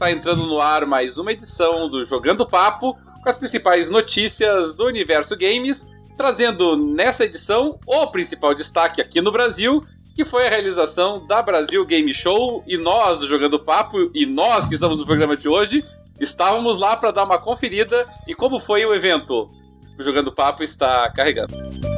Está 0.00 0.10
entrando 0.10 0.46
no 0.46 0.58
ar 0.58 0.86
mais 0.86 1.18
uma 1.18 1.30
edição 1.30 1.86
do 1.86 2.06
Jogando 2.06 2.46
Papo 2.46 2.96
com 3.22 3.28
as 3.28 3.36
principais 3.36 3.86
notícias 3.86 4.72
do 4.72 4.86
universo 4.86 5.36
games, 5.36 5.90
trazendo 6.16 6.74
nessa 6.74 7.26
edição 7.26 7.78
o 7.86 8.06
principal 8.06 8.54
destaque 8.54 9.02
aqui 9.02 9.20
no 9.20 9.30
Brasil, 9.30 9.78
que 10.14 10.24
foi 10.24 10.46
a 10.46 10.48
realização 10.48 11.26
da 11.26 11.42
Brasil 11.42 11.84
Game 11.84 12.14
Show 12.14 12.64
e 12.66 12.78
nós 12.78 13.18
do 13.18 13.28
Jogando 13.28 13.58
Papo 13.58 14.10
e 14.14 14.24
nós 14.24 14.66
que 14.66 14.72
estamos 14.72 15.00
no 15.00 15.04
programa 15.04 15.36
de 15.36 15.50
hoje 15.50 15.84
estávamos 16.18 16.78
lá 16.78 16.96
para 16.96 17.10
dar 17.10 17.24
uma 17.24 17.38
conferida 17.38 18.08
e 18.26 18.34
como 18.34 18.58
foi 18.58 18.82
o 18.86 18.94
evento. 18.94 19.50
O 19.98 20.02
Jogando 20.02 20.32
Papo 20.32 20.62
está 20.62 21.12
carregando. 21.14 21.89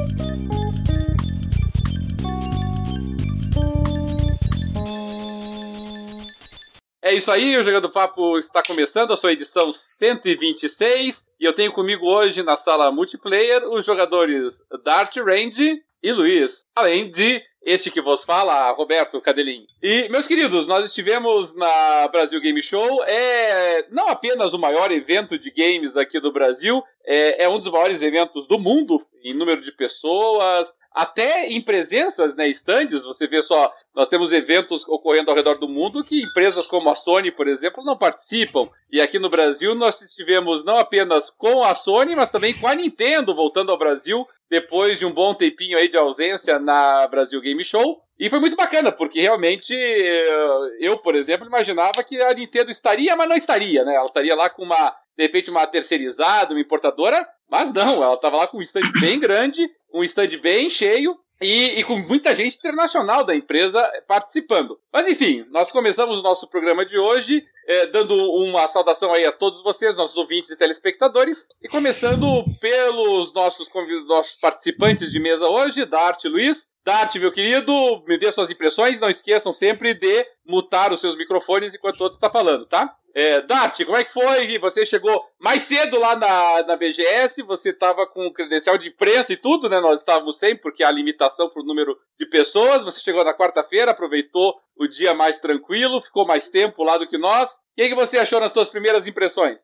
É 7.05 7.13
isso 7.13 7.29
aí, 7.29 7.57
o 7.57 7.63
Jogando 7.65 7.89
Papo 7.89 8.37
está 8.37 8.63
começando 8.63 9.11
a 9.11 9.17
sua 9.17 9.33
edição 9.33 9.73
126 9.73 11.27
e 11.37 11.43
eu 11.43 11.51
tenho 11.51 11.73
comigo 11.73 12.05
hoje 12.05 12.41
na 12.41 12.55
sala 12.55 12.89
multiplayer 12.93 13.67
os 13.67 13.85
jogadores 13.85 14.63
Dart 14.85 15.13
Range 15.17 15.81
e 16.01 16.11
Luiz, 16.13 16.63
além 16.73 17.11
de 17.11 17.43
este 17.65 17.89
que 17.89 18.01
vos 18.01 18.23
fala, 18.23 18.71
Roberto 18.71 19.21
Cadelin. 19.21 19.65
E, 19.81 20.09
meus 20.09 20.27
queridos, 20.27 20.67
nós 20.67 20.85
estivemos 20.85 21.55
na 21.55 22.07
Brasil 22.09 22.39
Game 22.41 22.61
Show. 22.61 23.03
É 23.05 23.85
não 23.89 24.07
apenas 24.07 24.53
o 24.53 24.59
maior 24.59 24.91
evento 24.91 25.37
de 25.37 25.51
games 25.51 25.95
aqui 25.95 26.19
do 26.19 26.31
Brasil, 26.31 26.83
é, 27.05 27.43
é 27.43 27.49
um 27.49 27.59
dos 27.59 27.71
maiores 27.71 28.01
eventos 28.01 28.47
do 28.47 28.59
mundo 28.59 29.05
em 29.23 29.33
número 29.33 29.61
de 29.61 29.71
pessoas, 29.71 30.75
até 30.93 31.47
em 31.47 31.61
presenças, 31.61 32.35
né, 32.35 32.47
stands, 32.49 33.03
você 33.03 33.25
vê 33.25 33.41
só, 33.41 33.73
nós 33.95 34.09
temos 34.09 34.31
eventos 34.31 34.87
ocorrendo 34.87 35.31
ao 35.31 35.35
redor 35.35 35.57
do 35.57 35.67
mundo 35.67 36.03
que 36.03 36.21
empresas 36.21 36.67
como 36.67 36.89
a 36.89 36.95
Sony, 36.95 37.31
por 37.31 37.47
exemplo, 37.47 37.83
não 37.83 37.97
participam. 37.97 38.69
E 38.91 39.01
aqui 39.01 39.17
no 39.17 39.29
Brasil 39.29 39.73
nós 39.73 40.01
estivemos 40.01 40.63
não 40.63 40.77
apenas 40.77 41.29
com 41.29 41.63
a 41.63 41.73
Sony, 41.73 42.15
mas 42.15 42.29
também 42.29 42.59
com 42.59 42.67
a 42.67 42.75
Nintendo 42.75 43.33
voltando 43.33 43.71
ao 43.71 43.77
Brasil 43.77 44.27
depois 44.53 44.99
de 44.99 45.05
um 45.05 45.11
bom 45.11 45.33
tempinho 45.33 45.75
aí 45.75 45.89
de 45.89 45.97
ausência 45.97 46.59
na 46.59 47.07
Brasil 47.07 47.41
Game 47.41 47.65
Show. 47.65 47.99
E 48.19 48.29
foi 48.29 48.39
muito 48.39 48.55
bacana, 48.55 48.91
porque 48.91 49.19
realmente 49.19 49.73
eh, 49.75 50.77
eu, 50.79 50.99
por 50.99 51.15
exemplo, 51.15 51.47
imaginava 51.47 52.03
que 52.03 52.21
a 52.21 52.31
Nintendo 52.35 52.69
estaria, 52.69 53.15
mas 53.15 53.27
não 53.27 53.35
estaria, 53.35 53.83
né? 53.83 53.95
Ela 53.95 54.05
estaria 54.05 54.35
lá 54.35 54.51
com 54.51 54.61
uma, 54.61 54.95
de 55.17 55.23
repente, 55.23 55.49
uma 55.49 55.65
terceirizada, 55.65 56.53
uma 56.53 56.61
importadora, 56.61 57.27
mas 57.49 57.73
não, 57.73 58.03
ela 58.03 58.13
estava 58.13 58.37
lá 58.37 58.47
com 58.47 58.59
um 58.59 58.61
stand 58.61 58.91
bem 59.01 59.19
grande, 59.19 59.67
um 59.91 60.03
stand 60.03 60.37
bem 60.39 60.69
cheio, 60.69 61.17
e, 61.43 61.79
e, 61.79 61.83
com 61.83 61.97
muita 61.97 62.35
gente 62.35 62.57
internacional 62.57 63.25
da 63.25 63.35
empresa 63.35 63.81
participando. 64.07 64.79
Mas 64.91 65.07
enfim, 65.07 65.45
nós 65.51 65.71
começamos 65.71 66.19
o 66.19 66.23
nosso 66.23 66.49
programa 66.49 66.85
de 66.85 66.97
hoje 66.97 67.43
é, 67.67 67.87
dando 67.87 68.15
uma 68.15 68.67
saudação 68.67 69.13
aí 69.13 69.25
a 69.25 69.31
todos 69.31 69.63
vocês, 69.63 69.97
nossos 69.97 70.17
ouvintes 70.17 70.49
e 70.49 70.57
telespectadores, 70.57 71.47
e 71.61 71.67
começando 71.67 72.43
pelos 72.59 73.33
nossos, 73.33 73.69
nossos 74.07 74.39
participantes 74.39 75.11
de 75.11 75.19
mesa 75.19 75.47
hoje, 75.47 75.85
Dart 75.85 76.23
Luiz. 76.25 76.71
Dart, 76.85 77.15
meu 77.15 77.31
querido, 77.31 78.03
me 78.05 78.17
dê 78.17 78.31
suas 78.31 78.49
impressões, 78.49 78.99
não 78.99 79.07
esqueçam 79.07 79.53
sempre 79.53 79.93
de 79.93 80.25
mutar 80.45 80.91
os 80.91 80.99
seus 80.99 81.15
microfones 81.15 81.73
enquanto 81.73 82.01
outro 82.01 82.17
está 82.17 82.29
falando, 82.29 82.65
tá? 82.65 82.93
É, 83.15 83.41
Dart, 83.41 83.85
como 83.85 83.95
é 83.95 84.03
que 84.03 84.11
foi? 84.11 84.57
Você 84.57 84.85
chegou 84.85 85.23
mais 85.39 85.61
cedo 85.61 85.99
lá 85.99 86.15
na, 86.15 86.63
na 86.63 86.75
BGS, 86.75 87.43
você 87.43 87.69
estava 87.69 88.07
com 88.07 88.33
credencial 88.33 88.75
de 88.75 88.87
imprensa 88.89 89.31
e 89.31 89.37
tudo, 89.37 89.69
né? 89.69 89.79
Nós 89.79 89.99
estávamos 89.99 90.37
sem, 90.37 90.57
porque 90.57 90.83
há 90.83 90.89
limitação 90.89 91.47
para 91.47 91.61
o 91.61 91.65
número 91.65 91.95
de 92.19 92.25
pessoas. 92.25 92.83
Você 92.83 92.99
chegou 93.01 93.23
na 93.23 93.37
quarta-feira, 93.37 93.91
aproveitou 93.91 94.55
o 94.75 94.87
dia 94.87 95.13
mais 95.13 95.39
tranquilo, 95.39 96.01
ficou 96.01 96.25
mais 96.25 96.49
tempo 96.49 96.83
lá 96.83 96.97
do 96.97 97.07
que 97.07 97.17
nós. 97.17 97.51
O 97.73 97.75
que, 97.75 97.89
que 97.89 97.95
você 97.95 98.19
achou 98.19 98.39
nas 98.39 98.51
suas 98.51 98.69
primeiras 98.69 99.07
impressões? 99.07 99.59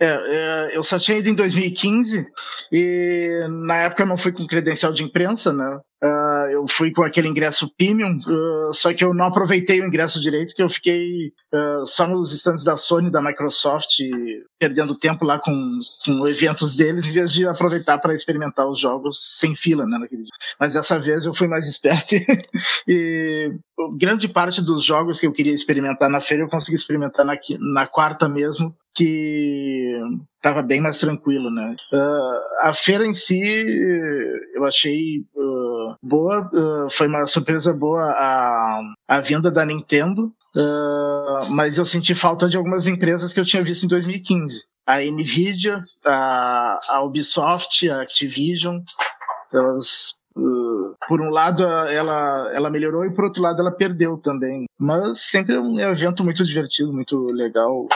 É, 0.00 0.06
é, 0.06 0.76
eu 0.76 0.82
só 0.82 0.98
tinha 0.98 1.18
ido 1.18 1.28
em 1.28 1.34
2015 1.34 2.24
e 2.72 3.46
na 3.66 3.82
época 3.82 4.02
eu 4.02 4.06
não 4.06 4.16
fui 4.16 4.32
com 4.32 4.46
credencial 4.46 4.92
de 4.92 5.02
imprensa, 5.02 5.52
né? 5.52 5.78
Uh, 6.02 6.48
eu 6.50 6.66
fui 6.66 6.90
com 6.90 7.02
aquele 7.02 7.28
ingresso 7.28 7.70
premium, 7.76 8.18
uh, 8.20 8.72
só 8.72 8.94
que 8.94 9.04
eu 9.04 9.12
não 9.12 9.26
aproveitei 9.26 9.82
o 9.82 9.86
ingresso 9.86 10.18
direito, 10.18 10.54
que 10.54 10.62
eu 10.62 10.70
fiquei 10.70 11.30
uh, 11.52 11.84
só 11.84 12.06
nos 12.06 12.32
stands 12.32 12.64
da 12.64 12.74
Sony, 12.74 13.10
da 13.10 13.20
Microsoft, 13.20 13.98
perdendo 14.58 14.98
tempo 14.98 15.26
lá 15.26 15.38
com, 15.38 15.78
com 16.06 16.26
eventos 16.26 16.74
deles, 16.74 17.04
em 17.04 17.12
vez 17.12 17.30
de 17.30 17.46
aproveitar 17.46 17.98
para 17.98 18.14
experimentar 18.14 18.66
os 18.66 18.80
jogos 18.80 19.38
sem 19.38 19.54
fila, 19.54 19.84
né, 19.84 19.98
naquele 19.98 20.22
dia. 20.22 20.32
Mas 20.58 20.72
dessa 20.72 20.98
vez 20.98 21.26
eu 21.26 21.34
fui 21.34 21.46
mais 21.46 21.68
esperto 21.68 22.14
e 22.88 23.52
grande 23.96 24.28
parte 24.28 24.62
dos 24.62 24.84
jogos 24.84 25.20
que 25.20 25.26
eu 25.26 25.32
queria 25.32 25.54
experimentar 25.54 26.10
na 26.10 26.20
feira 26.20 26.42
eu 26.42 26.48
consegui 26.48 26.76
experimentar 26.76 27.24
na, 27.24 27.34
na 27.58 27.86
quarta 27.86 28.28
mesmo, 28.28 28.74
que 28.94 29.96
estava 30.36 30.62
bem 30.62 30.80
mais 30.80 30.98
tranquilo, 30.98 31.50
né? 31.50 31.76
Uh, 31.92 32.68
a 32.68 32.72
feira 32.74 33.06
em 33.06 33.14
si 33.14 33.40
eu 34.54 34.64
achei 34.64 35.20
uh, 35.34 35.94
boa, 36.02 36.48
uh, 36.52 36.90
foi 36.90 37.06
uma 37.06 37.26
surpresa 37.26 37.72
boa 37.72 38.02
a, 38.02 38.80
a 39.08 39.20
vinda 39.20 39.50
da 39.50 39.64
Nintendo, 39.64 40.32
mas 41.50 41.78
eu 41.78 41.84
senti 41.84 42.14
falta 42.14 42.48
de 42.48 42.56
algumas 42.56 42.86
empresas 42.86 43.32
que 43.32 43.40
eu 43.40 43.44
tinha 43.44 43.62
visto 43.62 43.84
em 43.84 43.88
2015. 43.88 44.64
A 44.86 44.98
Nvidia, 45.00 45.84
a, 46.04 46.78
a 46.88 47.02
Ubisoft, 47.04 47.88
a 47.88 48.02
Activision, 48.02 48.80
elas 49.52 50.19
por 51.08 51.20
um 51.20 51.30
lado 51.30 51.62
ela, 51.62 52.50
ela 52.52 52.70
melhorou 52.70 53.04
e 53.04 53.14
por 53.14 53.24
outro 53.24 53.42
lado 53.42 53.60
ela 53.60 53.70
perdeu 53.70 54.18
também. 54.18 54.66
Mas 54.78 55.20
sempre 55.20 55.54
é 55.54 55.60
um 55.60 55.78
evento 55.78 56.24
muito 56.24 56.44
divertido, 56.44 56.92
muito 56.92 57.16
legal, 57.26 57.86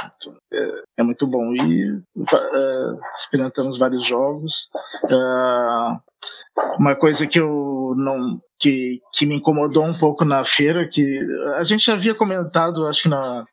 é, 0.53 0.83
é 0.99 1.03
muito 1.03 1.27
bom. 1.27 1.55
E 1.55 1.91
uh, 1.91 3.01
experimentamos 3.17 3.79
vários 3.79 4.05
jogos. 4.05 4.69
Uh, 5.05 5.99
uma 6.79 6.95
coisa 6.95 7.27
que 7.27 7.39
eu 7.39 7.95
não 7.97 8.41
que, 8.59 9.01
que 9.13 9.27
me 9.27 9.35
incomodou 9.35 9.85
um 9.85 9.93
pouco 9.93 10.25
na 10.25 10.45
feira 10.45 10.89
que 10.89 11.21
a 11.57 11.65
gente 11.65 11.85
já 11.85 11.95
havia 11.95 12.15
comentado 12.15 12.87
acho 12.87 13.03
que 13.03 13.09
na, 13.09 13.45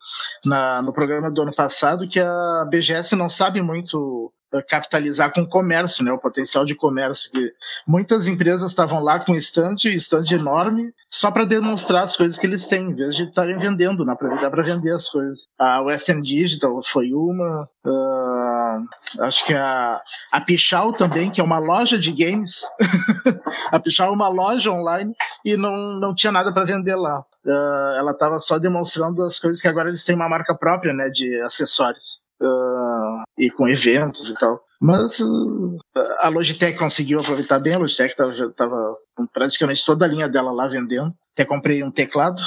na 0.45 0.81
no 0.81 0.93
programa 0.93 1.31
do 1.31 1.41
ano 1.41 1.53
passado 1.53 2.07
que 2.07 2.19
a 2.19 2.65
BGS 2.69 3.15
não 3.15 3.27
sabe 3.27 3.61
muito 3.61 4.31
capitalizar 4.67 5.31
com 5.31 5.41
o 5.41 5.47
comércio, 5.47 6.03
né, 6.03 6.11
o 6.11 6.17
potencial 6.17 6.65
de 6.65 6.75
comércio. 6.75 7.31
Que 7.31 7.53
muitas 7.87 8.27
empresas 8.27 8.71
estavam 8.71 9.01
lá 9.01 9.19
com 9.19 9.35
stand, 9.35 9.75
stand 9.85 10.25
enorme, 10.31 10.93
só 11.09 11.31
para 11.31 11.45
demonstrar 11.45 12.03
as 12.03 12.15
coisas 12.15 12.39
que 12.39 12.47
eles 12.47 12.67
têm, 12.67 12.89
em 12.89 12.95
vez 12.95 13.15
de 13.15 13.23
estarem 13.23 13.57
vendendo, 13.57 14.03
né, 14.03 14.15
para 14.15 14.49
para 14.49 14.63
vender 14.63 14.93
as 14.93 15.09
coisas. 15.09 15.45
A 15.57 15.81
Western 15.81 16.21
Digital 16.21 16.81
foi 16.83 17.13
uma, 17.13 17.67
uh, 17.85 19.23
acho 19.23 19.45
que 19.45 19.53
a, 19.53 20.01
a 20.31 20.41
Pichal 20.41 20.93
também, 20.93 21.31
que 21.31 21.39
é 21.39 21.43
uma 21.43 21.59
loja 21.59 21.97
de 21.97 22.11
games. 22.11 22.63
a 23.71 23.79
Pichal 23.79 24.09
é 24.09 24.11
uma 24.11 24.27
loja 24.27 24.71
online 24.71 25.13
e 25.45 25.55
não, 25.55 25.99
não 25.99 26.13
tinha 26.13 26.31
nada 26.31 26.53
para 26.53 26.65
vender 26.65 26.95
lá. 26.95 27.23
Uh, 27.45 27.97
ela 27.97 28.11
estava 28.11 28.37
só 28.39 28.59
demonstrando 28.59 29.23
as 29.23 29.39
coisas 29.39 29.61
que 29.61 29.67
agora 29.67 29.89
eles 29.89 30.05
têm 30.05 30.15
uma 30.15 30.29
marca 30.29 30.55
própria, 30.55 30.93
né, 30.93 31.09
de 31.09 31.41
acessórios 31.41 32.20
uh, 32.41 33.23
e 33.37 33.49
com 33.51 33.67
eventos 33.67 34.29
e 34.29 34.35
tal. 34.35 34.59
Mas 34.81 35.19
uh, 35.19 35.77
a 36.19 36.29
Logitech 36.29 36.77
conseguiu 36.77 37.19
aproveitar 37.19 37.59
bem, 37.59 37.75
a 37.75 37.77
Logitech 37.77 38.15
estava 38.19 38.95
praticamente 39.31 39.85
toda 39.85 40.05
a 40.05 40.07
linha 40.07 40.27
dela 40.27 40.51
lá 40.51 40.67
vendendo. 40.67 41.13
Até 41.33 41.45
comprei 41.45 41.81
um 41.81 41.91
teclado, 41.91 42.41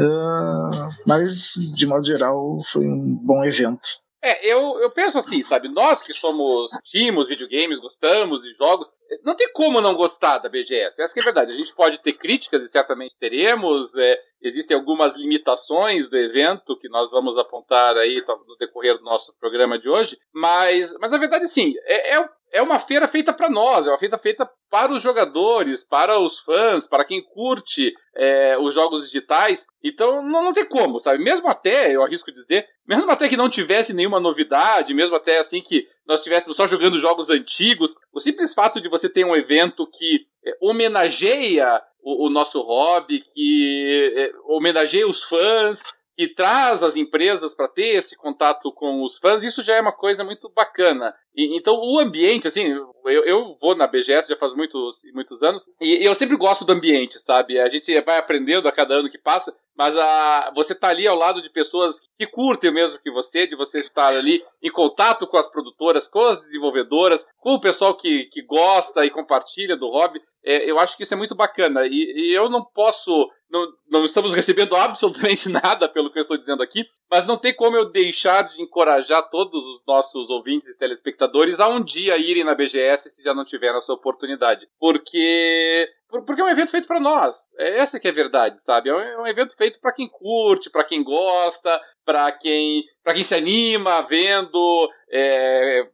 uh, 0.00 0.90
mas 1.06 1.52
de 1.76 1.86
modo 1.86 2.04
geral 2.04 2.58
foi 2.72 2.84
um 2.84 3.14
bom 3.22 3.44
evento. 3.44 3.86
É, 4.22 4.52
eu, 4.52 4.78
eu 4.80 4.90
penso 4.90 5.18
assim, 5.18 5.42
sabe? 5.42 5.68
Nós 5.68 6.02
que 6.02 6.12
somos 6.12 6.70
timos, 6.84 7.26
videogames, 7.26 7.80
gostamos 7.80 8.42
de 8.42 8.52
jogos, 8.54 8.92
não 9.24 9.34
tem 9.34 9.50
como 9.52 9.80
não 9.80 9.94
gostar 9.94 10.38
da 10.38 10.48
BGS. 10.48 11.00
Essa 11.00 11.18
é 11.18 11.22
a 11.22 11.24
verdade. 11.24 11.54
A 11.54 11.58
gente 11.58 11.74
pode 11.74 11.98
ter 12.02 12.12
críticas 12.12 12.62
e 12.62 12.68
certamente 12.68 13.16
teremos. 13.18 13.94
É, 13.96 14.18
existem 14.42 14.76
algumas 14.76 15.16
limitações 15.16 16.08
do 16.08 16.16
evento 16.16 16.78
que 16.78 16.88
nós 16.88 17.10
vamos 17.10 17.36
apontar 17.36 17.96
aí 17.96 18.22
no 18.46 18.56
decorrer 18.56 18.96
do 18.98 19.04
nosso 19.04 19.36
programa 19.38 19.78
de 19.78 19.88
hoje. 19.88 20.18
Mas, 20.32 20.94
mas 20.98 21.12
a 21.12 21.18
verdade, 21.18 21.48
sim, 21.48 21.74
é, 21.84 22.16
é, 22.16 22.28
é 22.52 22.62
uma 22.62 22.78
feira 22.78 23.06
feita 23.06 23.32
para 23.32 23.48
nós, 23.48 23.86
é 23.86 23.90
uma 23.90 23.98
feira 23.98 24.18
feita 24.18 24.48
para 24.70 24.92
os 24.92 25.02
jogadores, 25.02 25.84
para 25.84 26.18
os 26.18 26.38
fãs, 26.40 26.88
para 26.88 27.04
quem 27.04 27.22
curte 27.22 27.92
é, 28.14 28.56
os 28.58 28.74
jogos 28.74 29.04
digitais. 29.04 29.66
Então 29.82 30.22
não, 30.22 30.44
não 30.44 30.52
tem 30.52 30.66
como, 30.66 30.98
sabe? 30.98 31.22
Mesmo 31.22 31.48
até, 31.48 31.94
eu 31.94 32.02
arrisco 32.02 32.32
dizer, 32.32 32.66
mesmo 32.86 33.10
até 33.10 33.28
que 33.28 33.36
não 33.36 33.48
tivesse 33.48 33.94
nenhuma 33.94 34.20
novidade, 34.20 34.94
mesmo 34.94 35.14
até 35.16 35.38
assim 35.38 35.60
que 35.60 35.86
nós 36.06 36.20
estivéssemos 36.20 36.56
só 36.56 36.66
jogando 36.66 36.98
jogos 36.98 37.30
antigos, 37.30 37.94
o 38.12 38.18
simples 38.18 38.52
fato 38.52 38.80
de 38.80 38.88
você 38.88 39.08
ter 39.08 39.24
um 39.24 39.36
evento 39.36 39.86
que 39.86 40.26
é, 40.44 40.56
homenageia 40.60 41.80
o, 42.02 42.26
o, 42.26 42.30
nosso 42.30 42.60
hobby, 42.62 43.22
que 43.34 44.12
é, 44.16 44.32
homenageia 44.46 45.06
os 45.06 45.22
fãs, 45.22 45.84
que 46.16 46.28
traz 46.28 46.82
as 46.82 46.96
empresas 46.96 47.54
para 47.54 47.66
ter 47.66 47.96
esse 47.96 48.14
contato 48.14 48.70
com 48.72 49.02
os 49.02 49.16
fãs, 49.16 49.42
isso 49.42 49.62
já 49.62 49.76
é 49.76 49.80
uma 49.80 49.92
coisa 49.92 50.22
muito 50.22 50.50
bacana. 50.50 51.14
E, 51.34 51.56
então, 51.56 51.74
o 51.74 51.98
ambiente, 51.98 52.46
assim, 52.46 52.66
eu, 53.06 53.24
eu 53.24 53.56
vou 53.58 53.74
na 53.74 53.86
BGS 53.86 54.28
já 54.28 54.36
faz 54.36 54.54
muitos, 54.54 54.98
muitos 55.14 55.42
anos, 55.42 55.64
e 55.80 56.06
eu 56.06 56.14
sempre 56.14 56.36
gosto 56.36 56.64
do 56.64 56.72
ambiente, 56.72 57.18
sabe? 57.20 57.58
A 57.58 57.68
gente 57.70 57.98
vai 58.02 58.18
aprendendo 58.18 58.68
a 58.68 58.72
cada 58.72 58.96
ano 58.96 59.08
que 59.08 59.16
passa, 59.16 59.56
mas 59.76 59.96
a, 59.96 60.52
você 60.54 60.74
tá 60.74 60.88
ali 60.88 61.06
ao 61.06 61.16
lado 61.16 61.40
de 61.42 61.50
pessoas 61.50 62.00
que 62.18 62.26
curtem 62.26 62.70
o 62.70 62.74
mesmo 62.74 62.98
que 62.98 63.10
você, 63.10 63.46
de 63.46 63.56
você 63.56 63.80
estar 63.80 64.08
ali 64.08 64.42
em 64.62 64.70
contato 64.70 65.26
com 65.26 65.36
as 65.36 65.50
produtoras, 65.50 66.06
com 66.06 66.24
as 66.26 66.40
desenvolvedoras, 66.40 67.26
com 67.38 67.54
o 67.54 67.60
pessoal 67.60 67.96
que, 67.96 68.24
que 68.32 68.42
gosta 68.42 69.04
e 69.04 69.10
compartilha 69.10 69.76
do 69.76 69.88
hobby, 69.88 70.20
é, 70.44 70.70
eu 70.70 70.78
acho 70.78 70.96
que 70.96 71.02
isso 71.02 71.14
é 71.14 71.16
muito 71.16 71.34
bacana. 71.34 71.86
E, 71.86 71.92
e 71.94 72.36
eu 72.36 72.48
não 72.48 72.64
posso 72.64 73.30
não, 73.50 73.66
não, 73.90 74.04
estamos 74.04 74.32
recebendo 74.32 74.76
absolutamente 74.76 75.48
nada 75.48 75.88
pelo 75.88 76.10
que 76.10 76.18
eu 76.18 76.22
estou 76.22 76.38
dizendo 76.38 76.62
aqui, 76.62 76.86
mas 77.10 77.26
não 77.26 77.36
tem 77.36 77.54
como 77.54 77.76
eu 77.76 77.90
deixar 77.90 78.42
de 78.42 78.62
encorajar 78.62 79.28
todos 79.28 79.66
os 79.66 79.82
nossos 79.86 80.30
ouvintes 80.30 80.68
e 80.68 80.76
telespectadores 80.76 81.58
a 81.58 81.68
um 81.68 81.82
dia 81.82 82.16
irem 82.16 82.44
na 82.44 82.54
BGS 82.54 83.10
se 83.10 83.22
já 83.22 83.34
não 83.34 83.44
tiveram 83.44 83.78
essa 83.78 83.92
oportunidade. 83.92 84.68
Porque 84.78 85.88
porque 86.10 86.40
é 86.40 86.44
um 86.44 86.48
evento 86.48 86.70
feito 86.70 86.86
para 86.86 87.00
nós. 87.00 87.50
É 87.58 87.78
essa 87.78 88.00
que 88.00 88.08
é 88.08 88.10
a 88.10 88.14
verdade, 88.14 88.62
sabe? 88.62 88.90
É 88.90 89.18
um 89.18 89.26
evento 89.26 89.56
feito 89.56 89.80
para 89.80 89.92
quem 89.92 90.08
curte, 90.08 90.70
para 90.70 90.84
quem 90.84 91.02
gosta, 91.02 91.80
para 92.04 92.30
quem, 92.32 92.84
quem 93.12 93.22
se 93.22 93.34
anima 93.34 94.02
vendo 94.02 94.90
é, 95.10 95.80
é, 95.80 95.88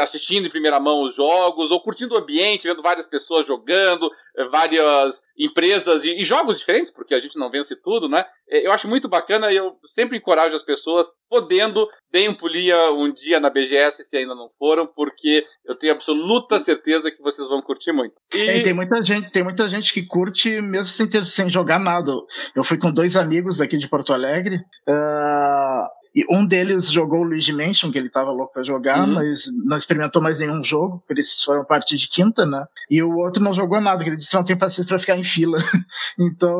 assistindo 0.00 0.46
em 0.46 0.50
primeira 0.50 0.78
mão 0.78 1.02
os 1.02 1.14
jogos, 1.14 1.70
ou 1.70 1.80
curtindo 1.80 2.14
o 2.14 2.18
ambiente, 2.18 2.68
vendo 2.68 2.82
várias 2.82 3.06
pessoas 3.06 3.46
jogando, 3.46 4.10
é, 4.36 4.44
várias 4.48 5.22
empresas 5.38 6.04
e, 6.04 6.12
e, 6.20 6.22
jogos 6.22 6.58
diferentes, 6.58 6.92
porque 6.92 7.14
a 7.14 7.20
gente 7.20 7.38
não 7.38 7.50
vence 7.50 7.74
tudo, 7.74 8.08
né? 8.08 8.24
É, 8.48 8.66
eu 8.66 8.72
acho 8.72 8.86
muito 8.86 9.08
bacana 9.08 9.50
e 9.50 9.56
eu 9.56 9.76
sempre 9.94 10.18
encorajo 10.18 10.54
as 10.54 10.62
pessoas, 10.62 11.08
podendo, 11.28 11.88
deem 12.12 12.28
um 12.28 12.34
pulinha 12.34 12.90
um 12.92 13.10
dia 13.10 13.40
na 13.40 13.48
BGS 13.48 14.04
se 14.04 14.16
ainda 14.16 14.34
não 14.34 14.50
foram, 14.58 14.86
porque 14.86 15.44
eu 15.64 15.74
tenho 15.74 15.94
absoluta 15.94 16.58
certeza 16.58 17.10
que 17.10 17.22
vocês 17.22 17.48
vão 17.48 17.62
curtir 17.62 17.92
muito. 17.92 18.14
E... 18.34 18.38
É, 18.38 18.62
tem 18.62 18.74
muita 18.74 19.02
gente, 19.02 19.30
tem 19.30 19.42
muita 19.42 19.68
gente 19.68 19.92
que 19.92 20.04
curte 20.04 20.60
mesmo 20.60 20.84
sem, 20.84 21.08
ter, 21.08 21.24
sem 21.24 21.48
jogar 21.48 21.78
nada. 21.78 22.12
Eu 22.54 22.62
fui 22.62 22.78
com 22.78 22.92
dois 22.92 23.16
amigos 23.16 23.56
daqui 23.56 23.78
de 23.78 23.88
Porto 23.88 24.12
Alegre. 24.12 24.56
Uh, 24.86 25.86
e 26.16 26.24
um 26.30 26.46
deles 26.46 26.90
jogou 26.90 27.20
o 27.20 27.24
Luigi 27.24 27.52
Mansion, 27.52 27.92
que 27.92 27.98
ele 27.98 28.08
tava 28.08 28.30
louco 28.30 28.54
pra 28.54 28.62
jogar, 28.62 29.06
uhum. 29.06 29.14
mas 29.16 29.52
não 29.66 29.76
experimentou 29.76 30.22
mais 30.22 30.38
nenhum 30.38 30.64
jogo, 30.64 31.04
eles 31.10 31.42
foram 31.42 31.62
parte 31.62 31.94
de 31.94 32.08
quinta, 32.08 32.46
né? 32.46 32.64
E 32.90 33.02
o 33.02 33.18
outro 33.18 33.42
não 33.42 33.52
jogou 33.52 33.82
nada, 33.82 34.02
que 34.02 34.08
ele 34.08 34.16
disse 34.16 34.30
que 34.30 34.36
não 34.36 34.42
tem 34.42 34.56
paciência 34.56 34.88
pra 34.88 34.98
ficar 34.98 35.18
em 35.18 35.22
fila. 35.22 35.58
então. 36.18 36.56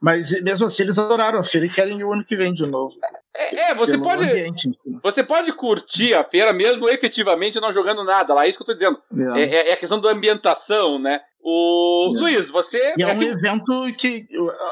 Mas 0.00 0.30
mesmo 0.44 0.66
assim, 0.66 0.84
eles 0.84 0.96
adoraram 0.96 1.40
a 1.40 1.44
feira 1.44 1.66
e 1.66 1.70
querem 1.70 1.98
ir 1.98 2.04
o 2.04 2.12
ano 2.12 2.24
que 2.24 2.36
vem 2.36 2.54
de 2.54 2.64
novo. 2.64 2.94
É, 3.34 3.70
é 3.70 3.74
você 3.74 3.96
pode. 3.96 4.24
Ambiente, 4.24 4.70
você 5.02 5.22
pode 5.22 5.52
curtir 5.52 6.14
a 6.14 6.22
feira 6.22 6.52
mesmo 6.52 6.88
efetivamente 6.88 7.60
não 7.60 7.72
jogando 7.72 8.04
nada 8.04 8.34
lá, 8.34 8.44
é 8.44 8.48
isso 8.48 8.58
que 8.58 8.62
eu 8.62 8.66
tô 8.66 8.74
dizendo. 8.74 8.98
É, 9.36 9.42
é, 9.42 9.70
é 9.70 9.72
a 9.72 9.76
questão 9.76 10.00
da 10.00 10.10
ambientação, 10.10 10.98
né? 10.98 11.20
O 11.44 12.14
é. 12.14 12.20
Luiz, 12.20 12.50
você. 12.50 12.94
E 12.96 13.02
é 13.02 13.06
um 13.06 13.10
assim... 13.10 13.28
evento 13.28 13.66
que. 13.98 14.26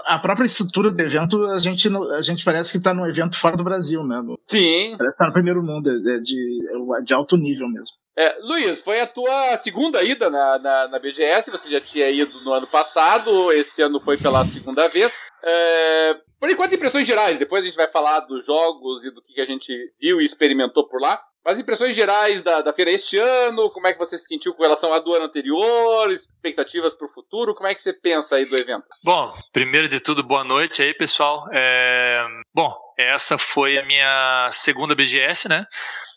A 0.06 0.18
própria 0.18 0.46
estrutura 0.46 0.90
do 0.90 1.00
evento, 1.00 1.44
a 1.46 1.58
gente, 1.58 1.88
a 1.88 2.22
gente 2.22 2.44
parece 2.44 2.70
que 2.70 2.78
está 2.78 2.94
num 2.94 3.06
evento 3.06 3.38
fora 3.38 3.56
do 3.56 3.64
Brasil, 3.64 4.04
né? 4.04 4.22
Sim. 4.46 4.94
Parece 4.96 5.14
que 5.14 5.18
tá 5.18 5.26
no 5.26 5.32
primeiro 5.32 5.62
mundo, 5.62 5.90
é, 5.90 5.94
é 5.94 6.20
de, 6.20 6.68
é 6.98 7.02
de 7.02 7.12
alto 7.12 7.36
nível 7.36 7.68
mesmo. 7.68 7.96
É, 8.16 8.36
Luiz, 8.42 8.80
foi 8.80 9.00
a 9.00 9.06
tua 9.06 9.56
segunda 9.56 10.02
ida 10.02 10.28
na, 10.28 10.58
na, 10.58 10.88
na, 10.88 10.98
BGS, 10.98 11.50
você 11.50 11.70
já 11.70 11.80
tinha 11.80 12.10
ido 12.10 12.40
no 12.44 12.52
ano 12.52 12.66
passado, 12.66 13.50
esse 13.52 13.80
ano 13.82 13.98
foi 14.00 14.18
pela 14.18 14.44
segunda 14.44 14.88
vez. 14.88 15.18
É, 15.42 16.16
por 16.40 16.50
enquanto, 16.50 16.74
impressões 16.74 17.06
gerais, 17.06 17.38
depois 17.38 17.62
a 17.62 17.66
gente 17.66 17.76
vai 17.76 17.86
falar 17.86 18.20
dos 18.20 18.46
jogos 18.46 19.04
e 19.04 19.10
do 19.10 19.22
que 19.22 19.40
a 19.40 19.44
gente 19.44 19.72
viu 20.00 20.20
e 20.20 20.24
experimentou 20.24 20.88
por 20.88 21.00
lá. 21.00 21.20
Mas 21.44 21.58
impressões 21.58 21.96
gerais 21.96 22.42
da, 22.42 22.60
da 22.60 22.72
feira 22.72 22.90
este 22.90 23.18
ano, 23.18 23.70
como 23.70 23.86
é 23.86 23.92
que 23.92 23.98
você 23.98 24.18
se 24.18 24.26
sentiu 24.26 24.54
com 24.54 24.62
relação 24.62 24.92
à 24.92 24.98
do 24.98 25.14
ano 25.14 25.24
anterior, 25.24 26.10
expectativas 26.10 26.94
para 26.94 27.06
o 27.06 27.12
futuro, 27.12 27.54
como 27.54 27.66
é 27.66 27.74
que 27.74 27.80
você 27.80 27.94
pensa 27.94 28.36
aí 28.36 28.44
do 28.44 28.56
evento? 28.56 28.84
Bom, 29.02 29.32
primeiro 29.52 29.88
de 29.88 30.00
tudo, 30.00 30.22
boa 30.22 30.44
noite 30.44 30.82
aí, 30.82 30.92
pessoal. 30.94 31.46
É... 31.52 32.26
Bom, 32.54 32.74
essa 32.98 33.38
foi 33.38 33.78
a 33.78 33.86
minha 33.86 34.48
segunda 34.52 34.94
BGS, 34.94 35.48
né? 35.48 35.64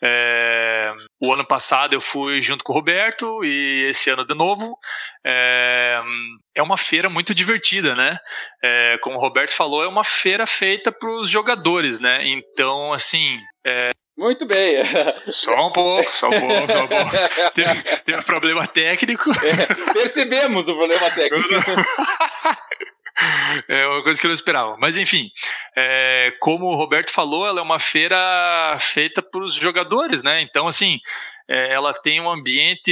É, 0.05 0.91
o 1.23 1.31
ano 1.31 1.45
passado 1.47 1.93
eu 1.93 2.01
fui 2.01 2.41
junto 2.41 2.65
com 2.65 2.73
o 2.73 2.75
Roberto 2.75 3.45
e 3.45 3.87
esse 3.89 4.09
ano 4.09 4.25
de 4.27 4.35
novo. 4.35 4.77
É, 5.25 6.01
é 6.53 6.61
uma 6.61 6.77
feira 6.77 7.09
muito 7.09 7.33
divertida, 7.33 7.95
né? 7.95 8.19
É, 8.61 8.97
como 9.01 9.15
o 9.15 9.21
Roberto 9.21 9.55
falou, 9.55 9.81
é 9.85 9.87
uma 9.87 10.03
feira 10.03 10.45
feita 10.45 10.91
para 10.91 11.09
os 11.09 11.29
jogadores, 11.29 11.97
né? 12.01 12.27
Então, 12.27 12.91
assim. 12.91 13.39
É, 13.65 13.91
muito 14.17 14.45
bem. 14.45 14.83
Só 15.31 15.67
um 15.67 15.71
pouco, 15.71 16.11
só 16.11 16.27
um 16.27 16.39
pouco, 16.39 16.71
só 16.71 16.83
um 16.83 16.87
pouco. 16.87 17.51
Teve, 17.55 17.83
teve 18.05 18.19
um 18.19 18.23
problema 18.23 18.67
técnico. 18.67 19.31
É, 19.31 19.93
percebemos 19.93 20.67
o 20.67 20.75
problema 20.75 21.09
técnico. 21.09 21.47
É 23.67 23.87
uma 23.87 24.03
coisa 24.03 24.19
que 24.19 24.25
eu 24.25 24.29
não 24.29 24.33
esperava. 24.35 24.75
Mas 24.77 24.97
enfim, 24.97 25.29
é, 25.75 26.33
como 26.39 26.65
o 26.65 26.75
Roberto 26.75 27.11
falou, 27.11 27.45
ela 27.45 27.59
é 27.59 27.63
uma 27.63 27.79
feira 27.79 28.77
feita 28.79 29.21
para 29.21 29.43
os 29.43 29.55
jogadores, 29.55 30.23
né? 30.23 30.41
Então, 30.41 30.67
assim, 30.67 30.99
é, 31.47 31.73
ela 31.73 31.93
tem 31.93 32.21
um 32.21 32.29
ambiente 32.29 32.91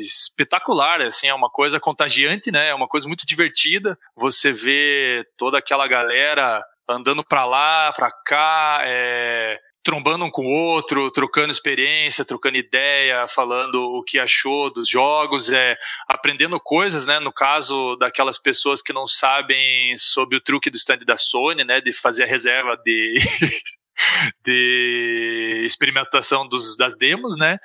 espetacular, 0.00 1.02
assim, 1.02 1.28
é 1.28 1.34
uma 1.34 1.50
coisa 1.50 1.80
contagiante, 1.80 2.50
né? 2.50 2.68
É 2.68 2.74
uma 2.74 2.88
coisa 2.88 3.06
muito 3.06 3.26
divertida. 3.26 3.98
Você 4.16 4.52
vê 4.52 5.24
toda 5.36 5.58
aquela 5.58 5.86
galera 5.86 6.62
andando 6.88 7.24
para 7.24 7.44
lá, 7.44 7.92
para 7.92 8.10
cá, 8.24 8.80
é, 8.84 9.58
trombando 9.82 10.24
um 10.24 10.30
com 10.30 10.46
o 10.46 10.50
outro, 10.50 11.10
trocando 11.10 11.50
experiência, 11.50 12.24
trocando 12.24 12.56
ideia, 12.56 13.26
falando 13.28 13.76
o 13.76 14.02
que 14.02 14.18
achou 14.18 14.72
dos 14.72 14.88
jogos, 14.88 15.50
é, 15.50 15.76
aprendendo 16.08 16.60
coisas, 16.60 17.06
né? 17.06 17.18
No 17.18 17.32
caso 17.32 17.96
daquelas 17.96 18.38
pessoas 18.38 18.82
que 18.82 18.92
não 18.92 19.06
sabem 19.06 19.96
sobre 19.96 20.36
o 20.36 20.40
truque 20.40 20.70
do 20.70 20.76
stand 20.76 20.98
da 21.06 21.16
Sony, 21.16 21.64
né? 21.64 21.80
De 21.80 21.92
fazer 21.92 22.24
a 22.24 22.28
reserva 22.28 22.76
de, 22.84 23.14
de 24.44 25.62
experimentação 25.64 26.46
dos, 26.46 26.76
das 26.76 26.96
demos, 26.96 27.36
né? 27.36 27.58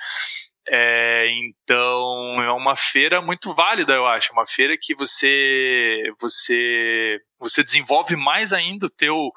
É, 0.67 1.27
então 1.29 2.41
é 2.41 2.51
uma 2.51 2.75
feira 2.75 3.21
muito 3.21 3.53
válida, 3.53 3.93
eu 3.93 4.07
acho, 4.07 4.33
uma 4.33 4.47
feira 4.47 4.75
que 4.79 4.95
você 4.95 6.11
você 6.19 7.19
você 7.39 7.63
desenvolve 7.63 8.15
mais 8.15 8.51
ainda 8.51 8.87
o 8.87 8.89
teu 8.89 9.31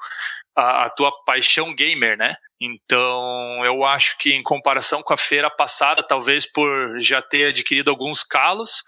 a, 0.59 0.85
a 0.85 0.89
tua 0.89 1.11
paixão 1.25 1.73
gamer, 1.73 2.17
né? 2.17 2.35
Então, 2.61 3.63
eu 3.63 3.85
acho 3.85 4.17
que 4.17 4.33
em 4.33 4.43
comparação 4.43 5.01
com 5.01 5.13
a 5.13 5.17
feira 5.17 5.49
passada, 5.49 6.03
talvez 6.03 6.45
por 6.45 6.99
já 7.01 7.21
ter 7.21 7.49
adquirido 7.49 7.89
alguns 7.89 8.23
calos, 8.23 8.83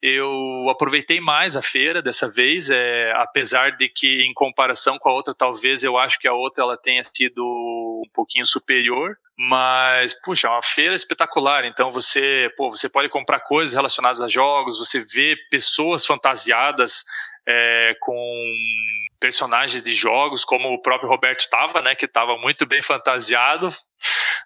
eu 0.00 0.68
aproveitei 0.70 1.20
mais 1.20 1.56
a 1.56 1.62
feira 1.62 2.00
dessa 2.00 2.28
vez, 2.30 2.70
é, 2.70 3.12
apesar 3.16 3.76
de 3.76 3.88
que 3.88 4.22
em 4.22 4.32
comparação 4.32 4.98
com 4.98 5.08
a 5.08 5.12
outra, 5.12 5.34
talvez 5.34 5.82
eu 5.82 5.98
acho 5.98 6.18
que 6.18 6.28
a 6.28 6.32
outra 6.34 6.62
ela 6.62 6.76
tenha 6.76 7.02
sido 7.02 7.42
um 7.42 8.08
pouquinho 8.14 8.46
superior, 8.46 9.16
mas 9.36 10.14
puxa, 10.22 10.46
é 10.46 10.50
uma 10.50 10.62
feira 10.62 10.94
espetacular. 10.94 11.64
Então 11.64 11.90
você, 11.90 12.48
pô, 12.56 12.70
você 12.70 12.88
pode 12.88 13.08
comprar 13.08 13.40
coisas 13.40 13.74
relacionadas 13.74 14.22
a 14.22 14.28
jogos, 14.28 14.78
você 14.78 15.00
vê 15.00 15.36
pessoas 15.50 16.06
fantasiadas 16.06 17.04
é, 17.48 17.96
com 18.00 18.14
personagens 19.18 19.82
de 19.82 19.94
jogos, 19.94 20.44
como 20.44 20.72
o 20.72 20.80
próprio 20.80 21.08
Roberto 21.08 21.40
estava, 21.40 21.82
né, 21.82 21.94
que 21.94 22.06
estava 22.06 22.36
muito 22.38 22.66
bem 22.66 22.82
fantasiado, 22.82 23.72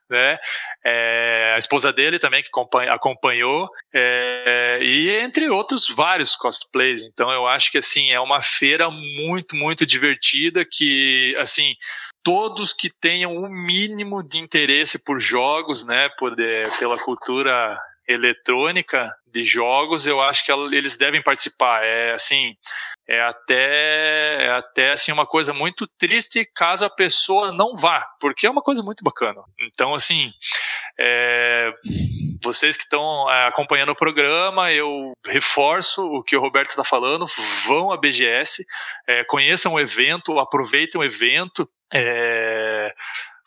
né, 0.09 0.39
é, 0.85 1.53
a 1.55 1.59
esposa 1.59 1.93
dele 1.93 2.19
também 2.19 2.43
que 2.43 2.51
acompanhou, 2.91 3.69
é, 3.95 4.79
e 4.83 5.11
entre 5.21 5.49
outros 5.51 5.89
vários 5.89 6.35
cosplays. 6.37 7.03
Então 7.03 7.31
eu 7.31 7.47
acho 7.47 7.71
que 7.71 7.79
assim 7.79 8.11
é 8.11 8.21
uma 8.21 8.43
feira 8.43 8.91
muito 8.91 9.55
muito 9.57 9.85
divertida 9.85 10.65
que 10.65 11.35
assim 11.39 11.75
todos 12.23 12.73
que 12.73 12.91
tenham 13.01 13.37
o 13.37 13.47
um 13.47 13.49
mínimo 13.49 14.23
de 14.23 14.39
interesse 14.39 15.03
por 15.03 15.19
jogos, 15.21 15.85
né, 15.85 16.09
por, 16.19 16.35
pela 16.79 16.99
cultura 16.99 17.79
eletrônica 18.07 19.15
de 19.27 19.45
jogos, 19.45 20.07
eu 20.07 20.21
acho 20.21 20.45
que 20.45 20.53
eles 20.53 20.97
devem 20.97 21.23
participar. 21.23 21.85
É 21.85 22.13
assim, 22.13 22.57
é 23.11 23.21
até, 23.23 24.45
é 24.45 24.51
até 24.53 24.93
assim 24.93 25.11
uma 25.11 25.27
coisa 25.27 25.53
muito 25.53 25.85
triste 25.99 26.49
caso 26.55 26.85
a 26.85 26.91
pessoa 26.91 27.51
não 27.51 27.75
vá, 27.75 28.07
porque 28.21 28.47
é 28.47 28.51
uma 28.51 28.63
coisa 28.63 28.85
muito 28.85 29.03
bacana. 29.03 29.43
Então, 29.61 29.95
assim, 29.95 30.31
é, 30.97 31.73
vocês 32.41 32.77
que 32.77 32.85
estão 32.85 33.29
é, 33.29 33.49
acompanhando 33.49 33.91
o 33.91 33.97
programa, 33.97 34.71
eu 34.71 35.13
reforço 35.27 36.07
o 36.07 36.23
que 36.23 36.37
o 36.37 36.41
Roberto 36.41 36.71
está 36.71 36.85
falando, 36.85 37.27
vão 37.67 37.91
à 37.91 37.97
BGS, 37.97 38.65
é, 39.09 39.25
conheçam 39.25 39.73
o 39.73 39.81
evento, 39.81 40.39
aproveitem 40.39 41.01
o 41.01 41.05
evento, 41.05 41.69
é, 41.93 42.95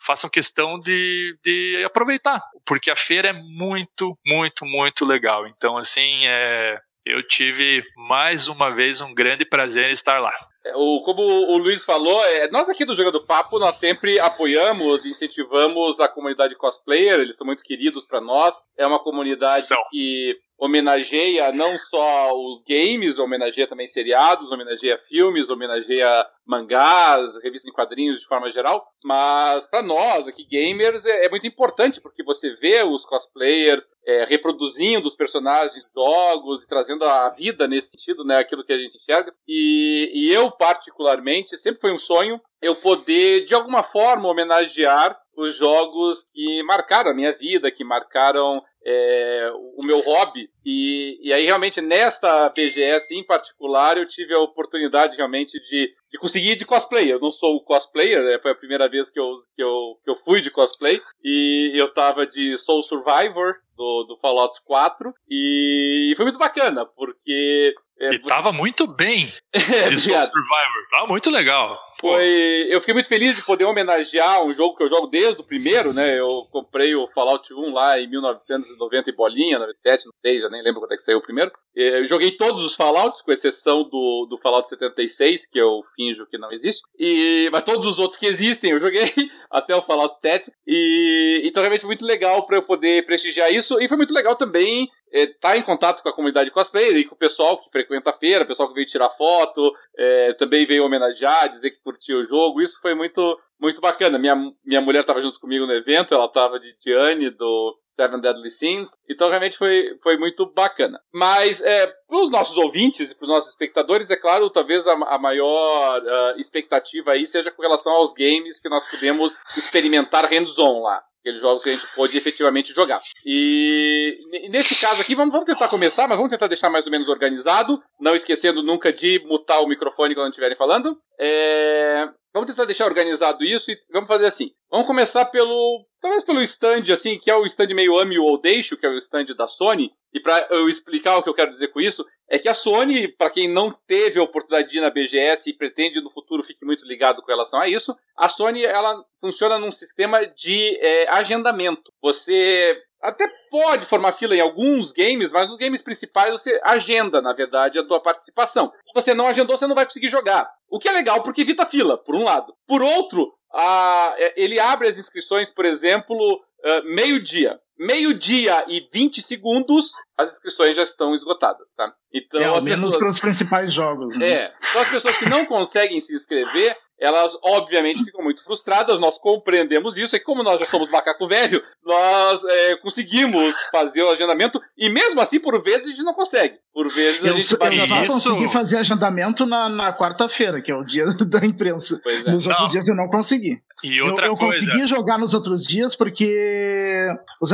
façam 0.04 0.28
questão 0.28 0.78
de, 0.78 1.38
de 1.42 1.82
aproveitar, 1.86 2.42
porque 2.66 2.90
a 2.90 2.96
feira 2.96 3.28
é 3.28 3.32
muito, 3.32 4.14
muito, 4.26 4.66
muito 4.66 5.06
legal. 5.06 5.46
Então, 5.46 5.78
assim, 5.78 6.26
é, 6.26 6.78
eu 7.04 7.22
tive 7.26 7.82
mais 7.96 8.48
uma 8.48 8.70
vez 8.70 9.00
um 9.00 9.14
grande 9.14 9.44
prazer 9.44 9.90
em 9.90 9.92
estar 9.92 10.18
lá. 10.18 10.32
O, 10.74 11.02
como 11.04 11.22
o 11.22 11.58
Luiz 11.58 11.84
falou, 11.84 12.24
é, 12.24 12.50
nós 12.50 12.68
aqui 12.70 12.86
do 12.86 12.94
Jogo 12.94 13.10
do 13.10 13.26
Papo, 13.26 13.58
nós 13.58 13.76
sempre 13.76 14.18
apoiamos 14.18 15.04
e 15.04 15.10
incentivamos 15.10 16.00
a 16.00 16.08
comunidade 16.08 16.56
cosplayer, 16.56 17.20
eles 17.20 17.36
são 17.36 17.46
muito 17.46 17.62
queridos 17.62 18.06
para 18.06 18.20
nós. 18.20 18.56
É 18.78 18.86
uma 18.86 18.98
comunidade 18.98 19.66
São. 19.66 19.78
que 19.90 20.38
homenageia 20.64 21.52
não 21.52 21.78
só 21.78 22.32
os 22.32 22.64
games, 22.64 23.18
homenageia 23.18 23.68
também 23.68 23.86
seriados, 23.86 24.50
homenageia 24.50 24.96
filmes, 25.06 25.50
homenageia 25.50 26.26
mangás, 26.46 27.36
revistas 27.42 27.70
em 27.70 27.74
quadrinhos 27.74 28.20
de 28.20 28.26
forma 28.26 28.50
geral, 28.50 28.86
mas 29.02 29.66
para 29.66 29.82
nós 29.82 30.26
aqui 30.26 30.44
gamers 30.44 31.04
é, 31.04 31.26
é, 31.26 31.28
muito 31.28 31.46
importante 31.46 32.00
porque 32.00 32.22
você 32.22 32.54
vê 32.56 32.82
os 32.82 33.04
cosplayers 33.04 33.86
é, 34.06 34.24
reproduzindo 34.24 35.06
os 35.06 35.14
personagens 35.14 35.84
jogos 35.94 36.62
e 36.62 36.68
trazendo 36.68 37.04
a 37.04 37.28
vida 37.28 37.68
nesse 37.68 37.90
sentido, 37.90 38.24
né, 38.24 38.38
aquilo 38.38 38.64
que 38.64 38.72
a 38.72 38.78
gente 38.78 38.96
enxerga. 38.96 39.34
E, 39.46 40.10
e 40.14 40.32
eu 40.32 40.50
particularmente 40.50 41.58
sempre 41.58 41.80
foi 41.80 41.92
um 41.92 41.98
sonho 41.98 42.40
eu 42.62 42.76
poder 42.76 43.44
de 43.44 43.54
alguma 43.54 43.82
forma 43.82 44.28
homenagear 44.28 45.18
os 45.36 45.56
jogos 45.56 46.22
que 46.32 46.62
marcaram 46.62 47.10
a 47.10 47.14
minha 47.14 47.32
vida, 47.32 47.70
que 47.70 47.84
marcaram 47.84 48.62
é, 48.84 49.50
o 49.76 49.84
meu 49.84 50.00
hobby. 50.00 50.50
E, 50.64 51.18
e 51.22 51.32
aí, 51.32 51.44
realmente, 51.44 51.80
nesta 51.80 52.48
BGS 52.50 53.14
em 53.14 53.24
particular, 53.24 53.96
eu 53.96 54.06
tive 54.06 54.34
a 54.34 54.40
oportunidade 54.40 55.16
realmente 55.16 55.58
de, 55.58 55.94
de 56.12 56.18
conseguir 56.18 56.52
ir 56.52 56.56
de 56.56 56.66
cosplay. 56.66 57.10
Eu 57.10 57.20
não 57.20 57.30
sou 57.30 57.62
cosplayer, 57.64 58.22
né? 58.22 58.38
foi 58.40 58.52
a 58.52 58.56
primeira 58.56 58.88
vez 58.88 59.10
que 59.10 59.18
eu, 59.18 59.36
que, 59.56 59.62
eu, 59.62 59.98
que 60.04 60.10
eu 60.10 60.16
fui 60.24 60.40
de 60.40 60.50
cosplay. 60.50 61.00
E 61.22 61.72
eu 61.74 61.92
tava 61.94 62.26
de 62.26 62.58
Soul 62.58 62.82
Survivor, 62.82 63.54
do, 63.76 64.04
do 64.04 64.18
Fallout 64.20 64.58
4. 64.64 65.12
E 65.28 66.12
foi 66.16 66.24
muito 66.24 66.38
bacana, 66.38 66.86
porque 66.86 67.74
é, 67.98 68.14
e 68.14 68.18
você... 68.18 68.28
tava 68.28 68.52
muito 68.52 68.86
bem 68.86 69.32
é, 69.52 69.88
de 69.88 70.00
Soul 70.00 70.16
Survivor. 70.16 70.88
Tava 70.90 71.06
muito 71.06 71.30
legal. 71.30 71.78
Foi. 72.00 72.66
Eu 72.68 72.80
fiquei 72.80 72.92
muito 72.92 73.08
feliz 73.08 73.36
de 73.36 73.44
poder 73.44 73.64
homenagear 73.64 74.42
um 74.44 74.52
jogo 74.52 74.76
que 74.76 74.82
eu 74.82 74.88
jogo 74.88 75.06
desde 75.06 75.40
o 75.40 75.44
primeiro, 75.44 75.92
né? 75.92 76.18
Eu 76.18 76.46
comprei 76.50 76.94
o 76.94 77.06
Fallout 77.14 77.52
1 77.52 77.72
lá 77.72 77.98
em 77.98 78.10
1990 78.10 79.10
e 79.10 79.14
bolinha, 79.14 79.58
97, 79.58 80.06
não 80.06 80.12
sei, 80.20 80.40
já 80.40 80.48
nem 80.48 80.62
lembro 80.62 80.80
quando 80.80 80.92
é 80.92 80.96
que 80.96 81.02
saiu 81.02 81.18
o 81.18 81.22
primeiro. 81.22 81.52
Eu 81.74 82.04
joguei 82.04 82.32
todos 82.32 82.64
os 82.64 82.74
Fallouts, 82.74 83.22
com 83.22 83.32
exceção 83.32 83.84
do, 83.84 84.26
do 84.28 84.38
Fallout 84.38 84.68
76, 84.68 85.46
que 85.46 85.58
eu 85.58 85.82
finjo 85.96 86.26
que 86.26 86.36
não 86.36 86.52
existe. 86.52 86.82
E, 86.98 87.48
mas 87.52 87.62
todos 87.62 87.86
os 87.86 87.98
outros 87.98 88.18
que 88.18 88.26
existem 88.26 88.72
eu 88.72 88.80
joguei, 88.80 89.12
até 89.50 89.74
o 89.74 89.82
Fallout 89.82 90.20
Tactics. 90.20 90.52
E 90.66 91.42
então 91.44 91.62
realmente 91.62 91.86
muito 91.86 92.04
legal 92.04 92.44
para 92.44 92.56
eu 92.56 92.62
poder 92.62 93.06
prestigiar 93.06 93.52
isso. 93.52 93.63
E 93.80 93.88
foi 93.88 93.96
muito 93.96 94.14
legal 94.14 94.36
também 94.36 94.88
estar 95.12 95.50
é, 95.50 95.54
tá 95.54 95.56
em 95.56 95.62
contato 95.62 96.02
com 96.02 96.08
a 96.08 96.12
comunidade 96.12 96.50
cosplayer 96.50 96.96
e 96.96 97.04
com 97.04 97.14
o 97.14 97.18
pessoal 97.18 97.60
que 97.60 97.70
frequenta 97.70 98.10
a 98.10 98.18
feira, 98.18 98.44
o 98.44 98.46
pessoal 98.46 98.68
que 98.68 98.74
veio 98.74 98.86
tirar 98.86 99.10
foto, 99.10 99.72
é, 99.96 100.32
também 100.34 100.66
veio 100.66 100.84
homenagear, 100.84 101.48
dizer 101.50 101.70
que 101.70 101.82
curtiu 101.82 102.18
o 102.18 102.26
jogo. 102.26 102.60
Isso 102.60 102.80
foi 102.80 102.94
muito, 102.94 103.38
muito 103.60 103.80
bacana. 103.80 104.18
Minha, 104.18 104.34
minha 104.64 104.80
mulher 104.80 105.02
estava 105.02 105.22
junto 105.22 105.38
comigo 105.38 105.66
no 105.66 105.72
evento, 105.72 106.14
ela 106.14 106.26
estava 106.26 106.58
de 106.58 106.76
Diane 106.82 107.30
do 107.30 107.78
Seven 107.94 108.20
Deadly 108.20 108.50
Sins. 108.50 108.88
Então 109.08 109.28
realmente 109.28 109.56
foi, 109.56 109.96
foi 110.02 110.16
muito 110.16 110.46
bacana. 110.46 111.00
Mas 111.12 111.62
é, 111.62 111.86
para 111.86 112.18
os 112.18 112.30
nossos 112.30 112.56
ouvintes 112.56 113.12
e 113.12 113.16
para 113.16 113.26
os 113.26 113.30
nossos 113.30 113.50
espectadores, 113.50 114.10
é 114.10 114.16
claro, 114.16 114.50
talvez 114.50 114.84
a, 114.86 114.92
a 114.92 115.18
maior 115.18 116.02
uh, 116.02 116.40
expectativa 116.40 117.12
aí 117.12 117.26
seja 117.26 117.52
com 117.52 117.62
relação 117.62 117.92
aos 117.92 118.12
games 118.12 118.60
que 118.60 118.68
nós 118.68 118.84
podemos 118.90 119.38
experimentar 119.56 120.26
hands-on 120.26 120.82
lá 120.82 121.02
aqueles 121.24 121.40
jogos 121.40 121.62
que 121.62 121.70
a 121.70 121.72
gente 121.72 121.86
pode 121.94 122.16
efetivamente 122.18 122.74
jogar. 122.74 123.00
E 123.24 124.18
nesse 124.50 124.78
caso 124.78 125.00
aqui, 125.00 125.14
vamos, 125.14 125.32
vamos 125.32 125.46
tentar 125.46 125.68
começar, 125.68 126.06
mas 126.06 126.18
vamos 126.18 126.30
tentar 126.30 126.46
deixar 126.46 126.68
mais 126.68 126.84
ou 126.84 126.92
menos 126.92 127.08
organizado, 127.08 127.82
não 127.98 128.14
esquecendo 128.14 128.62
nunca 128.62 128.92
de 128.92 129.18
mutar 129.24 129.60
o 129.62 129.66
microfone 129.66 130.14
quando 130.14 130.28
estiverem 130.28 130.56
falando. 130.56 130.98
É... 131.18 132.08
Vamos 132.32 132.50
tentar 132.50 132.64
deixar 132.64 132.86
organizado 132.86 133.44
isso 133.44 133.70
e 133.70 133.78
vamos 133.92 134.08
fazer 134.08 134.26
assim. 134.26 134.50
Vamos 134.68 134.88
começar 134.88 135.24
pelo. 135.26 135.86
Talvez 136.00 136.24
pelo 136.24 136.42
stand, 136.42 136.92
assim, 136.92 137.16
que 137.16 137.30
é 137.30 137.36
o 137.36 137.46
stand 137.46 137.68
meio 137.68 137.96
ame 137.96 138.18
ou 138.18 138.40
deixo, 138.40 138.76
que 138.76 138.84
é 138.84 138.88
o 138.88 138.98
stand 138.98 139.26
da 139.36 139.46
Sony. 139.46 139.92
E 140.12 140.18
para 140.18 140.48
eu 140.50 140.68
explicar 140.68 141.16
o 141.16 141.22
que 141.22 141.28
eu 141.28 141.34
quero 141.34 141.52
dizer 141.52 141.68
com 141.68 141.80
isso, 141.80 142.04
é 142.28 142.38
que 142.38 142.48
a 142.48 142.54
Sony, 142.54 143.06
para 143.06 143.30
quem 143.30 143.46
não 143.46 143.70
teve 143.86 144.18
a 144.18 144.22
oportunidade 144.22 144.68
de 144.68 144.78
ir 144.78 144.80
na 144.80 144.90
BGS 144.90 145.48
e 145.48 145.56
pretende 145.56 146.00
no 146.00 146.10
futuro 146.10 146.42
fique 146.42 146.64
muito 146.64 146.84
ligado 146.84 147.22
com 147.22 147.28
relação 147.28 147.60
a 147.60 147.68
isso, 147.68 147.96
a 148.16 148.28
Sony 148.28 148.64
ela 148.64 149.04
funciona 149.20 149.56
num 149.56 149.70
sistema 149.70 150.26
de 150.26 150.76
é, 150.80 151.08
agendamento. 151.10 151.92
Você 152.02 152.76
até 153.04 153.28
pode 153.50 153.84
formar 153.84 154.12
fila 154.12 154.34
em 154.34 154.40
alguns 154.40 154.90
games, 154.90 155.30
mas 155.30 155.46
nos 155.46 155.58
games 155.58 155.82
principais 155.82 156.32
você 156.32 156.58
agenda, 156.64 157.20
na 157.20 157.34
verdade, 157.34 157.78
a 157.78 157.86
tua 157.86 158.00
participação. 158.00 158.72
Se 158.86 158.94
você 158.94 159.12
não 159.12 159.26
agendou, 159.26 159.56
você 159.58 159.66
não 159.66 159.74
vai 159.74 159.84
conseguir 159.84 160.08
jogar. 160.08 160.50
O 160.70 160.78
que 160.78 160.88
é 160.88 160.92
legal 160.92 161.22
porque 161.22 161.42
evita 161.42 161.66
fila, 161.66 161.98
por 161.98 162.14
um 162.14 162.24
lado. 162.24 162.54
Por 162.66 162.82
outro, 162.82 163.30
a, 163.52 164.14
é, 164.16 164.42
ele 164.42 164.58
abre 164.58 164.88
as 164.88 164.98
inscrições, 164.98 165.50
por 165.50 165.66
exemplo, 165.66 166.16
uh, 166.16 166.94
meio-dia. 166.94 167.60
Meio-dia 167.78 168.64
e 168.68 168.88
20 168.92 169.20
segundos, 169.20 169.92
as 170.16 170.30
inscrições 170.32 170.74
já 170.74 170.84
estão 170.84 171.14
esgotadas, 171.14 171.66
tá? 171.76 171.92
Então, 172.12 172.40
é, 172.40 172.46
ao 172.46 172.62
menos 172.62 172.80
pessoas... 172.80 172.96
para 172.96 173.08
os 173.08 173.20
principais 173.20 173.72
jogos. 173.72 174.16
Né? 174.16 174.30
É. 174.30 174.54
Então 174.70 174.80
as 174.80 174.88
pessoas 174.88 175.18
que 175.18 175.28
não 175.28 175.44
conseguem 175.44 176.00
se 176.00 176.14
inscrever, 176.14 176.76
elas 177.04 177.36
obviamente 177.42 178.02
ficam 178.02 178.24
muito 178.24 178.42
frustradas, 178.42 178.98
nós 178.98 179.18
compreendemos 179.18 179.98
isso, 179.98 180.16
e 180.16 180.20
como 180.20 180.42
nós 180.42 180.58
já 180.58 180.64
somos 180.64 180.88
macaco 180.90 181.28
velho, 181.28 181.62
nós 181.84 182.42
é, 182.44 182.76
conseguimos 182.76 183.54
fazer 183.70 184.02
o 184.02 184.10
agendamento, 184.10 184.60
e 184.76 184.88
mesmo 184.88 185.20
assim, 185.20 185.38
por 185.38 185.62
vezes, 185.62 185.86
a 185.86 185.90
gente 185.90 186.02
não 186.02 186.14
consegue. 186.14 186.56
Por 186.72 186.88
vezes 186.88 187.22
a 187.22 187.28
eu, 187.28 187.40
gente 187.40 187.56
bate 187.56 187.76
Eu 187.78 187.88
só 187.88 188.06
consegui 188.06 188.52
fazer 188.52 188.78
agendamento 188.78 189.44
na, 189.46 189.68
na 189.68 189.92
quarta-feira, 189.92 190.62
que 190.62 190.72
é 190.72 190.74
o 190.74 190.84
dia 190.84 191.04
da 191.28 191.44
imprensa. 191.44 192.00
É. 192.06 192.30
Nos 192.30 192.46
outros 192.46 192.64
não. 192.64 192.68
dias 192.68 192.88
eu 192.88 192.96
não 192.96 193.08
consegui. 193.08 193.62
E 193.84 194.00
outra 194.00 194.26
eu, 194.26 194.32
eu 194.32 194.36
coisa... 194.36 194.64
consegui 194.64 194.86
jogar 194.86 195.18
nos 195.18 195.34
outros 195.34 195.64
dias 195.64 195.94
porque 195.94 197.06
os, 197.38 197.50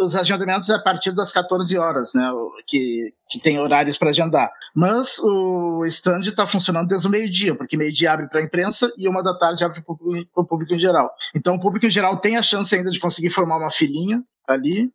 os 0.00 0.16
agendamentos 0.16 0.70
é 0.70 0.74
a 0.74 0.82
partir 0.82 1.12
das 1.12 1.30
14 1.30 1.76
horas, 1.76 2.14
né? 2.14 2.26
Que, 2.66 3.12
que 3.28 3.38
tem 3.38 3.60
horários 3.60 3.98
para 3.98 4.08
agendar. 4.08 4.50
Mas 4.74 5.18
o 5.18 5.84
stand 5.84 6.20
está 6.20 6.46
funcionando 6.46 6.88
desde 6.88 7.06
o 7.06 7.10
meio-dia, 7.10 7.54
porque 7.54 7.76
meio-dia 7.76 8.12
abre 8.12 8.28
para 8.28 8.40
a 8.40 8.44
imprensa 8.44 8.90
e 8.96 9.06
uma 9.06 9.22
da 9.22 9.36
tarde 9.36 9.62
abre 9.62 9.82
para 9.82 10.42
o 10.42 10.46
público 10.46 10.72
em 10.72 10.78
geral. 10.78 11.10
Então 11.36 11.56
o 11.56 11.60
público 11.60 11.84
em 11.84 11.90
geral 11.90 12.16
tem 12.16 12.38
a 12.38 12.42
chance 12.42 12.74
ainda 12.74 12.90
de 12.90 12.98
conseguir 12.98 13.30
formar 13.30 13.58
uma 13.58 13.70
filinha 13.70 14.22
ali 14.48 14.90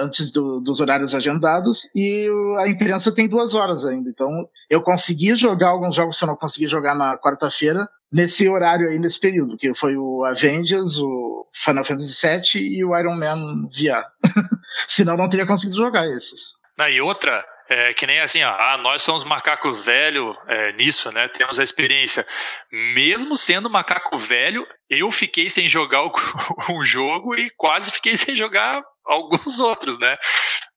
antes 0.00 0.30
do, 0.30 0.60
dos 0.60 0.80
horários 0.80 1.14
agendados 1.14 1.90
e 1.94 2.28
a 2.58 2.68
imprensa 2.68 3.14
tem 3.14 3.28
duas 3.28 3.54
horas 3.54 3.84
ainda. 3.84 4.08
Então 4.08 4.48
eu 4.70 4.80
consegui 4.80 5.36
jogar 5.36 5.70
alguns 5.70 5.94
jogos 5.94 6.18
que 6.18 6.24
eu 6.24 6.28
não 6.28 6.36
consegui 6.36 6.66
jogar 6.66 6.94
na 6.94 7.18
quarta-feira 7.18 7.88
nesse 8.14 8.48
horário 8.48 8.88
aí, 8.88 8.98
nesse 8.98 9.20
período, 9.20 9.58
que 9.58 9.74
foi 9.74 9.96
o 9.96 10.24
Avengers, 10.24 10.98
o 11.00 11.46
Final 11.52 11.84
Fantasy 11.84 12.26
VII 12.26 12.78
e 12.78 12.84
o 12.84 12.96
Iron 12.96 13.16
Man 13.16 13.68
VR. 13.68 14.04
Senão 14.86 15.16
não 15.16 15.28
teria 15.28 15.46
conseguido 15.46 15.76
jogar 15.76 16.06
esses. 16.06 16.54
Ah, 16.78 16.88
e 16.88 17.00
outra, 17.00 17.44
é, 17.68 17.92
que 17.94 18.06
nem 18.06 18.20
assim, 18.20 18.42
ó, 18.42 18.50
ah, 18.50 18.78
nós 18.78 19.02
somos 19.02 19.24
macaco 19.24 19.74
velho 19.82 20.36
é, 20.46 20.72
nisso, 20.74 21.10
né? 21.10 21.28
Temos 21.28 21.58
a 21.58 21.64
experiência. 21.64 22.24
Mesmo 22.70 23.36
sendo 23.36 23.68
macaco 23.68 24.16
velho, 24.16 24.64
eu 24.88 25.10
fiquei 25.10 25.50
sem 25.50 25.68
jogar 25.68 26.04
o, 26.04 26.12
o 26.72 26.84
jogo 26.84 27.34
e 27.34 27.50
quase 27.56 27.90
fiquei 27.90 28.16
sem 28.16 28.36
jogar 28.36 28.80
alguns 29.04 29.58
outros, 29.58 29.98
né? 29.98 30.16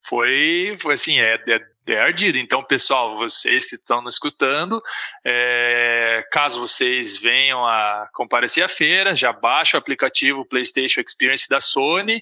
Foi, 0.07 0.77
foi 0.81 0.93
assim, 0.93 1.19
é, 1.19 1.35
é, 1.47 1.59
é 1.87 1.99
ardido. 1.99 2.37
Então, 2.37 2.63
pessoal, 2.63 3.17
vocês 3.17 3.65
que 3.65 3.75
estão 3.75 4.01
nos 4.01 4.15
escutando, 4.15 4.81
é, 5.25 6.23
caso 6.31 6.59
vocês 6.59 7.17
venham 7.17 7.65
a 7.65 8.07
comparecer 8.13 8.63
à 8.63 8.69
feira, 8.69 9.15
já 9.15 9.33
baixa 9.33 9.77
o 9.77 9.79
aplicativo 9.79 10.45
PlayStation 10.45 11.01
Experience 11.01 11.49
da 11.49 11.59
Sony 11.59 12.21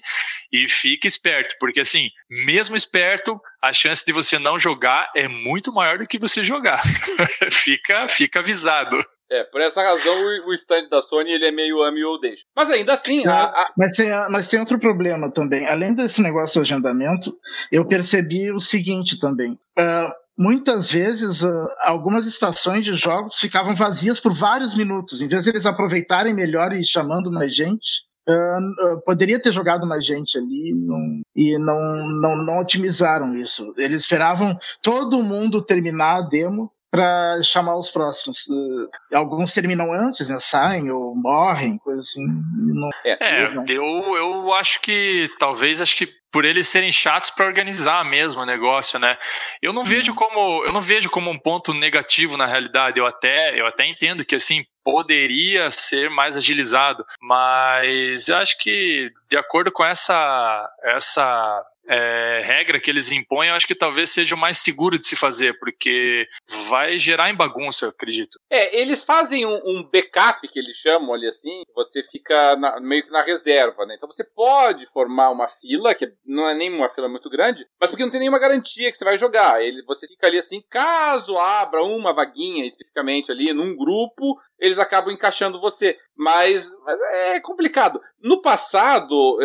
e 0.52 0.68
fique 0.68 1.06
esperto, 1.06 1.54
porque 1.60 1.80
assim, 1.80 2.10
mesmo 2.28 2.74
esperto, 2.74 3.40
a 3.62 3.72
chance 3.72 4.04
de 4.04 4.12
você 4.12 4.38
não 4.38 4.58
jogar 4.58 5.10
é 5.14 5.28
muito 5.28 5.72
maior 5.72 5.98
do 5.98 6.06
que 6.06 6.18
você 6.18 6.42
jogar. 6.42 6.82
fica, 7.52 8.08
fica 8.08 8.40
avisado. 8.40 8.96
É, 9.30 9.42
por 9.44 9.60
essa 9.60 9.82
razão 9.82 10.14
o, 10.46 10.52
stand 10.52 10.88
da 10.88 11.00
Sony 11.00 11.32
ele 11.32 11.46
é 11.46 11.50
meio 11.50 11.82
ame 11.82 12.04
ou 12.04 12.20
deixa. 12.20 12.44
Mas 12.54 12.70
ainda 12.70 12.92
assim. 12.92 13.26
A, 13.26 13.44
a... 13.44 13.72
Mas, 13.76 13.92
tem, 13.96 14.08
mas 14.30 14.48
tem 14.48 14.60
outro 14.60 14.78
problema 14.78 15.32
também. 15.32 15.66
Além 15.66 15.94
desse 15.94 16.22
negócio 16.22 16.62
de 16.62 16.72
agendamento, 16.72 17.36
eu 17.72 17.86
percebi 17.86 18.52
o 18.52 18.60
seguinte 18.60 19.18
também. 19.18 19.52
Uh, 19.78 20.12
muitas 20.38 20.90
vezes 20.90 21.42
uh, 21.42 21.68
algumas 21.82 22.26
estações 22.26 22.84
de 22.84 22.94
jogos 22.94 23.38
ficavam 23.38 23.74
vazias 23.74 24.20
por 24.20 24.32
vários 24.32 24.76
minutos. 24.76 25.20
Em 25.20 25.28
vez 25.28 25.44
de 25.44 25.50
eles 25.50 25.66
aproveitarem 25.66 26.34
melhor 26.34 26.72
e 26.72 26.84
chamando 26.84 27.32
mais 27.32 27.54
gente, 27.54 28.06
Uh, 28.28 29.00
poderia 29.04 29.40
ter 29.40 29.52
jogado 29.52 29.86
mais 29.86 30.04
gente 30.04 30.36
ali 30.36 30.74
não, 30.74 31.22
e 31.36 31.56
não, 31.58 31.78
não, 32.20 32.44
não 32.44 32.58
otimizaram 32.58 33.36
isso. 33.36 33.72
Eles 33.78 34.02
esperavam 34.02 34.58
todo 34.82 35.22
mundo 35.22 35.62
terminar 35.62 36.16
a 36.16 36.22
demo 36.22 36.68
para 36.96 37.42
chamar 37.42 37.76
os 37.76 37.90
próximos. 37.90 38.46
Uh, 38.48 38.88
alguns 39.14 39.52
terminam 39.52 39.92
antes, 39.92 40.28
né? 40.30 40.38
Saem 40.38 40.90
ou 40.90 41.14
morrem, 41.14 41.76
coisa 41.78 42.00
assim. 42.00 42.26
Não... 42.26 42.88
É, 43.04 43.44
é 43.44 43.54
eu, 43.68 44.16
eu 44.16 44.52
acho 44.54 44.80
que 44.80 45.28
talvez 45.38 45.80
acho 45.80 45.96
que 45.96 46.08
por 46.32 46.44
eles 46.44 46.68
serem 46.68 46.92
chatos 46.92 47.30
para 47.30 47.46
organizar 47.46 48.04
mesmo 48.04 48.42
o 48.42 48.46
negócio, 48.46 48.98
né? 48.98 49.16
Eu 49.62 49.72
não 49.72 49.84
vejo 49.84 50.10
uhum. 50.10 50.16
como 50.16 50.64
eu 50.64 50.72
não 50.72 50.82
vejo 50.82 51.08
como 51.08 51.30
um 51.30 51.38
ponto 51.38 51.72
negativo 51.72 52.36
na 52.36 52.46
realidade. 52.46 52.98
Eu 52.98 53.06
até 53.06 53.58
eu 53.58 53.66
até 53.66 53.86
entendo 53.86 54.24
que 54.24 54.34
assim 54.34 54.64
poderia 54.84 55.70
ser 55.70 56.10
mais 56.10 56.36
agilizado, 56.36 57.04
mas 57.20 58.28
eu 58.28 58.36
acho 58.36 58.58
que 58.58 59.10
de 59.30 59.36
acordo 59.36 59.72
com 59.72 59.84
essa 59.84 60.70
essa 60.84 61.64
é, 61.88 62.42
regra 62.44 62.80
que 62.80 62.90
eles 62.90 63.12
impõem, 63.12 63.48
eu 63.48 63.54
acho 63.54 63.66
que 63.66 63.74
talvez 63.74 64.10
seja 64.10 64.34
o 64.34 64.38
mais 64.38 64.58
seguro 64.58 64.98
de 64.98 65.06
se 65.06 65.16
fazer, 65.16 65.58
porque 65.58 66.26
vai 66.68 66.98
gerar 66.98 67.30
em 67.30 67.36
bagunça, 67.36 67.86
eu 67.86 67.90
acredito. 67.90 68.38
É, 68.50 68.80
eles 68.80 69.04
fazem 69.04 69.46
um, 69.46 69.60
um 69.64 69.82
backup, 69.82 70.46
que 70.48 70.58
eles 70.58 70.76
chamam 70.76 71.14
ali 71.14 71.26
assim, 71.26 71.62
você 71.74 72.02
fica 72.02 72.56
na, 72.56 72.80
meio 72.80 73.04
que 73.04 73.10
na 73.10 73.22
reserva, 73.22 73.86
né? 73.86 73.94
Então 73.96 74.10
você 74.10 74.24
pode 74.24 74.86
formar 74.92 75.30
uma 75.30 75.48
fila, 75.48 75.94
que 75.94 76.12
não 76.24 76.48
é 76.48 76.54
nem 76.54 76.72
uma 76.72 76.88
fila 76.90 77.08
muito 77.08 77.30
grande, 77.30 77.66
mas 77.80 77.90
porque 77.90 78.04
não 78.04 78.10
tem 78.10 78.20
nenhuma 78.20 78.38
garantia 78.38 78.90
que 78.90 78.98
você 78.98 79.04
vai 79.04 79.18
jogar. 79.18 79.62
Ele, 79.62 79.82
você 79.84 80.06
fica 80.06 80.26
ali 80.26 80.38
assim, 80.38 80.62
caso 80.68 81.38
abra 81.38 81.82
uma 81.82 82.12
vaguinha 82.12 82.66
especificamente 82.66 83.30
ali 83.30 83.52
num 83.52 83.76
grupo, 83.76 84.38
eles 84.58 84.78
acabam 84.78 85.12
encaixando 85.12 85.60
você. 85.60 85.98
Mas, 86.16 86.70
mas 86.84 86.98
é 87.34 87.40
complicado. 87.40 88.00
No 88.20 88.40
passado, 88.40 89.38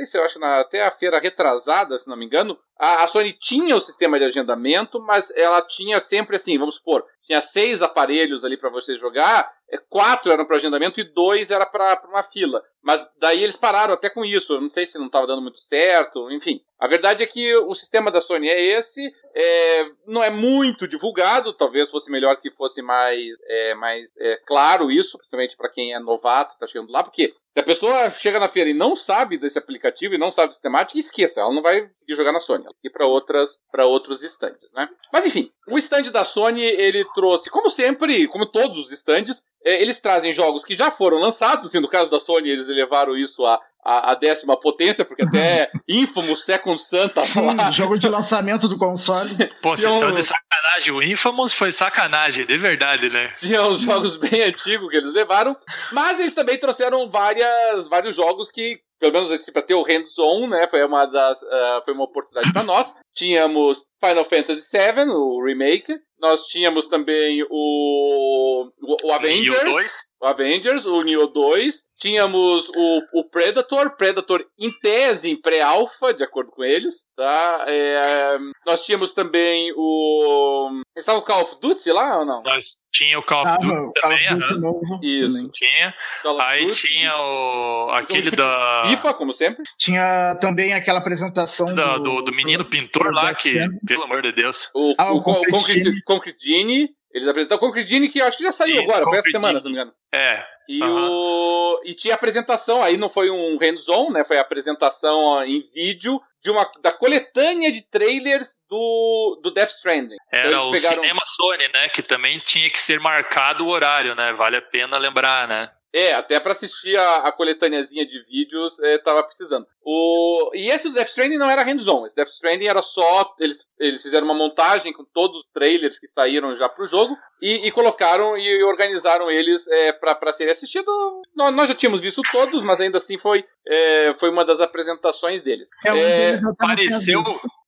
sei 0.00 0.06
se 0.06 0.18
eu 0.18 0.24
acho 0.24 0.38
na, 0.38 0.60
até 0.60 0.84
a 0.84 0.90
feira 0.90 1.20
retrasada, 1.20 1.98
se 1.98 2.08
não 2.08 2.16
me 2.16 2.24
engano, 2.24 2.58
a, 2.78 3.02
a 3.04 3.06
Sony 3.06 3.32
tinha 3.38 3.76
o 3.76 3.80
sistema 3.80 4.18
de 4.18 4.24
agendamento, 4.24 5.00
mas 5.00 5.30
ela 5.36 5.60
tinha 5.66 6.00
sempre 6.00 6.36
assim, 6.36 6.58
vamos 6.58 6.76
supor, 6.76 7.04
tinha 7.30 7.40
seis 7.40 7.80
aparelhos 7.80 8.44
ali 8.44 8.56
para 8.56 8.70
você 8.70 8.96
jogar, 8.96 9.48
é, 9.70 9.78
quatro 9.88 10.32
eram 10.32 10.44
para 10.44 10.56
agendamento 10.56 11.00
e 11.00 11.04
dois 11.04 11.52
era 11.52 11.64
para 11.64 12.02
uma 12.08 12.24
fila. 12.24 12.60
Mas 12.82 13.06
daí 13.20 13.44
eles 13.44 13.56
pararam 13.56 13.94
até 13.94 14.10
com 14.10 14.24
isso. 14.24 14.54
Eu 14.54 14.60
não 14.60 14.68
sei 14.68 14.84
se 14.84 14.98
não 14.98 15.06
estava 15.06 15.28
dando 15.28 15.42
muito 15.42 15.60
certo, 15.60 16.28
enfim. 16.32 16.60
A 16.80 16.88
verdade 16.88 17.22
é 17.22 17.26
que 17.26 17.54
o 17.54 17.74
sistema 17.74 18.10
da 18.10 18.20
Sony 18.20 18.48
é 18.48 18.78
esse, 18.78 19.00
é, 19.34 19.86
não 20.06 20.24
é 20.24 20.30
muito 20.30 20.88
divulgado, 20.88 21.52
talvez 21.52 21.90
fosse 21.90 22.10
melhor 22.10 22.34
que 22.40 22.50
fosse 22.50 22.82
mais, 22.82 23.38
é, 23.46 23.74
mais 23.74 24.10
é, 24.18 24.36
claro 24.46 24.90
isso, 24.90 25.18
principalmente 25.18 25.56
para 25.56 25.70
quem 25.70 25.92
é 25.92 26.00
novato, 26.00 26.54
está 26.54 26.66
chegando 26.66 26.90
lá, 26.90 27.04
porque 27.04 27.34
se 27.52 27.60
a 27.60 27.62
pessoa 27.62 28.08
chega 28.10 28.40
na 28.40 28.48
feira 28.48 28.70
e 28.70 28.74
não 28.74 28.96
sabe 28.96 29.36
desse 29.36 29.58
aplicativo 29.58 30.14
e 30.14 30.18
não 30.18 30.30
sabe 30.30 30.48
desse 30.48 30.62
temática, 30.62 30.98
esqueça, 30.98 31.40
ela 31.40 31.52
não 31.52 31.60
vai 31.60 31.90
jogar 32.08 32.32
na 32.32 32.40
Sony, 32.40 32.64
ela 32.64 32.72
vai 32.72 32.90
ir 32.90 32.90
para 32.90 33.06
outras, 33.06 33.60
para 33.70 33.84
outros 33.84 34.22
stands, 34.22 34.72
né? 34.72 34.88
Mas 35.12 35.26
enfim, 35.26 35.52
o 35.70 35.78
stand 35.78 36.10
da 36.10 36.24
Sony 36.24 36.62
ele 36.62 37.04
trouxe, 37.14 37.50
como 37.50 37.70
sempre, 37.70 38.26
como 38.28 38.46
todos 38.46 38.86
os 38.86 38.92
stands, 38.92 39.46
é, 39.64 39.82
eles 39.82 40.00
trazem 40.00 40.32
jogos 40.32 40.64
que 40.64 40.74
já 40.74 40.90
foram 40.90 41.18
lançados, 41.18 41.66
assim, 41.66 41.80
no 41.80 41.88
caso 41.88 42.10
da 42.10 42.18
Sony 42.18 42.50
eles 42.50 42.66
levaram 42.66 43.16
isso 43.16 43.44
a, 43.44 43.60
a, 43.84 44.12
a, 44.12 44.14
décima 44.14 44.58
potência, 44.58 45.04
porque 45.04 45.24
até 45.24 45.70
Infamous 45.88 46.44
Second 46.44 46.80
Santa 46.80 47.20
Sim, 47.22 47.54
lá. 47.54 47.70
jogo 47.70 47.98
de 47.98 48.08
lançamento 48.08 48.68
do 48.68 48.78
console. 48.78 49.30
Pô, 49.62 49.76
vocês 49.76 49.92
estão 49.92 50.12
de 50.12 50.22
sacanagem. 50.22 50.92
O 50.92 51.02
Infamous 51.02 51.52
foi 51.52 51.70
sacanagem, 51.70 52.46
de 52.46 52.58
verdade, 52.58 53.08
né? 53.08 53.34
Tinha 53.40 53.62
uns 53.62 53.80
jogos 53.80 54.16
bem 54.16 54.42
antigos 54.42 54.88
que 54.90 54.96
eles 54.96 55.12
levaram, 55.12 55.56
mas 55.92 56.18
eles 56.18 56.34
também 56.34 56.58
trouxeram 56.58 57.08
várias, 57.10 57.88
vários 57.88 58.14
jogos 58.14 58.50
que 58.50 58.80
pelo 59.00 59.14
menos 59.14 59.32
assim, 59.32 59.50
para 59.50 59.62
ter 59.62 59.74
o 59.74 59.82
hands-on, 59.82 60.46
né? 60.46 60.68
Foi 60.70 60.84
uma 60.84 61.06
das, 61.06 61.40
uh, 61.40 61.82
foi 61.84 61.94
uma 61.94 62.04
oportunidade 62.04 62.52
para 62.52 62.62
nós. 62.62 62.94
Tínhamos 63.14 63.82
Final 64.00 64.24
Fantasy 64.24 64.76
VII, 64.76 65.10
o 65.10 65.40
remake. 65.42 66.00
Nós 66.20 66.44
tínhamos 66.44 66.86
também 66.86 67.42
o, 67.50 68.70
o, 68.82 68.96
o 69.08 69.12
Avengers. 69.12 70.10
O 70.20 70.26
Avengers, 70.26 70.84
o 70.84 71.02
Neo 71.02 71.26
2. 71.28 71.90
Tínhamos 71.98 72.68
o, 72.68 73.02
o 73.14 73.24
Predator, 73.30 73.96
Predator 73.96 74.44
em 74.58 74.70
tese, 74.80 75.30
em 75.30 75.40
pré-alpha, 75.40 76.12
de 76.12 76.22
acordo 76.22 76.50
com 76.50 76.62
eles. 76.62 77.06
Tá? 77.16 77.64
É, 77.66 78.38
nós 78.66 78.84
tínhamos 78.84 79.12
também 79.12 79.72
o. 79.76 80.82
Estava 80.96 81.18
o 81.18 81.22
Call 81.22 81.42
of 81.42 81.60
Duty 81.60 81.90
lá 81.90 82.18
ou 82.18 82.26
não? 82.26 82.42
Nós 82.42 82.66
tinha 82.92 83.18
o 83.18 83.22
Call 83.22 83.44
of 83.44 83.58
Duty 83.60 84.00
também, 84.00 84.60
Duty 84.60 85.24
Isso. 85.24 85.36
Também. 85.36 85.50
Tinha. 85.52 85.94
Aí 86.40 86.66
Duty. 86.66 86.88
tinha 86.88 87.16
o. 87.16 87.90
aquele 87.92 88.30
da. 88.30 88.82
FIFA, 88.88 89.14
como 89.14 89.32
sempre. 89.32 89.62
Tinha 89.78 90.36
também 90.40 90.74
aquela 90.74 90.98
apresentação 90.98 91.74
da, 91.74 91.98
do, 91.98 92.02
do, 92.02 92.22
do, 92.24 92.32
menino 92.34 92.64
pintor 92.64 93.12
lá, 93.12 93.34
que, 93.34 93.52
pelo 93.86 94.04
amor 94.04 94.22
de 94.22 94.32
Deus. 94.32 94.68
O, 94.74 94.94
ah, 94.98 95.12
o, 95.12 95.18
o 95.18 95.22
Concrete, 95.22 96.02
Concrete 96.14 96.44
Genie. 96.44 96.88
Eles 97.12 97.28
apresentaram 97.28 97.58
o 97.58 97.60
Concrete 97.60 97.88
Genie, 97.88 98.08
que 98.08 98.20
eu 98.20 98.26
acho 98.26 98.38
que 98.38 98.44
já 98.44 98.52
saiu 98.52 98.76
Sim, 98.76 98.84
agora, 98.84 99.04
foi 99.04 99.18
essa 99.18 99.30
semana, 99.30 99.58
se 99.58 99.64
não 99.64 99.72
me 99.72 99.78
engano. 99.78 99.92
É. 100.12 100.44
E, 100.68 100.82
o... 100.82 101.80
e 101.84 101.94
tinha 101.94 102.14
apresentação, 102.14 102.82
aí 102.82 102.96
não 102.96 103.08
foi 103.08 103.30
um 103.30 103.58
hands-on, 103.58 104.10
né? 104.10 104.24
Foi 104.24 104.38
a 104.38 104.42
apresentação 104.42 105.42
em 105.44 105.68
vídeo 105.74 106.20
de 106.42 106.50
uma, 106.50 106.70
da 106.80 106.92
coletânea 106.92 107.72
de 107.72 107.82
trailers 107.82 108.50
do, 108.68 109.40
do 109.42 109.50
Death 109.50 109.70
Stranding. 109.70 110.16
Era 110.32 110.48
então, 110.48 110.68
o 110.68 110.72
pegaram... 110.72 111.02
cinema 111.02 111.20
Sony, 111.24 111.68
né? 111.68 111.88
Que 111.88 112.02
também 112.02 112.38
tinha 112.40 112.70
que 112.70 112.80
ser 112.80 113.00
marcado 113.00 113.64
o 113.64 113.68
horário, 113.68 114.14
né? 114.14 114.32
Vale 114.32 114.56
a 114.56 114.62
pena 114.62 114.96
lembrar, 114.96 115.48
né? 115.48 115.70
É, 115.92 116.12
até 116.12 116.38
para 116.38 116.52
assistir 116.52 116.96
a, 116.96 117.28
a 117.28 117.32
coletâneazinha 117.32 118.06
de 118.06 118.22
vídeos 118.24 118.78
é, 118.80 118.98
tava 118.98 119.24
precisando. 119.24 119.66
O, 119.82 120.50
e 120.54 120.70
esse 120.70 120.88
do 120.88 120.94
Death 120.94 121.08
Stranding 121.08 121.38
não 121.38 121.50
era 121.50 121.64
hands-on. 121.64 122.06
Esse 122.06 122.14
Death 122.14 122.28
Stranding 122.28 122.66
era 122.66 122.80
só. 122.80 123.34
Eles, 123.40 123.66
eles 123.78 124.00
fizeram 124.00 124.24
uma 124.24 124.34
montagem 124.34 124.92
com 124.92 125.04
todos 125.04 125.40
os 125.40 125.48
trailers 125.48 125.98
que 125.98 126.06
saíram 126.06 126.56
já 126.56 126.68
pro 126.68 126.86
jogo 126.86 127.16
e, 127.42 127.66
e 127.66 127.72
colocaram 127.72 128.36
e 128.36 128.62
organizaram 128.62 129.30
eles 129.30 129.66
é, 129.66 129.92
para 129.92 130.32
serem 130.32 130.52
assistidos. 130.52 130.94
Nós, 131.34 131.54
nós, 131.56 131.68
já 131.68 131.74
tínhamos 131.74 132.00
visto 132.00 132.22
todos, 132.30 132.62
mas 132.62 132.80
ainda 132.80 132.98
assim 132.98 133.18
foi, 133.18 133.44
é, 133.66 134.14
foi 134.20 134.30
uma 134.30 134.44
das 134.44 134.60
apresentações 134.60 135.42
deles. 135.42 135.68
É, 135.84 135.92
um 135.92 135.96
é, 135.96 136.40
pareceu. 136.56 137.22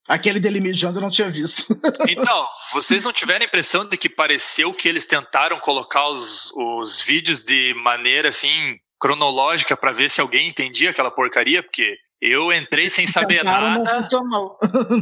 Aquele 0.09 0.41
dele 0.41 0.61
mijando 0.61 0.99
eu 0.99 1.03
não 1.03 1.11
tinha 1.11 1.31
visto. 1.31 1.75
Então, 2.09 2.47
vocês 2.73 3.05
não 3.05 3.13
tiveram 3.13 3.45
a 3.45 3.49
impressão 3.49 3.89
de 3.89 3.97
que 3.97 4.09
pareceu 4.09 4.73
que 4.75 4.89
eles 4.89 5.07
tentaram 5.07 5.61
colocar 5.61 6.09
os, 6.09 6.53
os 6.57 7.01
vídeos 7.03 7.39
de 7.41 7.75
maneira 7.83 8.29
assim 8.29 8.77
cronológica 9.01 9.77
para 9.77 9.93
ver 9.93 10.11
se 10.11 10.21
alguém 10.21 10.49
entendia 10.49 10.91
aquela 10.91 11.11
porcaria? 11.11 11.63
Porque 11.63 11.97
eu 12.21 12.53
entrei 12.53 12.89
sem 12.89 13.07
saber 13.07 13.43
nada. 13.45 14.07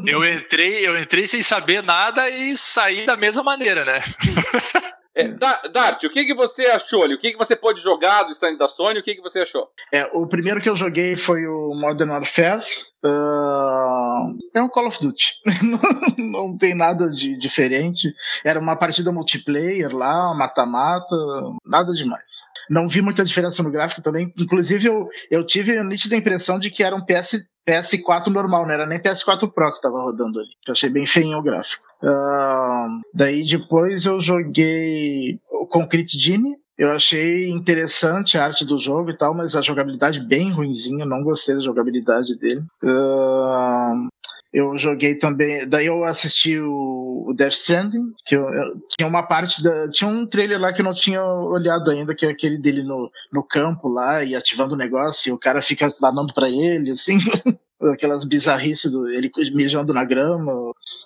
Eu 0.07 0.25
entrei, 0.25 0.87
eu 0.87 0.99
entrei 0.99 1.27
sem 1.27 1.43
saber 1.43 1.83
nada 1.83 2.29
e 2.29 2.57
saí 2.57 3.07
da 3.07 3.17
mesma 3.17 3.43
maneira, 3.43 3.85
né? 3.85 4.01
É, 5.15 5.27
Dart, 5.29 6.05
o 6.05 6.11
que, 6.11 6.25
que 6.25 6.35
você 6.35 6.67
achou 6.67 7.03
ali? 7.03 7.15
O 7.15 7.19
que, 7.19 7.33
que 7.33 7.39
você 7.39 7.57
pode 7.57 7.81
jogar 7.81 8.23
do 8.23 8.31
stand 8.31 8.57
da 8.57 8.69
Sony? 8.69 9.01
O 9.01 9.03
que, 9.03 9.17
que 9.17 9.21
você 9.21 9.41
achou? 9.41 9.69
É, 9.93 10.05
o 10.17 10.27
primeiro 10.27 10.61
que 10.61 10.69
eu 10.69 10.77
joguei 10.77 11.17
foi 11.17 11.47
o 11.47 11.75
Modern 11.75 12.11
Warfare. 12.11 12.65
Uh, 13.03 14.39
é 14.55 14.63
um 14.63 14.69
Call 14.69 14.87
of 14.87 15.01
Duty. 15.01 15.35
não, 16.33 16.57
tem 16.57 16.77
nada 16.77 17.11
de 17.11 17.37
diferente. 17.37 18.15
Era 18.45 18.61
uma 18.61 18.77
partida 18.77 19.11
multiplayer 19.11 19.95
lá, 19.95 20.35
mata-mata, 20.35 21.17
nada 21.65 21.93
demais. 21.93 22.50
Não 22.71 22.89
vi 22.89 23.03
muita 23.03 23.25
diferença 23.25 23.65
no 23.65 23.71
gráfico 23.71 24.01
também. 24.01 24.33
Inclusive, 24.39 24.87
eu, 24.87 25.09
eu 25.29 25.45
tive 25.45 25.77
a 25.77 25.83
nítida 25.83 26.15
impressão 26.15 26.57
de 26.57 26.71
que 26.71 26.85
era 26.85 26.95
um 26.95 27.05
PS, 27.05 27.45
PS4 27.69 28.29
normal, 28.29 28.65
não 28.65 28.73
era 28.73 28.87
nem 28.87 29.03
PS4 29.03 29.53
Pro 29.53 29.75
que 29.75 29.83
tava 29.83 30.01
rodando 30.01 30.39
ali. 30.39 30.51
Eu 30.69 30.73
achei 30.73 30.89
bem 30.89 31.05
feinho 31.05 31.39
o 31.39 31.43
gráfico. 31.43 31.85
Uh, 32.01 33.01
daí 33.13 33.45
depois 33.45 34.07
eu 34.07 34.21
joguei 34.21 35.41
o 35.51 35.67
Concrete 35.67 36.17
Genie. 36.17 36.57
Eu 36.79 36.93
achei 36.93 37.51
interessante 37.51 38.39
a 38.39 38.45
arte 38.45 38.65
do 38.65 38.79
jogo 38.79 39.11
e 39.11 39.17
tal, 39.17 39.35
mas 39.35 39.57
a 39.57 39.61
jogabilidade 39.61 40.21
bem 40.21 40.53
ruinzinha. 40.53 41.05
Não 41.05 41.25
gostei 41.25 41.57
da 41.57 41.61
jogabilidade 41.61 42.39
dele. 42.39 42.63
Uh, 42.85 44.09
eu 44.53 44.77
joguei 44.77 45.17
também. 45.17 45.69
Daí 45.69 45.87
eu 45.87 46.05
assisti 46.05 46.59
o, 46.59 47.27
o 47.29 47.35
Death 47.35 47.53
Stranding, 47.53 48.13
que 48.25 48.35
eu, 48.35 48.43
eu, 48.43 48.81
tinha 48.89 49.09
uma 49.09 49.23
parte 49.23 49.63
da. 49.63 49.89
Tinha 49.91 50.11
um 50.11 50.27
trailer 50.27 50.61
lá 50.61 50.73
que 50.73 50.81
eu 50.81 50.85
não 50.85 50.93
tinha 50.93 51.23
olhado 51.23 51.91
ainda, 51.91 52.15
que 52.15 52.27
é 52.27 52.31
aquele 52.31 52.59
dele 52.59 52.83
no, 52.83 53.11
no 53.33 53.43
campo 53.43 53.89
lá 53.89 54.25
e 54.25 54.35
ativando 54.35 54.75
o 54.75 54.79
negócio, 54.79 55.31
e 55.31 55.33
o 55.33 55.39
cara 55.39 55.63
fica 55.63 55.93
danando 56.01 56.35
para 56.35 56.49
ele, 56.49 56.91
assim. 56.91 57.19
aquelas 57.95 58.25
bizarrices 58.25 58.91
do 58.91 59.09
ele 59.09 59.31
mijando 59.55 59.95
na 59.95 60.05
grama, 60.05 60.53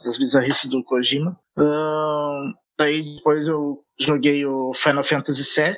as 0.07 0.19
bizarrices 0.19 0.69
do 0.69 0.83
Kojima. 0.83 1.39
Uh, 1.57 2.53
daí 2.77 3.15
depois 3.17 3.47
eu 3.47 3.79
joguei 3.99 4.45
o 4.45 4.73
Final 4.75 5.05
Fantasy 5.05 5.43
VII. 5.43 5.77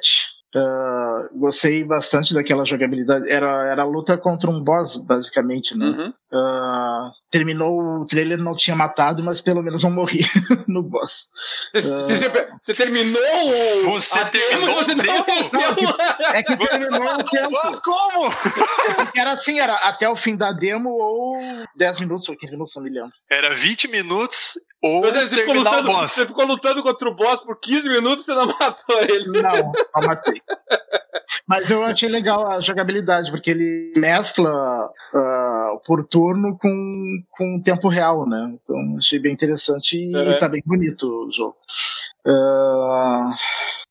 Uh, 0.54 1.38
gostei 1.38 1.85
bastante 1.85 2.32
daquela 2.32 2.64
jogabilidade. 2.64 3.28
Era, 3.30 3.66
era 3.66 3.85
luta 3.85 4.16
contra 4.16 4.48
um 4.48 4.62
boss, 4.62 4.96
basicamente, 4.96 5.76
né? 5.76 5.87
Uhum. 5.87 6.12
Uh, 6.32 7.11
terminou 7.30 8.00
o 8.00 8.04
trailer, 8.04 8.38
não 8.38 8.54
tinha 8.54 8.76
matado, 8.76 9.22
mas 9.22 9.40
pelo 9.40 9.62
menos 9.62 9.82
não 9.82 9.90
morri 9.90 10.20
no 10.66 10.82
boss. 10.82 11.26
Você, 11.74 11.90
uh, 11.90 12.74
terminou 12.74 13.20
o. 13.87 13.92
Você 13.92 14.24
terminou 14.30 14.76
você 14.76 14.94
não 14.94 16.32
É 16.32 16.42
que 16.42 16.56
terminou 16.56 17.14
o 17.14 17.24
tempo. 17.24 17.82
Como? 17.85 18.30
Porque 18.96 19.20
era 19.20 19.32
assim, 19.32 19.59
era 19.59 19.74
até 19.74 20.09
o 20.09 20.16
fim 20.16 20.37
da 20.37 20.52
demo 20.52 20.90
ou 20.90 21.37
10 21.76 22.00
minutos 22.00 22.28
ou 22.28 22.37
15 22.37 22.52
minutos, 22.52 22.72
não 22.76 22.82
me 22.82 22.90
lembro. 22.90 23.12
Era 23.30 23.54
20 23.54 23.88
minutos 23.88 24.54
ou 24.82 25.02
você, 25.02 25.26
ficou 25.26 25.54
lutando, 25.54 25.92
você 25.92 26.26
ficou 26.26 26.44
lutando 26.44 26.82
contra 26.82 27.08
o 27.08 27.14
boss 27.14 27.40
por 27.40 27.58
15 27.58 27.88
minutos 27.88 28.24
e 28.24 28.26
você 28.26 28.34
não 28.34 28.46
matou 28.60 29.00
ele. 29.00 29.42
Não, 29.42 29.72
não 29.94 30.02
matei. 30.02 30.40
Mas 31.46 31.70
eu 31.70 31.82
achei 31.82 32.08
legal 32.08 32.50
a 32.50 32.60
jogabilidade, 32.60 33.30
porque 33.30 33.50
ele 33.50 33.94
mescla 33.96 34.86
uh, 34.86 35.80
por 35.84 36.04
turno 36.04 36.56
com, 36.58 37.22
com 37.30 37.60
tempo 37.62 37.88
real, 37.88 38.28
né? 38.28 38.54
Então 38.62 38.96
achei 38.98 39.18
bem 39.18 39.32
interessante 39.32 39.96
e, 39.96 40.14
uhum. 40.14 40.32
e 40.32 40.38
tá 40.38 40.48
bem 40.48 40.62
bonito 40.64 41.04
o 41.04 41.32
jogo. 41.32 41.56
Uh, 42.26 43.34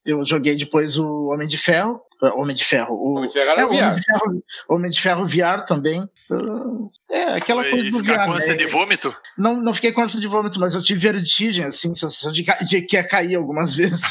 eu 0.05 0.23
joguei 0.23 0.55
depois 0.55 0.97
o 0.97 1.27
Homem 1.27 1.47
de 1.47 1.57
Ferro. 1.57 2.01
Uh, 2.21 2.39
Homem 2.39 2.55
de 2.55 2.63
Ferro. 2.63 2.95
O, 2.95 3.17
Homem 3.17 3.29
de 3.29 3.33
Ferro, 3.33 3.59
é, 3.59 3.65
o 3.65 3.69
Homem 3.69 3.95
de 3.95 4.03
Ferro, 4.03 4.43
Homem 4.69 4.91
de 4.91 5.01
Ferro 5.01 5.27
VR 5.27 5.65
também. 5.65 6.03
Uh, 6.29 6.91
é, 7.15 7.37
aquela 7.37 7.61
Foi 7.61 7.71
coisa 7.71 7.89
do 7.89 8.03
VR. 8.03 8.25
Com 8.25 8.33
ânsia 8.33 8.53
né? 8.53 8.57
de 8.57 8.67
vômito? 8.67 9.15
Não, 9.37 9.55
não 9.61 9.73
fiquei 9.73 9.93
com 9.93 10.01
ânsia 10.01 10.19
de 10.19 10.27
vômito, 10.27 10.59
mas 10.59 10.75
eu 10.75 10.81
tive 10.81 10.99
vertigem, 10.99 11.63
assim, 11.63 11.95
sensação 11.95 12.29
de, 12.29 12.43
de 12.67 12.81
que 12.81 12.97
ia 12.97 13.07
cair 13.07 13.35
algumas 13.35 13.73
vezes. 13.77 14.01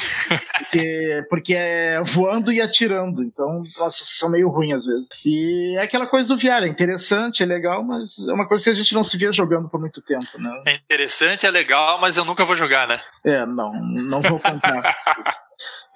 porque, 0.58 1.20
porque 1.28 1.54
é 1.54 2.00
voando 2.02 2.50
e 2.50 2.62
atirando. 2.62 3.22
Então, 3.22 3.62
nossa, 3.78 4.02
são 4.04 4.30
meio 4.30 4.48
ruim 4.48 4.72
às 4.72 4.86
vezes. 4.86 5.06
E 5.24 5.76
é 5.78 5.82
aquela 5.82 6.06
coisa 6.06 6.28
do 6.28 6.38
VR, 6.38 6.64
é 6.64 6.68
interessante, 6.68 7.42
é 7.42 7.46
legal, 7.46 7.84
mas 7.84 8.26
é 8.26 8.32
uma 8.32 8.48
coisa 8.48 8.64
que 8.64 8.70
a 8.70 8.74
gente 8.74 8.94
não 8.94 9.04
se 9.04 9.18
via 9.18 9.32
jogando 9.32 9.68
por 9.68 9.78
muito 9.78 10.00
tempo, 10.00 10.38
né? 10.38 10.62
É 10.66 10.76
interessante, 10.76 11.46
é 11.46 11.50
legal, 11.50 12.00
mas 12.00 12.16
eu 12.16 12.24
nunca 12.24 12.46
vou 12.46 12.56
jogar, 12.56 12.88
né? 12.88 13.00
É, 13.26 13.44
não, 13.44 13.70
não 13.72 14.22
vou 14.22 14.40
contar. 14.40 14.96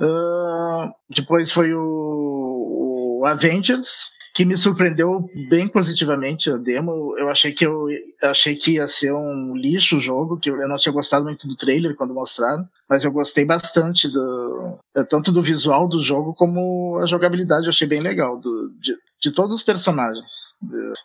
uh, 0.00 0.92
depois 1.08 1.50
foi 1.50 1.72
o, 1.72 3.20
o 3.22 3.26
Avengers 3.26 4.17
que 4.38 4.44
me 4.44 4.56
surpreendeu 4.56 5.28
bem 5.50 5.66
positivamente 5.66 6.48
a 6.48 6.56
demo. 6.56 7.12
Eu 7.18 7.28
achei 7.28 7.50
que 7.50 7.66
eu 7.66 7.88
achei 8.22 8.54
que 8.54 8.74
ia 8.74 8.86
ser 8.86 9.12
um 9.12 9.56
lixo 9.56 9.96
o 9.96 10.00
jogo, 10.00 10.38
que 10.38 10.48
eu 10.48 10.68
não 10.68 10.76
tinha 10.76 10.92
gostado 10.92 11.24
muito 11.24 11.48
do 11.48 11.56
trailer 11.56 11.96
quando 11.96 12.14
mostraram, 12.14 12.64
mas 12.88 13.02
eu 13.02 13.10
gostei 13.10 13.44
bastante 13.44 14.06
do 14.06 14.78
tanto 15.10 15.32
do 15.32 15.42
visual 15.42 15.88
do 15.88 15.98
jogo 15.98 16.34
como 16.34 16.98
a 17.02 17.06
jogabilidade, 17.06 17.64
eu 17.64 17.70
achei 17.70 17.88
bem 17.88 18.00
legal 18.00 18.38
do, 18.38 18.72
de, 18.78 18.94
de 19.20 19.32
todos 19.32 19.52
os 19.52 19.64
personagens. 19.64 20.54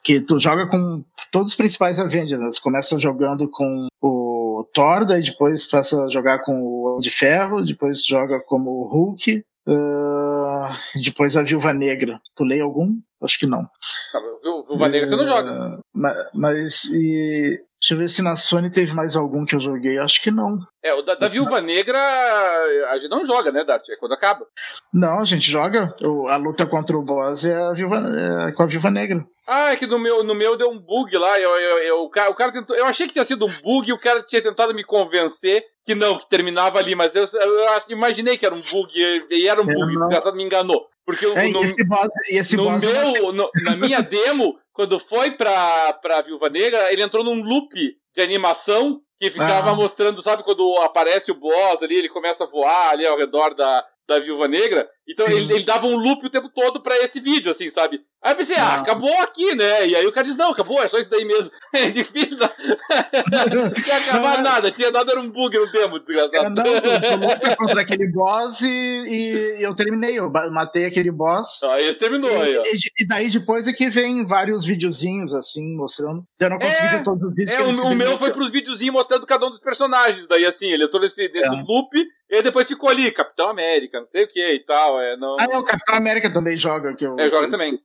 Que 0.03 0.21
tu 0.21 0.37
joga 0.37 0.67
com 0.67 1.03
todos 1.31 1.49
os 1.49 1.55
principais 1.55 1.99
Avengers, 1.99 2.59
começa 2.59 2.99
jogando 2.99 3.49
com 3.49 3.87
o 3.99 4.69
Thor, 4.75 5.05
daí 5.05 5.23
depois 5.23 5.65
passa 5.65 6.03
a 6.03 6.07
jogar 6.07 6.43
com 6.43 6.53
o 6.53 6.99
de 7.01 7.09
Ferro, 7.09 7.65
depois 7.65 8.05
joga 8.05 8.39
como 8.41 8.69
o 8.69 8.87
Hulk, 8.87 9.43
Uh, 9.65 10.75
depois 11.01 11.37
a 11.37 11.43
Viúva 11.43 11.73
Negra. 11.73 12.19
Tu 12.35 12.43
lê 12.43 12.59
algum? 12.59 12.97
Acho 13.23 13.39
que 13.39 13.45
não. 13.45 13.63
Tá, 14.11 14.19
Viúva 14.43 14.89
Negra 14.89 15.07
você 15.07 15.15
não 15.15 15.25
joga. 15.25 15.79
Mas, 15.93 16.17
mas 16.33 16.85
e, 16.85 17.59
deixa 17.79 17.93
eu 17.93 17.97
ver 17.97 18.09
se 18.09 18.21
na 18.21 18.35
Sony 18.35 18.69
teve 18.69 18.93
mais 18.93 19.15
algum 19.15 19.45
que 19.45 19.55
eu 19.55 19.59
joguei. 19.59 19.97
Acho 19.97 20.21
que 20.21 20.31
não. 20.31 20.57
É, 20.83 20.93
o 20.93 21.01
da, 21.01 21.15
da 21.15 21.27
Viúva 21.27 21.61
Negra 21.61 21.99
a 21.99 22.97
gente 22.99 23.09
não 23.09 23.25
joga, 23.25 23.51
né, 23.51 23.63
Dart? 23.63 23.87
É 23.89 23.95
quando 23.97 24.13
acaba. 24.13 24.45
Não, 24.93 25.19
a 25.19 25.25
gente 25.25 25.49
joga. 25.49 25.95
a 26.27 26.35
luta 26.37 26.65
contra 26.65 26.97
o 26.97 27.03
boss 27.03 27.45
é, 27.45 27.55
a 27.55 27.73
Viúva, 27.73 27.97
é 27.97 28.51
com 28.51 28.63
a 28.63 28.67
Viúva 28.67 28.89
Negra. 28.89 29.25
Ah, 29.45 29.73
é 29.73 29.75
que 29.75 29.85
no 29.85 29.99
meu, 29.99 30.23
no 30.23 30.33
meu 30.33 30.57
deu 30.57 30.69
um 30.69 30.79
bug 30.79 31.17
lá. 31.17 31.39
Eu, 31.39 31.49
eu, 31.51 31.77
eu, 31.79 32.03
o, 32.03 32.09
cara, 32.09 32.29
o 32.29 32.35
cara 32.35 32.51
tentou, 32.51 32.75
eu 32.75 32.85
achei 32.85 33.07
que 33.07 33.13
tinha 33.13 33.25
sido 33.25 33.45
um 33.45 33.61
bug 33.61 33.89
e 33.89 33.93
o 33.93 33.99
cara 33.99 34.23
tinha 34.23 34.41
tentado 34.41 34.73
me 34.73 34.83
convencer 34.83 35.63
que 35.85 35.93
não, 35.93 36.17
que 36.17 36.29
terminava 36.29 36.79
ali, 36.79 36.95
mas 36.95 37.13
eu, 37.13 37.25
eu 37.25 37.65
imaginei 37.89 38.37
que 38.37 38.45
era 38.45 38.55
um 38.55 38.61
bug 38.61 38.91
e 39.29 39.47
era 39.47 39.61
um 39.61 39.69
é, 39.69 39.73
bug, 39.73 39.97
o 39.97 39.99
desgraçado 39.99 40.37
me 40.37 40.43
enganou. 40.43 40.85
Porque 41.05 41.25
é, 41.25 41.49
no, 41.49 41.61
esse 41.63 41.85
boss, 41.85 42.09
esse 42.29 42.55
no 42.55 42.63
boss 42.63 42.81
meu, 42.81 43.33
no, 43.33 43.49
na 43.63 43.75
minha 43.75 44.01
demo, 44.01 44.57
quando 44.71 44.99
foi 44.99 45.31
pra, 45.31 45.93
pra 45.93 46.21
Viúva 46.21 46.49
Negra, 46.49 46.91
ele 46.91 47.03
entrou 47.03 47.23
num 47.23 47.43
loop 47.43 47.73
de 48.15 48.21
animação 48.21 49.01
que 49.19 49.31
ficava 49.31 49.71
ah. 49.71 49.75
mostrando, 49.75 50.21
sabe, 50.21 50.43
quando 50.43 50.77
aparece 50.79 51.31
o 51.31 51.35
boss 51.35 51.81
ali, 51.81 51.95
ele 51.95 52.09
começa 52.09 52.43
a 52.43 52.47
voar 52.47 52.91
ali 52.91 53.05
ao 53.05 53.17
redor 53.17 53.53
da, 53.53 53.85
da 54.07 54.19
Viúva 54.19 54.47
Negra. 54.47 54.89
Então 55.07 55.27
ele, 55.27 55.53
ele, 55.53 55.65
dava 55.65 55.85
um 55.85 55.97
loop 55.97 56.25
o 56.25 56.29
tempo 56.29 56.49
todo 56.49 56.81
pra 56.81 56.97
esse 56.99 57.19
vídeo, 57.19 57.51
assim, 57.51 57.69
sabe? 57.69 57.99
Aí 58.23 58.31
eu 58.31 58.37
pensei, 58.37 58.55
ah, 58.55 58.75
acabou 58.75 59.13
aqui, 59.19 59.53
né? 59.53 59.85
E 59.85 59.95
aí 59.95 60.07
o 60.07 60.13
cara 60.13 60.25
disse, 60.25 60.37
não, 60.37 60.51
acabou, 60.51 60.81
é 60.81 60.87
só 60.87 60.97
isso 60.97 61.09
daí 61.09 61.25
mesmo. 61.25 61.51
É 61.73 61.89
difícil. 61.89 62.37
não 62.37 63.73
tinha 63.73 63.97
acabado 63.97 64.37
não, 64.37 64.43
nada, 64.43 64.71
tinha 64.71 64.91
dado 64.91 65.11
era 65.11 65.19
um 65.19 65.29
bug 65.29 65.57
no 65.57 65.71
tempo, 65.71 65.99
desgraçado. 65.99 66.45
É, 66.45 66.49
não, 66.49 66.65
eu 66.65 67.17
luta 67.17 67.55
contra 67.57 67.81
aquele 67.81 68.11
boss 68.11 68.61
e, 68.61 68.67
e, 68.67 69.65
eu 69.65 69.75
terminei, 69.75 70.19
eu 70.19 70.29
matei 70.29 70.85
aquele 70.85 71.11
boss. 71.11 71.63
Ah, 71.63 71.79
esse 71.79 71.95
terminou 71.95 72.29
e, 72.29 72.41
aí, 72.41 72.57
ó. 72.57 72.61
E, 72.61 73.07
daí 73.07 73.29
depois 73.31 73.67
é 73.67 73.73
que 73.73 73.89
vem 73.89 74.25
vários 74.25 74.63
videozinhos, 74.63 75.33
assim, 75.33 75.75
mostrando. 75.75 76.23
Eu 76.39 76.49
não 76.49 76.59
consegui 76.59 76.87
é, 76.87 76.97
ver 76.97 77.03
todos 77.03 77.23
os 77.23 77.35
vídeos. 77.35 77.55
É, 77.55 77.61
o, 77.61 77.87
o 77.91 77.95
meu 77.95 78.17
foi 78.17 78.31
pros 78.31 78.51
videozinhos 78.51 78.93
mostrando 78.93 79.25
cada 79.25 79.45
um 79.47 79.49
dos 79.49 79.59
personagens. 79.59 80.27
Daí, 80.27 80.45
assim, 80.45 80.71
ele 80.71 80.85
entrou 80.85 81.01
nesse, 81.01 81.27
nesse 81.29 81.53
é. 81.53 81.63
loop 81.67 81.89
e 82.29 82.41
depois 82.41 82.67
ficou 82.67 82.89
ali, 82.89 83.11
Capitão 83.11 83.49
América, 83.49 83.99
não 83.99 84.07
sei 84.07 84.23
o 84.23 84.27
que 84.27 84.39
e 84.39 84.65
tal. 84.65 84.92
É, 85.01 85.17
não... 85.17 85.37
Ah, 85.39 85.47
não, 85.47 85.59
o 85.59 85.63
Capitão 85.63 85.95
América 85.95 86.31
também 86.31 86.57
joga, 86.57 86.95
que 86.95 87.05
eu, 87.05 87.15
é, 87.19 87.29
joga 87.29 87.49
também. 87.49 87.77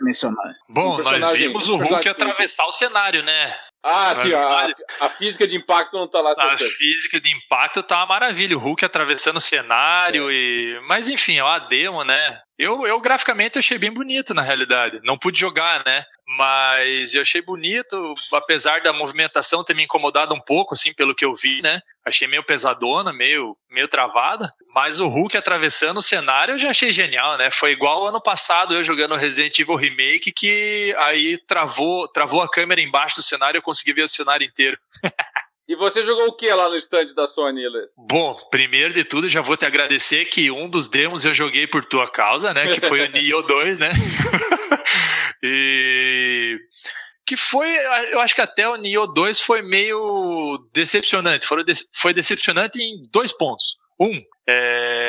mencionar. 0.00 0.54
Bom, 0.68 1.00
um 1.00 1.02
nós 1.02 1.38
vimos 1.38 1.68
o 1.68 1.76
Hulk 1.76 2.08
atravessar 2.08 2.66
o 2.66 2.72
cenário, 2.72 3.22
né? 3.22 3.54
Ah, 3.88 4.14
sim, 4.16 4.34
a, 4.34 4.74
a, 5.00 5.10
física 5.10 5.46
de 5.46 5.56
impacto 5.56 5.96
não 5.96 6.08
tá 6.08 6.20
lá. 6.20 6.32
A 6.36 6.58
física 6.58 7.20
de 7.20 7.30
impacto 7.30 7.84
tá 7.84 7.98
uma 7.98 8.06
maravilha. 8.06 8.56
O 8.56 8.60
Hulk 8.60 8.84
atravessando 8.84 9.36
o 9.36 9.40
cenário 9.40 10.28
é. 10.28 10.32
e. 10.32 10.80
Mas 10.88 11.08
enfim, 11.08 11.36
é 11.36 11.44
uma 11.44 11.60
demo, 11.60 12.02
né? 12.02 12.40
Eu, 12.58 12.84
eu 12.84 12.98
graficamente 13.00 13.60
achei 13.60 13.78
bem 13.78 13.92
bonito, 13.92 14.34
na 14.34 14.42
realidade. 14.42 14.98
Não 15.04 15.16
pude 15.16 15.38
jogar, 15.38 15.84
né? 15.84 16.04
Mas 16.28 17.14
eu 17.14 17.22
achei 17.22 17.40
bonito, 17.40 18.14
apesar 18.32 18.82
da 18.82 18.92
movimentação 18.92 19.62
ter 19.62 19.74
me 19.74 19.84
incomodado 19.84 20.34
um 20.34 20.40
pouco, 20.40 20.74
assim, 20.74 20.92
pelo 20.92 21.14
que 21.14 21.24
eu 21.24 21.34
vi, 21.34 21.62
né? 21.62 21.80
Achei 22.04 22.26
meio 22.26 22.42
pesadona, 22.42 23.12
meio, 23.12 23.56
meio 23.70 23.86
travada. 23.86 24.52
Mas 24.74 24.98
o 24.98 25.06
Hulk 25.08 25.36
atravessando 25.36 25.98
o 25.98 26.02
cenário 26.02 26.54
eu 26.54 26.58
já 26.58 26.70
achei 26.70 26.90
genial, 26.92 27.38
né? 27.38 27.50
Foi 27.52 27.70
igual 27.70 28.06
ano 28.06 28.20
passado 28.20 28.74
eu 28.74 28.82
jogando 28.82 29.14
Resident 29.14 29.56
Evil 29.58 29.76
Remake, 29.76 30.32
que 30.32 30.94
aí 30.98 31.38
travou, 31.46 32.08
travou 32.08 32.42
a 32.42 32.50
câmera 32.50 32.80
embaixo 32.80 33.16
do 33.16 33.22
cenário 33.22 33.58
e 33.58 33.60
eu 33.60 33.62
consegui 33.62 33.92
ver 33.92 34.02
o 34.02 34.08
cenário 34.08 34.44
inteiro. 34.44 34.78
E 35.68 35.74
você 35.74 36.06
jogou 36.06 36.28
o 36.28 36.32
que 36.32 36.48
lá 36.52 36.68
no 36.68 36.76
stand 36.76 37.12
da 37.14 37.26
Sony, 37.26 37.68
Lê? 37.68 37.88
Bom, 37.96 38.36
primeiro 38.50 38.94
de 38.94 39.04
tudo, 39.04 39.28
já 39.28 39.40
vou 39.40 39.56
te 39.56 39.64
agradecer 39.64 40.26
que 40.26 40.48
um 40.50 40.68
dos 40.68 40.88
demos 40.88 41.24
eu 41.24 41.34
joguei 41.34 41.66
por 41.66 41.84
tua 41.84 42.08
causa, 42.08 42.54
né? 42.54 42.72
Que 42.72 42.86
foi 42.86 43.04
o 43.04 43.10
Nioh 43.10 43.42
2, 43.42 43.78
né? 43.78 43.90
e 45.42 46.56
que 47.26 47.36
foi, 47.36 47.68
eu 48.12 48.20
acho 48.20 48.34
que 48.34 48.40
até 48.40 48.68
o 48.68 48.76
Nioh 48.76 49.12
2 49.12 49.40
foi 49.40 49.60
meio 49.60 50.68
decepcionante. 50.72 51.44
Foi, 51.46 51.64
foi 51.92 52.14
decepcionante 52.14 52.80
em 52.80 53.02
dois 53.12 53.32
pontos. 53.32 53.76
Um, 53.98 54.22
é, 54.48 55.05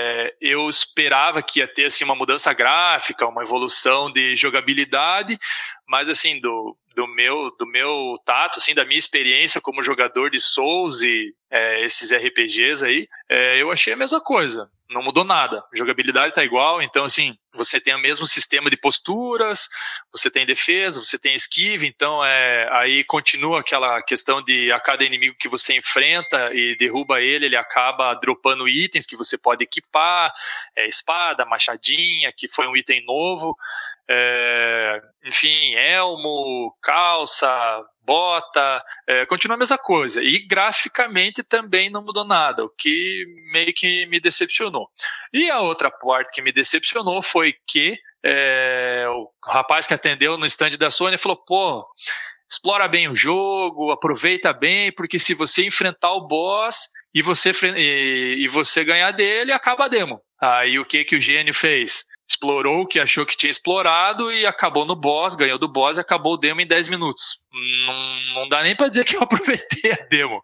eu 0.48 0.70
esperava 0.70 1.42
que 1.42 1.60
ia 1.60 1.68
ter 1.68 1.86
assim, 1.86 2.04
uma 2.04 2.16
mudança 2.16 2.54
gráfica, 2.54 3.28
uma 3.28 3.44
evolução 3.44 4.12
de 4.12 4.36
jogabilidade, 4.36 5.38
mas 5.88 6.10
assim, 6.10 6.40
do, 6.40 6.78
do 6.96 7.08
meu 7.08 7.52
do 7.58 7.66
meu 7.66 8.20
tato, 8.26 8.58
assim, 8.58 8.74
da 8.74 8.86
minha 8.86 8.98
experiência 8.98 9.62
como 9.62 9.84
jogador 9.84 10.32
de 10.32 10.40
Souls 10.40 11.02
e 11.02 11.34
é, 11.52 11.86
esses 11.86 12.12
RPGs 12.12 12.84
aí, 12.84 13.08
é, 13.30 13.62
eu 13.62 13.72
achei 13.72 13.94
a 13.94 13.98
mesma 13.98 14.20
coisa. 14.20 14.70
Não 14.90 15.04
mudou 15.04 15.24
nada. 15.24 15.64
Jogabilidade 15.74 16.34
tá 16.34 16.44
igual, 16.44 16.82
então 16.82 17.04
assim, 17.04 17.36
você 17.58 17.82
tem 17.82 17.96
o 17.96 18.00
mesmo 18.00 18.26
sistema 18.26 18.70
de 18.70 18.78
posturas, 18.78 19.68
você 20.12 20.30
tem 20.30 20.46
defesa, 20.46 21.04
você 21.04 21.18
tem 21.18 21.36
esquive, 21.36 21.88
então 21.88 22.24
é, 22.24 22.70
aí 22.72 23.04
continua 23.04 23.60
aquela 23.60 24.02
questão 24.04 24.42
de 24.42 24.72
a 24.72 24.80
cada 24.80 25.04
inimigo 25.04 25.36
que 25.40 25.50
você 25.50 25.76
enfrenta 25.76 26.54
e 26.54 26.78
derruba 26.78 27.20
ele, 27.22 27.48
ele 27.48 27.58
acaba 27.58 28.14
dropando 28.16 28.68
itens 28.68 29.06
que 29.06 29.18
você 29.18 29.38
pode 29.38 29.64
equipar, 29.64 30.32
é, 30.76 30.88
espada, 30.88 31.46
machadinha, 31.46 32.32
que 32.32 32.48
foi 32.48 32.68
um 32.68 32.78
item 32.78 33.04
novo 33.04 33.58
é, 34.10 35.02
enfim, 35.26 35.76
elmo, 35.76 36.74
calça, 36.82 37.84
bota, 38.04 38.84
é, 39.08 39.26
continua 39.26 39.56
a 39.56 39.60
mesma 39.60 39.78
coisa. 39.78 40.24
E 40.24 40.48
graficamente 40.48 41.44
também 41.44 41.90
não 41.90 42.04
mudou 42.04 42.26
nada, 42.26 42.64
o 42.64 42.70
que 42.70 43.26
meio 43.52 43.74
que 43.76 44.06
me 44.06 44.20
decepcionou. 44.20 44.90
E 45.34 45.50
a 45.50 45.60
outra 45.60 45.92
parte 45.92 46.32
que 46.32 46.42
me 46.42 46.54
decepcionou 46.54 47.22
foi 47.22 47.54
que 47.68 47.98
é, 48.24 49.06
o 49.10 49.30
rapaz 49.46 49.86
que 49.86 49.94
atendeu 49.94 50.38
no 50.38 50.46
stand 50.46 50.78
da 50.78 50.90
Sony 50.90 51.18
falou: 51.18 51.38
pô, 51.46 51.86
explora 52.50 52.88
bem 52.88 53.10
o 53.10 53.16
jogo, 53.16 53.92
aproveita 53.92 54.54
bem, 54.54 54.92
porque 54.94 55.20
se 55.20 55.34
você 55.34 55.66
enfrentar 55.66 56.14
o 56.14 56.28
boss 56.28 56.90
e 57.14 57.22
você, 57.22 57.52
e, 57.76 58.46
e 58.46 58.48
você 58.48 58.84
ganhar 58.84 59.12
dele, 59.12 59.52
acaba 59.52 59.86
a 59.86 59.90
demo. 59.90 60.22
Aí 60.42 60.80
o 60.80 60.86
que, 60.86 61.04
que 61.04 61.16
o 61.16 61.22
gênio 61.22 61.54
fez? 61.54 62.06
Explorou 62.30 62.82
o 62.82 62.88
que 62.88 63.00
achou 63.00 63.26
que 63.26 63.38
tinha 63.38 63.50
explorado 63.50 64.32
e 64.32 64.46
acabou 64.46 64.86
no 64.86 64.96
boss, 64.96 65.36
ganhou 65.36 65.58
do 65.58 65.68
boss 65.68 65.98
e 65.98 66.02
acabou 66.02 66.34
o 66.34 66.38
demo 66.38 66.60
em 66.60 66.68
10 66.68 66.90
minutos. 66.90 67.40
Não, 67.86 68.20
não 68.36 68.48
dá 68.50 68.62
nem 68.62 68.76
para 68.76 68.90
dizer 68.90 69.06
que 69.06 69.16
eu 69.16 69.24
aproveitei 69.24 69.92
a 69.92 70.06
demo. 70.10 70.44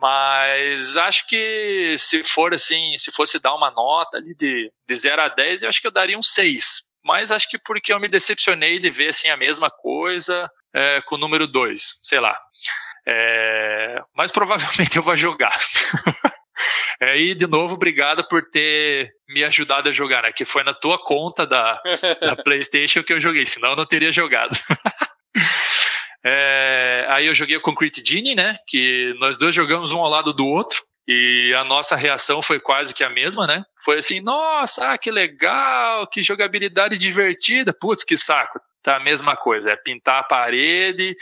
Mas 0.00 0.96
acho 0.96 1.26
que 1.28 1.94
se 1.96 2.24
for 2.24 2.52
assim, 2.52 2.96
se 2.98 3.12
fosse 3.12 3.38
dar 3.38 3.54
uma 3.54 3.70
nota 3.70 4.16
ali 4.16 4.34
de, 4.34 4.70
de 4.88 4.94
0 4.94 5.22
a 5.22 5.28
10, 5.28 5.62
eu 5.62 5.68
acho 5.68 5.80
que 5.80 5.86
eu 5.86 5.92
daria 5.92 6.18
um 6.18 6.22
6. 6.22 6.82
Mas 7.04 7.30
acho 7.30 7.48
que 7.48 7.58
porque 7.58 7.92
eu 7.92 8.00
me 8.00 8.08
decepcionei 8.08 8.78
de 8.80 8.90
ver 8.90 9.08
assim 9.08 9.28
a 9.28 9.36
mesma 9.36 9.70
coisa 9.70 10.50
é, 10.74 11.00
com 11.02 11.14
o 11.14 11.18
número 11.18 11.46
2, 11.46 11.98
sei 12.02 12.18
lá. 12.18 12.36
É, 13.06 14.02
mas 14.14 14.32
provavelmente 14.32 14.96
eu 14.96 15.02
vou 15.02 15.16
jogar. 15.16 15.58
É, 17.00 17.18
e 17.18 17.34
de 17.34 17.46
novo, 17.46 17.74
obrigado 17.74 18.26
por 18.28 18.42
ter 18.44 19.10
me 19.28 19.42
ajudado 19.44 19.88
a 19.88 19.92
jogar, 19.92 20.22
né? 20.22 20.32
Que 20.32 20.44
foi 20.44 20.62
na 20.62 20.72
tua 20.72 20.98
conta 20.98 21.46
da, 21.46 21.80
da 22.20 22.36
PlayStation 22.42 23.02
que 23.02 23.12
eu 23.12 23.20
joguei, 23.20 23.44
senão 23.46 23.70
eu 23.70 23.76
não 23.76 23.86
teria 23.86 24.12
jogado. 24.12 24.56
É, 26.26 27.06
aí 27.10 27.26
eu 27.26 27.34
joguei 27.34 27.54
o 27.54 27.60
Concrete 27.60 28.02
Genie, 28.02 28.34
né? 28.34 28.56
Que 28.66 29.14
nós 29.18 29.36
dois 29.36 29.54
jogamos 29.54 29.92
um 29.92 29.98
ao 29.98 30.08
lado 30.08 30.32
do 30.32 30.46
outro. 30.46 30.82
E 31.06 31.52
a 31.54 31.64
nossa 31.64 31.94
reação 31.96 32.40
foi 32.40 32.58
quase 32.58 32.94
que 32.94 33.04
a 33.04 33.10
mesma, 33.10 33.46
né? 33.46 33.62
Foi 33.84 33.98
assim, 33.98 34.20
nossa, 34.20 34.92
ah, 34.92 34.96
que 34.96 35.10
legal, 35.10 36.06
que 36.06 36.22
jogabilidade 36.22 36.96
divertida. 36.96 37.74
Putz, 37.78 38.04
que 38.04 38.16
saco. 38.16 38.58
Tá 38.82 38.96
a 38.96 39.00
mesma 39.00 39.34
coisa, 39.34 39.70
é 39.70 39.76
pintar 39.76 40.20
a 40.20 40.24
parede, 40.24 41.16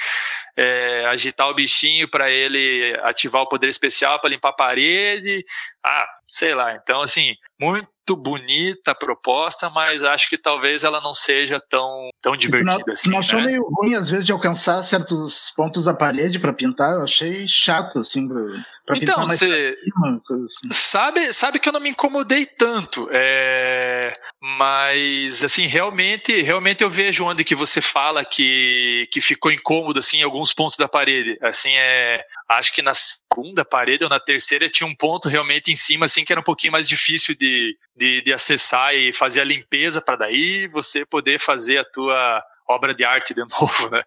é, 0.56 1.06
agitar 1.06 1.48
o 1.48 1.54
bichinho 1.54 2.08
para 2.08 2.30
ele 2.30 2.98
ativar 3.02 3.42
o 3.42 3.48
poder 3.48 3.68
especial 3.68 4.20
para 4.20 4.30
limpar 4.30 4.50
a 4.50 4.54
parede. 4.54 5.44
Ah, 5.84 6.06
sei 6.28 6.54
lá. 6.54 6.74
Então, 6.74 7.02
assim, 7.02 7.34
muito 7.60 8.16
bonita 8.16 8.90
a 8.90 8.94
proposta, 8.94 9.68
mas 9.70 10.02
acho 10.02 10.28
que 10.28 10.38
talvez 10.38 10.82
ela 10.82 11.00
não 11.00 11.12
seja 11.12 11.60
tão, 11.70 12.10
tão 12.20 12.36
divertida 12.36 12.82
não, 12.86 12.94
assim. 12.94 13.10
Não 13.10 13.18
achou 13.18 13.40
né? 13.40 13.46
meio 13.46 13.62
ruim, 13.64 13.94
às 13.94 14.10
vezes, 14.10 14.26
de 14.26 14.32
alcançar 14.32 14.82
certos 14.82 15.52
pontos 15.56 15.84
da 15.84 15.94
parede 15.94 16.38
para 16.38 16.52
pintar? 16.52 16.94
Eu 16.94 17.02
achei 17.02 17.46
chato, 17.46 17.98
assim, 17.98 18.28
pra, 18.28 18.40
pra 18.86 18.96
então, 18.96 19.14
pintar 19.14 19.26
mais 19.26 19.38
cê... 19.38 19.76
cima, 19.76 20.22
assim. 20.30 20.68
Sabe, 20.70 21.32
sabe 21.32 21.58
que 21.60 21.68
eu 21.68 21.72
não 21.72 21.80
me 21.80 21.90
incomodei 21.90 22.46
tanto, 22.46 23.08
é... 23.12 24.14
mas, 24.40 25.44
assim, 25.44 25.66
realmente, 25.66 26.42
realmente 26.42 26.82
eu 26.82 26.90
vejo 26.90 27.24
onde 27.24 27.44
que 27.44 27.54
você 27.54 27.80
fala 27.80 28.24
que, 28.24 29.08
que 29.12 29.20
ficou 29.20 29.52
incômodo, 29.52 29.98
assim, 29.98 30.18
em 30.18 30.22
alguns 30.42 30.52
pontos 30.52 30.76
da 30.76 30.88
parede. 30.88 31.38
Assim, 31.40 31.70
é... 31.72 32.24
Acho 32.48 32.72
que 32.72 32.82
na 32.82 32.92
segunda 32.92 33.64
parede 33.64 34.04
ou 34.04 34.10
na 34.10 34.18
terceira 34.18 34.68
tinha 34.68 34.86
um 34.86 34.94
ponto 34.94 35.28
realmente 35.28 35.70
em 35.70 35.76
cima, 35.76 36.06
assim, 36.06 36.24
que 36.24 36.32
era 36.32 36.40
um 36.40 36.44
pouquinho 36.44 36.72
mais 36.72 36.88
difícil 36.88 37.34
de, 37.36 37.76
de, 37.96 38.22
de 38.22 38.32
acessar 38.32 38.94
e 38.94 39.12
fazer 39.12 39.40
a 39.40 39.44
limpeza 39.44 40.00
para 40.00 40.16
daí 40.16 40.66
você 40.66 41.06
poder 41.06 41.38
fazer 41.38 41.78
a 41.78 41.84
tua 41.84 42.44
obra 42.68 42.94
de 42.94 43.04
arte 43.04 43.32
de 43.32 43.42
novo, 43.48 43.90
né? 43.90 44.02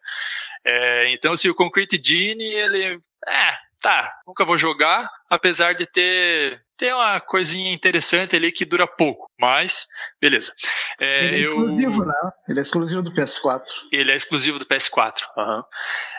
É, 0.65 1.13
então, 1.13 1.33
assim, 1.33 1.49
o 1.49 1.55
Concrete 1.55 1.99
Genie, 2.03 2.53
ele... 2.53 2.99
É, 3.27 3.53
tá, 3.81 4.11
nunca 4.27 4.45
vou 4.45 4.57
jogar, 4.57 5.09
apesar 5.29 5.73
de 5.73 5.85
ter 5.85 6.65
tem 6.77 6.93
uma 6.93 7.21
coisinha 7.21 7.73
interessante 7.73 8.35
ali 8.35 8.51
que 8.51 8.65
dura 8.65 8.85
pouco, 8.85 9.29
mas 9.39 9.87
beleza. 10.19 10.53
É, 10.99 11.25
ele 11.25 11.35
é 11.35 11.47
exclusivo, 11.47 12.01
eu... 12.01 12.05
né? 12.05 12.31
Ele 12.49 12.59
é 12.59 12.61
exclusivo 12.61 13.01
do 13.01 13.11
PS4. 13.13 13.63
Ele 13.91 14.11
é 14.11 14.15
exclusivo 14.15 14.59
do 14.59 14.65
PS4. 14.65 15.13
Uhum. 15.37 15.63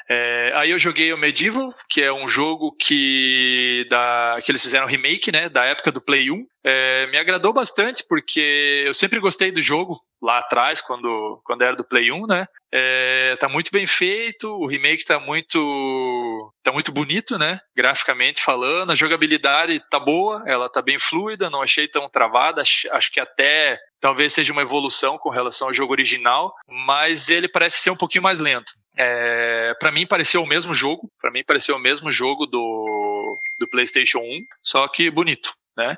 É, 0.09 0.53
aí 0.55 0.71
eu 0.71 0.79
joguei 0.79 1.13
o 1.13 1.19
Medieval, 1.19 1.75
que 1.89 2.01
é 2.01 2.13
um 2.13 2.29
jogo 2.29 2.75
que, 2.81 3.87
da, 3.91 4.39
que 4.45 4.53
eles 4.53 4.63
fizeram 4.63 4.87
remake, 4.87 5.33
né, 5.33 5.49
da 5.49 5.65
época 5.65 5.91
do 5.91 6.01
Play 6.01 6.31
1. 6.31 6.47
É, 6.65 7.07
me 7.09 7.19
agradou 7.19 7.53
bastante 7.53 8.05
porque 8.09 8.85
eu 8.87 8.95
sempre 8.95 9.21
gostei 9.21 9.51
do 9.51 9.61
jogo 9.61 9.99
lá 10.23 10.39
atrás, 10.39 10.81
quando, 10.81 11.41
quando 11.45 11.63
era 11.63 11.77
do 11.77 11.85
Play 11.85 12.11
1, 12.11 12.27
né? 12.27 12.47
É, 12.73 13.37
tá 13.39 13.49
muito 13.49 13.71
bem 13.71 13.87
feito, 13.87 14.49
o 14.49 14.67
remake 14.67 15.05
tá 15.05 15.21
muito 15.21 16.53
tá 16.63 16.73
muito 16.73 16.91
bonito, 16.91 17.39
né? 17.39 17.61
Graficamente 17.77 18.43
falando, 18.43 18.91
a 18.91 18.97
jogabilidade 18.97 19.81
tá 19.89 20.01
boa, 20.01 20.43
ela 20.47 20.69
tá 20.69 20.83
bem 20.83 20.99
fluida, 20.99 21.49
não 21.49 21.63
achei 21.63 21.87
tão 21.87 22.09
travada, 22.09 22.63
acho, 22.63 23.13
que 23.13 23.21
até 23.21 23.79
talvez 24.01 24.33
seja 24.33 24.53
uma 24.53 24.63
evolução 24.63 25.17
com 25.19 25.31
relação 25.31 25.69
ao 25.69 25.75
jogo 25.75 25.93
original, 25.93 26.53
mas 26.69 27.29
ele 27.29 27.49
parece 27.49 27.79
ser 27.79 27.91
um 27.91 27.97
pouquinho 27.97 28.25
mais 28.25 28.39
lento. 28.39 28.73
É, 28.97 29.75
para 29.79 29.93
mim 29.93 30.07
pareceu 30.07 30.43
o 30.43 30.47
mesmo 30.47 30.73
jogo, 30.73 31.11
para 31.21 31.31
mim 31.31 31.45
pareceu 31.45 31.77
o 31.77 31.81
mesmo 31.81 32.11
jogo 32.11 32.47
do, 32.47 33.39
do 33.61 33.69
PlayStation 33.69 34.21
1, 34.21 34.41
só 34.63 34.89
que 34.89 35.11
bonito, 35.11 35.53
né? 35.77 35.97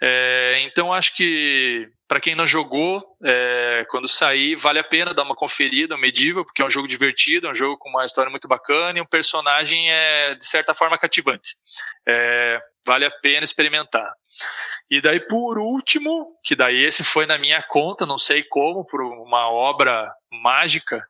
É, 0.00 0.60
então 0.66 0.92
acho 0.92 1.16
que 1.16 1.88
para 2.06 2.20
quem 2.20 2.36
não 2.36 2.46
jogou, 2.46 3.02
é, 3.24 3.84
quando 3.90 4.06
sair, 4.06 4.54
vale 4.54 4.78
a 4.78 4.84
pena 4.84 5.12
dar 5.12 5.24
uma 5.24 5.34
conferida, 5.34 5.96
um 5.96 5.98
Medieval, 5.98 6.44
porque 6.44 6.62
é 6.62 6.64
um 6.64 6.70
jogo 6.70 6.86
divertido, 6.86 7.48
é 7.48 7.50
um 7.50 7.54
jogo 7.54 7.76
com 7.78 7.88
uma 7.88 8.04
história 8.04 8.30
muito 8.30 8.46
bacana 8.46 8.98
e 8.98 9.02
um 9.02 9.06
personagem 9.06 9.90
é 9.90 10.34
de 10.36 10.46
certa 10.46 10.72
forma 10.72 10.98
cativante. 10.98 11.56
É, 12.06 12.60
vale 12.84 13.04
a 13.04 13.10
pena 13.10 13.42
experimentar. 13.42 14.12
E 14.88 15.00
daí 15.00 15.18
por 15.18 15.58
último, 15.58 16.28
que 16.44 16.54
daí 16.54 16.84
esse 16.84 17.02
foi 17.02 17.26
na 17.26 17.38
minha 17.38 17.60
conta, 17.62 18.06
não 18.06 18.18
sei 18.18 18.44
como, 18.44 18.86
por 18.86 19.02
uma 19.02 19.50
obra 19.50 20.12
mágica, 20.30 21.04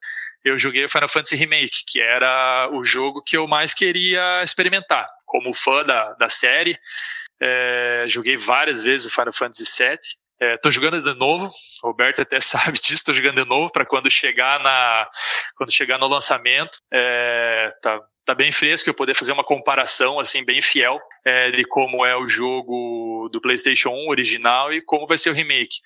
eu 0.46 0.56
joguei 0.56 0.84
o 0.84 0.88
Final 0.88 1.08
Fantasy 1.08 1.34
Remake, 1.34 1.82
que 1.88 2.00
era 2.00 2.70
o 2.72 2.84
jogo 2.84 3.20
que 3.20 3.36
eu 3.36 3.48
mais 3.48 3.74
queria 3.74 4.44
experimentar. 4.44 5.08
Como 5.24 5.52
fã 5.52 5.82
da, 5.82 6.12
da 6.12 6.28
série, 6.28 6.78
é, 7.42 8.04
joguei 8.06 8.36
várias 8.36 8.80
vezes 8.80 9.06
o 9.06 9.10
Final 9.10 9.32
Fantasy 9.32 9.64
VII. 9.64 9.98
É, 10.40 10.56
tô 10.58 10.70
jogando 10.70 11.02
de 11.02 11.18
novo, 11.18 11.50
o 11.82 11.88
Roberto 11.88 12.22
até 12.22 12.38
sabe 12.40 12.78
disso, 12.78 13.04
tô 13.04 13.12
jogando 13.12 13.42
de 13.42 13.48
novo 13.48 13.72
para 13.72 13.84
quando 13.84 14.08
chegar 14.08 14.60
na 14.60 15.08
quando 15.56 15.72
chegar 15.72 15.98
no 15.98 16.06
lançamento, 16.06 16.78
é, 16.92 17.72
tá, 17.82 18.00
tá 18.24 18.34
bem 18.34 18.52
fresco 18.52 18.88
eu 18.88 18.94
poder 18.94 19.16
fazer 19.16 19.32
uma 19.32 19.42
comparação 19.42 20.20
assim 20.20 20.44
bem 20.44 20.62
fiel 20.62 21.00
é, 21.24 21.50
de 21.50 21.64
como 21.64 22.04
é 22.04 22.14
o 22.14 22.28
jogo 22.28 23.28
do 23.32 23.40
PlayStation 23.40 23.90
1 23.90 24.08
original 24.10 24.72
e 24.72 24.80
como 24.82 25.06
vai 25.08 25.18
ser 25.18 25.30
o 25.30 25.34
remake. 25.34 25.76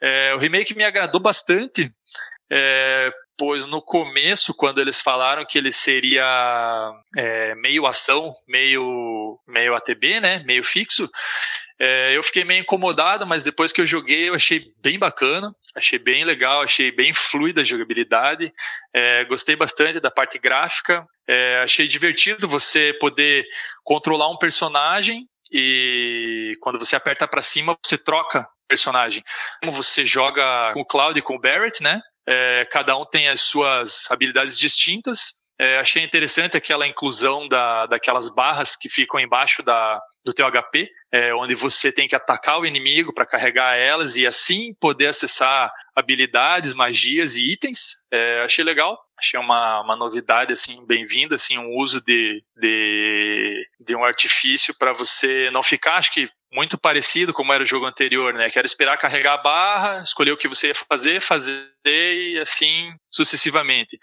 É, 0.00 0.34
o 0.34 0.38
remake 0.38 0.76
me 0.76 0.84
agradou 0.84 1.20
bastante 1.20 1.90
é, 2.50 3.10
pois 3.38 3.66
no 3.66 3.82
começo, 3.82 4.54
quando 4.54 4.80
eles 4.80 5.00
falaram 5.00 5.44
que 5.44 5.58
ele 5.58 5.70
seria 5.70 6.92
é, 7.16 7.54
meio 7.56 7.86
ação, 7.86 8.32
meio, 8.48 9.38
meio 9.46 9.74
ATB, 9.74 10.20
né, 10.20 10.42
meio 10.44 10.64
fixo, 10.64 11.08
é, 11.78 12.16
eu 12.16 12.22
fiquei 12.22 12.42
meio 12.44 12.62
incomodado, 12.62 13.26
mas 13.26 13.44
depois 13.44 13.70
que 13.70 13.80
eu 13.80 13.86
joguei 13.86 14.30
eu 14.30 14.34
achei 14.34 14.72
bem 14.80 14.98
bacana, 14.98 15.52
achei 15.74 15.98
bem 15.98 16.24
legal, 16.24 16.62
achei 16.62 16.90
bem 16.90 17.12
fluida 17.12 17.60
a 17.60 17.64
jogabilidade, 17.64 18.52
é, 18.94 19.24
gostei 19.24 19.56
bastante 19.56 20.00
da 20.00 20.10
parte 20.10 20.38
gráfica, 20.38 21.04
é, 21.28 21.60
achei 21.62 21.86
divertido 21.86 22.48
você 22.48 22.94
poder 22.98 23.44
controlar 23.84 24.30
um 24.30 24.38
personagem 24.38 25.26
e 25.52 26.52
quando 26.60 26.78
você 26.78 26.96
aperta 26.96 27.28
para 27.28 27.42
cima 27.42 27.76
você 27.84 27.98
troca 27.98 28.48
personagem. 28.66 29.22
Como 29.60 29.72
você 29.72 30.04
joga 30.06 30.72
com 30.72 30.80
o 30.80 30.86
Cloud 30.86 31.18
e 31.18 31.22
com 31.22 31.36
o 31.36 31.40
Barrett, 31.40 31.82
né? 31.82 32.00
É, 32.28 32.66
cada 32.70 32.96
um 32.96 33.04
tem 33.04 33.28
as 33.28 33.42
suas 33.42 34.10
habilidades 34.10 34.58
distintas. 34.58 35.34
É, 35.58 35.78
achei 35.78 36.04
interessante 36.04 36.56
aquela 36.56 36.86
inclusão 36.86 37.48
da, 37.48 37.86
daquelas 37.86 38.28
barras 38.28 38.76
que 38.76 38.90
ficam 38.90 39.18
embaixo 39.18 39.62
da, 39.62 40.00
do 40.22 40.34
teu 40.34 40.46
HP, 40.50 40.90
é, 41.12 41.34
onde 41.34 41.54
você 41.54 41.90
tem 41.90 42.06
que 42.06 42.14
atacar 42.14 42.60
o 42.60 42.66
inimigo 42.66 43.14
para 43.14 43.24
carregar 43.24 43.74
elas 43.74 44.16
e 44.16 44.26
assim 44.26 44.74
poder 44.78 45.06
acessar 45.06 45.72
habilidades, 45.94 46.74
magias 46.74 47.36
e 47.36 47.52
itens. 47.52 47.96
É, 48.12 48.42
achei 48.44 48.62
legal, 48.62 48.98
achei 49.18 49.40
uma, 49.40 49.80
uma 49.80 49.96
novidade 49.96 50.52
assim 50.52 50.84
bem-vinda, 50.84 51.36
assim 51.36 51.56
um 51.56 51.74
uso 51.76 52.02
de, 52.02 52.42
de, 52.56 53.68
de 53.80 53.96
um 53.96 54.04
artifício 54.04 54.74
para 54.76 54.92
você 54.92 55.48
não 55.52 55.62
ficar, 55.62 55.96
acho 55.96 56.12
que 56.12 56.28
muito 56.56 56.78
parecido 56.78 57.34
como 57.34 57.52
era 57.52 57.62
o 57.62 57.66
jogo 57.66 57.84
anterior, 57.84 58.32
né? 58.32 58.48
Que 58.48 58.58
era 58.58 58.64
esperar 58.64 58.96
carregar 58.96 59.34
a 59.34 59.42
barra, 59.42 60.02
escolher 60.02 60.32
o 60.32 60.38
que 60.38 60.48
você 60.48 60.68
ia 60.68 60.74
fazer, 60.74 61.20
fazer 61.20 61.68
e 61.86 62.38
assim 62.38 62.94
sucessivamente. 63.10 63.98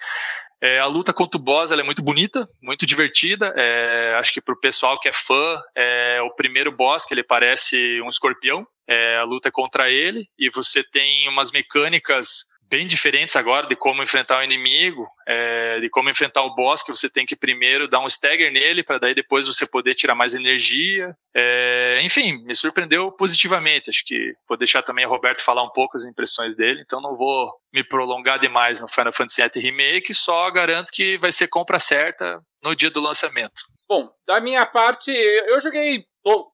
É, 0.61 0.79
a 0.79 0.85
luta 0.85 1.11
contra 1.11 1.37
o 1.37 1.43
boss 1.43 1.71
é 1.71 1.81
muito 1.81 2.03
bonita, 2.03 2.47
muito 2.61 2.85
divertida. 2.85 3.51
É, 3.57 4.15
acho 4.19 4.31
que 4.31 4.39
para 4.39 4.53
o 4.53 4.59
pessoal 4.59 4.99
que 4.99 5.09
é 5.09 5.13
fã, 5.13 5.59
é 5.75 6.21
o 6.21 6.29
primeiro 6.35 6.71
boss 6.71 7.05
que 7.05 7.15
ele 7.15 7.23
parece 7.23 7.99
um 8.03 8.07
escorpião. 8.07 8.67
É, 8.87 9.17
a 9.17 9.23
luta 9.23 9.47
é 9.47 9.51
contra 9.51 9.89
ele 9.89 10.27
e 10.37 10.51
você 10.51 10.83
tem 10.83 11.27
umas 11.27 11.51
mecânicas 11.51 12.45
bem 12.69 12.87
diferentes 12.87 13.35
agora 13.35 13.67
de 13.67 13.75
como 13.75 14.01
enfrentar 14.01 14.39
o 14.39 14.43
inimigo, 14.43 15.07
é, 15.27 15.79
de 15.79 15.89
como 15.89 16.09
enfrentar 16.09 16.43
o 16.43 16.55
boss, 16.55 16.83
que 16.83 16.91
você 16.91 17.09
tem 17.09 17.25
que 17.25 17.35
primeiro 17.35 17.87
dar 17.87 17.99
um 17.99 18.07
stagger 18.07 18.51
nele, 18.51 18.83
para 18.83 18.97
daí 18.97 19.13
depois 19.13 19.47
você 19.47 19.65
poder 19.65 19.95
tirar 19.95 20.15
mais 20.15 20.33
energia. 20.33 21.15
É, 21.35 21.99
enfim, 22.03 22.43
me 22.43 22.55
surpreendeu 22.55 23.11
positivamente. 23.11 23.89
Acho 23.89 24.03
que 24.05 24.33
vou 24.47 24.57
deixar 24.57 24.81
também 24.83 25.05
o 25.05 25.09
Roberto 25.09 25.43
falar 25.43 25.63
um 25.63 25.69
pouco 25.69 25.97
as 25.97 26.05
impressões 26.05 26.55
dele, 26.55 26.81
então 26.81 27.01
não 27.01 27.15
vou 27.15 27.51
me 27.71 27.83
prolongar 27.83 28.39
demais 28.39 28.79
no 28.79 28.87
Final 28.87 29.13
Fantasy 29.13 29.41
VII 29.41 29.63
Remake, 29.63 30.13
só 30.13 30.49
garanto 30.51 30.91
que 30.91 31.17
vai 31.17 31.31
ser 31.31 31.47
compra 31.47 31.79
certa 31.79 32.41
no 32.61 32.75
dia 32.75 32.89
do 32.89 33.01
lançamento. 33.01 33.63
Bom, 33.87 34.09
da 34.25 34.39
minha 34.39 34.65
parte, 34.65 35.11
eu 35.11 35.59
joguei 35.61 36.05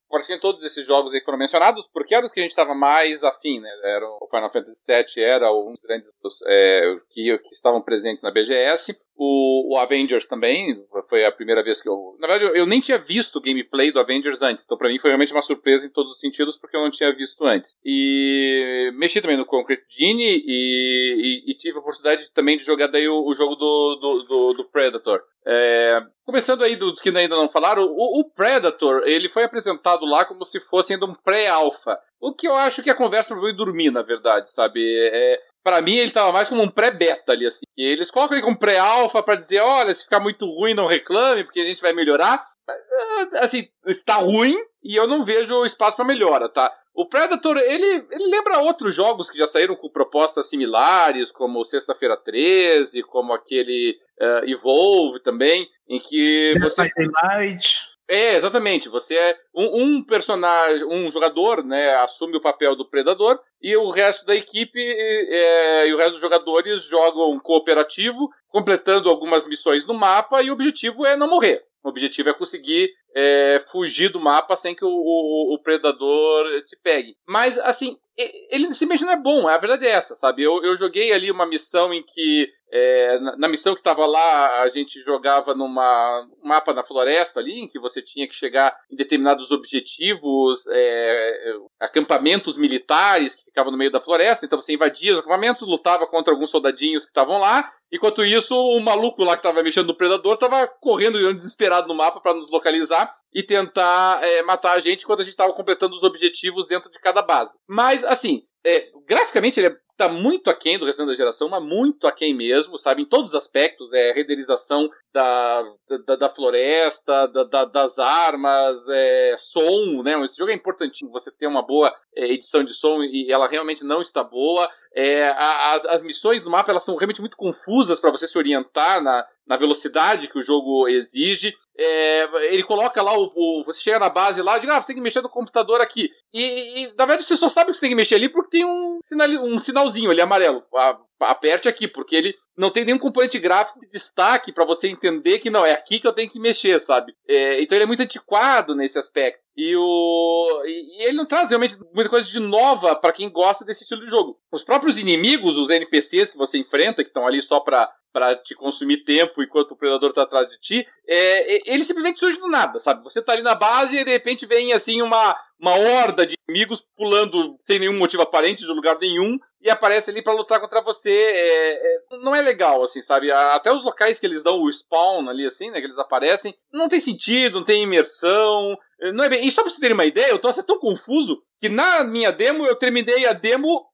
praticamente 0.10 0.42
todos 0.42 0.64
esses 0.64 0.86
jogos 0.86 1.14
aí 1.14 1.22
foram 1.22 1.38
mencionados, 1.38 1.88
porque 1.94 2.16
eram 2.16 2.26
os 2.26 2.32
que 2.32 2.40
a 2.40 2.44
gente 2.44 2.52
estava 2.52 2.74
mais 2.74 3.24
afim, 3.24 3.60
né? 3.60 3.70
Era, 3.84 4.06
o 4.06 4.28
Final 4.30 4.52
Fantasy 4.52 4.86
VII 4.88 5.24
era 5.24 5.54
um 5.54 5.72
dos 5.72 5.82
grandes 5.82 6.10
é, 6.48 6.96
que, 7.10 7.38
que 7.38 7.54
estavam 7.54 7.82
presentes 7.82 8.24
na 8.24 8.32
BGS. 8.32 9.00
O, 9.22 9.74
o, 9.74 9.78
Avengers 9.78 10.28
também, 10.28 10.82
foi 11.10 11.26
a 11.26 11.32
primeira 11.32 11.62
vez 11.62 11.82
que 11.82 11.90
eu. 11.90 12.16
Na 12.20 12.26
verdade, 12.26 12.50
eu, 12.50 12.56
eu 12.56 12.66
nem 12.66 12.80
tinha 12.80 12.98
visto 12.98 13.36
o 13.36 13.42
gameplay 13.42 13.92
do 13.92 14.00
Avengers 14.00 14.42
antes, 14.42 14.64
então 14.64 14.78
para 14.78 14.88
mim 14.88 14.98
foi 14.98 15.10
realmente 15.10 15.34
uma 15.34 15.42
surpresa 15.42 15.86
em 15.86 15.90
todos 15.90 16.14
os 16.14 16.20
sentidos, 16.22 16.58
porque 16.58 16.78
eu 16.78 16.82
não 16.82 16.90
tinha 16.90 17.14
visto 17.14 17.44
antes. 17.44 17.76
E 17.84 18.90
mexi 18.94 19.20
também 19.20 19.36
no 19.36 19.46
Concrete 19.46 19.84
Genie 19.90 20.42
e, 20.46 21.44
e, 21.46 21.52
e 21.52 21.54
tive 21.58 21.76
a 21.76 21.82
oportunidade 21.82 22.32
também 22.34 22.58
de 22.58 22.64
jogar 22.64 22.88
daí 22.88 23.10
o, 23.10 23.26
o 23.26 23.34
jogo 23.34 23.56
do, 23.56 23.96
do, 23.96 24.24
do, 24.24 24.54
do 24.54 24.64
Predator. 24.70 25.22
É, 25.46 26.00
começando 26.26 26.64
aí 26.64 26.76
dos 26.76 27.02
que 27.02 27.10
ainda 27.10 27.36
não 27.36 27.50
falaram, 27.50 27.84
o, 27.84 28.20
o, 28.22 28.24
Predator 28.24 29.02
ele 29.06 29.28
foi 29.28 29.44
apresentado 29.44 30.06
lá 30.06 30.24
como 30.24 30.46
se 30.46 30.60
fosse 30.60 30.94
ainda 30.94 31.06
um 31.06 31.14
pré-alpha. 31.14 32.00
O 32.22 32.34
que 32.34 32.48
eu 32.48 32.56
acho 32.56 32.84
que 32.84 32.90
a 32.90 32.96
conversa 32.96 33.36
foi 33.36 33.52
dormir, 33.54 33.92
na 33.92 34.02
verdade, 34.02 34.52
sabe? 34.52 34.80
É, 34.82 35.42
para 35.64 35.82
mim 35.82 35.96
ele 35.96 36.12
tava 36.12 36.32
mais 36.32 36.50
como 36.50 36.64
um 36.64 36.70
pré-beta 36.70 37.32
ali, 37.32 37.46
assim. 37.46 37.66
E 37.78 37.84
eles 37.84 38.12
colocam 38.12 38.36
ele 38.36 38.46
como 38.46 38.58
pré-alpha 38.58 39.22
para 39.22 39.40
dizer, 39.40 39.60
olha, 39.60 39.94
se 39.94 40.04
ficar 40.04 40.20
muito 40.20 40.46
ruim 40.46 40.74
não 40.74 40.88
reclame, 40.88 41.44
porque 41.44 41.60
a 41.60 41.66
gente 41.66 41.82
vai 41.82 41.94
melhorar. 41.94 42.44
É, 42.70 43.44
assim, 43.44 43.68
está 43.86 44.16
ruim 44.16 44.56
e 44.84 44.96
eu 44.96 45.08
não 45.08 45.26
vejo 45.26 45.66
espaço 45.66 45.98
para 45.98 46.06
melhora, 46.06 46.50
tá? 46.50 46.74
O 46.94 47.08
Predator, 47.08 47.58
ele, 47.58 48.06
ele 48.12 48.26
lembra 48.30 48.60
outros 48.60 48.94
jogos 48.94 49.30
que 49.30 49.38
já 49.38 49.46
saíram 49.46 49.76
com 49.76 49.90
propostas 49.90 50.50
similares, 50.50 51.32
como 51.32 51.64
Sexta-feira 51.64 52.18
13, 52.18 53.04
como 53.04 53.32
aquele 53.32 53.98
uh, 54.20 54.50
Evolve 54.50 55.22
também, 55.22 55.68
em 55.88 56.00
que 56.00 56.56
você... 56.60 56.90
Night. 57.24 57.89
É, 58.10 58.36
exatamente. 58.36 58.90
Você 58.90 59.16
é 59.16 59.38
um, 59.54 59.84
um, 59.84 60.04
personagem, 60.04 60.84
um 60.84 61.12
jogador, 61.12 61.64
né, 61.64 61.94
assume 61.98 62.38
o 62.38 62.42
papel 62.42 62.76
do 62.76 62.84
predador 62.84 63.40
e 63.62 63.78
o 63.78 63.92
resto 63.92 64.26
da 64.26 64.36
equipe 64.36 64.80
é, 64.80 65.88
e 65.88 65.94
o 65.94 65.98
resto 65.98 66.14
dos 66.14 66.22
jogadores 66.22 66.82
jogam 66.86 67.40
cooperativo, 67.40 68.32
completando 68.48 69.10
algumas 69.10 69.46
missões 69.46 69.86
no 69.86 69.94
mapa 69.94 70.42
e 70.42 70.50
o 70.50 70.54
objetivo 70.54 71.06
é 71.06 71.16
não 71.16 71.30
morrer. 71.30 71.64
O 71.84 71.90
objetivo 71.90 72.30
é 72.30 72.34
conseguir 72.34 72.90
é, 73.16 73.64
fugir 73.72 74.10
do 74.10 74.20
mapa 74.20 74.56
sem 74.56 74.76
que 74.76 74.86
o, 74.86 74.90
o, 74.90 75.56
o, 75.56 75.62
predador 75.62 76.46
te 76.66 76.78
pegue. 76.82 77.16
Mas, 77.28 77.58
assim, 77.60 77.96
ele 78.18 78.74
simplesmente 78.74 79.06
não 79.06 79.14
é 79.14 79.22
bom. 79.22 79.48
A 79.48 79.58
verdade 79.58 79.86
é 79.86 79.92
essa, 79.92 80.16
sabe? 80.16 80.44
Eu, 80.44 80.64
eu 80.64 80.76
joguei 80.76 81.12
ali 81.12 81.32
uma 81.32 81.48
missão 81.48 81.94
em 81.94 82.04
que. 82.04 82.50
É, 82.72 83.20
na, 83.20 83.36
na, 83.36 83.48
missão 83.48 83.74
que 83.74 83.82
estava 83.82 84.06
lá, 84.06 84.62
a 84.62 84.70
gente 84.70 85.02
jogava 85.02 85.56
numa 85.56 86.28
um 86.44 86.48
mapa 86.48 86.72
na 86.72 86.84
floresta 86.84 87.40
ali, 87.40 87.62
em 87.62 87.68
que 87.68 87.80
você 87.80 88.00
tinha 88.00 88.28
que 88.28 88.36
chegar 88.36 88.78
em 88.92 88.96
determinados 88.96 89.50
objetivos, 89.50 90.68
é, 90.72 91.56
acampamentos 91.80 92.58
militares 92.58 93.34
que 93.34 93.46
ficavam 93.46 93.72
no 93.72 93.78
meio 93.78 93.92
da 93.92 94.00
floresta. 94.00 94.46
Então 94.46 94.62
você 94.62 94.74
invadia 94.74 95.14
os 95.14 95.20
acampamentos, 95.20 95.68
lutava 95.68 96.06
contra 96.06 96.32
alguns 96.32 96.52
soldadinhos 96.52 97.06
que 97.06 97.10
estavam 97.10 97.40
lá. 97.40 97.68
Enquanto 97.92 98.24
isso, 98.24 98.56
o 98.56 98.80
maluco 98.80 99.24
lá 99.24 99.34
que 99.34 99.40
estava 99.40 99.64
mexendo 99.64 99.88
no 99.88 99.96
predador 99.96 100.36
estava 100.36 100.68
correndo 100.68 101.34
desesperado 101.34 101.88
no 101.88 101.96
mapa 101.96 102.20
para 102.20 102.34
nos 102.34 102.52
localizar 102.52 103.12
e 103.34 103.42
tentar 103.42 104.24
é, 104.24 104.42
matar 104.44 104.74
a 104.74 104.80
gente 104.80 105.04
enquanto 105.04 105.22
a 105.22 105.24
gente 105.24 105.34
estava 105.34 105.54
completando 105.54 105.96
os 105.96 106.04
objetivos 106.04 106.68
dentro 106.68 106.90
de 106.92 107.00
cada 107.00 107.22
base. 107.22 107.58
Mas, 107.68 108.04
assim, 108.04 108.44
é, 108.64 108.90
graficamente 109.08 109.60
ele 109.60 109.76
está 109.92 110.08
muito 110.08 110.50
aquém 110.50 110.80
do 110.80 110.86
restante 110.86 111.08
da 111.08 111.16
geração, 111.16 111.50
mas 111.50 111.62
muito 111.62 112.08
aquém 112.08 112.34
mesmo, 112.34 112.78
sabe? 112.78 113.02
Em 113.02 113.06
todos 113.06 113.32
os 113.32 113.36
aspectos, 113.36 113.92
é 113.92 114.14
renderização 114.14 114.90
da, 115.14 115.64
da, 116.06 116.16
da 116.16 116.30
floresta, 116.30 117.28
da, 117.28 117.44
da, 117.44 117.66
das 117.66 117.98
armas, 117.98 118.78
é, 118.90 119.36
som, 119.38 120.04
né? 120.04 120.24
Esse 120.24 120.38
jogo 120.38 120.52
é 120.52 120.56
importantíssimo, 120.56 121.12
você 121.12 121.32
ter 121.32 121.48
uma 121.48 121.66
boa 121.66 121.94
é, 122.16 122.32
edição 122.32 122.64
de 122.64 122.74
som 122.74 123.02
e 123.04 123.32
ela 123.32 123.48
realmente 123.48 123.84
não 123.84 124.02
está 124.02 124.24
boa. 124.24 124.70
É, 124.94 125.30
as, 125.30 125.86
as 125.86 126.02
missões 126.04 126.44
do 126.44 126.50
mapa 126.50 126.72
elas 126.72 126.84
são 126.84 126.96
realmente 126.96 127.22
muito 127.22 127.38
confusas 127.38 128.00
para 128.00 128.12
você 128.12 128.28
se 128.28 128.38
orientar 128.38 129.04
na, 129.04 129.26
na 129.48 129.58
velocidade 129.58 130.28
que 130.28 130.38
o 130.38 130.44
jogo 130.44 130.88
exige. 130.88 131.54
É, 131.78 132.54
ele 132.54 132.64
coloca 132.64 133.02
lá 133.02 133.18
o, 133.18 133.32
o, 133.36 133.64
Você 133.66 133.82
chega 133.82 134.00
na 134.00 134.10
base 134.10 134.42
lá 134.42 134.58
e 134.58 134.62
diz, 134.62 134.70
ah, 134.70 134.82
você 134.82 134.88
tem 134.88 134.96
que 134.96 135.02
mexer 135.02 135.22
no 135.22 135.30
computador 135.30 135.82
aqui. 135.82 136.12
E, 136.34 136.84
e, 136.84 136.88
na 136.96 137.06
verdade 137.06 137.26
você 137.26 137.36
só 137.36 137.50
sabe 137.50 137.72
que 137.72 137.74
você 137.74 137.82
tem 137.82 137.90
que 137.90 137.96
mexer 137.96 138.16
ali 138.16 138.30
porque 138.30 138.58
tem 138.58 138.66
um, 138.66 139.00
sinal, 139.04 139.28
um 139.28 139.58
sinalzinho 139.60 140.12
ali 140.12 140.22
amarelo. 140.22 140.64
A, 140.76 141.00
aperte 141.20 141.68
aqui, 141.68 141.88
porque 141.88 142.16
ele 142.16 142.34
não 142.58 142.72
tem 142.72 142.86
nenhum 142.86 143.00
componente 143.00 143.40
gráfico 143.40 143.80
de 143.80 143.90
destaque 143.90 144.52
para 144.52 144.66
você 144.66 144.88
entender 144.88 145.40
que 145.40 145.50
não, 145.50 145.66
é 145.66 145.74
aqui 145.74 146.00
que 146.00 146.08
eu 146.08 146.14
tenho 146.14 146.30
que 146.30 146.40
mexer, 146.40 146.80
sabe? 146.80 147.14
É, 147.28 147.62
então 147.62 147.76
ele 147.76 147.84
é 147.84 147.88
muito 147.88 148.02
antiquado 148.02 148.76
nesse 148.76 148.98
aspecto. 148.98 149.42
E, 149.56 149.76
o, 149.76 150.64
e, 150.66 151.04
ele 151.04 151.18
não 151.18 151.26
traz 151.26 151.50
realmente 151.50 151.78
muita 151.94 152.10
coisa 152.10 152.30
de 152.30 152.40
nova 152.40 152.96
para 152.96 153.12
quem 153.12 153.30
gosta 153.30 153.66
desse 153.66 153.84
estilo 153.84 154.02
de 154.02 154.10
jogo. 154.10 154.40
Os 154.52 154.64
próprios 154.64 154.98
inimigos, 154.98 155.58
os 155.58 155.70
NPCs 155.70 156.32
que 156.32 156.38
você 156.38 156.58
enfrenta, 156.58 157.04
que 157.04 157.10
estão 157.10 157.28
ali 157.28 157.42
só 157.42 157.60
para 157.60 157.92
para 158.12 158.36
te 158.36 158.56
consumir 158.56 159.04
tempo 159.04 159.42
enquanto 159.44 159.72
o 159.72 159.76
predador 159.76 160.14
tá 160.14 160.24
atrás 160.24 160.50
de 160.50 160.60
ti, 160.60 160.88
é, 161.08 161.56
é, 161.56 161.62
ele 161.66 161.84
simplesmente 161.84 162.20
surge 162.20 162.40
do 162.40 162.48
nada, 162.48 162.80
sabe? 162.80 163.04
Você 163.04 163.22
tá 163.22 163.34
ali 163.34 163.42
na 163.42 163.56
base 163.56 163.98
e 163.98 164.04
de 164.04 164.12
repente 164.12 164.46
vem 164.46 164.74
assim 164.74 165.02
uma, 165.02 165.36
uma 165.60 165.76
horda 165.76 166.26
de 166.26 166.36
inimigos 166.48 166.86
pulando 166.96 167.60
sem 167.66 167.80
nenhum 167.80 167.98
motivo 167.98 168.24
aparente 168.24 168.66
de 168.66 168.72
lugar 168.72 168.98
nenhum 169.00 169.38
e 169.62 169.70
aparece 169.70 170.10
ali 170.10 170.22
para 170.22 170.34
lutar 170.34 170.60
contra 170.60 170.82
você. 170.82 171.12
É, 171.12 171.74
é, 171.74 172.18
não 172.24 172.34
é 172.34 172.42
legal, 172.42 172.84
assim, 172.84 173.02
sabe? 173.02 173.32
Até 173.32 173.72
os 173.72 173.84
locais 173.84 174.20
que 174.20 174.26
eles 174.26 174.42
dão 174.42 174.62
o 174.62 174.72
spawn 174.72 175.28
ali, 175.30 175.46
assim, 175.46 175.70
né? 175.70 175.80
Que 175.80 175.88
eles 175.88 175.98
aparecem, 175.98 176.56
não 176.72 176.88
tem 176.88 177.00
sentido, 177.00 177.60
não 177.60 177.66
tem 177.66 177.84
imersão. 177.84 178.78
É, 179.02 179.12
não 179.12 179.24
é 179.24 179.30
bem. 179.30 179.46
E 179.46 179.52
só 179.52 179.62
pra 179.62 179.70
vocês 179.70 179.80
terem 179.80 179.94
uma 179.94 180.06
ideia, 180.06 180.32
eu 180.32 180.40
tô 180.40 180.48
assim, 180.48 180.64
tão 180.64 180.80
confuso 180.80 181.42
que 181.60 181.68
na 181.68 182.04
minha 182.06 182.32
demo, 182.32 182.66
eu 182.66 182.76
terminei 182.76 183.26
a 183.26 183.34
demo, 183.34 183.86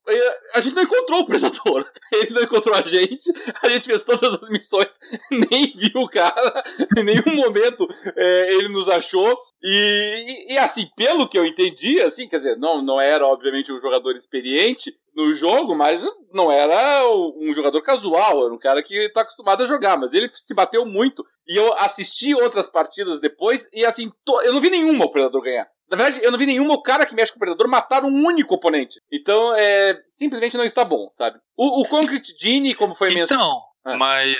a 0.54 0.62
gente 0.62 0.75
não 0.75 0.84
encontrou 0.84 1.21
o 1.21 1.25
Predador. 1.25 1.89
Ele 2.13 2.30
não 2.32 2.43
encontrou 2.43 2.75
a 2.75 2.82
gente, 2.82 3.32
a 3.62 3.69
gente 3.69 3.86
fez 3.86 4.04
todas 4.04 4.41
as 4.41 4.49
missões, 4.49 4.88
nem 5.32 5.75
viu 5.75 6.01
o 6.01 6.10
cara, 6.10 6.63
em 6.97 7.04
nenhum 7.04 7.36
momento 7.36 7.88
é, 8.15 8.54
ele 8.54 8.69
nos 8.69 8.88
achou. 8.88 9.38
E, 9.63 10.47
e, 10.49 10.54
e, 10.54 10.58
assim, 10.58 10.88
pelo 10.95 11.28
que 11.28 11.38
eu 11.38 11.45
entendi, 11.45 12.01
assim, 12.01 12.28
quer 12.28 12.38
dizer, 12.38 12.58
não, 12.58 12.82
não 12.84 13.01
era 13.01 13.25
obviamente 13.25 13.71
um 13.71 13.80
jogador 13.80 14.15
experiente 14.15 14.93
no 15.15 15.34
jogo, 15.34 15.75
mas 15.75 16.01
não 16.32 16.51
era 16.51 17.04
um 17.10 17.51
jogador 17.54 17.82
casual, 17.82 18.45
era 18.45 18.54
um 18.54 18.60
cara 18.60 18.84
que 18.84 19.10
tá 19.13 19.21
acostumado 19.21 19.63
a 19.63 19.65
jogar, 19.65 19.97
mas 19.97 20.13
ele 20.13 20.30
se 20.34 20.54
bateu 20.54 20.86
muito. 20.86 21.25
E 21.47 21.58
eu 21.58 21.73
assisti 21.78 22.36
outras 22.36 22.67
partidas 22.67 23.19
depois, 23.19 23.67
e 23.73 23.86
assim, 23.86 24.12
eu 24.43 24.54
não 24.54 24.62
vi 24.62 24.69
nenhuma 24.69 25.06
o 25.06 25.12
Predador 25.12 25.41
ganhar. 25.41 25.67
Na 25.89 25.98
verdade, 25.98 26.24
eu 26.24 26.32
não 26.32 26.39
vi 26.39 26.45
nenhuma 26.45 26.74
o 26.74 26.82
cara 26.82 27.06
que 27.06 27.13
mexe 27.13 27.32
com 27.32 27.38
o 27.38 27.39
Predador 27.39 27.67
matar 27.67 28.04
um 28.04 28.26
único 28.26 28.56
oponente. 28.56 29.00
Então, 29.12 29.56
é, 29.56 29.98
simplesmente 30.15 30.58
não 30.58 30.63
está 30.63 30.84
bom, 30.84 31.10
sabe? 31.17 31.38
O, 31.56 31.82
o 31.82 31.88
Concrete 31.88 32.36
Genie, 32.39 32.74
como 32.74 32.95
foi 32.95 33.10
então, 33.10 33.19
mencionado. 33.19 33.48
Então, 33.48 33.76
mas 33.98 34.36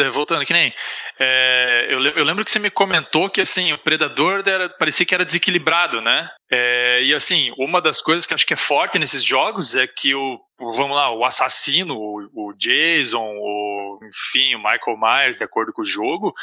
é, 0.00 0.10
voltando, 0.10 0.44
que 0.44 0.52
nem. 0.52 0.74
É, 1.18 1.86
eu, 1.90 2.02
eu, 2.02 2.24
lembro 2.24 2.44
que 2.44 2.50
você 2.50 2.58
me 2.58 2.70
comentou 2.70 3.30
que 3.30 3.40
assim, 3.40 3.72
o 3.72 3.78
predador 3.78 4.42
era, 4.44 4.68
parecia 4.68 5.06
que 5.06 5.14
era 5.14 5.24
desequilibrado, 5.24 6.00
né? 6.00 6.28
É, 6.50 7.02
e 7.04 7.14
assim, 7.14 7.52
uma 7.56 7.80
das 7.80 8.02
coisas 8.02 8.26
que 8.26 8.34
acho 8.34 8.44
que 8.44 8.54
é 8.54 8.56
forte 8.56 8.98
nesses 8.98 9.22
jogos 9.22 9.76
é 9.76 9.86
que 9.86 10.12
o, 10.12 10.40
vamos 10.58 10.96
lá, 10.96 11.14
o 11.14 11.24
assassino, 11.24 11.94
o, 11.94 12.48
o 12.48 12.52
Jason, 12.54 13.24
o, 13.24 13.79
enfim, 14.02 14.54
o 14.54 14.58
Michael 14.58 14.98
Myers, 14.98 15.36
de 15.36 15.44
acordo 15.44 15.72
com 15.72 15.82
o 15.82 15.86
jogo, 15.86 16.34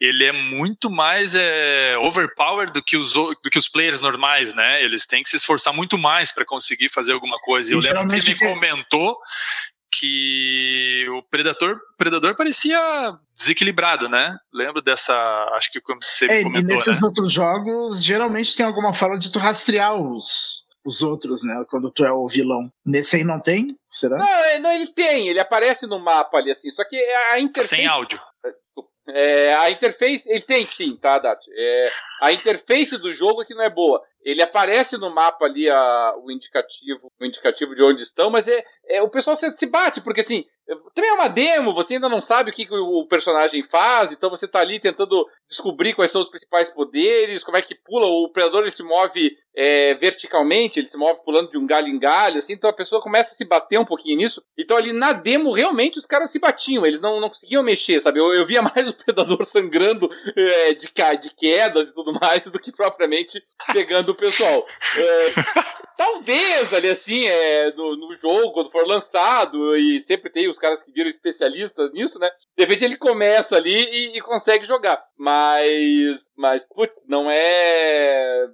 ele 0.00 0.24
é 0.24 0.32
muito 0.32 0.90
mais 0.90 1.34
é, 1.34 1.96
overpowered 1.98 2.72
do 2.72 2.82
que, 2.82 2.96
os, 2.96 3.12
do 3.12 3.50
que 3.50 3.58
os 3.58 3.68
players 3.68 4.00
normais, 4.00 4.54
né? 4.54 4.82
Eles 4.82 5.06
têm 5.06 5.22
que 5.22 5.30
se 5.30 5.36
esforçar 5.36 5.74
muito 5.74 5.96
mais 5.96 6.32
para 6.32 6.44
conseguir 6.44 6.90
fazer 6.90 7.12
alguma 7.12 7.38
coisa. 7.40 7.70
E 7.70 7.74
eu 7.74 7.80
lembro 7.80 8.08
que 8.08 8.30
ele 8.30 8.38
comentou 8.38 9.18
que 9.98 11.06
o 11.10 11.22
Predador, 11.30 11.78
Predador 11.96 12.36
parecia 12.36 12.78
desequilibrado, 13.36 14.08
né? 14.08 14.36
Lembro 14.52 14.82
dessa, 14.82 15.14
acho 15.54 15.70
que 15.72 15.80
como 15.80 16.02
você 16.02 16.26
é, 16.26 16.42
comentou, 16.42 16.70
e 16.70 16.74
nesses 16.74 17.00
né? 17.00 17.06
outros 17.06 17.32
jogos, 17.32 18.04
geralmente 18.04 18.56
tem 18.56 18.66
alguma 18.66 18.92
forma 18.92 19.18
de 19.18 19.32
tu 19.32 19.38
rastrear 19.38 19.94
os 19.94 20.65
os 20.86 21.02
outros, 21.02 21.42
né? 21.42 21.64
Quando 21.68 21.90
tu 21.90 22.04
é 22.04 22.12
o 22.12 22.28
vilão. 22.28 22.70
Nesse 22.84 23.16
aí 23.16 23.24
não 23.24 23.40
tem? 23.40 23.66
Será? 23.88 24.16
Não, 24.16 24.26
é, 24.26 24.58
não 24.60 24.70
ele 24.70 24.86
tem, 24.92 25.28
ele 25.28 25.40
aparece 25.40 25.86
no 25.86 25.98
mapa 25.98 26.38
ali 26.38 26.50
assim, 26.50 26.70
só 26.70 26.84
que 26.84 26.96
a 26.96 27.40
interface... 27.40 27.76
Sem 27.76 27.86
áudio. 27.86 28.18
É, 29.08 29.54
a 29.54 29.70
interface, 29.70 30.28
ele 30.28 30.40
tem 30.40 30.66
sim, 30.68 30.96
tá, 30.96 31.18
Dati? 31.18 31.48
É, 31.56 31.90
a 32.22 32.32
interface 32.32 32.98
do 32.98 33.12
jogo 33.12 33.42
é 33.42 33.44
que 33.44 33.54
não 33.54 33.62
é 33.62 33.70
boa. 33.70 34.02
Ele 34.20 34.42
aparece 34.42 34.98
no 34.98 35.14
mapa 35.14 35.44
ali 35.44 35.70
a, 35.70 36.14
o 36.20 36.30
indicativo, 36.30 37.12
o 37.20 37.24
indicativo 37.24 37.74
de 37.74 37.82
onde 37.84 38.02
estão, 38.02 38.30
mas 38.30 38.48
é, 38.48 38.64
é 38.88 39.02
o 39.02 39.10
pessoal 39.10 39.36
se, 39.36 39.48
se 39.52 39.70
bate, 39.70 40.00
porque 40.00 40.20
assim, 40.20 40.44
também 40.94 41.10
é 41.10 41.14
uma 41.14 41.28
demo, 41.28 41.72
você 41.72 41.94
ainda 41.94 42.08
não 42.08 42.20
sabe 42.20 42.50
o 42.50 42.52
que 42.52 42.66
o 42.70 43.06
personagem 43.06 43.62
faz, 43.62 44.10
então 44.10 44.28
você 44.28 44.48
tá 44.48 44.58
ali 44.58 44.80
tentando 44.80 45.24
descobrir 45.48 45.94
quais 45.94 46.10
são 46.10 46.20
os 46.20 46.28
principais 46.28 46.68
poderes, 46.68 47.44
como 47.44 47.56
é 47.56 47.62
que 47.62 47.74
pula, 47.74 48.06
o 48.06 48.28
predador 48.30 48.62
ele 48.62 48.70
se 48.72 48.82
move 48.82 49.36
é, 49.56 49.94
verticalmente, 49.94 50.80
ele 50.80 50.88
se 50.88 50.98
move 50.98 51.20
pulando 51.24 51.50
de 51.50 51.56
um 51.56 51.66
galho 51.66 51.86
em 51.86 51.98
galho, 51.98 52.38
assim, 52.38 52.54
então 52.54 52.68
a 52.68 52.72
pessoa 52.72 53.00
começa 53.00 53.32
a 53.32 53.36
se 53.36 53.44
bater 53.44 53.78
um 53.78 53.84
pouquinho 53.84 54.16
nisso. 54.16 54.42
Então 54.58 54.76
ali 54.76 54.92
na 54.92 55.12
demo, 55.12 55.52
realmente, 55.52 55.98
os 55.98 56.06
caras 56.06 56.30
se 56.30 56.40
batiam, 56.40 56.84
eles 56.84 57.00
não, 57.00 57.20
não 57.20 57.28
conseguiam 57.28 57.62
mexer, 57.62 58.00
sabe? 58.00 58.18
Eu, 58.18 58.34
eu 58.34 58.44
via 58.44 58.60
mais 58.74 58.88
o 58.88 58.96
predador 58.96 59.44
sangrando 59.44 60.10
é, 60.36 60.74
de, 60.74 60.88
de 61.20 61.34
quedas 61.34 61.88
e 61.88 61.94
tudo 61.94 62.12
mais 62.12 62.42
do 62.42 62.58
que 62.58 62.72
propriamente 62.72 63.40
pegando 63.72 64.10
o 64.10 64.16
pessoal. 64.16 64.66
É, 64.98 65.85
talvez 65.96 66.72
ali 66.72 66.88
assim, 66.88 67.26
é, 67.26 67.72
no, 67.72 67.96
no, 67.96 68.16
jogo, 68.16 68.52
quando 68.52 68.70
for 68.70 68.86
lançado, 68.86 69.76
e 69.76 70.00
sempre 70.02 70.30
tem 70.30 70.48
os 70.48 70.58
caras 70.58 70.82
que 70.82 70.92
viram 70.92 71.08
especialistas 71.08 71.92
nisso, 71.92 72.18
né? 72.18 72.30
De 72.56 72.64
repente 72.64 72.84
ele 72.84 72.96
começa 72.96 73.56
ali 73.56 73.74
e, 73.74 74.18
e 74.18 74.20
consegue 74.20 74.64
jogar. 74.64 75.02
Mas, 75.18 76.30
mas 76.36 76.64
putz, 76.66 77.02
não 77.08 77.30
é. 77.30 78.46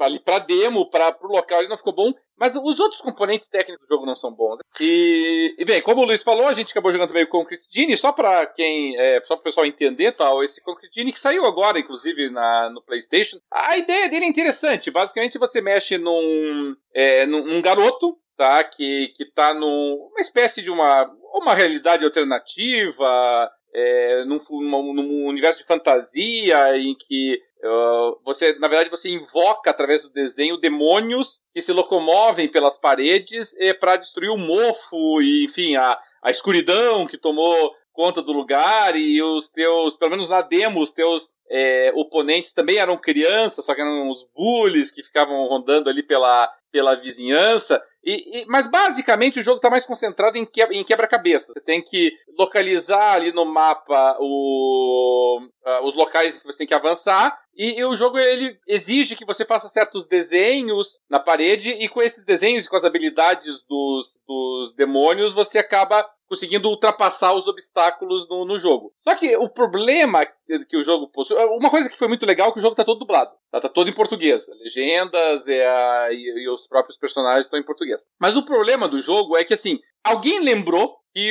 Ali 0.00 0.20
pra 0.20 0.38
demo, 0.38 0.90
pra, 0.90 1.12
pro 1.12 1.28
local 1.28 1.60
ele 1.60 1.68
não 1.68 1.78
ficou 1.78 1.94
bom. 1.94 2.12
Mas 2.40 2.56
os 2.56 2.80
outros 2.80 3.02
componentes 3.02 3.46
técnicos 3.48 3.86
do 3.86 3.94
jogo 3.94 4.06
não 4.06 4.16
são 4.16 4.32
bons. 4.32 4.56
Né? 4.56 4.62
E, 4.80 5.54
e, 5.58 5.64
bem, 5.66 5.82
como 5.82 6.00
o 6.00 6.04
Luiz 6.06 6.22
falou, 6.22 6.48
a 6.48 6.54
gente 6.54 6.70
acabou 6.70 6.90
jogando 6.90 7.08
também 7.08 7.24
o 7.24 7.28
Concrete 7.28 7.66
Genie, 7.70 7.98
só 7.98 8.12
para 8.12 8.46
quem, 8.46 8.98
é, 8.98 9.20
só 9.20 9.36
para 9.36 9.42
o 9.42 9.44
pessoal 9.44 9.66
entender, 9.66 10.12
tal, 10.12 10.42
esse 10.42 10.62
Concrete 10.62 10.94
Genie 10.94 11.12
que 11.12 11.20
saiu 11.20 11.44
agora, 11.44 11.78
inclusive, 11.78 12.30
na, 12.30 12.70
no 12.70 12.82
PlayStation. 12.82 13.38
A 13.52 13.76
ideia 13.76 14.08
dele 14.08 14.24
é 14.24 14.28
interessante. 14.28 14.90
Basicamente, 14.90 15.38
você 15.38 15.60
mexe 15.60 15.98
num, 15.98 16.74
é, 16.94 17.26
num 17.26 17.60
garoto, 17.60 18.16
tá, 18.38 18.64
que, 18.64 19.12
que 19.16 19.26
tá 19.26 19.52
numa 19.52 20.20
espécie 20.20 20.62
de 20.62 20.70
uma, 20.70 21.12
uma 21.34 21.54
realidade 21.54 22.06
alternativa, 22.06 23.50
é, 23.72 24.24
num, 24.24 24.40
num, 24.48 25.26
universo 25.26 25.60
de 25.60 25.66
fantasia 25.66 26.76
em 26.76 26.94
que 26.94 27.40
uh, 27.62 28.20
você, 28.24 28.58
na 28.58 28.68
verdade, 28.68 28.90
você 28.90 29.10
invoca 29.10 29.70
através 29.70 30.02
do 30.02 30.10
desenho 30.10 30.56
demônios 30.56 31.40
que 31.54 31.62
se 31.62 31.72
locomovem 31.72 32.48
pelas 32.50 32.76
paredes 32.76 33.56
é, 33.58 33.72
para 33.72 33.96
destruir 33.96 34.30
o 34.30 34.38
mofo 34.38 35.22
e, 35.22 35.44
enfim, 35.44 35.76
a, 35.76 35.98
a 36.22 36.30
escuridão 36.30 37.06
que 37.06 37.18
tomou 37.18 37.74
conta 37.92 38.22
do 38.22 38.32
lugar 38.32 38.96
e 38.96 39.22
os 39.22 39.48
teus, 39.48 39.96
pelo 39.96 40.12
menos 40.12 40.28
na 40.28 40.42
demo, 40.42 40.80
os 40.80 40.92
teus 40.92 41.28
é, 41.50 41.92
oponentes 41.94 42.52
também 42.52 42.78
eram 42.78 42.96
crianças, 42.96 43.64
só 43.64 43.74
que 43.74 43.80
eram 43.80 44.08
os 44.08 44.26
bullies 44.34 44.90
que 44.90 45.02
ficavam 45.02 45.46
rondando 45.46 45.90
ali 45.90 46.02
pela, 46.02 46.50
pela 46.72 46.94
vizinhança. 46.94 47.82
E, 48.02 48.42
e, 48.42 48.46
mas 48.46 48.66
basicamente 48.66 49.38
o 49.38 49.42
jogo 49.42 49.56
está 49.56 49.68
mais 49.68 49.84
concentrado 49.84 50.38
em, 50.38 50.46
que, 50.46 50.62
em 50.62 50.84
quebra-cabeça. 50.84 51.52
Você 51.52 51.60
tem 51.60 51.82
que 51.82 52.12
localizar 52.38 53.14
ali 53.14 53.32
no 53.32 53.44
mapa 53.44 54.16
o, 54.18 55.40
uh, 55.40 55.86
os 55.86 55.94
locais 55.94 56.38
que 56.38 56.44
você 56.44 56.58
tem 56.58 56.66
que 56.66 56.74
avançar. 56.74 57.38
E, 57.54 57.80
e, 57.80 57.84
o 57.84 57.94
jogo 57.94 58.18
ele 58.18 58.58
exige 58.66 59.16
que 59.16 59.24
você 59.24 59.44
faça 59.44 59.68
certos 59.68 60.06
desenhos 60.06 61.00
na 61.10 61.18
parede, 61.18 61.70
e 61.70 61.88
com 61.88 62.00
esses 62.00 62.24
desenhos 62.24 62.64
e 62.64 62.70
com 62.70 62.76
as 62.76 62.84
habilidades 62.84 63.62
dos, 63.68 64.18
dos 64.26 64.74
demônios, 64.74 65.34
você 65.34 65.58
acaba 65.58 66.08
conseguindo 66.30 66.68
ultrapassar 66.68 67.34
os 67.34 67.48
obstáculos 67.48 68.28
no, 68.28 68.44
no 68.44 68.56
jogo. 68.56 68.94
Só 69.02 69.16
que 69.16 69.36
o 69.36 69.48
problema 69.48 70.24
que 70.68 70.76
o 70.76 70.84
jogo 70.84 71.08
possui. 71.08 71.36
Uma 71.36 71.70
coisa 71.70 71.90
que 71.90 71.98
foi 71.98 72.06
muito 72.06 72.24
legal 72.24 72.50
é 72.50 72.52
que 72.52 72.60
o 72.60 72.62
jogo 72.62 72.74
está 72.74 72.84
todo 72.84 73.00
dublado. 73.00 73.32
Tá, 73.50 73.60
tá 73.60 73.68
todo 73.68 73.90
em 73.90 73.94
português. 73.94 74.46
Legendas 74.62 75.48
a, 75.48 76.08
e, 76.12 76.44
e 76.44 76.48
os 76.48 76.68
próprios 76.68 76.96
personagens 76.96 77.46
estão 77.46 77.58
em 77.58 77.64
português. 77.64 78.00
Mas 78.18 78.36
o 78.36 78.44
problema 78.44 78.88
do 78.88 79.02
jogo 79.02 79.36
é 79.36 79.42
que, 79.42 79.54
assim, 79.54 79.80
alguém 80.04 80.40
lembrou 80.40 81.00
que, 81.12 81.30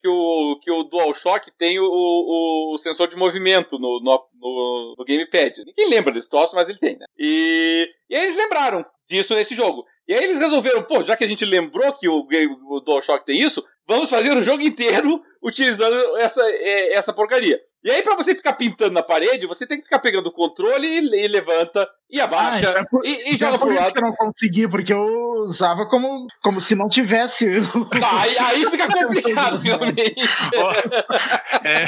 que, 0.00 0.08
o, 0.08 0.58
que 0.60 0.70
o 0.70 0.84
DualShock 0.84 1.50
tem 1.58 1.78
o, 1.78 1.84
o, 1.84 2.74
o 2.74 2.78
sensor 2.78 3.08
de 3.08 3.16
movimento 3.16 3.78
no, 3.78 4.00
no, 4.00 4.26
no, 4.40 4.94
no 4.98 5.04
Gamepad. 5.04 5.64
Ninguém 5.64 5.88
lembra 5.88 6.12
desse 6.12 6.30
troço, 6.30 6.54
mas 6.54 6.68
ele 6.68 6.78
tem, 6.78 6.96
né? 6.98 7.06
E, 7.18 7.88
e 8.08 8.14
eles 8.14 8.36
lembraram 8.36 8.84
disso 9.08 9.34
nesse 9.34 9.54
jogo. 9.54 9.84
E 10.08 10.14
aí 10.14 10.24
eles 10.24 10.38
resolveram, 10.38 10.82
pô, 10.82 11.02
já 11.02 11.16
que 11.16 11.24
a 11.24 11.28
gente 11.28 11.44
lembrou 11.44 11.92
que 11.94 12.08
o, 12.08 12.26
o 12.68 12.80
DualShock 12.80 13.24
tem 13.24 13.40
isso, 13.40 13.64
vamos 13.86 14.10
fazer 14.10 14.36
o 14.36 14.42
jogo 14.42 14.62
inteiro 14.62 15.22
utilizando 15.42 16.16
essa, 16.16 16.42
é, 16.42 16.94
essa 16.94 17.12
porcaria. 17.12 17.60
E 17.84 17.90
aí, 17.90 18.02
para 18.02 18.16
você 18.16 18.34
ficar 18.34 18.54
pintando 18.54 18.94
na 18.94 19.02
parede, 19.02 19.46
você 19.46 19.66
tem 19.66 19.76
que 19.76 19.84
ficar 19.84 19.98
pegando 19.98 20.28
o 20.28 20.32
controle 20.32 20.86
e, 20.86 21.24
e 21.24 21.28
levanta 21.28 21.86
e 22.10 22.20
abaixa 22.20 22.70
ah, 22.78 22.86
por, 22.86 23.04
e, 23.04 23.34
e 23.34 23.36
joga 23.36 23.58
pro 23.58 23.74
lado. 23.74 23.92
que 23.92 23.98
eu 23.98 24.02
não 24.02 24.14
consegui, 24.14 24.68
porque 24.68 24.92
eu 24.92 25.04
usava 25.42 25.84
como, 25.86 26.26
como 26.42 26.60
se 26.60 26.74
não 26.74 26.88
tivesse. 26.88 27.60
Tá, 28.00 28.22
aí, 28.22 28.38
aí 28.38 28.70
fica 28.70 28.86
complicado, 28.92 29.58
realmente. 29.58 30.14
é, 31.62 31.84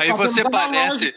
aí 0.00 0.10
você 0.12 0.42
parece. 0.42 1.14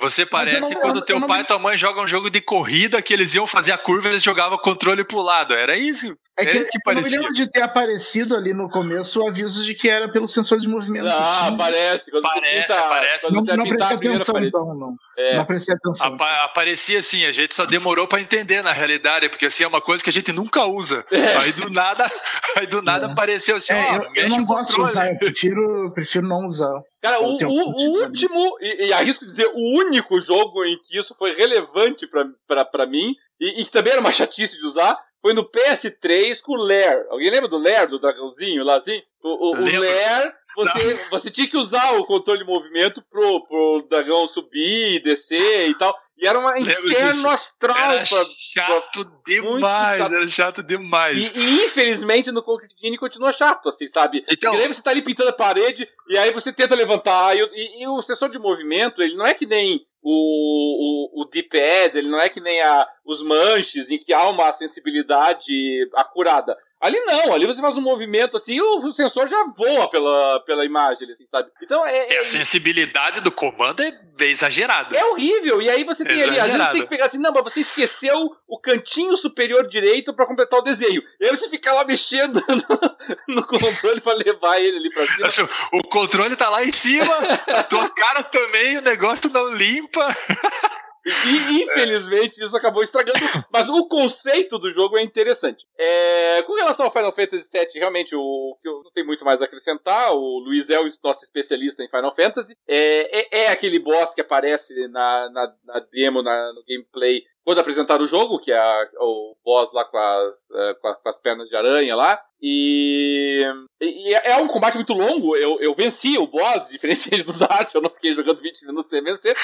Você 0.00 0.26
parece 0.26 0.60
não, 0.60 0.80
quando 0.80 0.96
eu, 0.96 1.04
teu 1.04 1.18
eu 1.18 1.26
pai 1.26 1.42
e 1.42 1.46
tua 1.46 1.58
mãe 1.58 1.76
jogam 1.76 2.02
um 2.02 2.08
jogo 2.08 2.30
de 2.30 2.40
corrida 2.40 3.00
que 3.00 3.14
eles 3.14 3.34
iam 3.34 3.46
fazer 3.46 3.72
a 3.72 3.78
curva 3.78 4.08
e 4.08 4.12
eles 4.12 4.22
jogavam 4.22 4.56
o 4.56 4.60
controle 4.60 5.04
pro 5.04 5.20
lado. 5.20 5.54
Era 5.54 5.76
isso. 5.76 6.16
É 6.36 6.46
que, 6.46 6.64
que 6.64 6.78
eu 6.86 6.94
não 6.94 7.02
me 7.02 7.08
lembro 7.10 7.32
de 7.32 7.50
ter 7.50 7.60
aparecido 7.60 8.34
ali 8.34 8.54
no 8.54 8.70
começo 8.70 9.22
o 9.22 9.28
aviso 9.28 9.64
de 9.64 9.74
que 9.74 9.88
era 9.88 10.10
pelo 10.10 10.26
sensor 10.26 10.58
de 10.58 10.66
movimento. 10.66 11.06
Ah, 11.08 11.48
aparece. 11.48 12.10
Quando 12.10 12.22
parece, 12.22 12.60
pinta, 12.60 12.80
aparece. 12.80 13.20
Quando 13.20 13.34
não, 13.34 13.51
não 13.56 13.68
prestei 13.68 13.96
atenção, 13.96 14.44
então, 14.44 14.74
não. 14.74 14.94
É. 15.16 15.36
Não 15.36 15.44
prestei 15.44 15.74
atenção. 15.74 16.06
Apa 16.14 16.44
aparecia 16.44 16.98
assim, 16.98 17.24
a 17.24 17.32
gente 17.32 17.54
só 17.54 17.64
demorou 17.66 18.06
para 18.06 18.20
entender 18.20 18.62
na 18.62 18.72
realidade, 18.72 19.28
porque 19.28 19.46
assim 19.46 19.64
é 19.64 19.66
uma 19.66 19.80
coisa 19.80 20.02
que 20.02 20.10
a 20.10 20.12
gente 20.12 20.32
nunca 20.32 20.64
usa. 20.64 21.04
É. 21.10 21.36
Aí 21.38 21.52
do 21.52 21.70
nada, 21.70 22.10
aí 22.56 22.66
do 22.66 22.82
nada 22.82 23.06
é. 23.06 23.10
apareceu 23.10 23.56
assim, 23.56 23.72
é, 23.72 23.90
ó, 23.90 23.96
eu, 23.96 24.10
eu 24.14 24.28
não 24.28 24.44
gosto 24.44 24.74
de 24.74 24.80
usar, 24.80 25.12
eu 25.12 25.18
prefiro, 25.18 25.92
prefiro 25.94 26.26
não 26.26 26.46
usar. 26.46 26.80
Cara, 27.02 27.20
o, 27.20 27.36
o, 27.36 27.48
o 27.48 28.02
último, 28.04 28.56
e, 28.60 28.86
e, 28.86 28.92
arrisco 28.92 29.26
dizer, 29.26 29.48
o 29.52 29.78
único 29.78 30.20
jogo 30.20 30.64
em 30.64 30.78
que 30.82 30.98
isso 30.98 31.14
foi 31.18 31.34
relevante 31.34 32.06
para 32.06 32.86
mim, 32.86 33.14
e, 33.40 33.60
e 33.60 33.64
que 33.64 33.70
também 33.70 33.92
era 33.92 34.00
uma 34.00 34.12
chatice 34.12 34.58
de 34.58 34.66
usar, 34.66 34.96
foi 35.22 35.32
no 35.32 35.48
PS3 35.48 36.42
com 36.42 36.52
o 36.52 36.56
Lair. 36.56 37.06
Alguém 37.08 37.30
lembra 37.30 37.48
do 37.48 37.56
Lair, 37.56 37.88
do 37.88 38.00
dragãozinho 38.00 38.64
lá 38.64 38.76
assim? 38.76 39.00
O, 39.22 39.28
o, 39.28 39.56
o 39.56 39.60
Lair, 39.60 40.34
você, 40.56 41.06
você 41.10 41.30
tinha 41.30 41.48
que 41.48 41.56
usar 41.56 41.96
o 41.96 42.04
controle 42.04 42.40
de 42.40 42.44
movimento 42.44 43.00
pro, 43.08 43.46
pro 43.46 43.86
dragão 43.88 44.26
subir, 44.26 45.00
descer 45.00 45.70
e 45.70 45.78
tal. 45.78 45.96
E 46.18 46.26
era 46.26 46.38
um 46.38 46.56
inferno 46.56 47.30
astral. 47.30 47.76
Era 47.76 48.04
pra, 48.04 48.24
chato 48.52 49.04
pra, 49.04 49.20
demais, 49.24 49.98
chato. 49.98 50.14
era 50.14 50.28
chato 50.28 50.62
demais. 50.62 51.18
E, 51.18 51.38
e, 51.38 51.64
infelizmente 51.66 52.32
no 52.32 52.42
Concrete 52.42 52.74
Genie 52.80 52.98
continua 52.98 53.32
chato, 53.32 53.68
assim, 53.68 53.86
sabe? 53.88 54.24
Então, 54.28 54.50
Porque 54.50 54.64
daí 54.64 54.74
você 54.74 54.82
tá 54.82 54.90
ali 54.90 55.02
pintando 55.02 55.30
a 55.30 55.32
parede 55.32 55.88
e 56.08 56.18
aí 56.18 56.32
você 56.32 56.52
tenta 56.52 56.74
levantar. 56.74 57.36
E, 57.36 57.40
e, 57.40 57.82
e 57.84 57.88
o 57.88 58.02
sensor 58.02 58.28
de 58.28 58.40
movimento, 58.40 59.00
ele 59.00 59.14
não 59.14 59.26
é 59.26 59.34
que 59.34 59.46
nem 59.46 59.86
o, 60.02 61.20
o, 61.20 61.22
o 61.22 61.24
D-pad, 61.26 61.96
ele 61.96 62.10
não 62.10 62.20
é 62.20 62.28
que 62.28 62.40
nem 62.40 62.60
a, 62.60 62.86
os 63.04 63.22
manches, 63.22 63.88
em 63.88 63.98
que 63.98 64.12
há 64.12 64.28
uma 64.28 64.52
sensibilidade 64.52 65.88
acurada. 65.94 66.56
Ali 66.82 66.98
não, 67.02 67.32
ali 67.32 67.46
você 67.46 67.60
faz 67.60 67.76
um 67.78 67.80
movimento 67.80 68.36
assim 68.36 68.60
o, 68.60 68.80
o 68.80 68.92
sensor 68.92 69.28
já 69.28 69.44
voa 69.56 69.88
pela, 69.88 70.40
pela 70.40 70.64
imagem, 70.64 71.08
assim, 71.12 71.24
sabe? 71.30 71.48
Então 71.62 71.86
é, 71.86 72.14
é. 72.14 72.18
A 72.18 72.24
sensibilidade 72.24 73.20
do 73.20 73.30
comando 73.30 73.80
é 73.80 73.92
exagerada. 74.22 74.96
É 74.96 75.04
horrível. 75.04 75.62
E 75.62 75.70
aí 75.70 75.84
você 75.84 76.04
tem 76.04 76.20
ali, 76.20 76.40
às 76.40 76.46
vezes 76.46 76.66
você 76.66 76.72
tem 76.72 76.82
que 76.82 76.88
pegar 76.88 77.04
assim, 77.04 77.18
não, 77.18 77.32
mas 77.32 77.44
você 77.44 77.60
esqueceu 77.60 78.32
o 78.48 78.58
cantinho 78.58 79.16
superior 79.16 79.68
direito 79.68 80.12
para 80.12 80.26
completar 80.26 80.58
o 80.58 80.62
desenho. 80.62 81.00
E 81.20 81.24
aí 81.24 81.30
você 81.30 81.48
fica 81.48 81.72
lá 81.72 81.84
mexendo 81.84 82.42
no, 83.28 83.36
no 83.36 83.46
controle 83.46 84.00
para 84.00 84.14
levar 84.14 84.58
ele 84.58 84.78
ali 84.78 84.90
pra 84.92 85.06
cima. 85.06 85.26
Assim, 85.28 85.48
o 85.72 85.88
controle 85.88 86.34
tá 86.34 86.50
lá 86.50 86.64
em 86.64 86.72
cima, 86.72 87.16
a 87.46 87.62
tua 87.62 87.88
cara 87.90 88.24
também, 88.24 88.78
o 88.78 88.82
negócio 88.82 89.30
não 89.30 89.54
limpa. 89.54 90.08
E 91.04 91.62
infelizmente 91.62 92.42
isso 92.42 92.56
acabou 92.56 92.82
estragando. 92.82 93.18
Mas 93.52 93.68
o 93.68 93.86
conceito 93.86 94.58
do 94.58 94.72
jogo 94.72 94.96
é 94.98 95.02
interessante. 95.02 95.64
É, 95.78 96.42
com 96.42 96.54
relação 96.54 96.86
ao 96.86 96.92
Final 96.92 97.14
Fantasy 97.14 97.50
VII, 97.50 97.80
realmente 97.80 98.14
o 98.14 98.56
que 98.62 98.68
eu 98.68 98.82
não 98.84 98.90
tenho 98.92 99.06
muito 99.06 99.24
mais 99.24 99.42
a 99.42 99.44
acrescentar. 99.44 100.12
O 100.14 100.38
Luiz 100.38 100.70
é 100.70 100.78
o 100.80 100.88
nosso 101.02 101.24
especialista 101.24 101.82
em 101.82 101.88
Final 101.88 102.14
Fantasy. 102.14 102.56
É, 102.68 103.20
é, 103.20 103.44
é 103.44 103.48
aquele 103.48 103.78
boss 103.78 104.14
que 104.14 104.20
aparece 104.20 104.74
na, 104.88 105.30
na, 105.30 105.54
na 105.64 105.80
demo, 105.92 106.22
na, 106.22 106.52
no 106.52 106.62
gameplay 106.66 107.24
quando 107.44 107.58
apresentaram 107.58 108.04
o 108.04 108.08
jogo, 108.08 108.38
que 108.38 108.52
é 108.52 108.58
a, 108.58 108.88
o 109.00 109.36
boss 109.44 109.72
lá 109.72 109.84
com 109.84 109.98
as, 109.98 110.36
uh, 110.50 110.80
com, 110.80 110.88
a, 110.88 110.94
com, 110.94 111.08
as 111.08 111.18
pernas 111.18 111.48
de 111.48 111.56
aranha 111.56 111.96
lá. 111.96 112.20
E, 112.40 113.42
e, 113.80 114.14
é 114.14 114.36
um 114.36 114.46
combate 114.46 114.76
muito 114.76 114.92
longo. 114.92 115.36
Eu, 115.36 115.60
eu 115.60 115.74
venci 115.74 116.16
o 116.18 116.26
boss, 116.26 116.66
diferente 116.70 117.22
do 117.24 117.32
Dart, 117.32 117.74
eu 117.74 117.80
não 117.80 117.90
fiquei 117.90 118.14
jogando 118.14 118.40
20 118.40 118.66
minutos 118.66 118.90
sem 118.90 119.02
vencer. 119.02 119.36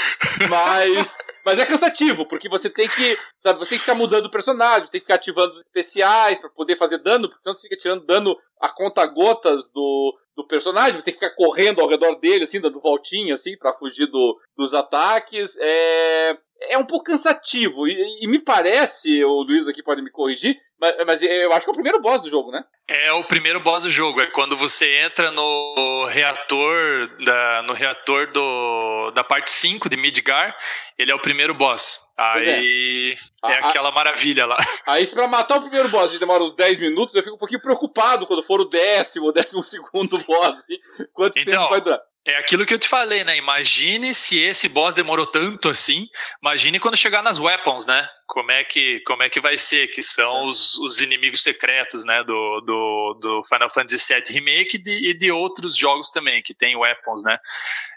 Mas, 0.49 1.17
mas 1.45 1.59
é 1.59 1.67
cansativo, 1.67 2.27
porque 2.27 2.49
você 2.49 2.71
tem 2.71 2.89
que. 2.89 3.19
Sabe, 3.43 3.59
você 3.59 3.71
tem 3.71 3.79
que 3.79 3.85
ficar 3.85 3.97
mudando 3.97 4.27
o 4.27 4.31
personagem, 4.31 4.89
tem 4.91 5.01
que 5.01 5.07
ficar 5.07 5.17
ativando 5.17 5.55
os 5.55 5.61
especiais 5.61 6.39
para 6.39 6.51
poder 6.51 6.77
fazer 6.77 6.99
dano, 6.99 7.29
porque 7.29 7.43
senão 7.43 7.55
você 7.55 7.63
fica 7.63 7.81
tirando 7.81 8.07
dano 8.07 8.37
a 8.61 8.69
conta 8.69 9.05
gotas 9.07 9.69
do, 9.73 10.17
do 10.37 10.47
personagem, 10.47 10.95
você 10.95 11.05
tem 11.05 11.15
que 11.15 11.21
ficar 11.21 11.35
correndo 11.35 11.81
ao 11.81 11.89
redor 11.89 12.17
dele, 12.17 12.45
assim, 12.45 12.61
dando 12.61 12.81
voltinha, 12.81 13.35
assim, 13.35 13.57
para 13.57 13.73
fugir 13.75 14.07
do, 14.07 14.39
dos 14.57 14.73
ataques. 14.73 15.57
É, 15.61 16.37
é 16.63 16.79
um 16.79 16.85
pouco 16.85 17.05
cansativo. 17.05 17.87
E, 17.87 18.25
e, 18.25 18.27
me 18.27 18.39
parece, 18.39 19.23
o 19.25 19.43
Luiz 19.43 19.69
aqui 19.69 19.83
pode 19.83 20.03
me 20.03 20.11
corrigir, 20.11 20.57
mas, 20.81 20.97
mas, 21.05 21.23
eu 21.23 21.53
acho 21.53 21.67
que 21.67 21.71
é 21.71 21.73
o 21.73 21.75
primeiro 21.75 22.01
boss 22.01 22.23
do 22.23 22.31
jogo, 22.31 22.53
né? 22.53 22.65
É 22.89 23.13
o 23.13 23.25
primeiro 23.25 23.61
boss 23.61 23.83
do 23.83 23.91
jogo. 23.91 24.21
É 24.21 24.27
quando 24.27 24.57
você 24.57 24.87
entra 24.99 25.31
no 25.31 26.07
reator 26.09 27.09
da, 27.25 27.63
no 27.67 27.73
reator 27.73 28.31
do, 28.33 29.11
da 29.11 29.25
parte 29.25 29.51
5 29.51 29.89
de 29.89 29.97
Midgar, 29.97 30.57
ele 30.97 31.11
é 31.11 31.15
o 31.15 31.21
primeiro 31.21 31.53
boss. 31.53 32.01
Aí 32.17 33.17
é, 33.45 33.53
é 33.53 33.59
aquela 33.59 33.89
a, 33.89 33.93
maravilha 33.93 34.47
lá. 34.47 34.57
Aí, 34.87 35.05
se 35.07 35.15
pra 35.15 35.27
matar 35.27 35.59
o 35.59 35.63
primeiro 35.63 35.89
boss 35.89 36.07
a 36.07 36.09
gente 36.09 36.21
demora 36.21 36.43
uns 36.43 36.55
10 36.55 36.81
minutos, 36.81 37.15
eu 37.15 37.23
fico 37.23 37.35
um 37.35 37.39
pouquinho 37.39 37.61
preocupado 37.61 38.27
quando 38.27 38.43
for 38.43 38.61
o 38.61 38.69
décimo 38.69 39.27
ou 39.27 39.33
décimo 39.35 39.63
segundo 39.65 40.19
boss. 40.25 40.59
Assim, 40.59 40.77
quanto 41.13 41.39
então, 41.39 41.55
tempo 41.55 41.71
vai 41.71 41.81
durar? 41.81 42.01
É 42.29 42.37
aquilo 42.37 42.67
que 42.67 42.75
eu 42.75 42.79
te 42.79 42.87
falei, 42.87 43.25
né? 43.25 43.39
Imagine 43.39 44.13
se 44.13 44.39
esse 44.39 44.69
boss 44.69 44.95
demorou 44.95 45.27
tanto 45.27 45.71
assim. 45.71 46.07
Imagine 46.43 46.79
quando 46.79 46.95
chegar 46.95 47.23
nas 47.23 47.41
weapons, 47.41 47.87
né? 47.87 48.07
Como 48.27 48.53
é 48.53 48.63
que, 48.65 49.01
como 49.07 49.23
é 49.23 49.31
que 49.31 49.41
vai 49.41 49.57
ser? 49.57 49.89
Que 49.89 50.03
são 50.03 50.45
os, 50.45 50.75
os 50.77 51.01
inimigos 51.01 51.43
secretos, 51.43 52.05
né? 52.05 52.23
Do, 52.25 52.61
do, 52.61 53.19
do 53.19 53.45
Final 53.45 53.71
Fantasy 53.71 54.13
VII 54.13 54.31
Remake 54.31 54.77
e 54.77 54.79
de, 54.79 55.11
e 55.11 55.15
de 55.15 55.33
outros 55.33 55.75
jogos 55.75 56.11
também, 56.11 56.43
que 56.43 56.53
tem 56.53 56.77
weapons, 56.77 57.25
né? 57.25 57.39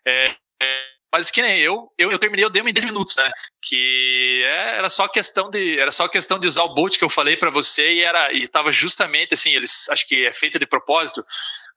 É, 0.07 0.27
é, 0.27 0.35
mas 1.11 1.29
que 1.29 1.41
nem 1.41 1.59
eu, 1.59 1.91
eu, 1.97 2.11
eu 2.11 2.19
terminei 2.19 2.45
o 2.45 2.49
demo 2.49 2.69
em 2.69 2.73
10 2.73 2.85
minutos, 2.85 3.15
né? 3.15 3.29
Que 3.61 4.43
é, 4.45 4.77
era 4.77 4.89
só 4.89 5.07
questão 5.07 5.49
de 5.49 5.79
era 5.79 5.91
só 5.91 6.07
questão 6.07 6.39
de 6.39 6.47
usar 6.47 6.63
o 6.63 6.73
boot 6.73 6.97
que 6.97 7.03
eu 7.03 7.09
falei 7.09 7.37
para 7.37 7.49
você 7.49 7.93
e 7.93 8.01
era 8.01 8.31
e 8.33 8.47
tava 8.47 8.71
justamente 8.71 9.33
assim, 9.33 9.51
eles 9.51 9.89
acho 9.89 10.07
que 10.07 10.25
é 10.25 10.33
feito 10.33 10.57
de 10.57 10.65
propósito 10.65 11.25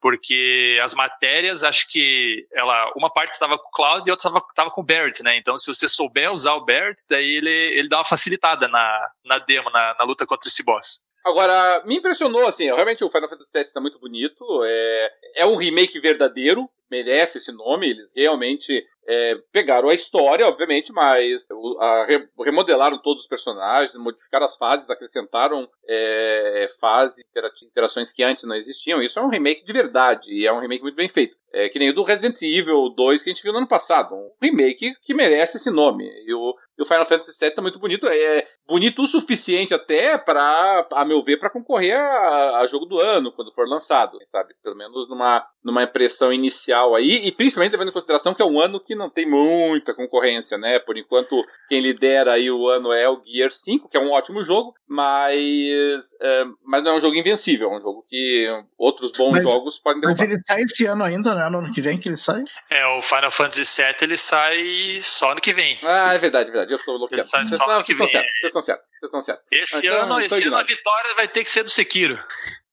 porque 0.05 0.79
as 0.83 0.93
matérias, 0.93 1.63
acho 1.63 1.87
que 1.89 2.45
ela, 2.53 2.91
uma 2.95 3.11
parte 3.11 3.33
estava 3.33 3.57
com 3.57 3.67
o 3.67 3.71
Cloud 3.71 4.07
e 4.07 4.11
outra 4.11 4.31
estava 4.49 4.69
com 4.69 4.81
o 4.81 4.83
Barrett, 4.83 5.23
né? 5.23 5.35
Então, 5.35 5.57
se 5.57 5.65
você 5.65 5.87
souber 5.87 6.31
usar 6.31 6.53
o 6.53 6.63
Barrett, 6.63 7.01
daí 7.09 7.37
ele, 7.37 7.49
ele 7.49 7.89
dá 7.89 7.97
uma 7.97 8.05
facilitada 8.05 8.67
na, 8.67 9.09
na 9.25 9.39
demo, 9.39 9.67
na, 9.71 9.95
na 9.97 10.05
luta 10.05 10.23
contra 10.27 10.47
esse 10.47 10.63
boss. 10.63 11.01
Agora, 11.25 11.83
me 11.85 11.95
impressionou, 11.97 12.45
assim, 12.45 12.65
realmente 12.65 13.03
o 13.03 13.09
Final 13.09 13.27
Fantasy 13.27 13.51
VII 13.51 13.61
está 13.63 13.81
muito 13.81 13.97
bonito, 13.99 14.45
é, 14.63 15.11
é 15.37 15.45
um 15.47 15.55
remake 15.55 15.99
verdadeiro, 15.99 16.69
merece 16.89 17.39
esse 17.39 17.51
nome, 17.51 17.89
eles 17.89 18.07
realmente 18.15 18.85
é, 19.07 19.35
pegaram 19.51 19.89
a 19.89 19.93
história, 19.93 20.47
obviamente, 20.47 20.91
mas 20.91 21.47
a, 21.79 22.05
remodelaram 22.43 23.01
todos 23.01 23.23
os 23.23 23.27
personagens, 23.27 23.95
modificaram 23.95 24.45
as 24.45 24.55
fases, 24.55 24.89
acrescentaram 24.89 25.67
é, 25.87 26.69
fases, 26.79 27.23
interações 27.63 28.11
que 28.11 28.23
antes 28.23 28.43
não 28.43 28.55
existiam. 28.55 29.01
Isso 29.01 29.19
é 29.19 29.23
um 29.23 29.29
remake 29.29 29.65
de 29.65 29.73
verdade 29.73 30.31
e 30.31 30.45
é 30.45 30.53
um 30.53 30.59
remake 30.59 30.83
muito 30.83 30.95
bem 30.95 31.09
feito. 31.09 31.35
É 31.53 31.69
que 31.69 31.79
nem 31.79 31.89
o 31.89 31.93
do 31.93 32.03
Resident 32.03 32.41
Evil 32.41 32.89
2 32.89 33.23
que 33.23 33.29
a 33.29 33.33
gente 33.33 33.43
viu 33.43 33.51
no 33.51 33.59
ano 33.59 33.67
passado. 33.67 34.13
Um 34.13 34.31
remake 34.41 34.93
que 35.01 35.13
merece 35.13 35.57
esse 35.57 35.71
nome. 35.71 36.05
E 36.25 36.33
o, 36.33 36.55
e 36.77 36.81
o 36.81 36.85
Final 36.85 37.05
Fantasy 37.05 37.37
VII 37.39 37.55
tá 37.55 37.61
muito 37.61 37.79
bonito. 37.79 38.07
É 38.07 38.45
bonito 38.67 39.03
o 39.03 39.07
suficiente 39.07 39.73
até 39.73 40.17
para, 40.17 40.87
a 40.91 41.05
meu 41.05 41.23
ver, 41.23 41.37
para 41.37 41.49
concorrer 41.49 41.97
a, 41.97 42.59
a, 42.59 42.67
jogo 42.67 42.85
do 42.85 42.99
ano 42.99 43.31
quando 43.31 43.53
for 43.53 43.67
lançado, 43.67 44.17
sabe? 44.31 44.53
Pelo 44.61 44.75
menos 44.75 45.07
numa, 45.09 45.45
numa 45.63 45.83
impressão 45.83 46.33
inicial 46.33 46.95
aí. 46.95 47.25
E 47.25 47.31
principalmente 47.31 47.71
levando 47.71 47.89
em 47.89 47.93
consideração 47.93 48.33
que 48.33 48.41
é 48.41 48.45
um 48.45 48.59
ano 48.59 48.79
que 48.79 48.95
não 48.95 49.09
tem 49.09 49.25
muita 49.29 49.93
concorrência, 49.93 50.57
né? 50.57 50.79
Por 50.79 50.97
enquanto, 50.97 51.41
quem 51.69 51.79
lidera 51.79 52.33
aí 52.33 52.51
o 52.51 52.67
ano 52.67 52.91
é 52.91 53.07
o 53.09 53.21
Gear 53.23 53.51
5, 53.51 53.87
que 53.87 53.97
é 53.97 53.99
um 53.99 54.11
ótimo 54.11 54.43
jogo, 54.43 54.73
mas, 54.87 56.13
é, 56.21 56.43
mas 56.65 56.83
não 56.83 56.91
é 56.91 56.95
um 56.95 56.99
jogo 56.99 57.15
invencível, 57.15 57.71
é 57.71 57.77
um 57.77 57.81
jogo 57.81 58.03
que 58.07 58.47
outros 58.77 59.11
bons 59.11 59.31
mas, 59.31 59.43
jogos 59.43 59.79
podem 59.79 60.01
derrubar. 60.01 60.21
Mas 60.21 60.31
ele 60.31 60.41
sai 60.43 60.61
esse 60.63 60.85
ano 60.85 61.03
ainda, 61.03 61.33
né? 61.33 61.49
No 61.49 61.59
ano 61.59 61.71
que 61.71 61.81
vem 61.81 61.97
que 61.97 62.09
ele 62.09 62.17
sai? 62.17 62.43
É, 62.69 62.85
o 62.97 63.01
Final 63.01 63.31
Fantasy 63.31 63.81
VII 63.81 63.95
ele 64.01 64.17
sai 64.17 64.97
só 64.99 65.31
ano 65.31 65.41
que 65.41 65.53
vem. 65.53 65.77
Ah, 65.83 66.13
é 66.13 66.17
verdade, 66.17 66.49
é 66.49 66.51
verdade. 66.51 66.64
Eu 66.71 66.79
tô 66.79 66.97
bloqueando. 66.97 67.23
Vocês, 67.23 67.51
não, 67.51 67.67
vocês 67.67 67.89
estão 67.89 68.07
certos, 68.07 68.31
vocês 68.31 68.43
estão 68.43 68.61
certos. 68.61 68.85
Vocês 68.87 69.03
estão 69.03 69.21
certos. 69.21 69.45
Esse 69.51 69.77
então, 69.77 70.01
ano, 70.01 70.21
esse 70.21 70.47
ano 70.47 70.57
a 70.57 70.63
vitória 70.63 71.15
vai 71.15 71.27
ter 71.27 71.43
que 71.43 71.49
ser 71.49 71.63
do 71.63 71.69
Sekiro. 71.69 72.17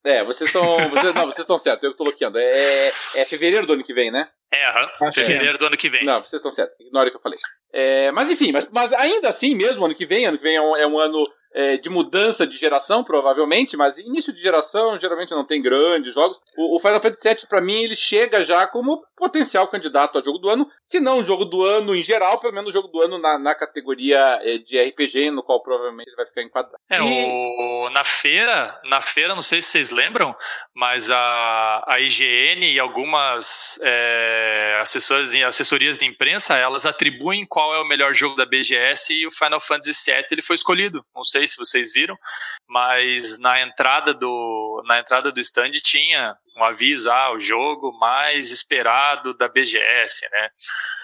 É, 0.05 0.25
vocês 0.25 0.49
estão. 0.49 0.91
Vocês, 0.91 1.15
não, 1.15 1.27
vocês 1.27 1.39
estão 1.39 1.59
certos, 1.59 1.85
eu 1.85 1.93
que 1.93 1.99
tô 1.99 2.05
bloqueando. 2.05 2.39
É, 2.39 2.93
é 3.15 3.25
fevereiro 3.25 3.67
do 3.67 3.75
ano 3.75 3.85
que 3.85 3.95
vem, 3.95 4.11
né? 4.11 4.29
É, 4.53 4.67
aham. 4.67 5.13
Fevereiro 5.13 5.55
é. 5.55 5.59
do 5.59 5.67
ano 5.67 5.77
que 5.77 5.89
vem. 5.89 6.05
Não, 6.05 6.21
vocês 6.21 6.35
estão 6.35 6.51
certos. 6.51 6.79
Ignore 6.81 7.09
o 7.09 7.11
que 7.11 7.17
eu 7.17 7.23
falei. 7.23 7.39
É, 7.73 8.11
mas 8.13 8.31
enfim, 8.31 8.53
mas, 8.53 8.71
mas 8.71 8.93
ainda 8.93 9.29
assim 9.29 9.55
mesmo, 9.55 9.85
ano 9.85 9.95
que 9.95 10.05
vem, 10.05 10.27
ano 10.27 10.37
que 10.37 10.45
vem 10.45 10.57
é 10.57 10.61
um, 10.61 10.77
é 10.77 10.87
um 10.87 10.99
ano 10.99 11.27
é, 11.55 11.77
de 11.77 11.89
mudança 11.89 12.47
de 12.47 12.57
geração, 12.57 13.05
provavelmente, 13.05 13.77
mas 13.77 13.99
início 13.99 14.33
de 14.33 14.41
geração 14.41 14.99
geralmente 14.99 15.33
não 15.33 15.45
tem 15.45 15.61
grandes 15.61 16.15
jogos. 16.15 16.41
O, 16.57 16.77
o 16.77 16.81
Final 16.81 17.01
Fantasy 17.01 17.29
VII, 17.29 17.47
para 17.49 17.61
mim, 17.61 17.83
ele 17.83 17.97
chega 17.97 18.43
já 18.43 18.67
como 18.67 19.03
potencial 19.17 19.69
candidato 19.69 20.19
a 20.19 20.23
jogo 20.23 20.39
do 20.39 20.49
ano, 20.49 20.69
se 20.85 20.99
não 20.99 21.23
jogo 21.23 21.45
do 21.45 21.65
ano 21.65 21.95
em 21.95 22.03
geral, 22.03 22.41
pelo 22.41 22.53
menos 22.53 22.73
jogo 22.73 22.89
do 22.89 23.01
ano 23.01 23.19
na, 23.19 23.39
na 23.39 23.55
categoria 23.55 24.19
é, 24.43 24.59
de 24.59 24.81
RPG, 24.91 25.31
no 25.31 25.43
qual 25.43 25.63
provavelmente 25.63 26.09
ele 26.09 26.17
vai 26.17 26.27
ficar 26.27 26.43
enquadrado. 26.43 26.77
É, 26.91 27.01
o, 27.01 27.91
na 27.91 28.05
feira, 28.05 28.81
na 28.85 29.01
feira, 29.01 29.35
não 29.35 29.43
sei 29.43 29.63
se 29.63 29.69
vocês 29.69 29.91
lembram, 29.91 30.35
mas 30.75 31.11
a, 31.11 31.85
a 31.87 32.01
IGN 32.01 32.73
e 32.73 32.81
algumas 32.81 33.79
é, 33.83 34.79
assessorias, 34.81 35.47
assessorias 35.47 35.99
de 35.99 36.05
imprensa, 36.05 36.57
elas 36.57 36.85
atribuem 36.85 37.47
qual 37.47 37.75
é 37.75 37.81
o 37.81 37.87
melhor 37.87 38.15
jogo 38.15 38.37
da 38.37 38.47
BGS 38.47 39.13
e 39.15 39.27
o 39.27 39.31
Final 39.31 39.61
Fantasy 39.61 40.11
VII 40.11 40.27
ele 40.31 40.43
foi 40.43 40.55
escolhido. 40.55 41.05
Não 41.15 41.23
sei 41.23 41.42
se 41.47 41.57
vocês 41.57 41.93
viram, 41.93 42.17
mas 42.69 43.39
na 43.39 43.61
entrada 43.63 44.15
do 44.15 44.83
na 44.87 44.99
entrada 44.99 45.31
do 45.31 45.41
stand 45.41 45.73
tinha 45.83 46.35
um 46.57 46.65
aviso, 46.65 47.11
ah, 47.11 47.33
o 47.33 47.41
jogo 47.41 47.93
mais 47.99 48.53
esperado 48.53 49.35
da 49.35 49.49
BGS, 49.49 50.29
né? 50.31 50.49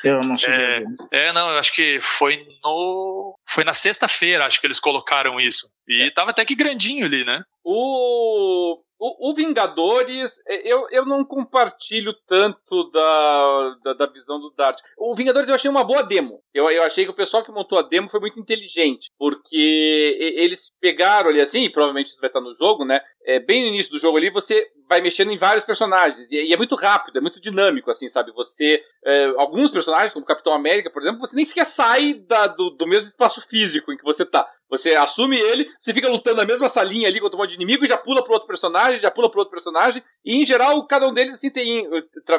Eu 0.05 0.21
não 0.23 0.37
sei. 0.37 0.55
É, 0.55 1.29
é, 1.29 1.33
não, 1.33 1.51
eu 1.51 1.59
acho 1.59 1.73
que 1.73 2.01
foi 2.01 2.47
no 2.63 3.35
foi 3.49 3.65
na 3.65 3.73
sexta-feira, 3.73 4.47
acho 4.47 4.61
que 4.61 4.67
eles 4.67 4.81
colocaram 4.81 5.41
isso. 5.41 5.67
E 5.87 6.07
é. 6.07 6.11
tava 6.11 6.31
até 6.31 6.45
que 6.45 6.55
grandinho 6.55 7.07
ali, 7.07 7.25
né? 7.25 7.43
O 7.65 8.83
o, 8.99 9.31
o, 9.31 9.35
Vingadores, 9.35 10.43
é, 10.47 10.73
eu, 10.73 10.89
eu 10.91 11.07
não 11.07 11.25
compartilho 11.25 12.13
tanto 12.27 12.91
da, 12.91 13.77
da, 13.85 13.93
da, 13.95 14.07
visão 14.07 14.41
do 14.41 14.51
Dart. 14.51 14.81
O 14.97 15.15
Vingadores 15.15 15.49
eu 15.49 15.55
achei 15.55 15.71
uma 15.71 15.85
boa 15.85 16.03
demo. 16.03 16.43
Eu, 16.53 16.69
eu 16.71 16.83
achei 16.83 17.05
que 17.05 17.11
o 17.11 17.17
pessoal 17.17 17.45
que 17.45 17.53
montou 17.53 17.79
a 17.79 17.83
demo 17.83 18.09
foi 18.09 18.19
muito 18.19 18.41
inteligente, 18.41 19.11
porque 19.19 20.17
eles 20.37 20.73
pegaram 20.81 21.31
ali 21.31 21.41
assim, 21.41 21.65
e 21.65 21.71
provavelmente 21.71 22.09
isso 22.09 22.21
vai 22.21 22.29
estar 22.29 22.41
no 22.41 22.55
jogo, 22.55 22.85
né? 22.85 23.01
É, 23.29 23.39
bem 23.39 23.61
no 23.61 23.69
início 23.69 23.93
do 23.93 23.99
jogo 23.99 24.17
ali, 24.17 24.31
você 24.31 24.67
vai 24.89 25.03
mexendo 25.03 25.31
em 25.31 25.37
vários 25.37 25.63
personagens. 25.63 26.27
E, 26.31 26.49
e 26.49 26.53
é 26.55 26.57
muito 26.57 26.75
rápido, 26.75 27.19
é 27.19 27.21
muito 27.21 27.39
dinâmico, 27.39 27.91
assim, 27.91 28.09
sabe? 28.09 28.33
Você. 28.33 28.83
É, 29.05 29.27
alguns 29.37 29.71
personagens, 29.71 30.15
como 30.15 30.25
Capitão 30.25 30.55
América, 30.55 30.91
por 30.91 31.03
exemplo, 31.03 31.21
você 31.21 31.37
nem 31.37 31.45
sequer 31.45 31.67
sai 31.67 32.15
da, 32.15 32.47
do, 32.47 32.71
do 32.71 32.87
mesmo 32.87 33.11
espaço 33.11 33.47
físico 33.47 33.93
em 33.93 33.99
que 33.99 34.05
você 34.05 34.25
tá. 34.25 34.51
Você 34.71 34.95
assume 34.95 35.39
ele, 35.39 35.71
você 35.81 35.95
fica 35.95 36.11
lutando 36.11 36.37
na 36.37 36.45
mesma 36.45 36.69
salinha 36.69 37.09
ali 37.09 37.21
contra 37.21 37.37
um 37.37 37.41
monte 37.41 37.51
de 37.51 37.57
inimigo 37.57 37.85
e 37.85 37.89
já 37.89 37.97
pula 37.97 38.23
pro 38.23 38.35
outro 38.35 38.47
personagem, 38.47 39.01
já 39.01 39.11
pula 39.11 39.31
pro 39.31 39.41
outro 39.41 39.51
personagem. 39.51 40.03
E 40.25 40.43
em 40.43 40.45
geral, 40.45 40.87
cada 40.87 41.09
um 41.09 41.15
deles 41.15 41.35
assim 41.35 41.51
tem, 41.51 41.89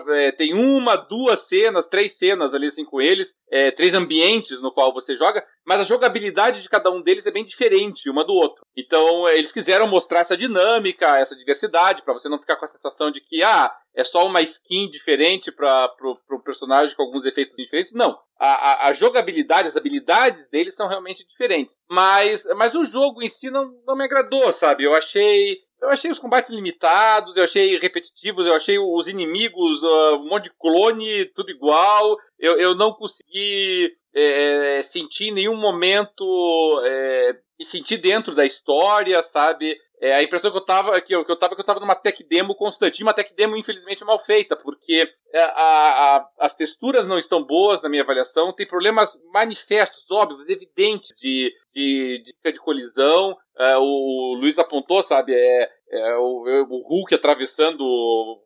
é, 0.09 0.31
tem 0.31 0.53
uma, 0.53 0.95
duas 0.95 1.47
cenas, 1.47 1.87
três 1.87 2.17
cenas 2.17 2.53
ali 2.53 2.67
assim 2.67 2.85
com 2.85 3.01
eles, 3.01 3.35
é, 3.51 3.71
três 3.71 3.95
ambientes 3.95 4.61
no 4.61 4.71
qual 4.71 4.93
você 4.93 5.17
joga, 5.17 5.43
mas 5.69 5.81
a 5.81 5.83
jogabilidade 5.83 6.63
de 6.63 6.67
cada 6.67 6.89
um 6.89 6.99
deles 6.99 7.27
é 7.27 7.31
bem 7.31 7.45
diferente 7.45 8.09
uma 8.09 8.25
do 8.25 8.33
outro. 8.33 8.65
Então, 8.75 9.27
é, 9.27 9.37
eles 9.37 9.51
quiseram 9.51 9.85
mostrar 9.85 10.21
essa 10.21 10.35
dinâmica, 10.35 11.19
essa 11.19 11.35
diversidade, 11.35 12.01
para 12.01 12.11
você 12.15 12.27
não 12.27 12.39
ficar 12.39 12.55
com 12.55 12.65
a 12.65 12.67
sensação 12.67 13.11
de 13.11 13.21
que, 13.21 13.43
ah, 13.43 13.71
é 13.95 14.03
só 14.03 14.25
uma 14.25 14.41
skin 14.41 14.89
diferente 14.89 15.51
para 15.51 15.93
o 16.01 16.41
personagem 16.43 16.95
com 16.95 17.03
alguns 17.03 17.23
efeitos 17.23 17.55
diferentes. 17.55 17.93
Não. 17.93 18.17
A, 18.39 18.47
a, 18.47 18.87
a, 18.87 18.93
jogabilidade, 18.93 19.67
as 19.67 19.77
habilidades 19.77 20.49
deles 20.49 20.73
são 20.73 20.87
realmente 20.87 21.23
diferentes. 21.27 21.79
Mas, 21.87 22.45
mas 22.57 22.73
o 22.73 22.83
jogo 22.83 23.21
em 23.21 23.29
si 23.29 23.51
não, 23.51 23.71
não 23.85 23.95
me 23.95 24.05
agradou, 24.05 24.51
sabe? 24.51 24.85
Eu 24.85 24.95
achei. 24.95 25.57
Eu 25.81 25.89
achei 25.89 26.11
os 26.11 26.19
combates 26.19 26.49
limitados, 26.49 27.37
eu 27.37 27.43
achei 27.43 27.77
repetitivos, 27.77 28.45
eu 28.45 28.53
achei 28.53 28.77
os 28.77 29.07
inimigos, 29.07 29.81
uh, 29.81 30.15
um 30.15 30.27
monte 30.27 30.45
de 30.45 30.53
clone, 30.59 31.25
tudo 31.33 31.51
igual. 31.51 32.17
Eu, 32.37 32.59
eu 32.59 32.75
não 32.75 32.91
consegui 32.91 33.89
é, 34.15 34.81
sentir 34.83 35.27
em 35.27 35.33
nenhum 35.33 35.55
momento 35.55 36.81
é, 36.85 37.37
me 37.59 37.65
sentir 37.65 37.97
dentro 37.97 38.33
da 38.33 38.45
história, 38.45 39.21
sabe? 39.21 39.77
É, 40.01 40.13
a 40.15 40.23
impressão 40.23 40.49
que 40.49 40.57
eu 40.57 40.65
tava 40.65 41.01
que 41.01 41.13
eu, 41.13 41.25
que 41.25 41.31
eu 41.31 41.35
tava 41.35 41.55
que 41.55 41.61
eu 41.61 41.65
tava 41.65 41.81
numa 41.81 41.93
tech 41.93 42.23
demo 42.23 42.55
constante, 42.55 43.03
uma 43.03 43.13
tech 43.13 43.35
demo 43.35 43.57
infelizmente 43.57 44.05
mal 44.05 44.17
feita, 44.23 44.55
porque 44.55 45.11
é, 45.33 45.41
a, 45.41 45.49
a, 45.51 46.29
as 46.39 46.55
texturas 46.55 47.05
não 47.05 47.17
estão 47.17 47.43
boas 47.43 47.81
na 47.81 47.89
minha 47.89 48.01
avaliação, 48.01 48.53
tem 48.53 48.65
problemas 48.65 49.21
manifestos, 49.33 50.09
óbvios, 50.09 50.47
evidentes 50.47 51.09
de, 51.17 51.53
de, 51.75 52.23
de, 52.23 52.51
de 52.53 52.59
colisão. 52.59 53.35
É, 53.57 53.77
o, 53.77 54.35
Luiz 54.39 54.57
apontou, 54.57 55.03
sabe, 55.03 55.33
é, 55.33 55.69
é 55.91 56.15
o, 56.17 56.47
é, 56.47 56.61
o, 56.61 56.83
Hulk 56.87 57.15
atravessando 57.15 57.83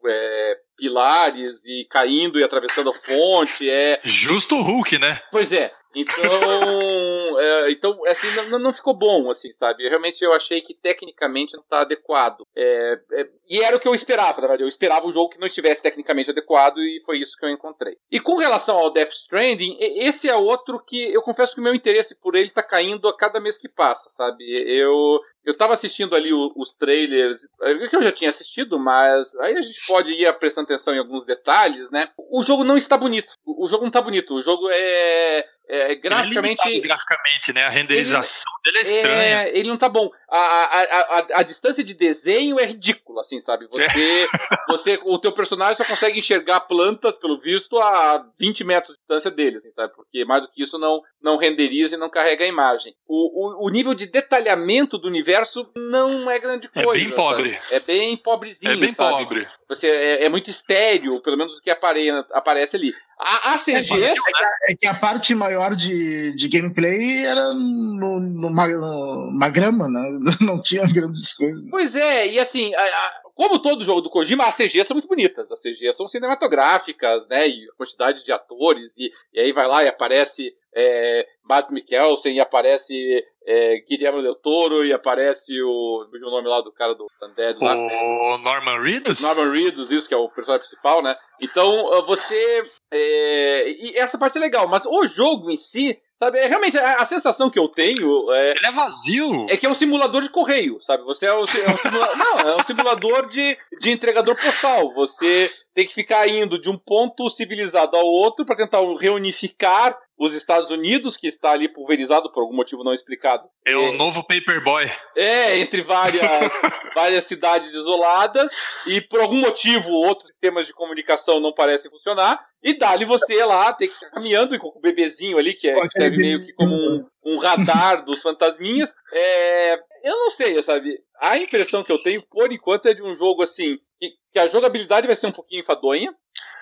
é, 0.05 0.57
pilares 0.77 1.63
e 1.65 1.85
caindo 1.89 2.39
e 2.39 2.43
atravessando 2.43 2.89
a 2.89 2.93
ponte. 2.93 3.69
É... 3.69 3.99
Justo 4.03 4.55
o 4.55 4.63
Hulk, 4.63 4.97
né? 4.97 5.21
Pois 5.31 5.51
é. 5.51 5.71
Então, 5.95 6.13
é, 7.39 7.71
então 7.71 7.99
assim, 8.07 8.27
não, 8.49 8.57
não 8.57 8.73
ficou 8.73 8.97
bom, 8.97 9.29
assim, 9.29 9.53
sabe? 9.53 9.87
Realmente 9.87 10.23
eu 10.23 10.33
achei 10.33 10.61
que 10.61 10.73
tecnicamente 10.73 11.53
não 11.53 11.61
está 11.61 11.81
adequado. 11.81 12.43
É, 12.55 12.99
é, 13.11 13.29
e 13.47 13.61
era 13.61 13.75
o 13.75 13.79
que 13.79 13.87
eu 13.87 13.93
esperava, 13.93 14.41
na 14.41 14.47
verdade. 14.47 14.63
Eu 14.63 14.67
esperava 14.67 15.05
um 15.05 15.11
jogo 15.11 15.29
que 15.29 15.39
não 15.39 15.47
estivesse 15.47 15.83
tecnicamente 15.83 16.31
adequado 16.31 16.79
e 16.79 17.01
foi 17.05 17.19
isso 17.19 17.37
que 17.37 17.45
eu 17.45 17.49
encontrei. 17.49 17.95
E 18.11 18.19
com 18.19 18.37
relação 18.37 18.77
ao 18.77 18.91
Death 18.91 19.11
Stranding, 19.11 19.77
esse 19.79 20.29
é 20.29 20.35
outro 20.35 20.83
que 20.83 21.13
eu 21.13 21.21
confesso 21.21 21.53
que 21.53 21.61
o 21.61 21.63
meu 21.63 21.75
interesse 21.75 22.19
por 22.19 22.35
ele 22.35 22.47
está 22.47 22.63
caindo 22.63 23.07
a 23.07 23.15
cada 23.15 23.39
mês 23.39 23.57
que 23.57 23.69
passa, 23.69 24.09
sabe? 24.09 24.43
Eu 24.43 25.19
eu 25.45 25.55
tava 25.57 25.73
assistindo 25.73 26.15
ali 26.15 26.31
os 26.33 26.73
trailers, 26.73 27.47
é, 27.61 27.87
que 27.87 27.95
eu 27.95 28.01
já 28.01 28.11
tinha 28.11 28.29
assistido, 28.29 28.79
mas 28.79 29.35
aí 29.39 29.57
a 29.57 29.61
gente 29.61 29.79
pode 29.85 30.11
ir 30.11 30.31
prestando 30.39 30.65
atenção 30.65 30.93
em 30.93 30.99
alguns 30.99 31.25
detalhes, 31.25 31.89
né? 31.91 32.09
O 32.17 32.41
jogo 32.41 32.63
não 32.63 32.77
está 32.77 32.97
bonito. 32.97 33.33
O, 33.45 33.65
o 33.65 33.67
jogo 33.67 33.83
não 33.83 33.89
está 33.89 34.01
bonito. 34.01 34.35
O 34.35 34.41
jogo 34.41 34.69
é, 34.71 35.45
é, 35.67 35.95
graficamente. 35.95 36.67
Ele 36.67 36.81
graficamente, 36.81 37.53
né? 37.53 37.63
A 37.63 37.69
renderização 37.69 38.51
ele, 38.65 38.71
dele 38.71 38.77
é 38.77 38.81
estranha. 38.81 39.43
É, 39.43 39.57
ele 39.57 39.69
não 39.69 39.77
tá 39.77 39.87
bom. 39.87 40.09
A, 40.29 40.37
a, 40.37 40.81
a, 40.81 41.27
a, 41.39 41.43
distância 41.43 41.83
de 41.83 41.93
desenho 41.93 42.59
é 42.59 42.65
ridícula, 42.65 43.21
assim, 43.21 43.39
sabe? 43.39 43.67
Você, 43.67 44.27
você, 44.67 44.99
o 45.03 45.17
teu 45.19 45.31
personagem 45.31 45.75
só 45.75 45.85
consegue 45.85 46.19
enxergar 46.19 46.61
plantas, 46.61 47.15
pelo 47.15 47.39
visto, 47.39 47.79
a 47.79 48.25
20 48.39 48.63
metros 48.63 48.93
de 48.93 48.99
distância 48.99 49.31
dele, 49.31 49.57
assim, 49.57 49.71
sabe? 49.71 49.93
Porque 49.95 50.25
mais 50.25 50.41
do 50.41 50.49
que 50.49 50.63
isso 50.63 50.77
não, 50.77 51.01
não 51.21 51.37
renderiza 51.37 51.95
e 51.95 51.99
não 51.99 52.09
carrega 52.09 52.43
a 52.43 52.47
imagem. 52.47 52.93
O, 53.07 53.63
o, 53.63 53.67
o 53.67 53.69
nível 53.69 53.93
de 53.93 54.05
detalhamento 54.05 54.97
do 54.97 55.07
universo 55.07 55.71
não 55.75 56.29
é 56.29 56.39
grande 56.39 56.67
coisa. 56.67 56.89
É 56.89 56.93
bem 56.93 57.11
pobre. 57.11 57.53
Sabe? 57.53 57.75
É 57.75 57.79
bem 57.79 58.17
pobrezinho, 58.17 58.71
É 58.71 58.75
bem 58.75 58.89
sabe? 58.89 59.11
pobre. 59.11 59.47
Você, 59.69 59.87
é, 59.87 60.25
é 60.25 60.29
muito 60.29 60.49
estéreo, 60.49 61.21
pelo 61.21 61.37
menos 61.37 61.57
o 61.57 61.61
que 61.61 61.69
apare, 61.69 62.09
aparece 62.31 62.75
ali. 62.75 62.93
A, 63.19 63.53
a 63.53 63.57
CGs. 63.57 63.93
É, 63.93 64.71
é, 64.71 64.75
que 64.75 64.87
a 64.87 64.95
parte 64.95 65.33
maior 65.33 65.75
de, 65.75 66.35
de 66.35 66.47
gameplay 66.49 67.25
era 67.25 67.53
no, 67.53 68.19
numa, 68.19 68.67
numa 68.67 69.49
grama, 69.49 69.87
né? 69.87 70.01
Não 70.41 70.61
tinha 70.61 70.85
grandes 70.85 71.33
coisas. 71.33 71.63
Pois 71.69 71.95
é, 71.95 72.27
e 72.27 72.39
assim, 72.39 72.73
a, 72.75 72.81
a, 72.81 73.21
como 73.35 73.59
todo 73.59 73.83
jogo 73.83 74.01
do 74.01 74.09
Kojima, 74.09 74.45
as 74.45 74.55
CGs 74.55 74.85
são 74.85 74.95
muito 74.95 75.07
bonitas. 75.07 75.51
As 75.51 75.61
CGs 75.61 75.95
são 75.95 76.07
cinematográficas, 76.07 77.27
né? 77.27 77.47
E 77.47 77.67
a 77.69 77.75
quantidade 77.77 78.23
de 78.23 78.31
atores, 78.31 78.95
e, 78.97 79.11
e 79.33 79.39
aí 79.39 79.51
vai 79.51 79.67
lá 79.67 79.83
e 79.83 79.87
aparece 79.87 80.53
é, 80.75 81.27
Matt 81.43 81.71
Mikkelsen, 81.71 82.35
e 82.35 82.39
aparece 82.39 83.25
é, 83.45 83.77
Guilherme 83.87 84.21
Del 84.21 84.35
Toro, 84.35 84.85
e 84.85 84.93
aparece 84.93 85.61
o. 85.61 86.05
o 86.11 86.31
nome 86.31 86.47
lá 86.47 86.61
do 86.61 86.71
cara 86.71 86.93
do 86.93 87.07
Undead 87.21 87.59
lá. 87.59 87.75
O 87.75 88.37
Norman 88.37 88.81
Reedus? 88.81 89.21
Norman 89.21 89.51
Reedus, 89.51 89.91
isso 89.91 90.07
que 90.07 90.13
é 90.13 90.17
o 90.17 90.29
personagem 90.29 90.67
principal, 90.67 91.01
né? 91.01 91.15
Então 91.41 92.05
você. 92.05 92.63
É, 92.91 93.69
e 93.69 93.97
essa 93.97 94.17
parte 94.17 94.37
é 94.37 94.41
legal, 94.41 94.67
mas 94.67 94.85
o 94.85 95.05
jogo 95.07 95.49
em 95.49 95.57
si 95.57 95.99
Sabe, 96.23 96.39
é, 96.39 96.47
realmente, 96.47 96.77
a, 96.77 97.01
a, 97.01 97.05
sensação 97.05 97.49
que 97.49 97.59
eu 97.59 97.67
tenho 97.67 98.31
é. 98.31 98.51
Ele 98.51 98.67
é 98.67 98.71
vazio. 98.71 99.45
É 99.49 99.57
que 99.57 99.65
é 99.65 99.69
um 99.69 99.73
simulador 99.73 100.21
de 100.21 100.29
correio, 100.29 100.79
sabe? 100.79 101.03
Você 101.03 101.25
é 101.25 101.33
um, 101.33 101.39
é 101.39 101.73
um 101.73 101.77
simulador. 101.77 102.15
não, 102.17 102.39
é 102.39 102.55
um 102.55 102.63
simulador 102.63 103.27
de, 103.27 103.57
de 103.81 103.91
entregador 103.91 104.33
postal. 104.41 104.93
Você 104.93 105.51
tem 105.75 105.85
que 105.85 105.93
ficar 105.93 106.25
indo 106.29 106.61
de 106.61 106.69
um 106.69 106.77
ponto 106.77 107.29
civilizado 107.29 107.97
ao 107.97 108.05
outro 108.05 108.45
para 108.45 108.55
tentar 108.55 108.79
reunificar 108.97 109.97
os 110.17 110.33
Estados 110.33 110.69
Unidos, 110.69 111.17
que 111.17 111.27
está 111.27 111.51
ali 111.51 111.67
pulverizado 111.67 112.31
por 112.31 112.41
algum 112.41 112.55
motivo 112.55 112.85
não 112.85 112.93
explicado. 112.93 113.43
É, 113.67 113.73
é 113.73 113.75
o 113.75 113.91
novo 113.97 114.23
Paperboy. 114.23 114.89
É, 115.17 115.59
entre 115.59 115.81
várias, 115.81 116.53
várias 116.95 117.25
cidades 117.25 117.73
isoladas, 117.73 118.53
e 118.87 119.01
por 119.01 119.19
algum 119.19 119.41
motivo 119.41 119.89
outros 119.89 120.31
sistemas 120.31 120.67
de 120.67 120.73
comunicação 120.73 121.41
não 121.41 121.51
parecem 121.51 121.91
funcionar, 121.91 122.39
e 122.63 122.77
dali 122.77 123.03
você 123.05 123.43
lá 123.43 123.73
tem 123.73 123.89
que 123.89 123.93
ficar 123.93 124.11
caminhando 124.11 124.57
com 124.57 124.67
o 124.69 124.79
bebezinho 124.79 125.37
ali, 125.37 125.53
que, 125.53 125.67
é, 125.67 125.81
que 125.81 125.89
serve 125.89 126.17
meio 126.17 126.45
que 126.45 126.53
como 126.53 126.73
um, 126.73 127.05
um 127.25 127.37
radar 127.37 128.05
dos 128.05 128.21
fantasminhas. 128.21 128.93
É, 129.11 129.73
eu 130.03 130.17
não 130.17 130.29
sei, 130.29 130.61
sabe? 130.63 130.97
A 131.23 131.37
impressão 131.37 131.85
que 131.85 131.91
eu 131.91 132.03
tenho, 132.03 132.21
por 132.21 132.51
enquanto, 132.51 132.87
é 132.87 132.93
de 132.93 133.01
um 133.01 133.15
jogo 133.15 133.43
assim, 133.43 133.79
que, 133.97 134.11
que 134.33 134.37
a 134.37 134.49
jogabilidade 134.49 135.07
vai 135.07 135.15
ser 135.15 135.27
um 135.27 135.31
pouquinho 135.31 135.61
enfadonha. 135.61 136.13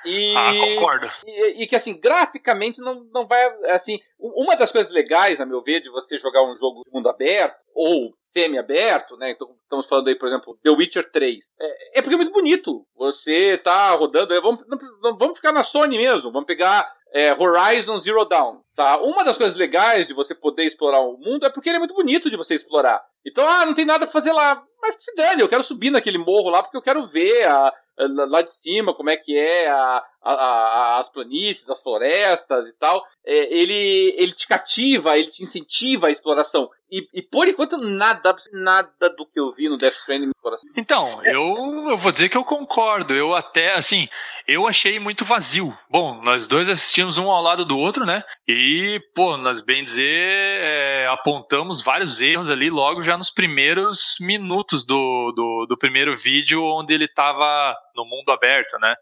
E, 0.06 0.36
ah, 0.38 0.52
concordo. 0.54 1.10
E, 1.26 1.64
e, 1.64 1.68
que, 1.68 1.76
assim, 1.76 2.00
graficamente 2.00 2.80
não, 2.80 3.04
não 3.12 3.26
vai. 3.26 3.44
Assim, 3.72 4.00
uma 4.20 4.56
das 4.56 4.72
coisas 4.72 4.94
legais, 4.94 5.42
a 5.42 5.48
meu 5.48 5.64
ver, 5.64 5.82
de 5.82 5.90
você 5.90 6.20
jogar 6.20 6.44
um 6.44 6.56
jogo 6.58 6.84
de 6.86 6.92
mundo 6.92 7.10
aberto, 7.10 7.60
ou 7.74 8.14
semi-aberto, 8.32 9.18
né? 9.18 9.32
Então, 9.32 9.50
estamos 9.64 9.88
falando 9.88 10.10
aí, 10.10 10.16
por 10.16 10.28
exemplo, 10.28 10.56
The 10.64 10.70
Witcher 10.70 11.12
3. 11.12 11.40
É, 11.60 12.00
é 12.00 12.02
porque 12.04 12.14
é 12.14 12.18
muito 12.18 12.32
bonito. 12.32 12.86
Você 12.96 13.58
tá 13.64 13.92
rodando. 13.96 14.32
É, 14.32 14.40
vamos, 14.40 14.64
não, 15.02 15.18
vamos 15.18 15.38
ficar 15.38 15.52
na 15.52 15.64
Sony 15.64 15.98
mesmo. 15.98 16.32
Vamos 16.32 16.46
pegar 16.46 16.88
é, 17.12 17.34
Horizon 17.34 17.98
Zero 17.98 18.26
Dawn. 18.26 18.62
Tá? 18.76 19.02
Uma 19.02 19.24
das 19.24 19.38
coisas 19.38 19.58
legais 19.58 20.08
de 20.08 20.14
você 20.14 20.36
poder 20.36 20.66
explorar 20.66 21.02
o 21.02 21.18
mundo 21.18 21.48
é 21.48 21.50
porque 21.50 21.70
ele 21.70 21.78
é 21.78 21.80
muito 21.80 21.96
bonito 21.96 22.30
de 22.30 22.38
você 22.38 22.54
explorar. 22.54 23.04
Então, 23.26 23.48
ah, 23.48 23.66
não 23.66 23.74
tem 23.74 23.86
nada 23.86 24.06
pra 24.06 24.14
fazer 24.14 24.32
lá. 24.32 24.64
Mas 24.82 24.96
que 24.96 25.04
se 25.04 25.16
dane, 25.16 25.42
eu 25.42 25.50
quero 25.50 25.64
subir 25.64 25.92
naquele 25.92 26.18
morro 26.18 26.50
lá 26.50 26.64
porque 26.64 26.78
eu 26.78 26.82
quero 26.82 27.08
ver 27.08 27.48
a, 27.48 27.72
lá 27.98 28.42
de 28.42 28.52
cima 28.52 28.94
como 28.94 29.10
é 29.10 29.18
que 29.18 29.38
é 29.38 29.70
a, 29.70 30.04
a, 30.24 30.32
a, 30.32 31.00
as 31.00 31.10
planícies, 31.10 31.70
as 31.70 31.82
florestas 31.82 32.68
e 32.68 32.74
tal. 32.74 33.06
É, 33.26 33.54
ele, 33.56 34.16
ele 34.18 34.32
te 34.32 34.48
cativa, 34.48 35.18
ele 35.18 35.30
te 35.30 35.44
incentiva 35.44 36.08
a 36.08 36.12
exploração. 36.12 36.70
E, 36.92 37.08
e, 37.14 37.22
por 37.22 37.48
enquanto, 37.48 37.78
nada, 37.78 38.36
nada 38.52 39.10
do 39.16 39.26
que 39.26 39.40
eu 39.40 39.54
vi 39.54 39.70
no 39.70 39.78
Death 39.78 39.94
Stranding 39.94 40.28
me 40.28 40.34
coração. 40.42 40.70
Então, 40.76 41.24
eu, 41.24 41.90
eu 41.90 41.98
vou 41.98 42.12
dizer 42.12 42.28
que 42.28 42.38
eu 42.38 42.44
concordo. 42.44 43.14
Eu 43.14 43.34
até, 43.34 43.76
assim, 43.76 44.10
eu 44.46 44.68
achei 44.68 45.00
muito 45.00 45.24
vazio. 45.24 45.74
Bom, 45.90 46.22
nós 46.22 46.48
dois 46.48 46.70
assistimos 46.70 47.18
um 47.18 47.30
ao 47.30 47.42
lado 47.42 47.64
do 47.64 47.78
outro, 47.78 48.06
né? 48.06 48.24
E, 48.46 49.00
pô, 49.16 49.38
nós 49.38 49.62
bem 49.62 49.84
dizer, 49.84 50.04
é, 50.04 51.08
apontamos 51.08 51.82
vários 51.82 52.22
erros 52.22 52.50
ali 52.50 52.70
logo 52.70 53.04
já 53.04 53.11
nos 53.18 53.32
primeiros 53.32 54.16
minutos 54.20 54.86
do, 54.86 55.32
do, 55.36 55.66
do 55.68 55.78
primeiro 55.78 56.16
vídeo, 56.16 56.64
onde 56.64 56.94
ele 56.94 57.08
tava 57.08 57.76
no 57.96 58.06
mundo 58.06 58.32
aberto, 58.32 58.78
né? 58.80 58.96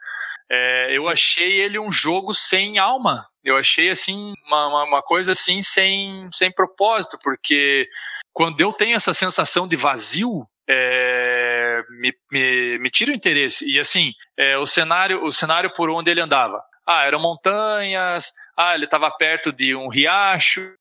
É, 0.52 0.98
eu 0.98 1.08
achei 1.08 1.60
ele 1.62 1.78
um 1.78 1.92
jogo 1.92 2.34
sem 2.34 2.80
alma, 2.80 3.28
eu 3.44 3.56
achei 3.56 3.90
assim 3.90 4.34
uma, 4.48 4.84
uma 4.84 5.02
coisa 5.02 5.34
assim 5.34 5.62
sem, 5.62 6.28
sem 6.32 6.52
propósito, 6.52 7.18
porque 7.24 7.88
quando 8.34 8.60
eu 8.62 8.74
tenho 8.74 8.96
essa 8.96 9.14
sensação 9.14 9.68
de 9.68 9.76
vazio, 9.76 10.46
é, 10.68 11.82
me, 12.00 12.14
me, 12.32 12.80
me, 12.80 12.90
tira 12.90 13.12
o 13.12 13.16
interesse. 13.16 13.70
E 13.70 13.80
assim, 13.80 14.12
é, 14.38 14.58
o 14.58 14.66
cenário 14.66 15.24
o 15.24 15.32
cenário 15.32 15.74
por 15.74 15.90
onde 15.90 16.10
ele 16.10 16.22
andava. 16.22 16.62
Ah, 16.88 17.06
eram 17.06 17.20
montanhas, 17.20 18.32
ah, 18.58 18.76
ele 18.76 18.86
estava 18.86 19.10
perto 19.12 19.52
de 19.52 19.76
um 19.76 19.88
riacho, 19.88 20.74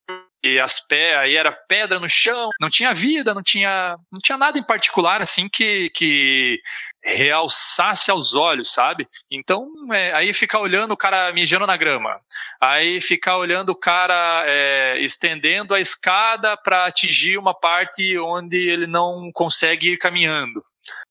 e 0.42 0.58
as 0.60 0.78
pé, 0.80 1.16
aí 1.16 1.36
era 1.36 1.50
pedra 1.52 1.98
no 1.98 2.08
chão, 2.08 2.50
não 2.60 2.70
tinha 2.70 2.94
vida, 2.94 3.34
não 3.34 3.42
tinha, 3.42 3.96
não 4.10 4.20
tinha 4.20 4.38
nada 4.38 4.58
em 4.58 4.64
particular 4.64 5.20
assim 5.20 5.48
que, 5.48 5.90
que 5.94 6.60
realçasse 7.02 8.10
aos 8.10 8.34
olhos, 8.34 8.72
sabe? 8.72 9.08
Então, 9.30 9.68
é, 9.92 10.12
aí 10.14 10.32
ficar 10.34 10.60
olhando 10.60 10.92
o 10.92 10.96
cara 10.96 11.32
mijando 11.32 11.66
na 11.66 11.76
grama, 11.76 12.20
aí 12.60 13.00
ficar 13.00 13.36
olhando 13.38 13.70
o 13.70 13.76
cara 13.76 14.44
é, 14.46 14.98
estendendo 15.00 15.74
a 15.74 15.80
escada 15.80 16.56
para 16.56 16.86
atingir 16.86 17.38
uma 17.38 17.54
parte 17.54 18.18
onde 18.18 18.56
ele 18.56 18.86
não 18.86 19.30
consegue 19.32 19.92
ir 19.92 19.98
caminhando. 19.98 20.62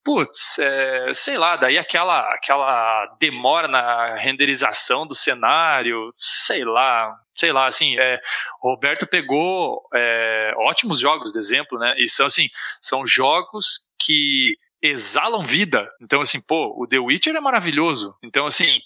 Putz, 0.08 0.58
é, 0.58 1.12
sei 1.14 1.38
lá, 1.38 1.58
daí 1.58 1.78
aquela, 1.78 2.34
aquela 2.34 3.05
demora 3.20 3.68
na 3.68 4.16
renderização 4.16 5.05
do 5.05 5.14
cenário, 5.14 6.14
sei 6.16 6.64
lá, 6.64 7.12
sei 7.36 7.51
lá, 7.51 7.66
assim, 7.66 7.99
é, 7.99 8.18
Roberto 8.62 9.05
pegou 9.05 9.82
é, 9.93 10.53
ótimos 10.60 11.01
jogos 11.01 11.34
de 11.34 11.39
exemplo, 11.39 11.78
né? 11.78 11.93
E 11.97 12.08
são 12.08 12.26
assim, 12.26 12.47
são 12.82 13.05
jogos 13.05 13.82
que 13.99 14.55
exalam 14.82 15.43
vida. 15.43 15.86
Então, 16.01 16.22
assim, 16.22 16.39
pô, 16.47 16.74
o 16.82 16.88
The 16.88 16.99
Witcher 16.99 17.36
é 17.36 17.41
maravilhoso. 17.41 18.16
Então, 18.24 18.45
assim, 18.45 18.80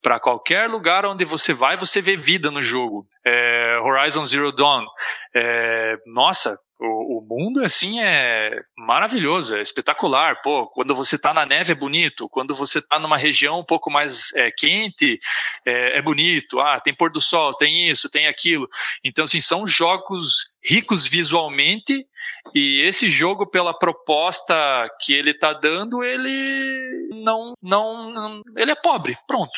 para 0.00 0.20
qualquer 0.20 0.70
lugar 0.70 1.04
onde 1.04 1.24
você 1.24 1.52
vai, 1.52 1.76
você 1.76 2.00
vê 2.00 2.16
vida 2.16 2.52
no 2.52 2.62
jogo. 2.62 3.04
É, 3.26 3.80
Horizon 3.82 4.24
Zero 4.24 4.52
Dawn, 4.52 4.86
é, 5.34 5.96
nossa, 6.06 6.56
o, 6.80 7.18
o, 7.18 7.20
mundo 7.20 7.64
assim 7.64 8.00
é 8.00 8.60
maravilhoso, 8.76 9.56
é 9.56 9.62
espetacular. 9.62 10.40
Pô, 10.42 10.66
quando 10.68 10.94
você 10.94 11.16
está 11.16 11.34
na 11.34 11.44
neve 11.44 11.72
é 11.72 11.74
bonito, 11.74 12.28
quando 12.28 12.54
você 12.54 12.78
está 12.78 12.98
numa 12.98 13.16
região 13.16 13.60
um 13.60 13.64
pouco 13.64 13.90
mais 13.90 14.32
é, 14.34 14.50
quente 14.50 15.18
é, 15.66 15.98
é, 15.98 16.02
bonito. 16.02 16.60
Ah, 16.60 16.80
tem 16.80 16.94
pôr 16.94 17.10
do 17.10 17.20
sol, 17.20 17.54
tem 17.54 17.90
isso, 17.90 18.08
tem 18.08 18.28
aquilo. 18.28 18.68
Então, 19.04 19.24
assim, 19.24 19.40
são 19.40 19.66
jogos 19.66 20.46
ricos 20.62 21.06
visualmente 21.06 22.06
e 22.54 22.86
esse 22.86 23.10
jogo, 23.10 23.46
pela 23.46 23.74
proposta 23.74 24.54
que 25.00 25.12
ele 25.12 25.34
tá 25.34 25.52
dando, 25.52 26.02
ele 26.02 27.10
não, 27.22 27.54
não, 27.62 28.10
não 28.10 28.42
ele 28.56 28.70
é 28.70 28.74
pobre, 28.74 29.16
pronto. 29.26 29.52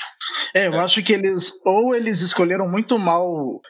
É, 0.55 0.67
eu 0.67 0.75
é. 0.75 0.79
acho 0.81 1.03
que 1.03 1.13
eles 1.13 1.53
ou 1.65 1.95
eles 1.95 2.21
escolheram 2.21 2.69
muito 2.69 2.99
mal 2.99 3.29
uh, 3.29 3.61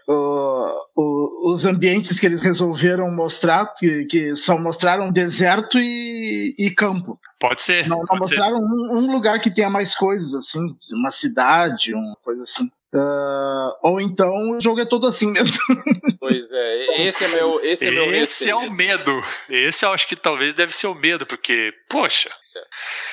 uh, 0.97 1.53
os 1.53 1.66
ambientes 1.66 2.18
que 2.18 2.26
eles 2.26 2.43
resolveram 2.43 3.11
mostrar, 3.14 3.72
que, 3.74 4.07
que 4.07 4.37
só 4.37 4.59
mostraram 4.59 5.12
deserto 5.12 5.78
e, 5.78 6.55
e 6.59 6.70
campo. 6.74 7.18
Pode 7.39 7.62
ser. 7.62 7.89
Não, 7.89 8.03
não 8.09 8.18
mostraram 8.18 8.59
um, 8.59 8.99
um, 8.99 9.12
lugar 9.12 9.41
que 9.41 9.51
tenha 9.51 9.70
mais 9.70 9.95
coisas, 9.95 10.35
assim, 10.35 10.61
uma 10.93 11.11
cidade, 11.11 11.95
uma 11.95 12.16
coisa 12.22 12.43
assim. 12.43 12.70
Uh, 12.93 13.70
ou 13.82 14.01
então 14.01 14.28
o 14.51 14.61
jogo 14.61 14.80
é 14.80 14.84
todo 14.84 15.07
assim 15.07 15.30
mesmo. 15.30 15.59
Pois 16.20 16.53
é, 16.53 17.09
esse 17.09 17.24
é 17.24 17.28
meu, 17.28 17.61
esse 17.64 17.88
é 17.88 17.91
meu 17.91 18.14
Esse 18.14 18.51
é 18.51 18.55
o 18.55 18.70
medo. 18.70 19.22
Esse 19.49 19.86
eu 19.86 19.93
acho 19.93 20.07
que 20.07 20.14
talvez 20.14 20.55
deve 20.55 20.72
ser 20.72 20.86
o 20.86 20.95
medo, 20.95 21.24
porque, 21.24 21.72
poxa. 21.88 22.30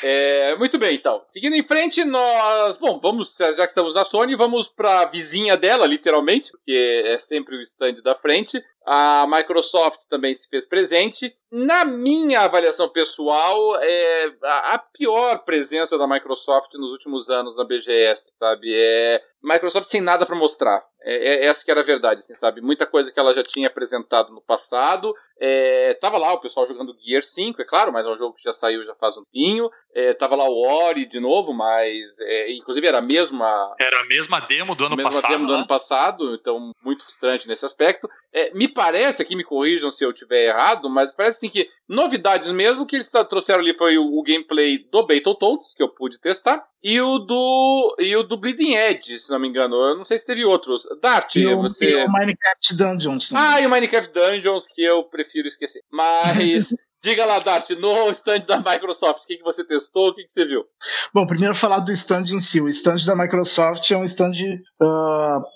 É, 0.03 0.55
muito 0.55 0.77
bem, 0.77 0.95
então. 0.95 1.23
Seguindo 1.25 1.55
em 1.55 1.65
frente, 1.65 2.03
nós. 2.03 2.75
Bom, 2.77 2.99
vamos, 2.99 3.35
já 3.37 3.53
que 3.53 3.63
estamos 3.63 3.95
na 3.95 4.03
Sony, 4.03 4.35
vamos 4.35 4.67
para 4.67 5.01
a 5.01 5.05
vizinha 5.05 5.55
dela, 5.55 5.85
literalmente, 5.85 6.51
porque 6.51 7.03
é 7.05 7.17
sempre 7.17 7.55
o 7.55 7.61
stand 7.61 8.01
da 8.03 8.13
frente. 8.13 8.61
A 8.89 9.27
Microsoft 9.27 10.07
também 10.09 10.33
se 10.33 10.47
fez 10.47 10.65
presente. 10.65 11.35
Na 11.51 11.83
minha 11.83 12.39
avaliação 12.39 12.87
pessoal, 12.87 13.75
é 13.81 14.31
a 14.41 14.81
pior 14.93 15.39
presença 15.43 15.97
da 15.97 16.07
Microsoft 16.07 16.73
nos 16.75 16.91
últimos 16.91 17.29
anos 17.29 17.57
na 17.57 17.65
BGS, 17.65 18.31
sabe? 18.39 18.73
É 18.73 19.21
Microsoft 19.43 19.89
sem 19.89 19.99
nada 19.99 20.25
para 20.25 20.37
mostrar. 20.37 20.81
É, 21.01 21.15
é, 21.15 21.47
essa 21.47 21.65
que 21.65 21.69
era 21.71 21.81
a 21.81 21.85
verdade, 21.85 22.19
assim, 22.19 22.33
sabe? 22.35 22.61
Muita 22.61 22.85
coisa 22.85 23.11
que 23.11 23.19
ela 23.19 23.33
já 23.33 23.43
tinha 23.43 23.67
apresentado 23.67 24.31
no 24.31 24.41
passado. 24.41 25.13
É, 25.37 25.93
tava 25.95 26.17
lá 26.17 26.33
o 26.33 26.39
pessoal 26.39 26.65
jogando 26.65 26.95
Gear 26.99 27.23
5, 27.23 27.61
é 27.61 27.65
claro, 27.65 27.91
mas 27.91 28.07
é 28.07 28.09
um 28.09 28.17
jogo 28.17 28.35
que 28.35 28.43
já 28.43 28.53
saiu 28.53 28.85
já 28.85 28.95
faz 28.95 29.17
um 29.17 29.23
pinho. 29.31 29.69
É, 29.97 30.13
tava 30.13 30.35
lá 30.35 30.47
o 30.47 30.61
Ori 30.61 31.07
de 31.07 31.19
novo, 31.19 31.51
mas 31.53 31.91
é, 32.19 32.51
inclusive 32.53 32.85
era 32.85 32.99
a 32.99 33.01
mesma. 33.01 33.73
Era 33.79 34.01
a 34.01 34.05
mesma 34.05 34.39
demo 34.41 34.75
do 34.75 34.85
ano 34.85 34.95
mesma 34.95 35.09
passado. 35.09 35.31
demo 35.31 35.47
do 35.47 35.53
né? 35.53 35.57
ano 35.57 35.67
passado, 35.67 36.35
então 36.35 36.71
muito 36.83 37.03
frustrante 37.03 37.47
nesse 37.47 37.65
aspecto. 37.65 38.07
É, 38.31 38.53
me 38.53 38.67
parece, 38.67 39.23
aqui 39.23 39.35
me 39.35 39.43
corrijam 39.43 39.89
se 39.89 40.05
eu 40.05 40.11
estiver 40.11 40.49
errado, 40.49 40.87
mas 40.87 41.11
parece 41.11 41.37
assim 41.37 41.49
que 41.49 41.67
novidades 41.89 42.51
mesmo 42.51 42.85
que 42.85 42.95
eles 42.97 43.09
trouxeram 43.09 43.61
ali 43.61 43.75
foi 43.75 43.97
o, 43.97 44.03
o 44.05 44.21
gameplay 44.21 44.77
do 44.91 45.07
Battletoads, 45.07 45.73
que 45.75 45.81
eu 45.81 45.89
pude 45.89 46.19
testar, 46.19 46.63
e 46.83 47.01
o 47.01 47.17
do 47.17 47.95
e 47.97 48.15
o 48.15 48.21
do 48.21 48.37
Bleeding 48.37 48.75
Edge, 48.75 49.17
se 49.17 49.31
não 49.31 49.39
me 49.39 49.47
engano. 49.47 49.75
Eu 49.75 49.97
não 49.97 50.05
sei 50.05 50.19
se 50.19 50.25
teve 50.27 50.45
outros. 50.45 50.83
Dart, 51.01 51.35
E 51.37 51.47
o, 51.47 51.61
você. 51.63 51.89
e 51.89 51.95
o 52.05 52.11
Minecraft 52.11 52.77
Dungeons. 52.77 53.31
né? 53.31 53.39
Ah, 53.41 53.61
e 53.61 53.65
o 53.65 53.69
Minecraft 53.69 54.13
Dungeons, 54.13 54.67
que 54.67 54.83
eu 54.83 55.03
prefiro 55.05 55.47
esquecer. 55.47 55.81
Mas, 55.91 56.69
diga 57.03 57.25
lá, 57.25 57.39
Dart, 57.39 57.69
no 57.71 58.09
stand 58.11 58.39
da 58.47 58.57
Microsoft, 58.57 59.23
o 59.23 59.27
que, 59.27 59.37
que 59.37 59.43
você 59.43 59.63
testou, 59.63 60.09
o 60.09 60.15
que, 60.15 60.23
que 60.23 60.31
você 60.31 60.45
viu? 60.45 60.63
Bom, 61.13 61.25
primeiro 61.25 61.55
falar 61.55 61.79
do 61.79 61.91
stand 61.91 62.25
em 62.33 62.41
si. 62.41 62.59
O 62.61 62.67
stand 62.69 62.97
da 63.05 63.15
Microsoft 63.15 63.89
é 63.91 63.97
um 63.97 64.03
stand, 64.03 64.33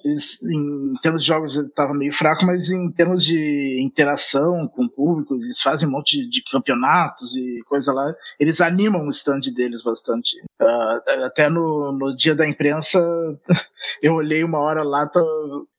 es- 0.06 0.42
em 0.44 0.94
termos 1.02 1.22
de 1.24 1.28
jogos, 1.28 1.58
ele 1.58 1.68
estava 1.68 1.94
meio 1.94 2.14
fraco, 2.14 2.46
mas 2.46 2.70
em 2.70 2.92
termos 2.92 3.24
de 3.24 3.82
interação 3.82 4.68
com 4.68 4.86
o 4.86 4.90
público, 4.90 5.36
eles 5.36 5.62
fazem 5.62 5.88
um 5.88 5.92
monte 5.92 6.28
de, 6.30 6.42
campeonatos 6.52 7.36
e 7.36 7.62
coisa 7.68 7.92
lá. 7.94 8.14
Eles 8.40 8.62
animam 8.62 9.06
o 9.08 9.10
stand 9.10 9.42
deles 9.56 9.84
bastante. 9.84 10.36
Ah, 10.62 11.00
até 11.26 11.50
no, 11.50 11.92
no 11.92 12.16
dia 12.16 12.36
da 12.36 12.48
imprensa, 12.48 13.00
eu 14.02 14.14
olhei 14.14 14.44
uma 14.44 14.60
hora 14.60 14.84
lá, 14.84 15.08
tá- 15.08 15.22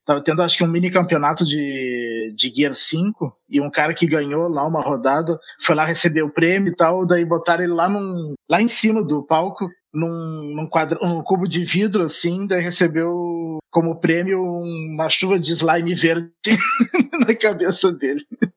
Tava 0.04 0.22
tendo, 0.22 0.42
acho 0.42 0.56
que, 0.56 0.64
um 0.64 0.68
mini 0.68 0.90
campeonato 0.90 1.44
de, 1.44 2.34
de 2.36 2.52
Gear 2.54 2.74
5, 2.74 3.36
e 3.48 3.60
um 3.60 3.70
cara 3.70 3.94
que 3.94 4.06
ganhou 4.06 4.48
lá 4.48 4.66
uma 4.66 4.82
rodada 4.82 5.38
foi 5.60 5.76
lá 5.76 5.84
receber 5.84 6.22
o 6.22 6.32
prêmio 6.32 6.72
e 6.72 6.76
tal, 6.76 7.06
daí 7.06 7.24
botaram 7.24 7.62
ele 7.62 7.72
lá, 7.72 7.88
num, 7.88 8.34
lá 8.50 8.60
em 8.60 8.68
cima 8.68 9.02
do 9.02 9.24
palco, 9.24 9.68
num, 9.94 10.54
num, 10.56 10.66
quadra, 10.66 10.98
um 11.02 11.22
cubo 11.22 11.46
de 11.46 11.64
vidro, 11.64 12.02
assim, 12.02 12.46
daí 12.46 12.62
recebeu 12.62 13.58
como 13.70 14.00
prêmio 14.00 14.42
uma 14.42 15.08
chuva 15.08 15.38
de 15.38 15.52
slime 15.52 15.94
verde 15.94 16.30
na 17.26 17.34
cabeça 17.34 17.92
dele. 17.92 18.24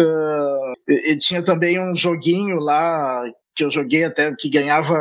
Ah, 0.00 0.74
e, 0.86 1.12
e 1.12 1.18
tinha 1.18 1.42
também 1.42 1.80
um 1.80 1.92
joguinho 1.92 2.60
lá 2.60 3.24
que 3.58 3.64
eu 3.64 3.70
joguei 3.70 4.04
até 4.04 4.32
que 4.38 4.48
ganhava 4.48 4.94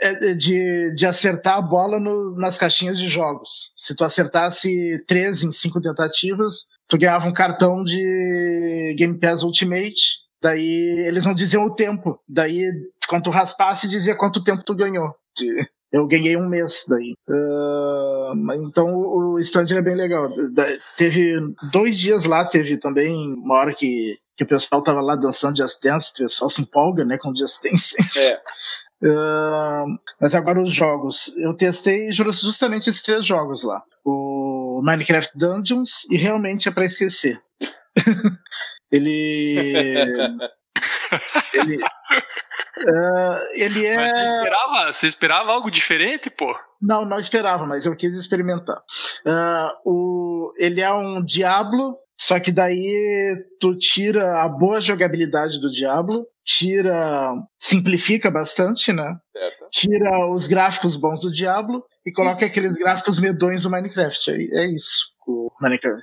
é- 0.00 0.30
é 0.30 0.34
de, 0.34 0.94
de 0.94 1.06
acertar 1.06 1.58
a 1.58 1.62
bola 1.62 2.00
no- 2.00 2.34
nas 2.38 2.56
caixinhas 2.56 2.98
de 2.98 3.06
jogos. 3.06 3.70
Se 3.76 3.94
tu 3.94 4.02
acertasse 4.02 5.04
três 5.06 5.42
em 5.42 5.52
cinco 5.52 5.78
tentativas, 5.78 6.64
tu 6.88 6.96
ganhava 6.96 7.28
um 7.28 7.32
cartão 7.34 7.84
de 7.84 8.94
Game 8.96 9.18
Pass 9.20 9.42
Ultimate. 9.42 9.94
Daí 10.42 11.04
eles 11.06 11.26
não 11.26 11.34
diziam 11.34 11.64
o 11.66 11.74
tempo. 11.74 12.18
Daí, 12.26 12.62
quando 13.08 13.24
tu 13.24 13.30
raspasse, 13.30 13.86
dizia 13.88 14.16
quanto 14.16 14.42
tempo 14.42 14.64
tu 14.64 14.74
ganhou. 14.74 15.12
Eu 15.92 16.06
ganhei 16.06 16.36
um 16.36 16.48
mês 16.48 16.84
daí. 16.88 17.14
Mas 18.36 18.58
então 18.60 18.94
o 18.96 19.38
stand 19.40 19.66
era 19.70 19.82
bem 19.82 19.96
legal. 19.96 20.30
Teve 20.96 21.40
dois 21.72 21.98
dias 21.98 22.24
lá, 22.24 22.44
teve 22.46 22.78
também 22.78 23.34
uma 23.34 23.54
hora 23.54 23.74
que, 23.74 24.16
que 24.38 24.44
o 24.44 24.46
pessoal 24.48 24.82
tava 24.82 25.00
lá 25.02 25.16
dançando 25.16 25.56
Just 25.58 25.82
Dance, 25.82 26.12
o 26.14 26.22
pessoal 26.22 26.48
se 26.48 26.62
empolga, 26.62 27.04
né, 27.04 27.18
com 27.18 27.34
Just 27.36 27.62
Dance. 27.62 27.94
É, 28.16 28.40
Ah, 29.04 29.84
mas 30.20 30.34
agora 30.34 30.58
os 30.58 30.72
jogos. 30.74 31.28
Eu 31.36 31.54
testei 31.54 32.10
ju- 32.10 32.32
justamente 32.32 32.90
esses 32.90 33.00
três 33.00 33.24
jogos 33.24 33.62
lá. 33.62 33.80
O 34.04 34.80
Minecraft 34.82 35.38
Dungeons 35.38 36.04
e 36.10 36.16
realmente 36.16 36.68
é 36.68 36.72
pra 36.72 36.84
esquecer. 36.84 37.40
ele. 38.90 39.54
ele. 41.54 41.78
ah, 41.84 43.40
ele 43.54 43.94
Mas 43.96 44.10
você 44.10 44.18
é. 44.18 44.36
esperava, 44.36 44.92
você 44.92 45.06
esperava 45.06 45.52
algo 45.52 45.70
diferente, 45.70 46.28
pô? 46.30 46.58
Não, 46.82 47.04
não 47.04 47.18
esperava, 47.20 47.66
mas 47.66 47.86
eu 47.86 47.94
quis 47.96 48.16
experimentar. 48.16 48.82
Ah, 49.24 49.72
o, 49.84 50.52
ele 50.58 50.80
é 50.80 50.92
um 50.92 51.22
Diablo, 51.24 51.96
só 52.18 52.40
que 52.40 52.50
daí 52.50 53.46
tu 53.60 53.76
tira 53.76 54.42
a 54.42 54.48
boa 54.48 54.80
jogabilidade 54.80 55.60
do 55.60 55.70
Diablo, 55.70 56.26
tira. 56.44 57.32
simplifica 57.58 58.28
bastante, 58.28 58.92
né? 58.92 59.16
certo. 59.32 59.70
tira 59.70 60.28
os 60.28 60.48
gráficos 60.48 60.96
bons 60.96 61.20
do 61.20 61.30
Diablo 61.30 61.84
e 62.04 62.10
coloca 62.10 62.44
aqueles 62.44 62.72
gráficos 62.72 63.20
medonhos 63.20 63.62
do 63.62 63.70
Minecraft. 63.70 64.30
É, 64.30 64.34
é 64.34 64.66
isso, 64.66 65.12
o 65.28 65.48
Minecraft. 65.60 66.02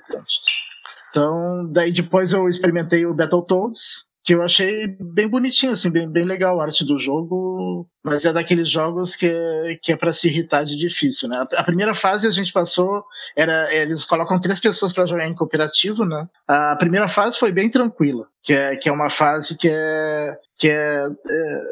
Então, 1.10 1.70
daí 1.70 1.92
depois 1.92 2.32
eu 2.32 2.48
experimentei 2.48 3.04
o 3.04 3.14
Battletoads, 3.14 4.05
que 4.26 4.34
eu 4.34 4.42
achei 4.42 4.88
bem 4.98 5.28
bonitinho, 5.28 5.70
assim, 5.70 5.88
bem, 5.88 6.10
bem 6.10 6.24
legal 6.24 6.60
a 6.60 6.64
arte 6.64 6.84
do 6.84 6.98
jogo, 6.98 7.88
mas 8.02 8.24
é 8.24 8.32
daqueles 8.32 8.68
jogos 8.68 9.14
que 9.14 9.26
é, 9.26 9.78
que 9.80 9.92
é 9.92 9.96
para 9.96 10.12
se 10.12 10.28
irritar 10.28 10.64
de 10.64 10.76
difícil, 10.76 11.28
né? 11.28 11.46
A 11.54 11.62
primeira 11.62 11.94
fase 11.94 12.26
a 12.26 12.30
gente 12.32 12.52
passou, 12.52 13.04
era 13.36 13.72
eles 13.72 14.04
colocam 14.04 14.40
três 14.40 14.58
pessoas 14.58 14.92
para 14.92 15.06
jogar 15.06 15.28
em 15.28 15.34
cooperativo, 15.34 16.04
né? 16.04 16.26
A 16.48 16.74
primeira 16.74 17.06
fase 17.06 17.38
foi 17.38 17.52
bem 17.52 17.70
tranquila, 17.70 18.26
que 18.42 18.52
é, 18.52 18.74
que 18.74 18.88
é 18.88 18.92
uma 18.92 19.08
fase 19.08 19.56
que 19.56 19.68
é 19.70 20.36
que 20.58 20.68
é, 20.70 21.06
é 21.06 21.62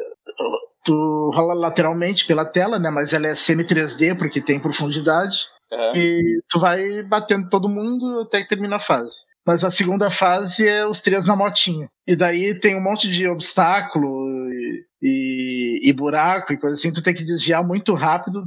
tu 0.85 1.31
rola 1.33 1.53
lateralmente 1.53 2.25
pela 2.25 2.45
tela, 2.45 2.79
né? 2.79 2.89
Mas 2.89 3.11
ela 3.11 3.27
é 3.27 3.35
semi 3.35 3.65
3D 3.65 4.17
porque 4.17 4.39
tem 4.39 4.61
profundidade 4.61 5.47
Aham. 5.73 5.91
e 5.93 6.41
tu 6.47 6.57
vai 6.57 7.03
batendo 7.03 7.49
todo 7.49 7.67
mundo 7.67 8.21
até 8.21 8.41
que 8.41 8.47
termina 8.47 8.77
a 8.77 8.79
fase. 8.79 9.24
Mas 9.45 9.63
a 9.63 9.69
segunda 9.69 10.09
fase 10.09 10.67
é 10.67 10.85
os 10.85 11.01
três 11.01 11.25
na 11.25 11.35
motinha. 11.35 11.87
E 12.07 12.15
daí 12.15 12.59
tem 12.59 12.75
um 12.75 12.81
monte 12.81 13.09
de 13.09 13.27
obstáculo 13.27 14.27
e, 14.51 14.85
e, 15.01 15.89
e 15.89 15.93
buraco 15.93 16.51
e 16.51 16.57
coisa 16.57 16.75
assim. 16.75 16.91
Tu 16.91 17.03
tem 17.03 17.13
que 17.13 17.23
desviar 17.23 17.63
muito 17.63 17.93
rápido. 17.93 18.43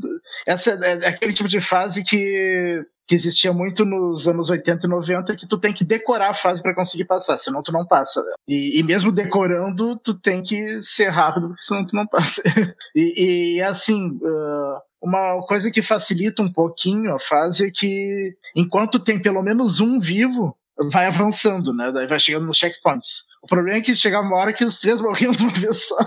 Essa 0.46 0.72
é, 0.82 1.04
é 1.04 1.08
aquele 1.08 1.32
tipo 1.32 1.48
de 1.48 1.60
fase 1.60 2.02
que, 2.02 2.84
que 3.06 3.14
existia 3.14 3.52
muito 3.52 3.84
nos 3.84 4.26
anos 4.26 4.50
80 4.50 4.86
e 4.86 4.90
90 4.90 5.36
que 5.36 5.46
tu 5.46 5.56
tem 5.58 5.72
que 5.72 5.84
decorar 5.84 6.30
a 6.30 6.34
fase 6.34 6.60
para 6.60 6.74
conseguir 6.74 7.04
passar, 7.04 7.38
senão 7.38 7.62
tu 7.62 7.72
não 7.72 7.86
passa. 7.86 8.20
E, 8.46 8.80
e 8.80 8.82
mesmo 8.82 9.12
decorando, 9.12 9.96
tu 9.98 10.18
tem 10.18 10.42
que 10.42 10.82
ser 10.82 11.10
rápido, 11.10 11.54
senão 11.58 11.86
tu 11.86 11.94
não 11.94 12.06
passa. 12.08 12.42
e, 12.94 13.56
e 13.56 13.62
assim, 13.62 14.18
ah, 14.24 14.80
uma 15.00 15.40
coisa 15.46 15.70
que 15.70 15.80
facilita 15.80 16.42
um 16.42 16.52
pouquinho 16.52 17.14
a 17.14 17.20
fase 17.20 17.68
é 17.68 17.70
que 17.70 18.34
enquanto 18.54 18.98
tem 18.98 19.22
pelo 19.22 19.42
menos 19.42 19.80
um 19.80 20.00
vivo, 20.00 20.57
vai 20.90 21.06
avançando, 21.06 21.72
né? 21.72 21.90
Daí 21.92 22.06
vai 22.06 22.18
chegando 22.18 22.46
nos 22.46 22.56
checkpoints. 22.56 23.24
O 23.42 23.46
problema 23.46 23.78
é 23.78 23.80
que 23.80 23.94
chegava 23.94 24.26
uma 24.26 24.36
hora 24.36 24.52
que 24.52 24.64
os 24.64 24.80
três 24.80 25.00
morriam 25.02 25.32
de 25.32 25.42
uma 25.42 25.52
vez 25.52 25.86
só. 25.86 25.98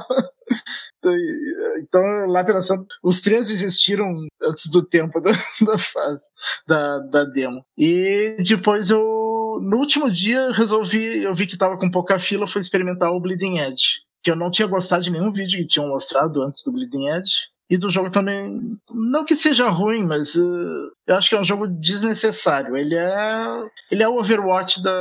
Então, 1.79 2.01
lá 2.27 2.43
pela 2.43 2.61
os 3.03 3.21
três 3.21 3.47
desistiram 3.47 4.13
antes 4.43 4.69
do 4.69 4.85
tempo 4.85 5.19
da, 5.19 5.31
da 5.65 5.77
fase, 5.77 6.25
da, 6.67 6.99
da 6.99 7.23
demo. 7.23 7.65
E 7.77 8.37
depois 8.45 8.89
eu, 8.89 9.59
no 9.61 9.77
último 9.77 10.11
dia, 10.11 10.51
resolvi, 10.51 11.23
eu 11.23 11.33
vi 11.33 11.47
que 11.47 11.57
tava 11.57 11.77
com 11.77 11.89
pouca 11.89 12.19
fila, 12.19 12.47
fui 12.47 12.61
experimentar 12.61 13.11
o 13.11 13.19
Bleeding 13.19 13.57
Edge. 13.59 14.01
Que 14.23 14.29
eu 14.29 14.35
não 14.35 14.51
tinha 14.51 14.67
gostado 14.67 15.03
de 15.03 15.09
nenhum 15.09 15.31
vídeo 15.31 15.59
que 15.59 15.67
tinham 15.67 15.89
mostrado 15.89 16.43
antes 16.43 16.63
do 16.63 16.71
Bleeding 16.71 17.07
Edge. 17.07 17.49
E 17.71 17.77
do 17.77 17.89
jogo 17.89 18.11
também, 18.11 18.77
não 18.93 19.23
que 19.23 19.33
seja 19.33 19.69
ruim, 19.69 20.03
mas 20.05 20.35
uh, 20.35 20.91
eu 21.07 21.15
acho 21.15 21.29
que 21.29 21.35
é 21.35 21.39
um 21.39 21.43
jogo 21.43 21.65
desnecessário. 21.69 22.75
Ele 22.75 22.97
é, 22.97 23.45
ele 23.89 24.03
é 24.03 24.09
o 24.09 24.17
Overwatch 24.19 24.83
da, 24.83 24.91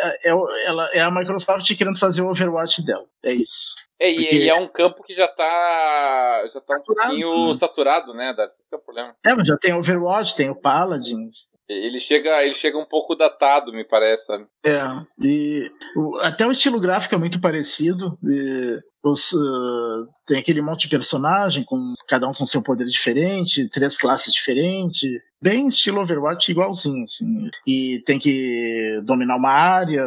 é, 0.00 0.30
é, 0.30 0.32
ela, 0.64 0.88
é 0.92 1.00
a 1.00 1.10
Microsoft 1.10 1.76
querendo 1.76 1.98
fazer 1.98 2.22
o 2.22 2.28
Overwatch 2.30 2.84
dela. 2.84 3.04
É 3.24 3.34
isso. 3.34 3.74
É, 4.00 4.12
e, 4.12 4.14
Porque- 4.14 4.36
e 4.36 4.48
é 4.48 4.54
um 4.54 4.68
campo 4.68 5.02
que 5.02 5.12
já 5.12 5.26
tá, 5.26 6.44
já 6.54 6.60
tá 6.60 6.74
um 6.76 6.78
Saturado, 6.78 6.84
pouquinho 7.08 7.48
né? 7.48 7.54
saturado, 7.54 8.14
né? 8.14 8.32
Deve 8.32 8.52
ser 8.70 8.76
o 8.76 8.78
problema. 8.78 9.14
É, 9.26 9.34
mas 9.34 9.48
já 9.48 9.56
tem 9.58 9.74
Overwatch, 9.74 10.36
tem 10.36 10.48
o 10.50 10.54
Paladins, 10.54 11.48
Ele 11.68 12.00
chega, 12.00 12.42
ele 12.42 12.54
chega 12.54 12.78
um 12.78 12.86
pouco 12.86 13.14
datado, 13.14 13.72
me 13.72 13.84
parece. 13.84 14.24
Sabe? 14.24 14.46
É, 14.64 14.80
e 15.22 15.70
o, 15.94 16.16
até 16.18 16.46
o 16.46 16.50
estilo 16.50 16.80
gráfico 16.80 17.14
é 17.14 17.18
muito 17.18 17.40
parecido. 17.40 18.18
E, 18.24 18.80
os, 19.04 19.32
uh, 19.32 20.08
tem 20.26 20.38
aquele 20.38 20.62
monte 20.62 20.82
de 20.82 20.90
personagem, 20.90 21.64
com 21.64 21.94
cada 22.08 22.26
um 22.26 22.32
com 22.32 22.46
seu 22.46 22.62
poder 22.62 22.86
diferente, 22.86 23.68
três 23.70 23.98
classes 23.98 24.32
diferentes. 24.32 25.08
Bem 25.40 25.68
estilo 25.68 26.00
Overwatch 26.00 26.50
igualzinho, 26.50 27.04
assim. 27.04 27.50
E 27.66 28.02
tem 28.04 28.18
que 28.18 29.00
dominar 29.04 29.36
uma 29.36 29.52
área. 29.52 30.04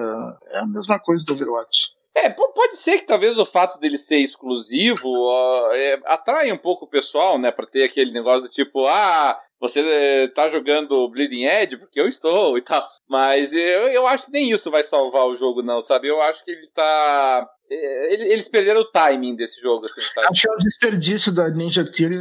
É 0.49 0.59
a 0.59 0.67
mesma 0.67 0.99
coisa 0.99 1.23
do 1.23 1.33
Overwatch. 1.33 1.91
É, 2.13 2.29
pode 2.29 2.77
ser 2.77 2.99
que 2.99 3.07
talvez 3.07 3.37
o 3.37 3.45
fato 3.45 3.79
dele 3.79 3.97
ser 3.97 4.19
exclusivo 4.19 5.07
uh, 5.07 5.71
é, 5.71 6.01
atrai 6.05 6.51
um 6.51 6.57
pouco 6.57 6.85
o 6.85 6.89
pessoal, 6.89 7.39
né? 7.39 7.51
Pra 7.51 7.65
ter 7.65 7.83
aquele 7.83 8.11
negócio 8.11 8.41
do 8.41 8.49
tipo, 8.49 8.85
ah, 8.87 9.39
você 9.61 9.79
é, 9.79 10.27
tá 10.29 10.49
jogando 10.49 11.07
Bleeding 11.09 11.43
Edge 11.43 11.77
porque 11.77 12.01
eu 12.01 12.07
estou 12.07 12.57
e 12.57 12.61
tal. 12.63 12.87
Mas 13.07 13.53
eu, 13.53 13.87
eu 13.87 14.07
acho 14.07 14.25
que 14.25 14.31
nem 14.31 14.51
isso 14.51 14.71
vai 14.71 14.83
salvar 14.83 15.27
o 15.27 15.35
jogo, 15.35 15.61
não, 15.61 15.81
sabe? 15.83 16.07
Eu 16.07 16.19
acho 16.19 16.43
que 16.43 16.49
ele 16.49 16.67
tá. 16.73 17.47
É, 17.69 18.13
eles 18.33 18.49
perderam 18.49 18.81
o 18.81 18.91
timing 18.91 19.35
desse 19.35 19.61
jogo, 19.61 19.85
assim, 19.85 20.01
sabe? 20.01 20.27
Acho 20.31 20.41
que 20.41 20.49
é 20.49 20.51
um 20.51 20.57
desperdício 20.57 21.33
da 21.33 21.49
Ninja 21.49 21.85
Theory 21.85 22.19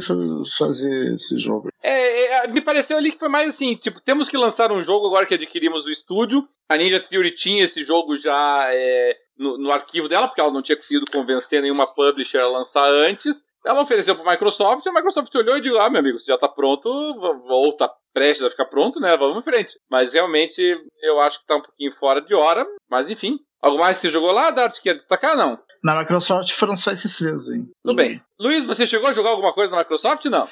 fazer 0.57 1.15
esse 1.15 1.39
jogo. 1.39 1.70
É, 1.83 2.45
é, 2.45 2.47
me 2.47 2.61
pareceu 2.61 2.97
ali 2.97 3.11
que 3.11 3.17
foi 3.19 3.29
mais 3.29 3.49
assim, 3.49 3.75
tipo, 3.75 3.99
temos 3.99 4.29
que 4.29 4.37
lançar 4.37 4.71
um 4.71 4.83
jogo 4.83 5.07
agora 5.07 5.25
que 5.25 5.33
adquirimos 5.33 5.85
o 5.85 5.91
estúdio. 5.91 6.47
A 6.69 6.77
Ninja 6.77 6.99
Theory 6.99 7.33
tinha 7.33 7.63
esse 7.63 7.83
jogo 7.83 8.15
já 8.15 8.67
é, 8.71 9.17
no, 9.37 9.57
no, 9.57 9.71
arquivo 9.71 10.07
dela, 10.07 10.27
porque 10.27 10.39
ela 10.39 10.51
não 10.51 10.61
tinha 10.61 10.75
conseguido 10.75 11.09
convencer 11.11 11.61
nenhuma 11.61 11.87
publisher 11.87 12.39
a 12.39 12.47
lançar 12.47 12.85
antes. 12.85 13.45
Ela 13.65 13.81
ofereceu 13.81 14.15
para 14.15 14.27
a 14.29 14.31
Microsoft, 14.33 14.85
a 14.85 14.93
Microsoft 14.93 15.33
olhou 15.35 15.57
e 15.57 15.61
disse: 15.61 15.77
Ah, 15.77 15.89
meu 15.89 15.99
amigo, 15.99 16.19
você 16.19 16.27
já 16.27 16.35
está 16.35 16.47
pronto, 16.47 16.87
ou 16.87 17.69
está 17.69 17.91
prestes 18.13 18.45
a 18.45 18.49
ficar 18.49 18.65
pronto, 18.65 18.99
né? 18.99 19.15
Vamos 19.17 19.37
em 19.37 19.43
frente. 19.43 19.79
Mas 19.89 20.13
realmente 20.13 20.61
eu 21.01 21.19
acho 21.19 21.37
que 21.37 21.43
está 21.43 21.55
um 21.55 21.61
pouquinho 21.61 21.93
fora 21.99 22.21
de 22.21 22.33
hora, 22.33 22.65
mas 22.89 23.09
enfim. 23.09 23.39
Algo 23.61 23.77
mais 23.77 23.97
que 23.97 24.01
você 24.01 24.09
jogou 24.09 24.31
lá, 24.31 24.49
Dart, 24.49 24.79
quer 24.81 24.95
destacar? 24.95 25.37
Não. 25.37 25.59
Na 25.83 25.99
Microsoft 25.99 26.51
foram 26.53 26.75
só 26.75 26.91
esses 26.91 27.15
três, 27.15 27.47
hein? 27.47 27.69
Tudo 27.83 27.95
bem. 27.95 28.19
Luiz, 28.39 28.65
você 28.65 28.87
chegou 28.87 29.07
a 29.07 29.13
jogar 29.13 29.29
alguma 29.29 29.53
coisa 29.53 29.71
na 29.71 29.79
Microsoft? 29.79 30.25
Não. 30.25 30.47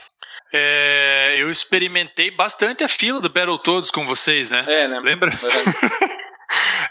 É, 0.53 1.35
eu 1.37 1.49
experimentei 1.49 2.31
bastante 2.31 2.83
a 2.83 2.87
fila 2.87 3.21
do 3.21 3.29
Battletoads 3.29 3.91
com 3.91 4.05
vocês, 4.05 4.49
né? 4.49 4.65
É, 4.67 4.87
né? 4.87 4.99
Lembra? 4.99 5.31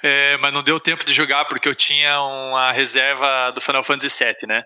É, 0.03 0.37
mas 0.37 0.53
não 0.53 0.63
deu 0.63 0.79
tempo 0.79 1.05
de 1.05 1.13
jogar 1.13 1.45
porque 1.47 1.69
eu 1.69 1.75
tinha 1.75 2.21
uma 2.23 2.71
reserva 2.71 3.51
do 3.51 3.61
Final 3.61 3.83
Fantasy 3.83 4.25
VII, 4.25 4.47
né? 4.47 4.63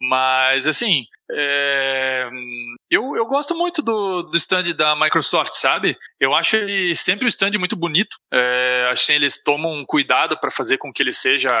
Mas, 0.00 0.68
assim, 0.68 1.04
é, 1.30 2.28
eu, 2.90 3.16
eu 3.16 3.26
gosto 3.26 3.54
muito 3.54 3.82
do, 3.82 4.22
do 4.22 4.36
stand 4.36 4.74
da 4.74 4.94
Microsoft, 4.94 5.54
sabe? 5.54 5.96
Eu 6.20 6.34
acho 6.34 6.56
ele 6.56 6.94
sempre 6.94 7.24
um 7.24 7.28
stand 7.28 7.50
muito 7.58 7.74
bonito. 7.74 8.16
É, 8.32 8.88
acho 8.92 9.06
que 9.06 9.12
eles 9.12 9.42
tomam 9.42 9.72
um 9.72 9.84
cuidado 9.84 10.38
para 10.38 10.50
fazer 10.50 10.78
com 10.78 10.92
que 10.92 11.02
ele 11.02 11.12
seja 11.12 11.52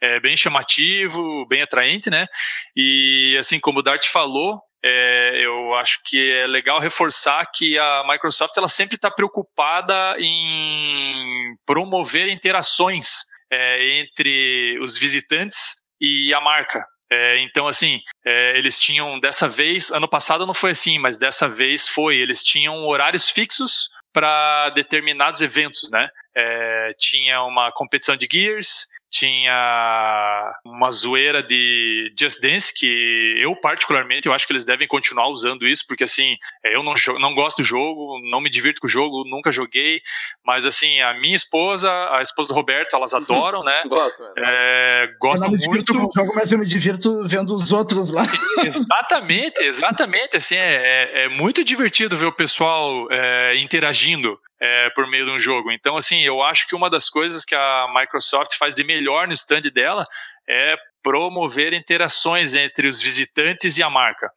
é, 0.00 0.18
bem 0.20 0.36
chamativo, 0.36 1.46
bem 1.46 1.62
atraente, 1.62 2.08
né? 2.08 2.26
E, 2.74 3.36
assim, 3.38 3.60
como 3.60 3.80
o 3.80 3.82
Dart 3.82 4.08
falou, 4.10 4.62
é, 4.84 5.44
eu 5.44 5.74
acho 5.74 6.00
que 6.04 6.32
é 6.32 6.46
legal 6.46 6.80
reforçar 6.80 7.44
que 7.54 7.78
a 7.78 8.04
Microsoft 8.08 8.56
ela 8.56 8.68
sempre 8.68 8.96
está 8.96 9.10
preocupada 9.10 10.16
em 10.18 11.54
promover 11.64 12.28
interações 12.28 13.24
é, 13.52 14.00
entre 14.00 14.78
os 14.80 14.98
visitantes 14.98 15.76
e 16.00 16.34
a 16.34 16.40
marca. 16.40 16.84
É, 17.10 17.44
então, 17.44 17.68
assim, 17.68 18.00
é, 18.24 18.58
eles 18.58 18.78
tinham 18.78 19.20
dessa 19.20 19.46
vez, 19.46 19.90
ano 19.92 20.08
passado 20.08 20.46
não 20.46 20.54
foi 20.54 20.70
assim, 20.70 20.98
mas 20.98 21.18
dessa 21.18 21.46
vez 21.46 21.86
foi. 21.86 22.16
Eles 22.16 22.42
tinham 22.42 22.86
horários 22.86 23.28
fixos 23.28 23.88
para 24.12 24.70
determinados 24.70 25.42
eventos, 25.42 25.90
né? 25.90 26.08
É, 26.34 26.94
tinha 26.98 27.42
uma 27.42 27.70
competição 27.72 28.16
de 28.16 28.26
Gears, 28.30 28.86
tinha 29.12 30.54
uma 30.64 30.90
zoeira 30.90 31.42
de 31.42 32.10
Just 32.18 32.40
Dance, 32.40 32.72
que 32.74 33.34
eu 33.38 33.54
particularmente, 33.54 34.26
eu 34.26 34.32
acho 34.32 34.46
que 34.46 34.52
eles 34.54 34.64
devem 34.64 34.88
continuar 34.88 35.28
usando 35.28 35.68
isso, 35.68 35.84
porque 35.86 36.04
assim, 36.04 36.34
é, 36.64 36.74
eu 36.74 36.82
não, 36.82 36.94
não 37.20 37.34
gosto 37.34 37.58
do 37.58 37.64
jogo, 37.64 38.18
não 38.30 38.40
me 38.40 38.48
divirto 38.48 38.80
com 38.80 38.86
o 38.86 38.90
jogo, 38.90 39.28
nunca 39.28 39.52
joguei, 39.52 40.00
mas 40.44 40.64
assim, 40.64 40.98
a 41.00 41.12
minha 41.12 41.36
esposa, 41.36 41.90
a 42.10 42.22
esposa 42.22 42.48
do 42.48 42.54
Roberto, 42.54 42.96
elas 42.96 43.12
adoram, 43.12 43.62
né? 43.62 43.82
Gosto, 43.86 44.22
é, 44.38 45.10
eu 45.22 45.34
não 45.36 45.50
me 45.50 45.66
muito. 45.66 45.92
Com 45.92 46.06
o 46.06 46.10
jogo, 46.16 46.32
mas 46.34 46.50
eu 46.50 46.58
me 46.58 46.64
divirto 46.64 47.28
vendo 47.28 47.54
os 47.54 47.70
outros 47.70 48.10
lá. 48.10 48.22
exatamente, 48.64 49.62
exatamente, 49.62 50.38
assim, 50.38 50.56
é, 50.56 51.20
é, 51.22 51.24
é 51.24 51.28
muito 51.28 51.62
divertido 51.62 52.16
ver 52.16 52.26
o 52.26 52.32
pessoal 52.32 53.06
é, 53.10 53.58
interagindo 53.58 54.38
é, 54.62 54.90
por 54.90 55.08
meio 55.08 55.24
de 55.24 55.32
um 55.32 55.40
jogo. 55.40 55.72
Então, 55.72 55.96
assim, 55.96 56.20
eu 56.20 56.40
acho 56.40 56.68
que 56.68 56.76
uma 56.76 56.88
das 56.88 57.10
coisas 57.10 57.44
que 57.44 57.54
a 57.54 57.86
Microsoft 57.92 58.56
faz 58.56 58.72
de 58.72 58.84
melhor 58.84 59.01
no 59.04 59.32
stand 59.32 59.62
dela 59.72 60.06
é 60.48 60.76
promover 61.02 61.72
interações 61.72 62.54
entre 62.54 62.88
os 62.88 63.00
visitantes 63.00 63.76
e 63.76 63.82
a 63.82 63.90
marca. 63.90 64.30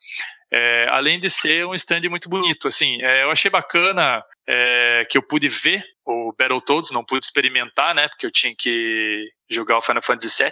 É, 0.51 0.87
além 0.89 1.19
de 1.19 1.29
ser 1.29 1.65
um 1.65 1.73
stand 1.73 2.01
muito 2.09 2.29
bonito, 2.29 2.67
assim, 2.67 3.01
é, 3.01 3.23
eu 3.23 3.31
achei 3.31 3.49
bacana 3.51 4.23
é, 4.47 5.07
que 5.09 5.17
eu 5.17 5.23
pude 5.23 5.47
ver 5.49 5.83
o 6.05 6.33
Battletoads, 6.37 6.91
não 6.91 7.03
pude 7.03 7.25
experimentar, 7.25 7.95
né, 7.95 8.07
porque 8.07 8.25
eu 8.25 8.31
tinha 8.31 8.53
que 8.57 9.27
jogar 9.49 9.77
o 9.77 9.81
Final 9.81 10.03
Fantasy 10.03 10.43
VII, 10.43 10.51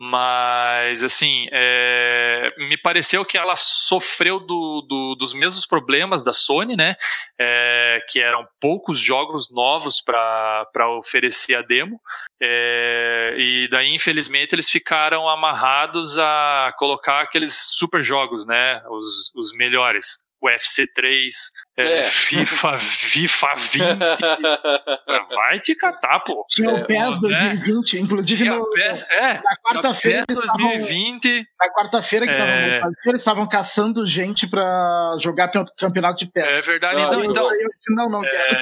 mas 0.00 1.02
assim 1.02 1.46
é, 1.52 2.52
me 2.68 2.76
pareceu 2.76 3.24
que 3.24 3.36
ela 3.36 3.54
sofreu 3.56 4.40
do, 4.40 4.84
do, 4.88 5.14
dos 5.16 5.32
mesmos 5.32 5.66
problemas 5.66 6.22
da 6.22 6.32
Sony, 6.32 6.76
né? 6.76 6.94
É, 7.38 8.00
que 8.08 8.20
eram 8.20 8.46
poucos 8.60 8.98
jogos 9.00 9.50
novos 9.50 10.00
para 10.00 10.88
oferecer 10.98 11.54
a 11.54 11.62
demo. 11.62 12.00
É, 12.40 13.34
e 13.36 13.68
daí, 13.70 13.94
infelizmente, 13.94 14.54
eles 14.54 14.70
ficaram 14.70 15.28
amarrados 15.28 16.18
a 16.18 16.72
colocar 16.76 17.22
aqueles 17.22 17.54
super 17.72 18.04
jogos, 18.04 18.46
né? 18.46 18.82
Os, 18.88 19.32
os 19.34 19.52
melhores. 19.56 20.18
UFC 20.42 20.86
3, 20.94 21.34
é, 21.78 21.82
é. 21.82 22.10
FIFA, 22.10 22.78
FIFA 23.08 23.54
20. 23.56 23.82
Vai 25.34 25.60
te 25.60 25.74
catar, 25.74 26.20
pô. 26.20 26.44
Tinha 26.48 26.70
o 26.70 26.86
PES 26.86 27.20
2020, 27.20 27.94
né? 27.94 28.00
inclusive 28.00 28.44
no, 28.44 28.70
PES, 28.70 29.02
é, 29.08 29.34
na 29.34 29.56
quarta-feira. 29.64 30.24
2020. 30.28 31.46
Na 31.58 31.72
quarta-feira 31.72 32.26
que 32.26 32.32
é... 32.32 32.80
eles 33.06 33.20
estavam 33.20 33.48
caçando 33.48 34.06
gente 34.06 34.48
pra 34.48 35.16
jogar 35.20 35.50
campeonato 35.78 36.24
de 36.24 36.30
PES. 36.30 36.44
É 36.44 36.60
verdade, 36.60 37.00
então. 37.00 37.20
Eu, 37.20 37.30
então 37.30 37.44
eu 37.52 37.68
disse, 37.68 37.94
não, 37.94 38.08
não 38.08 38.24
é... 38.24 38.30
quero. 38.30 38.56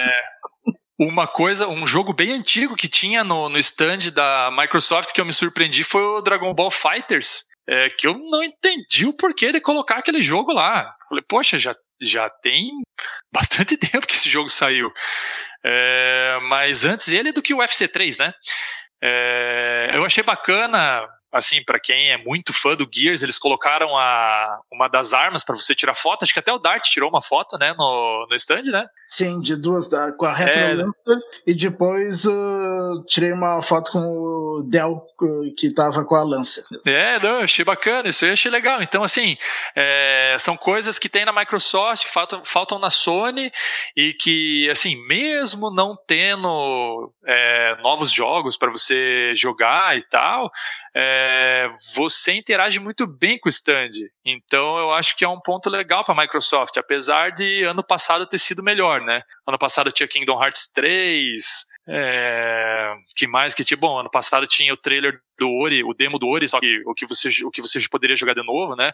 Uma 1.00 1.26
coisa, 1.26 1.66
um 1.66 1.86
jogo 1.86 2.12
bem 2.12 2.30
antigo 2.34 2.76
que 2.76 2.86
tinha 2.86 3.24
no, 3.24 3.48
no 3.48 3.56
stand 3.56 4.10
da 4.14 4.50
Microsoft 4.54 5.14
que 5.14 5.20
eu 5.20 5.24
me 5.24 5.32
surpreendi 5.32 5.82
foi 5.82 6.02
o 6.02 6.20
Dragon 6.20 6.52
Ball 6.52 6.70
Fighters 6.70 7.46
é, 7.70 7.88
que 7.90 8.08
eu 8.08 8.18
não 8.18 8.42
entendi 8.42 9.06
o 9.06 9.12
porquê 9.12 9.52
de 9.52 9.60
colocar 9.60 9.98
aquele 9.98 10.20
jogo 10.20 10.52
lá. 10.52 10.92
Falei, 11.10 11.24
poxa, 11.28 11.58
já, 11.58 11.74
já 12.00 12.30
tem 12.40 12.70
bastante 13.32 13.76
tempo 13.76 14.06
que 14.06 14.14
esse 14.14 14.30
jogo 14.30 14.48
saiu. 14.48 14.90
É, 15.64 16.38
mas 16.42 16.84
antes 16.84 17.08
ele 17.08 17.32
do 17.32 17.42
que 17.42 17.52
o 17.52 17.58
UFC 17.58 17.88
3, 17.88 18.16
né? 18.16 18.32
É, 19.02 19.90
eu 19.92 20.04
achei 20.04 20.22
bacana, 20.22 21.04
assim, 21.32 21.62
para 21.64 21.78
quem 21.78 22.10
é 22.10 22.16
muito 22.16 22.52
fã 22.52 22.74
do 22.74 22.88
Gears, 22.92 23.22
eles 23.22 23.38
colocaram 23.38 23.96
a, 23.96 24.60
uma 24.72 24.88
das 24.88 25.12
armas 25.12 25.44
para 25.44 25.54
você 25.54 25.74
tirar 25.74 25.94
foto. 25.94 26.22
Acho 26.22 26.32
que 26.32 26.40
até 26.40 26.52
o 26.52 26.58
Dart 26.58 26.82
tirou 26.84 27.08
uma 27.08 27.22
foto, 27.22 27.56
né, 27.58 27.74
no, 27.76 28.26
no 28.28 28.34
stand, 28.34 28.62
né? 28.62 28.86
Sim, 29.08 29.40
de 29.40 29.56
duas, 29.56 29.88
com 30.16 30.26
a 30.26 30.32
Retro 30.32 30.54
é... 30.54 30.84
E 31.44 31.54
depois 31.54 32.24
uh, 32.26 33.04
tirei 33.08 33.32
uma 33.32 33.60
foto 33.60 33.90
com 33.90 33.98
o 33.98 34.62
Del, 34.70 35.04
que 35.56 35.74
tava 35.74 36.04
com 36.04 36.14
a 36.14 36.22
Lancer. 36.22 36.64
É, 36.86 37.18
não, 37.18 37.40
achei 37.40 37.64
bacana, 37.64 38.08
isso 38.08 38.24
aí 38.24 38.30
achei 38.30 38.50
legal. 38.50 38.80
Então, 38.80 39.02
assim, 39.02 39.36
é, 39.74 40.36
são 40.38 40.56
coisas 40.56 40.98
que 40.98 41.08
tem 41.08 41.24
na 41.24 41.32
Microsoft, 41.32 42.06
faltam, 42.12 42.44
faltam 42.44 42.78
na 42.78 42.90
Sony, 42.90 43.50
e 43.96 44.14
que, 44.14 44.68
assim, 44.70 44.96
mesmo 45.06 45.72
não 45.72 45.96
tendo 46.06 47.12
é, 47.26 47.76
novos 47.82 48.12
jogos 48.12 48.56
para 48.56 48.70
você 48.70 49.32
jogar 49.34 49.98
e 49.98 50.02
tal, 50.08 50.52
é, 50.94 51.68
você 51.94 52.32
interage 52.34 52.78
muito 52.78 53.06
bem 53.06 53.38
com 53.38 53.48
o 53.48 53.50
stand. 53.50 53.90
Então, 54.24 54.78
eu 54.78 54.92
acho 54.92 55.16
que 55.16 55.24
é 55.24 55.28
um 55.28 55.40
ponto 55.40 55.68
legal 55.68 56.04
para 56.04 56.14
a 56.14 56.22
Microsoft, 56.22 56.76
apesar 56.76 57.30
de 57.30 57.64
ano 57.64 57.82
passado 57.82 58.26
ter 58.26 58.38
sido 58.38 58.62
melhor 58.62 59.00
né? 59.00 59.22
Ano 59.46 59.58
passado 59.58 59.90
tinha 59.90 60.08
Kingdom 60.08 60.42
Hearts 60.42 60.68
3, 60.72 61.42
é, 61.88 62.94
que 63.16 63.26
mais 63.26 63.54
que 63.54 63.64
tinha? 63.64 63.76
Bom, 63.76 63.98
ano 63.98 64.10
passado 64.10 64.46
tinha 64.46 64.72
o 64.72 64.76
trailer 64.76 65.20
do 65.38 65.50
Ori, 65.50 65.82
o 65.82 65.94
demo 65.94 66.18
do 66.18 66.28
Ori, 66.28 66.48
só 66.48 66.60
que 66.60 66.82
o 66.86 66.94
que 66.94 67.06
você, 67.06 67.28
o 67.44 67.50
que 67.50 67.60
você 67.60 67.80
poderia 67.90 68.16
jogar 68.16 68.34
de 68.34 68.44
novo, 68.44 68.76
né? 68.76 68.92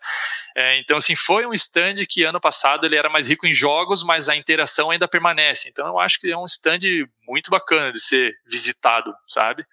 É, 0.56 0.80
então, 0.80 0.96
assim, 0.96 1.16
foi 1.16 1.44
um 1.46 1.52
stand 1.52 2.06
que 2.08 2.22
ano 2.22 2.40
passado 2.40 2.86
ele 2.86 2.96
era 2.96 3.10
mais 3.10 3.28
rico 3.28 3.46
em 3.46 3.52
jogos, 3.52 4.02
mas 4.02 4.28
a 4.28 4.36
interação 4.36 4.90
ainda 4.90 5.08
permanece. 5.08 5.68
Então, 5.68 5.86
eu 5.86 5.98
acho 5.98 6.20
que 6.20 6.30
é 6.30 6.38
um 6.38 6.46
stand 6.46 6.78
muito 7.26 7.50
bacana 7.50 7.92
de 7.92 8.00
ser 8.00 8.34
visitado, 8.46 9.12
sabe? 9.28 9.64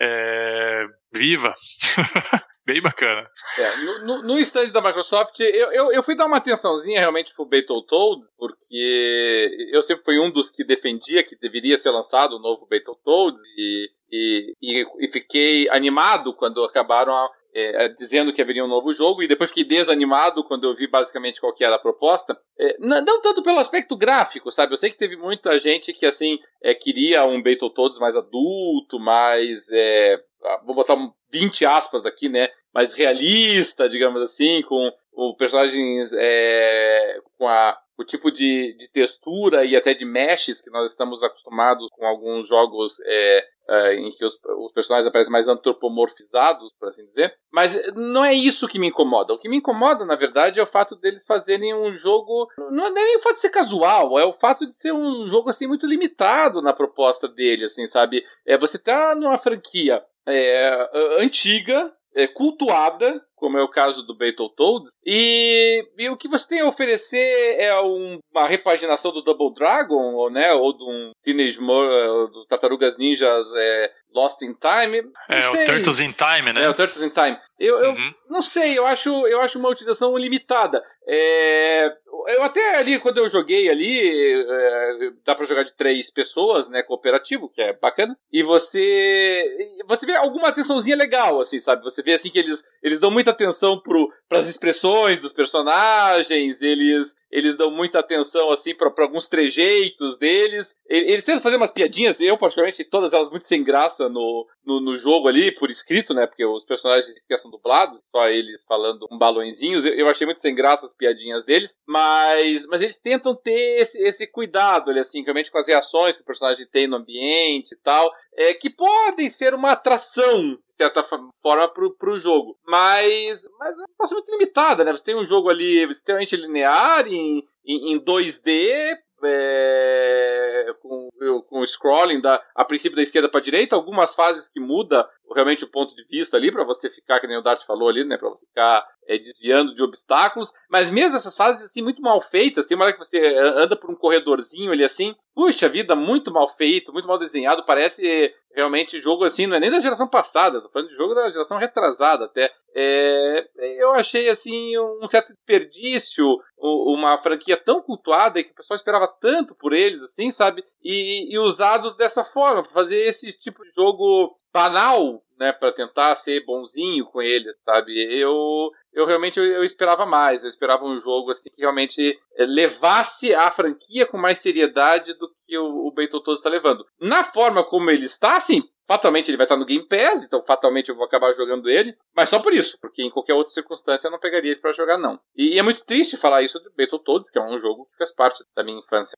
É, 0.00 0.86
viva! 1.12 1.54
bem 2.70 2.80
bacana. 2.80 3.28
É, 3.58 3.76
no, 4.04 4.22
no, 4.22 4.38
stand 4.38 4.68
da 4.68 4.80
Microsoft, 4.80 5.40
eu, 5.40 5.72
eu, 5.72 5.92
eu, 5.92 6.02
fui 6.02 6.14
dar 6.14 6.26
uma 6.26 6.36
atençãozinha 6.36 7.00
realmente 7.00 7.34
pro 7.34 7.44
Battletoads, 7.44 8.32
porque 8.38 9.68
eu 9.72 9.82
sempre 9.82 10.04
fui 10.04 10.20
um 10.20 10.30
dos 10.30 10.50
que 10.50 10.64
defendia 10.64 11.24
que 11.24 11.36
deveria 11.36 11.76
ser 11.76 11.90
lançado 11.90 12.36
o 12.36 12.38
novo 12.38 12.68
Battletoads, 12.70 13.40
e, 13.56 13.90
e, 14.12 14.54
e, 14.62 14.84
e, 15.00 15.12
fiquei 15.12 15.68
animado 15.70 16.32
quando 16.34 16.62
acabaram 16.62 17.12
a, 17.12 17.28
é, 17.54 17.88
dizendo 17.90 18.32
que 18.32 18.40
haveria 18.40 18.64
um 18.64 18.68
novo 18.68 18.92
jogo, 18.92 19.22
e 19.22 19.28
depois 19.28 19.50
fiquei 19.50 19.64
desanimado 19.64 20.44
quando 20.44 20.64
eu 20.64 20.74
vi 20.74 20.86
basicamente 20.86 21.40
qual 21.40 21.54
que 21.54 21.64
era 21.64 21.76
a 21.76 21.80
proposta. 21.80 22.38
É, 22.58 22.76
não, 22.78 23.04
não, 23.04 23.20
tanto 23.20 23.42
pelo 23.42 23.58
aspecto 23.58 23.96
gráfico, 23.96 24.50
sabe? 24.50 24.72
Eu 24.72 24.76
sei 24.76 24.90
que 24.90 24.98
teve 24.98 25.16
muita 25.16 25.58
gente 25.58 25.92
que, 25.92 26.06
assim, 26.06 26.38
é, 26.62 26.74
queria 26.74 27.24
um 27.24 27.42
Battletoads 27.42 27.98
mais 27.98 28.16
adulto, 28.16 28.98
mais... 28.98 29.68
É, 29.70 30.20
ah, 30.42 30.62
vou 30.64 30.74
botar 30.74 30.96
20 31.30 31.66
aspas 31.66 32.06
aqui, 32.06 32.28
né? 32.28 32.48
Mais 32.72 32.92
realista, 32.94 33.88
digamos 33.88 34.22
assim, 34.22 34.62
com 34.62 34.90
o 35.12 35.34
personagens 35.36 36.10
é, 36.12 37.18
com 37.38 37.46
a 37.46 37.76
o 38.00 38.04
tipo 38.04 38.30
de, 38.30 38.74
de 38.78 38.88
textura 38.92 39.64
e 39.64 39.76
até 39.76 39.92
de 39.92 40.06
meshes 40.06 40.60
que 40.60 40.70
nós 40.70 40.90
estamos 40.90 41.22
acostumados 41.22 41.86
com 41.90 42.06
alguns 42.06 42.48
jogos 42.48 42.98
é, 43.04 43.44
é, 43.68 43.94
em 43.96 44.10
que 44.12 44.24
os, 44.24 44.32
os, 44.32 44.72
personagens 44.72 45.06
aparecem 45.06 45.30
mais 45.30 45.46
antropomorfizados, 45.46 46.72
por 46.78 46.88
assim 46.88 47.04
dizer. 47.04 47.34
Mas 47.52 47.78
não 47.94 48.24
é 48.24 48.32
isso 48.32 48.66
que 48.66 48.78
me 48.78 48.88
incomoda. 48.88 49.34
O 49.34 49.38
que 49.38 49.50
me 49.50 49.58
incomoda, 49.58 50.06
na 50.06 50.16
verdade, 50.16 50.58
é 50.58 50.62
o 50.62 50.66
fato 50.66 50.96
deles 50.96 51.26
fazerem 51.26 51.74
um 51.74 51.92
jogo. 51.92 52.48
Não 52.70 52.86
é 52.86 52.90
nem 52.90 53.18
o 53.18 53.22
fato 53.22 53.36
de 53.36 53.42
ser 53.42 53.50
casual, 53.50 54.18
é 54.18 54.24
o 54.24 54.32
fato 54.32 54.66
de 54.66 54.74
ser 54.74 54.92
um 54.92 55.26
jogo 55.26 55.50
assim 55.50 55.66
muito 55.66 55.86
limitado 55.86 56.62
na 56.62 56.72
proposta 56.72 57.28
dele, 57.28 57.66
assim, 57.66 57.86
sabe? 57.86 58.24
É, 58.46 58.56
você 58.56 58.78
tá 58.78 59.14
numa 59.14 59.36
franquia 59.36 60.02
é, 60.26 60.88
antiga, 61.18 61.92
é, 62.14 62.26
cultuada, 62.26 63.22
como 63.40 63.58
é 63.58 63.62
o 63.62 63.68
caso 63.68 64.02
do 64.02 64.14
Battletoads, 64.14 64.92
e, 65.04 65.82
e 65.98 66.08
o 66.10 66.16
que 66.16 66.28
você 66.28 66.46
tem 66.46 66.60
a 66.60 66.68
oferecer 66.68 67.56
é 67.58 67.80
um, 67.80 68.18
uma 68.32 68.46
repaginação 68.46 69.10
do 69.10 69.22
Double 69.22 69.54
Dragon, 69.54 70.14
ou, 70.14 70.30
né, 70.30 70.52
ou 70.52 70.76
de 70.76 70.84
um 70.84 71.12
Teenage 71.24 71.58
Mur, 71.58 72.28
do 72.30 72.44
Tartarugas 72.46 72.98
Ninjas 72.98 73.46
é, 73.56 73.90
Lost 74.14 74.42
in 74.42 74.54
Time. 74.54 75.10
É, 75.28 75.40
sei. 75.40 75.62
o 75.62 75.66
Turtles 75.66 76.00
in 76.00 76.12
Time, 76.12 76.52
né? 76.52 76.64
É, 76.64 76.68
o 76.68 76.74
Turtles 76.74 77.02
in 77.02 77.10
Time. 77.10 77.38
Eu, 77.58 77.78
eu 77.78 77.90
uhum. 77.90 78.14
não 78.28 78.42
sei, 78.42 78.78
eu 78.78 78.86
acho, 78.86 79.26
eu 79.26 79.40
acho 79.40 79.58
uma 79.58 79.68
utilização 79.68 80.16
limitada. 80.16 80.82
É, 81.06 81.92
eu 82.28 82.42
até 82.42 82.76
ali, 82.76 82.98
quando 82.98 83.18
eu 83.18 83.28
joguei 83.28 83.68
ali, 83.68 84.00
é, 84.48 85.10
dá 85.24 85.34
para 85.34 85.46
jogar 85.46 85.62
de 85.62 85.74
três 85.74 86.10
pessoas, 86.10 86.68
né, 86.68 86.82
cooperativo, 86.82 87.50
que 87.50 87.60
é 87.60 87.72
bacana, 87.72 88.16
e 88.32 88.42
você 88.42 89.44
você 89.86 90.06
vê 90.06 90.16
alguma 90.16 90.48
atençãozinha 90.48 90.96
legal, 90.96 91.40
assim, 91.40 91.60
sabe? 91.60 91.82
Você 91.82 92.02
vê, 92.02 92.14
assim, 92.14 92.30
que 92.30 92.38
eles, 92.38 92.62
eles 92.82 93.00
dão 93.00 93.10
muita 93.10 93.29
atenção 93.30 93.80
para 94.28 94.38
as 94.38 94.48
expressões 94.48 95.18
dos 95.18 95.32
personagens, 95.32 96.60
eles, 96.60 97.16
eles 97.30 97.56
dão 97.56 97.70
muita 97.70 98.00
atenção, 98.00 98.50
assim, 98.50 98.74
para 98.74 98.92
alguns 98.98 99.28
trejeitos 99.28 100.18
deles, 100.18 100.76
eles 100.86 101.24
tentam 101.24 101.42
fazer 101.42 101.56
umas 101.56 101.70
piadinhas, 101.70 102.20
eu, 102.20 102.36
particularmente, 102.36 102.84
todas 102.84 103.12
elas 103.12 103.30
muito 103.30 103.46
sem 103.46 103.62
graça 103.62 104.08
no, 104.08 104.46
no, 104.64 104.80
no 104.80 104.98
jogo 104.98 105.28
ali, 105.28 105.52
por 105.52 105.70
escrito, 105.70 106.12
né, 106.12 106.26
porque 106.26 106.44
os 106.44 106.64
personagens 106.64 107.12
que 107.26 107.36
são 107.36 107.50
dublados, 107.50 108.00
só 108.10 108.26
eles 108.28 108.60
falando 108.66 109.06
um 109.10 109.18
balõezinhos, 109.18 109.84
eu, 109.84 109.94
eu 109.94 110.08
achei 110.08 110.26
muito 110.26 110.40
sem 110.40 110.54
graça 110.54 110.86
as 110.86 110.92
piadinhas 110.92 111.44
deles, 111.44 111.78
mas, 111.86 112.66
mas 112.66 112.80
eles 112.80 112.96
tentam 112.96 113.34
ter 113.34 113.80
esse, 113.80 114.02
esse 114.02 114.26
cuidado, 114.26 114.90
ali, 114.90 114.98
assim, 114.98 115.22
realmente 115.22 115.50
com 115.50 115.58
as 115.58 115.68
reações 115.68 116.16
que 116.16 116.22
o 116.22 116.26
personagem 116.26 116.66
tem 116.66 116.88
no 116.88 116.96
ambiente 116.96 117.72
e 117.72 117.78
tal, 117.78 118.12
é, 118.34 118.54
que 118.54 118.70
podem 118.70 119.28
ser 119.28 119.54
uma 119.54 119.72
atração 119.72 120.58
de 120.80 120.84
certa 120.84 121.02
forma 121.42 121.68
pro, 121.68 121.94
pro 121.94 122.18
jogo. 122.18 122.58
Mas, 122.66 123.46
mas 123.58 123.78
é 123.78 123.84
uma 124.00 124.08
muito 124.10 124.30
limitada, 124.30 124.82
né? 124.82 124.92
Você 124.92 125.04
tem 125.04 125.14
um 125.14 125.24
jogo 125.24 125.50
ali 125.50 125.84
extremamente 125.90 126.34
linear 126.36 127.06
em, 127.20 127.48
em, 127.64 127.92
em 127.94 128.00
2D, 128.00 128.96
é, 129.22 130.66
com, 130.80 131.08
com 131.48 131.66
scrolling 131.66 132.20
da, 132.20 132.42
a 132.54 132.64
princípio 132.64 132.96
da 132.96 133.02
esquerda 133.02 133.28
para 133.28 133.40
direita, 133.40 133.76
algumas 133.76 134.14
fases 134.14 134.48
que 134.48 134.60
muda 134.60 135.08
realmente 135.34 135.64
o 135.64 135.70
ponto 135.70 135.94
de 135.94 136.04
vista 136.04 136.36
ali 136.36 136.50
para 136.50 136.64
você 136.64 136.90
ficar, 136.90 137.20
que 137.20 137.26
nem 137.26 137.38
o 137.38 137.42
Dart 137.42 137.64
falou 137.64 137.88
ali, 137.88 138.04
né, 138.04 138.16
para 138.16 138.28
você 138.28 138.46
ficar 138.46 138.86
é, 139.06 139.18
desviando 139.18 139.74
de 139.74 139.82
obstáculos, 139.82 140.52
mas 140.68 140.90
mesmo 140.90 141.16
essas 141.16 141.36
fases 141.36 141.64
assim 141.64 141.82
muito 141.82 142.02
mal 142.02 142.20
feitas, 142.20 142.66
tem 142.66 142.76
uma 142.76 142.84
hora 142.84 142.92
que 142.92 142.98
você 142.98 143.18
é, 143.18 143.62
anda 143.62 143.76
por 143.76 143.90
um 143.90 143.96
corredorzinho 143.96 144.72
ali 144.72 144.84
assim, 144.84 145.14
puxa 145.34 145.68
vida, 145.68 145.94
muito 145.94 146.32
mal 146.32 146.48
feito, 146.48 146.92
muito 146.92 147.08
mal 147.08 147.18
desenhado, 147.18 147.64
parece 147.64 148.32
realmente 148.54 149.00
jogo 149.00 149.24
assim, 149.24 149.46
não 149.46 149.56
é 149.56 149.60
nem 149.60 149.70
da 149.70 149.80
geração 149.80 150.08
passada, 150.08 150.60
tô 150.60 150.68
falando 150.68 150.88
de 150.88 150.96
jogo 150.96 151.14
da 151.14 151.30
geração 151.30 151.58
retrasada 151.58 152.24
até. 152.24 152.52
É, 152.74 153.48
eu 153.78 153.92
achei 153.92 154.28
assim 154.28 154.76
um 154.78 155.06
certo 155.06 155.32
desperdício, 155.32 156.24
uma 156.58 157.18
franquia 157.18 157.56
tão 157.56 157.82
cultuada 157.82 158.38
e 158.38 158.44
que 158.44 158.52
o 158.52 158.54
pessoal 158.54 158.76
esperava 158.76 159.08
tanto 159.20 159.54
por 159.54 159.72
eles, 159.72 160.02
assim, 160.02 160.30
sabe? 160.30 160.64
E, 160.82 161.32
e 161.34 161.38
usados 161.38 161.96
dessa 161.96 162.24
forma, 162.24 162.62
para 162.62 162.72
fazer 162.72 163.00
esse 163.06 163.32
tipo 163.32 163.64
de 163.64 163.70
jogo 163.72 164.34
banal, 164.52 165.22
né, 165.38 165.52
para 165.52 165.72
tentar 165.72 166.14
ser 166.16 166.44
bonzinho 166.44 167.04
com 167.06 167.22
eles, 167.22 167.56
sabe? 167.64 167.92
Eu 168.20 168.70
eu 168.92 169.06
realmente 169.06 169.38
eu, 169.38 169.62
esperava 169.62 170.04
mais, 170.04 170.42
eu 170.42 170.48
esperava 170.48 170.84
um 170.84 171.00
jogo 171.00 171.30
assim 171.30 171.48
que 171.50 171.60
realmente 171.62 172.18
eh, 172.36 172.44
levasse 172.44 173.32
a 173.34 173.50
franquia 173.50 174.04
com 174.04 174.18
mais 174.18 174.40
seriedade 174.40 175.14
do 175.14 175.30
que 175.46 175.56
o, 175.56 175.86
o 175.86 175.92
Battletoads 175.92 176.40
está 176.40 176.50
levando. 176.50 176.84
Na 177.00 177.22
forma 177.22 177.64
como 177.64 177.88
ele 177.88 178.04
está, 178.04 178.36
assim, 178.36 178.62
fatalmente 178.90 179.30
ele 179.30 179.36
vai 179.36 179.44
estar 179.44 179.56
no 179.56 179.64
Game 179.64 179.86
Pass, 179.86 180.24
então 180.24 180.42
fatalmente 180.44 180.88
eu 180.88 180.96
vou 180.96 181.04
acabar 181.04 181.32
jogando 181.32 181.70
ele, 181.70 181.94
mas 182.16 182.28
só 182.28 182.40
por 182.40 182.52
isso, 182.52 182.76
porque 182.82 183.04
em 183.04 183.10
qualquer 183.10 183.34
outra 183.34 183.52
circunstância 183.52 184.08
eu 184.08 184.10
não 184.10 184.18
pegaria 184.18 184.50
ele 184.50 184.60
para 184.60 184.72
jogar 184.72 184.98
não. 184.98 185.16
E, 185.36 185.54
e, 185.54 185.58
é 185.60 185.62
muito 185.62 185.84
triste 185.84 186.16
falar 186.16 186.42
isso 186.42 186.58
do 186.58 186.72
Battletoads, 186.76 187.30
que 187.30 187.38
é 187.38 187.42
um 187.42 187.60
jogo 187.60 187.84
que 187.84 187.98
faz 187.98 188.12
parte 188.12 188.42
da 188.56 188.64
minha 188.64 188.80
infância. 188.80 189.16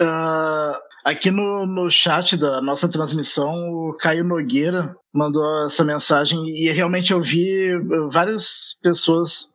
Uh, 0.00 0.72
aqui 1.04 1.30
no, 1.30 1.66
no 1.66 1.90
chat 1.90 2.34
da 2.38 2.62
nossa 2.62 2.90
transmissão, 2.90 3.50
o 3.50 3.94
Caio 3.98 4.24
Nogueira 4.24 4.96
mandou 5.12 5.66
essa 5.66 5.84
mensagem 5.84 6.38
e 6.46 6.70
realmente 6.72 7.12
eu 7.12 7.20
vi 7.20 7.72
várias 8.10 8.78
pessoas 8.82 9.52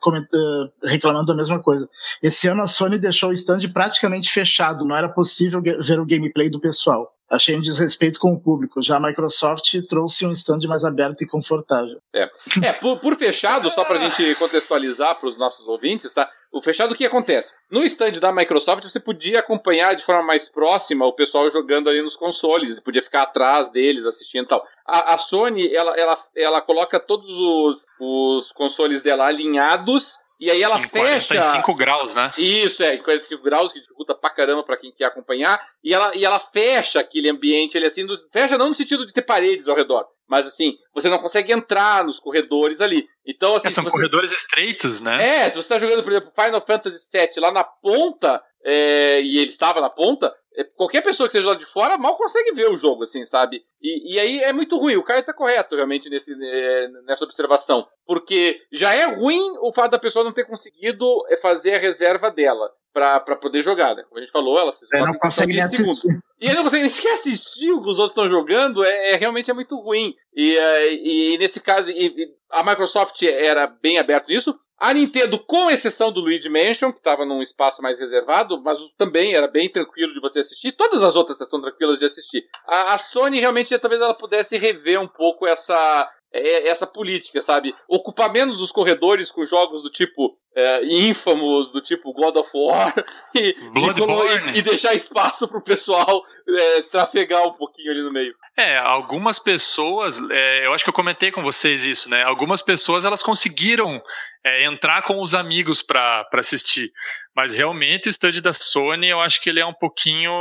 reclamando 0.84 1.26
da 1.26 1.36
mesma 1.36 1.60
coisa. 1.60 1.90
Esse 2.22 2.48
ano 2.48 2.62
a 2.62 2.68
Sony 2.68 3.00
deixou 3.00 3.30
o 3.30 3.34
stand 3.34 3.62
praticamente 3.74 4.32
fechado, 4.32 4.86
não 4.86 4.96
era 4.96 5.10
possível 5.10 5.60
ver 5.60 6.00
o 6.00 6.06
gameplay 6.06 6.52
do 6.52 6.62
pessoal. 6.62 7.15
Achei 7.30 7.56
um 7.56 7.60
desrespeito 7.60 8.20
com 8.20 8.34
o 8.34 8.40
público. 8.40 8.82
Já 8.82 8.98
a 8.98 9.00
Microsoft 9.00 9.72
trouxe 9.90 10.26
um 10.26 10.32
stand 10.32 10.60
mais 10.68 10.84
aberto 10.84 11.24
e 11.24 11.28
confortável. 11.28 12.00
É, 12.14 12.30
é 12.64 12.74
por, 12.74 13.00
por 13.00 13.16
fechado, 13.18 13.70
só 13.72 13.84
para 13.84 13.98
a 13.98 14.10
gente 14.10 14.36
contextualizar 14.36 15.20
para 15.20 15.30
os 15.30 15.38
nossos 15.38 15.68
ouvintes, 15.68 16.14
tá? 16.14 16.30
O 16.52 16.62
fechado, 16.62 16.94
o 16.94 16.96
que 16.96 17.06
acontece? 17.06 17.54
No 17.70 17.84
stand 17.84 18.14
da 18.14 18.32
Microsoft, 18.32 18.84
você 18.84 19.00
podia 19.00 19.40
acompanhar 19.40 19.96
de 19.96 20.06
forma 20.06 20.24
mais 20.24 20.48
próxima 20.48 21.06
o 21.06 21.14
pessoal 21.14 21.50
jogando 21.50 21.90
ali 21.90 22.02
nos 22.02 22.16
consoles, 22.16 22.80
podia 22.80 23.02
ficar 23.02 23.24
atrás 23.24 23.70
deles 23.72 24.06
assistindo 24.06 24.46
e 24.46 24.48
tal. 24.48 24.66
A, 24.86 25.16
a 25.16 25.18
Sony, 25.18 25.74
ela, 25.74 25.96
ela, 25.98 26.18
ela 26.36 26.62
coloca 26.62 27.00
todos 27.00 27.38
os, 27.40 27.88
os 28.00 28.52
consoles 28.52 29.02
dela 29.02 29.26
alinhados 29.26 30.20
e 30.40 30.52
aí 30.52 30.62
ela 30.62 30.80
em 30.80 30.88
fecha. 30.88 31.36
45 31.36 31.76
graus, 31.76 32.14
né? 32.14 32.32
Isso, 32.38 32.84
é, 32.84 32.96
em 32.96 33.04
45 33.04 33.42
graus, 33.44 33.72
que 33.72 33.80
dificulta 33.80 34.14
pra 34.14 34.30
caramba 34.30 34.64
pra 34.64 34.78
quem 34.78 34.92
quer 34.92 35.06
acompanhar. 35.06 35.60
E 35.84 35.94
ela, 35.94 36.16
e 36.16 36.26
ela 36.26 36.40
fecha 36.40 37.00
aquele 37.00 37.30
ambiente, 37.30 37.76
ele 37.76 37.86
assim, 37.86 38.06
fecha 38.32 38.58
não 38.58 38.70
no 38.70 38.76
sentido 38.76 39.06
de 39.06 39.14
ter 39.14 39.22
paredes 39.22 39.68
ao 39.68 39.76
redor, 39.76 40.06
mas 40.28 40.46
assim, 40.46 40.78
você 40.94 41.10
não 41.10 41.20
consegue 41.20 41.54
entrar 41.54 42.04
nos 42.04 42.20
corredores 42.20 42.82
ali. 42.82 43.08
Então, 43.26 43.56
assim. 43.56 43.68
É, 43.68 43.72
são 43.72 43.84
você... 43.84 43.92
corredores 43.92 44.32
estreitos, 44.34 45.00
né? 45.00 45.18
É, 45.22 45.50
se 45.50 45.56
você 45.56 45.70
tá 45.70 45.80
jogando, 45.80 46.04
por 46.04 46.12
exemplo, 46.12 46.32
Final 46.36 46.66
Fantasy 46.66 47.10
VII 47.12 47.30
lá 47.40 47.52
na 47.52 47.64
ponta, 47.64 48.42
é, 48.64 49.22
e 49.22 49.38
ele 49.38 49.52
estava 49.52 49.80
na 49.80 49.90
ponta, 49.90 50.34
qualquer 50.76 51.02
pessoa 51.02 51.28
que 51.28 51.34
seja 51.34 51.50
lá 51.50 51.56
de 51.56 51.66
fora 51.66 51.98
mal 51.98 52.18
consegue 52.18 52.54
ver 52.54 52.70
o 52.70 52.78
jogo, 52.78 53.04
assim, 53.04 53.26
sabe? 53.26 53.62
E, 53.82 54.14
e 54.16 54.20
aí 54.20 54.40
é 54.40 54.54
muito 54.54 54.78
ruim. 54.78 54.96
O 54.96 55.04
cara 55.04 55.24
tá 55.24 55.34
correto, 55.34 55.76
realmente, 55.76 56.10
nesse, 56.10 56.34
é, 56.34 56.88
nessa 57.06 57.26
observação. 57.26 57.86
Porque 58.06 58.60
já 58.72 58.94
é 58.94 59.16
ruim 59.16 59.42
o 59.62 59.74
fato 59.74 59.92
da 59.92 60.00
pessoa 60.00 60.24
não 60.24 60.34
ter 60.34 60.46
conseguido 60.46 61.06
é, 61.30 61.38
fazer 61.38 61.76
a 61.76 61.80
reserva 61.80 62.30
dela 62.32 62.70
para 62.94 63.36
poder 63.36 63.62
jogar, 63.62 63.94
né? 63.94 64.04
Como 64.04 64.18
a 64.18 64.22
gente 64.22 64.32
falou, 64.32 64.58
ela 64.58 64.72
se 64.72 64.86
não 64.94 65.14
consegue 65.16 65.52
nem 65.52 65.64
segundos. 65.64 66.02
E 66.40 66.46
ele 66.46 66.56
não 66.56 66.64
consegue 66.64 66.84
nem 66.84 66.90
sequer 66.90 67.14
assistir 67.14 67.72
o 67.72 67.82
que 67.82 67.90
os 67.90 68.00
outros 68.00 68.12
estão 68.12 68.30
jogando, 68.30 68.86
é, 68.86 69.12
é, 69.12 69.16
realmente 69.18 69.52
é 69.52 69.54
muito 69.54 69.76
ruim. 69.78 70.14
E, 70.34 70.58
e, 70.58 71.34
e 71.34 71.38
nesse 71.38 71.62
caso, 71.62 71.92
e, 71.92 72.30
a 72.50 72.64
Microsoft 72.64 73.22
era 73.24 73.68
bem 73.68 74.00
aberta 74.00 74.32
nisso. 74.32 74.56
A 74.78 74.94
Nintendo, 74.94 75.40
com 75.40 75.70
exceção 75.70 76.12
do 76.12 76.20
Luigi 76.20 76.50
Mansion, 76.50 76.92
que 76.92 76.98
estava 76.98 77.26
num 77.26 77.42
espaço 77.42 77.82
mais 77.82 78.00
reservado, 78.00 78.62
mas 78.62 78.78
também 78.98 79.34
era 79.34 79.48
bem 79.48 79.70
tranquilo 79.70 80.14
de 80.14 80.20
você 80.20 80.40
assistir. 80.40 80.74
Todas 80.74 81.02
as 81.02 81.16
outras 81.16 81.40
estão 81.40 81.62
tranquilas 81.62 82.00
de 82.00 82.06
assistir. 82.06 82.44
A, 82.68 82.94
a 82.94 82.98
Sony 82.98 83.40
realmente 83.40 83.78
talvez 83.80 84.02
ela 84.02 84.14
pudesse 84.14 84.58
rever 84.58 85.00
um 85.00 85.08
pouco 85.08 85.48
essa 85.48 86.12
é, 86.36 86.68
essa 86.68 86.86
política, 86.86 87.40
sabe? 87.40 87.74
Ocupar 87.88 88.32
menos 88.32 88.60
os 88.60 88.72
corredores 88.72 89.32
com 89.32 89.46
jogos 89.46 89.82
do 89.82 89.90
tipo 89.90 90.38
é, 90.54 90.86
Infamous, 90.86 91.72
do 91.72 91.80
tipo 91.80 92.12
God 92.12 92.36
of 92.36 92.50
War, 92.54 92.94
e, 93.34 93.40
e, 93.40 94.56
e, 94.56 94.60
e 94.60 94.62
deixar 94.62 94.94
espaço 94.94 95.48
pro 95.48 95.62
pessoal 95.62 96.24
é, 96.48 96.82
trafegar 96.84 97.46
um 97.46 97.54
pouquinho 97.54 97.92
ali 97.92 98.02
no 98.02 98.12
meio. 98.12 98.34
É, 98.58 98.78
algumas 98.78 99.40
pessoas, 99.40 100.20
é, 100.30 100.66
eu 100.66 100.74
acho 100.74 100.84
que 100.84 100.90
eu 100.90 100.94
comentei 100.94 101.32
com 101.32 101.42
vocês 101.42 101.84
isso, 101.84 102.10
né? 102.10 102.24
Algumas 102.24 102.62
pessoas 102.62 103.04
elas 103.04 103.24
conseguiram 103.24 104.02
é, 104.46 104.66
entrar 104.66 105.02
com 105.02 105.22
os 105.22 105.34
amigos 105.34 105.82
para 105.82 106.28
assistir. 106.34 106.92
Mas 107.36 107.54
realmente 107.54 108.08
o 108.08 108.10
stand 108.10 108.42
da 108.42 108.54
Sony, 108.54 109.10
eu 109.10 109.20
acho 109.20 109.42
que 109.42 109.50
ele 109.50 109.60
é 109.60 109.66
um 109.66 109.74
pouquinho. 109.74 110.32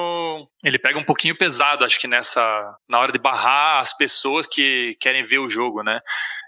Ele 0.62 0.78
pega 0.78 0.98
um 0.98 1.04
pouquinho 1.04 1.36
pesado, 1.36 1.84
acho 1.84 1.98
que 1.98 2.06
nessa. 2.06 2.40
Na 2.88 3.00
hora 3.00 3.10
de 3.10 3.18
barrar 3.18 3.80
as 3.80 3.96
pessoas 3.96 4.46
que 4.46 4.96
querem 5.00 5.24
ver 5.24 5.38
o 5.38 5.50
jogo, 5.50 5.82
né? 5.82 6.00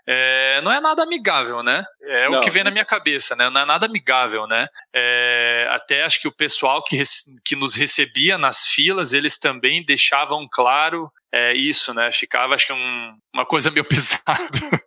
É, 0.09 0.61
não 0.62 0.70
é 0.70 0.80
nada 0.80 1.02
amigável, 1.02 1.62
né? 1.62 1.84
É 2.02 2.28
não. 2.28 2.38
o 2.38 2.40
que 2.42 2.50
vem 2.50 2.62
na 2.62 2.70
minha 2.70 2.84
cabeça, 2.84 3.34
né? 3.34 3.50
Não 3.50 3.61
é 3.61 3.64
nada 3.64 3.86
amigável, 3.86 4.46
né? 4.46 4.68
É, 4.94 5.68
até 5.70 6.04
acho 6.04 6.20
que 6.20 6.28
o 6.28 6.34
pessoal 6.34 6.82
que, 6.84 7.02
que 7.44 7.57
nos 7.57 7.74
recebia 7.74 8.38
nas 8.38 8.66
filas, 8.66 9.12
eles 9.12 9.36
também 9.36 9.84
deixavam 9.84 10.46
claro 10.50 11.11
é, 11.32 11.54
isso, 11.54 11.92
né? 11.92 12.11
Ficava, 12.12 12.54
acho 12.54 12.66
que, 12.66 12.72
um, 12.72 13.18
uma 13.34 13.44
coisa 13.44 13.70
meio 13.70 13.84
pesada. 13.88 14.82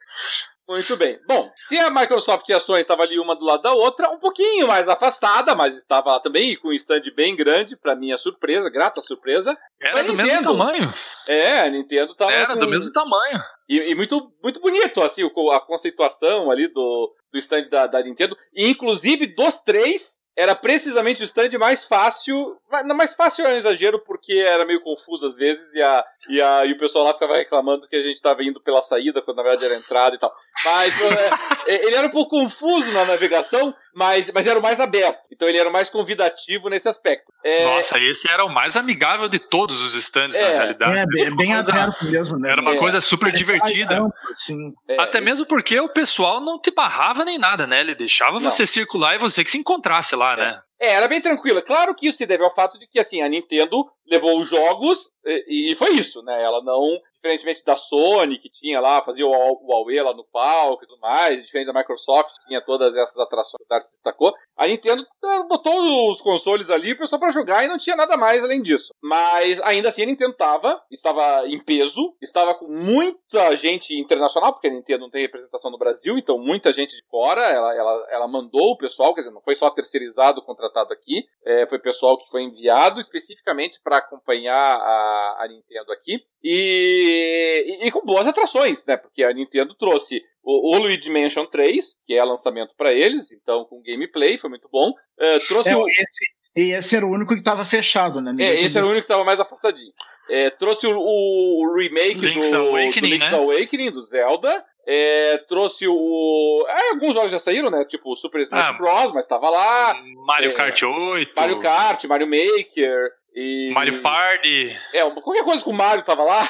Muito 0.70 0.96
bem. 0.96 1.20
Bom, 1.28 1.52
se 1.68 1.80
a 1.80 1.90
Microsoft 1.90 2.48
e 2.48 2.54
a 2.54 2.60
Sony 2.60 2.84
estavam 2.84 3.04
ali 3.04 3.20
uma 3.20 3.36
do 3.36 3.44
lado 3.44 3.64
da 3.64 3.74
outra, 3.74 4.08
um 4.12 4.20
pouquinho 4.20 4.68
mais 4.68 4.88
afastada, 4.88 5.56
mas 5.56 5.76
estava 5.76 6.12
lá 6.12 6.20
também 6.20 6.56
com 6.58 6.68
um 6.68 6.74
stand 6.74 7.02
bem 7.16 7.36
grande, 7.36 7.76
para 7.76 7.96
minha 7.96 8.20
surpresa, 8.20 8.70
grata 8.70 9.02
surpresa. 9.02 9.58
Era 9.82 10.04
do 10.04 10.14
mesmo 10.14 10.44
tamanho. 10.44 10.94
É, 11.28 11.62
a 11.62 11.70
Nintendo 11.72 12.14
tava. 12.14 12.32
Era 12.32 12.54
com... 12.54 12.60
do 12.60 12.70
mesmo 12.70 12.94
tamanho. 12.94 13.40
E, 13.68 13.78
e, 13.92 13.96
muito, 13.96 14.32
muito 14.44 14.62
bonito, 14.62 15.02
assim, 15.02 15.26
a 15.26 15.60
conceituação 15.60 16.52
ali 16.52 16.68
do, 16.68 17.16
do 17.34 17.40
stand 17.40 17.68
da, 17.70 17.88
da 17.88 18.04
Nintendo. 18.04 18.38
E, 18.54 18.70
inclusive, 18.70 19.26
dos 19.26 19.60
três, 19.62 20.20
era 20.38 20.56
precisamente 20.56 21.22
o 21.22 21.26
stand 21.26 21.50
mais 21.58 21.84
fácil. 21.84 22.58
Não, 22.86 22.96
mais 22.96 23.16
fácil 23.16 23.46
é 23.46 23.56
um 23.56 23.58
exagero, 23.58 24.00
porque 24.00 24.34
era 24.34 24.66
meio 24.66 24.82
confuso 24.82 25.28
às 25.28 25.36
vezes, 25.36 25.68
e, 25.74 25.82
a, 25.82 26.06
e, 26.28 26.42
a, 26.42 26.66
e 26.66 26.74
o 26.74 26.78
pessoal 26.78 27.06
lá 27.06 27.14
ficava 27.14 27.38
reclamando 27.38 27.88
que 27.88 27.96
a 27.96 28.04
gente 28.04 28.16
estava 28.16 28.44
indo 28.44 28.60
pela 28.60 28.82
saída, 28.82 29.22
quando 29.22 29.38
na 29.38 29.44
verdade 29.44 29.66
era 29.66 29.76
a 29.76 29.78
entrada 29.78 30.16
e 30.16 30.20
tal. 30.20 30.34
Mas 30.66 31.00
é, 31.02 31.30
é, 31.68 31.86
ele 31.86 31.96
era 31.96 32.08
um 32.08 32.12
pouco 32.12 32.32
confuso 32.32 32.92
na 32.92 33.06
navegação, 33.06 33.74
mas, 33.96 34.32
mas 34.34 34.46
era 34.46 34.60
o 34.60 34.62
mais 34.62 34.80
aberto. 34.80 35.20
Então 35.32 35.48
ele 35.48 35.58
era 35.58 35.70
o 35.70 35.74
mais 35.74 35.90
convidativo 35.90 36.70
nesse 36.70 36.90
aspecto. 36.90 37.32
É... 37.44 37.66
Nossa, 37.66 37.98
esse 38.00 38.30
era 38.30 38.44
o 38.44 38.50
mais 38.50 38.76
amigável 38.76 39.30
de 39.30 39.40
todos 39.40 39.82
os 39.82 39.96
stands, 39.96 40.36
é, 40.36 40.42
na 40.42 40.50
realidade. 40.50 41.00
É, 41.00 41.06
bem, 41.06 41.36
bem 41.36 41.54
aberto 41.54 42.06
mesmo, 42.06 42.38
né? 42.38 42.52
Era 42.52 42.62
uma 42.62 42.76
é. 42.76 42.78
coisa 42.78 43.00
super 43.00 43.32
divertida. 43.32 44.00
Sim. 44.34 44.74
É. 44.88 45.02
Até 45.02 45.22
mesmo 45.22 45.46
porque 45.46 45.80
o 45.80 45.90
pessoal 45.90 46.42
não 46.42 46.60
te 46.60 46.72
barrava 46.72 47.24
nem 47.24 47.38
nada, 47.38 47.66
né? 47.66 47.80
Ele 47.80 47.96
deixava 47.96 48.40
não. 48.40 48.50
você 48.50 48.68
circular 48.68 49.16
e 49.16 49.20
você 49.20 49.44
que 49.44 49.52
se 49.52 49.58
encontrasse 49.58 50.16
lá, 50.16 50.36
né? 50.36 50.62
É, 50.80 50.94
era 50.94 51.08
bem 51.08 51.22
tranquila. 51.22 51.62
Claro 51.62 51.94
que 51.94 52.08
isso 52.08 52.20
se 52.20 52.26
deve 52.26 52.44
ao 52.44 52.54
fato 52.54 52.80
de 52.80 52.88
que, 52.88 53.00
assim, 53.00 53.22
a 53.22 53.28
Nintendo 53.28 53.86
levou 54.08 54.40
os 54.40 54.48
jogos 54.48 55.12
e, 55.26 55.74
e 55.74 55.76
foi 55.76 55.92
isso, 55.92 56.22
né? 56.24 56.42
Ela 56.42 56.64
não 56.64 57.00
diferentemente 57.22 57.64
da 57.64 57.76
Sony, 57.76 58.40
que 58.40 58.50
tinha 58.50 58.80
lá, 58.80 59.04
fazia 59.04 59.28
o 59.28 59.32
Huawei 59.32 60.02
lá 60.02 60.14
no 60.14 60.24
palco 60.24 60.84
e 60.84 60.88
tudo 60.88 61.00
mais, 61.00 61.44
diferente 61.46 61.68
da 61.68 61.74
Microsoft, 61.74 62.30
que 62.30 62.48
tinha 62.48 62.62
todas 62.62 62.96
essas 62.96 63.18
atrações 63.18 63.58
que 63.58 63.64
o 63.64 63.68
Dart 63.68 63.88
destacou, 63.90 64.34
a 64.58 64.66
Nintendo 64.68 65.06
botou 65.48 66.10
os 66.10 66.22
consoles 66.22 66.70
ali 66.70 66.96
só 67.06 67.18
para 67.18 67.32
jogar 67.32 67.64
e 67.64 67.68
não 67.68 67.78
tinha 67.78 67.96
nada 67.96 68.18
mais 68.18 68.44
além 68.44 68.62
disso. 68.62 68.94
Mas 69.02 69.62
ainda 69.62 69.90
assim 69.90 70.04
a 70.04 70.06
Nintendo 70.06 70.34
tava, 70.34 70.82
estava 70.90 71.48
em 71.48 71.60
peso, 71.60 72.16
estava 72.22 72.56
com 72.56 72.68
muita 72.68 73.56
gente 73.56 73.94
internacional, 73.94 74.54
porque 74.54 74.68
a 74.68 74.72
Nintendo 74.72 75.02
não 75.02 75.10
tem 75.10 75.22
representação 75.22 75.70
no 75.70 75.78
Brasil, 75.78 76.18
então 76.18 76.38
muita 76.38 76.72
gente 76.72 76.96
de 76.96 77.04
fora, 77.10 77.42
ela, 77.42 77.76
ela, 77.76 78.08
ela 78.10 78.28
mandou 78.28 78.72
o 78.72 78.78
pessoal, 78.78 79.14
quer 79.14 79.22
dizer, 79.22 79.34
não 79.34 79.42
foi 79.42 79.56
só 79.56 79.70
terceirizado, 79.70 80.42
contratado 80.42 80.94
aqui, 80.94 81.26
é, 81.46 81.68
foi 81.68 81.80
pessoal 81.80 82.18
que 82.18 82.30
foi 82.30 82.44
enviado 82.44 83.00
especificamente 83.00 83.80
para 83.84 83.98
acompanhar 83.98 84.56
a, 84.56 85.44
a 85.44 85.48
Nintendo 85.48 85.92
aqui. 85.92 86.20
E, 86.42 87.09
e, 87.10 87.88
e, 87.88 87.92
com 87.92 88.06
boas 88.06 88.28
atrações, 88.28 88.86
né? 88.86 88.98
Porque 88.98 89.24
a 89.24 89.34
Nintendo 89.34 89.76
trouxe 89.76 90.22
o, 90.44 90.76
o 90.76 90.80
Luigi 90.80 91.10
Mansion 91.10 91.46
3, 91.46 91.98
que 92.06 92.14
é 92.14 92.24
lançamento 92.24 92.74
para 92.78 92.94
eles, 92.94 93.32
então 93.32 93.66
com 93.66 93.82
gameplay, 93.82 94.38
foi 94.38 94.50
muito 94.50 94.68
bom. 94.72 94.90
Uh, 94.90 95.48
trouxe 95.48 95.70
é, 95.70 95.78
o... 95.78 95.88
esse, 95.88 96.40
e 96.56 96.74
esse 96.74 96.96
era 96.96 97.06
o 97.06 97.12
único 97.12 97.34
que 97.34 97.40
estava 97.40 97.64
fechado, 97.64 98.22
né? 98.22 98.36
É, 98.40 98.62
esse 98.62 98.78
era 98.78 98.86
o 98.86 98.90
único 98.90 99.06
que 99.06 99.12
estava 99.12 99.24
mais 99.24 99.40
afastadinho. 99.40 99.94
É, 100.30 100.50
trouxe 100.52 100.88
o, 100.88 100.98
o 100.98 101.76
remake 101.76 102.20
Link's 102.20 102.52
do, 102.52 102.58
Awakening, 102.58 103.02
do 103.02 103.08
Link's 103.08 103.32
né? 103.32 103.38
Awakening, 103.38 103.92
do 103.92 104.02
Zelda. 104.02 104.64
É, 104.88 105.38
trouxe 105.48 105.88
o. 105.88 106.66
É, 106.68 106.90
alguns 106.92 107.14
jogos 107.14 107.32
já 107.32 107.40
saíram, 107.40 107.70
né? 107.70 107.86
Tipo 107.86 108.12
o 108.12 108.16
Super 108.16 108.42
Smash 108.42 108.70
ah, 108.70 108.74
Bros, 108.74 109.12
mas 109.14 109.26
estava 109.26 109.50
lá. 109.50 109.96
Mario 110.26 110.52
é, 110.52 110.54
Kart 110.54 110.82
8. 110.82 111.34
Mario 111.36 111.60
Kart, 111.60 112.04
Mario 112.06 112.28
Maker. 112.28 113.12
E... 113.42 113.72
Mario 113.72 114.02
Party. 114.02 114.78
É, 114.94 115.10
qualquer 115.12 115.46
coisa 115.46 115.64
com 115.64 115.72
o 115.72 115.74
Mario 115.74 116.04
tava 116.04 116.24
lá. 116.24 116.44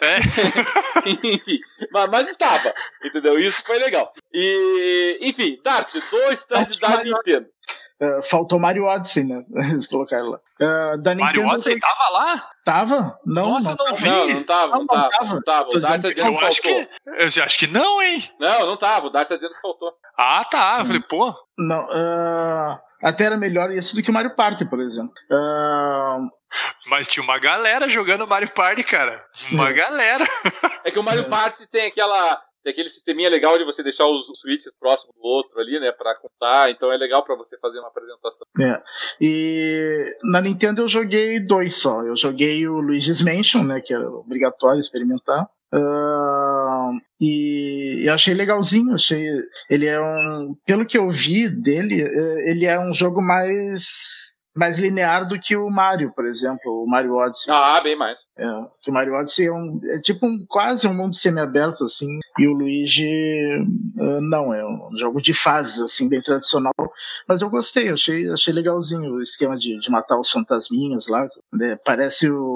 É. 0.00 0.18
enfim, 1.10 1.58
mas, 1.90 2.08
mas, 2.08 2.30
estava, 2.30 2.72
entendeu? 3.02 3.36
Isso 3.36 3.64
foi 3.64 3.80
legal. 3.80 4.12
E, 4.32 5.18
enfim, 5.22 5.58
Dart, 5.64 5.92
dois 6.08 6.38
stands 6.38 6.76
da 6.78 7.02
Nintendo. 7.02 7.48
Uh, 8.00 8.22
faltou 8.28 8.58
Mario 8.58 8.84
Odyssey, 8.84 9.24
né? 9.24 9.42
Eles 9.70 9.86
colocaram 9.86 10.30
lá. 10.30 10.40
Uh, 10.60 11.02
da 11.02 11.14
Mario 11.14 11.42
Nintendo 11.42 11.48
Odyssey 11.48 11.80
tava 11.80 12.10
lá? 12.12 12.48
Tava? 12.64 13.18
Não, 13.24 13.50
Nossa, 13.50 13.68
não, 13.70 13.76
não 13.76 13.84
tava. 13.84 13.96
vi. 13.96 14.08
Não, 14.08 14.28
não 14.28 14.44
tava, 14.44 14.72
não, 14.72 14.78
não 14.78 14.86
tava. 14.86 15.24
Não 15.24 15.42
tava. 15.42 15.68
O 15.72 15.80
Dart 15.80 16.02
tá 16.02 16.08
dizendo 16.10 16.28
eu 16.28 16.38
que 16.38 16.44
acho 16.44 16.62
faltou. 16.62 16.86
Que, 16.86 17.38
eu 17.38 17.44
acho 17.44 17.58
que 17.58 17.66
não, 17.66 18.02
hein? 18.02 18.30
Não, 18.38 18.66
não 18.66 18.76
tava. 18.76 19.06
O 19.06 19.10
Dart 19.10 19.28
tá 19.28 19.36
dizendo 19.36 19.54
que 19.54 19.60
faltou. 19.62 19.92
Ah, 20.18 20.46
tá. 20.50 20.76
Eu 20.80 20.86
falei, 20.86 21.02
pô. 21.08 21.34
Não, 21.58 21.84
uh, 21.86 22.78
até 23.02 23.24
era 23.24 23.36
melhor 23.36 23.70
isso 23.70 23.94
do 23.96 24.02
que 24.02 24.10
o 24.10 24.14
Mario 24.14 24.34
Party, 24.36 24.64
por 24.66 24.80
exemplo. 24.80 25.14
Uh, 25.30 26.28
mas 26.88 27.06
tinha 27.08 27.24
uma 27.24 27.38
galera 27.38 27.88
jogando 27.88 28.26
Mario 28.26 28.50
Party, 28.52 28.82
cara. 28.84 29.24
Uma 29.50 29.72
galera. 29.72 30.24
É 30.84 30.90
que 30.90 30.98
o 30.98 31.02
Mario 31.02 31.28
Party 31.28 31.66
tem 31.70 31.86
aquela. 31.86 32.40
Tem 32.66 32.72
aquele 32.72 32.88
sisteminha 32.88 33.30
legal 33.30 33.56
de 33.56 33.64
você 33.64 33.80
deixar 33.80 34.08
os 34.08 34.26
switches 34.40 34.74
próximos 34.76 35.14
do 35.14 35.22
outro 35.22 35.60
ali, 35.60 35.78
né, 35.78 35.92
para 35.92 36.16
contar. 36.16 36.68
Então 36.68 36.90
é 36.92 36.96
legal 36.96 37.24
para 37.24 37.36
você 37.36 37.56
fazer 37.58 37.78
uma 37.78 37.86
apresentação. 37.86 38.44
É. 38.60 38.82
E 39.20 40.12
na 40.24 40.40
Nintendo 40.40 40.82
eu 40.82 40.88
joguei 40.88 41.38
dois 41.38 41.76
só. 41.76 42.02
Eu 42.02 42.16
joguei 42.16 42.66
o 42.66 42.80
Luigi's 42.80 43.22
Mansion, 43.22 43.62
né, 43.62 43.80
que 43.80 43.94
era 43.94 44.10
obrigatório 44.10 44.80
experimentar. 44.80 45.48
Uh, 45.72 46.98
e, 47.20 48.02
e 48.04 48.08
achei 48.08 48.34
legalzinho, 48.34 48.94
achei 48.94 49.24
ele 49.70 49.86
é 49.86 50.00
um, 50.00 50.56
pelo 50.66 50.86
que 50.86 50.98
eu 50.98 51.08
vi 51.10 51.48
dele, 51.48 52.02
é, 52.02 52.50
ele 52.50 52.66
é 52.66 52.80
um 52.80 52.92
jogo 52.92 53.22
mais 53.22 54.32
mais 54.56 54.78
linear 54.78 55.28
do 55.28 55.38
que 55.38 55.56
o 55.56 55.68
Mario, 55.68 56.12
por 56.14 56.24
exemplo, 56.24 56.82
o 56.82 56.88
Mario 56.88 57.14
Odyssey. 57.14 57.52
Ah, 57.52 57.80
bem 57.80 57.96
mais. 57.96 58.18
É, 58.38 58.44
que 58.82 58.90
o 58.90 58.94
Mario 58.94 59.14
Odyssey 59.14 59.46
é, 59.46 59.52
um, 59.52 59.80
é 59.84 60.00
tipo 60.00 60.26
um, 60.26 60.44
quase 60.48 60.86
um 60.86 60.94
mundo 60.94 61.14
semi-aberto, 61.14 61.84
assim, 61.84 62.18
e 62.38 62.46
o 62.46 62.52
Luigi 62.52 63.06
uh, 63.96 64.20
não, 64.20 64.52
é 64.52 64.64
um 64.66 64.96
jogo 64.96 65.20
de 65.20 65.32
fases, 65.32 65.80
assim, 65.80 66.08
bem 66.08 66.20
tradicional, 66.20 66.72
mas 67.28 67.42
eu 67.42 67.50
gostei, 67.50 67.90
achei, 67.90 68.28
achei 68.30 68.52
legalzinho 68.52 69.14
o 69.14 69.22
esquema 69.22 69.56
de, 69.56 69.78
de 69.78 69.90
matar 69.90 70.18
os 70.18 70.30
fantasminhas 70.30 71.06
lá, 71.06 71.28
né? 71.52 71.78
parece 71.84 72.30
o, 72.30 72.55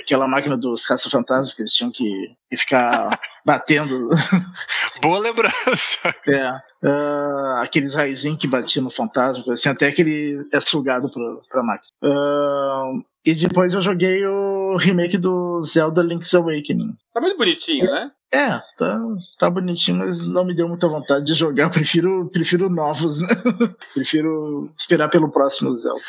aquela 0.00 0.26
máquina 0.28 0.56
dos 0.56 0.86
caça-fantasmas 0.86 1.54
que 1.54 1.62
eles 1.62 1.72
tinham 1.72 1.90
que, 1.90 2.34
que 2.48 2.56
ficar 2.56 3.20
batendo. 3.44 4.08
Boa 5.00 5.18
lembrança. 5.18 6.14
É. 6.26 6.50
Uh, 6.82 7.56
aqueles 7.62 7.94
raizinhos 7.94 8.38
que 8.38 8.48
batiam 8.48 8.84
no 8.84 8.90
fantasma, 8.90 9.52
assim, 9.52 9.68
até 9.68 9.92
que 9.92 10.02
ele 10.02 10.48
é 10.52 10.60
sugado 10.60 11.10
pra, 11.10 11.22
pra 11.48 11.62
máquina. 11.62 11.92
Uh, 12.02 13.04
e 13.24 13.34
depois 13.34 13.74
eu 13.74 13.82
joguei 13.82 14.26
o 14.26 14.76
remake 14.78 15.18
do 15.18 15.62
Zelda 15.64 16.02
Link's 16.02 16.34
Awakening. 16.34 16.96
Tá 17.12 17.20
muito 17.20 17.36
bonitinho, 17.36 17.84
né? 17.84 18.10
É, 18.32 18.50
tá, 18.78 19.00
tá 19.38 19.50
bonitinho, 19.50 19.98
mas 19.98 20.26
não 20.26 20.44
me 20.44 20.54
deu 20.54 20.68
muita 20.68 20.88
vontade 20.88 21.24
de 21.24 21.34
jogar. 21.34 21.68
Prefiro, 21.70 22.30
prefiro 22.32 22.70
novos, 22.70 23.20
né? 23.20 23.28
prefiro 23.92 24.72
esperar 24.78 25.08
pelo 25.10 25.30
próximo 25.30 25.74
Zelda. 25.76 26.00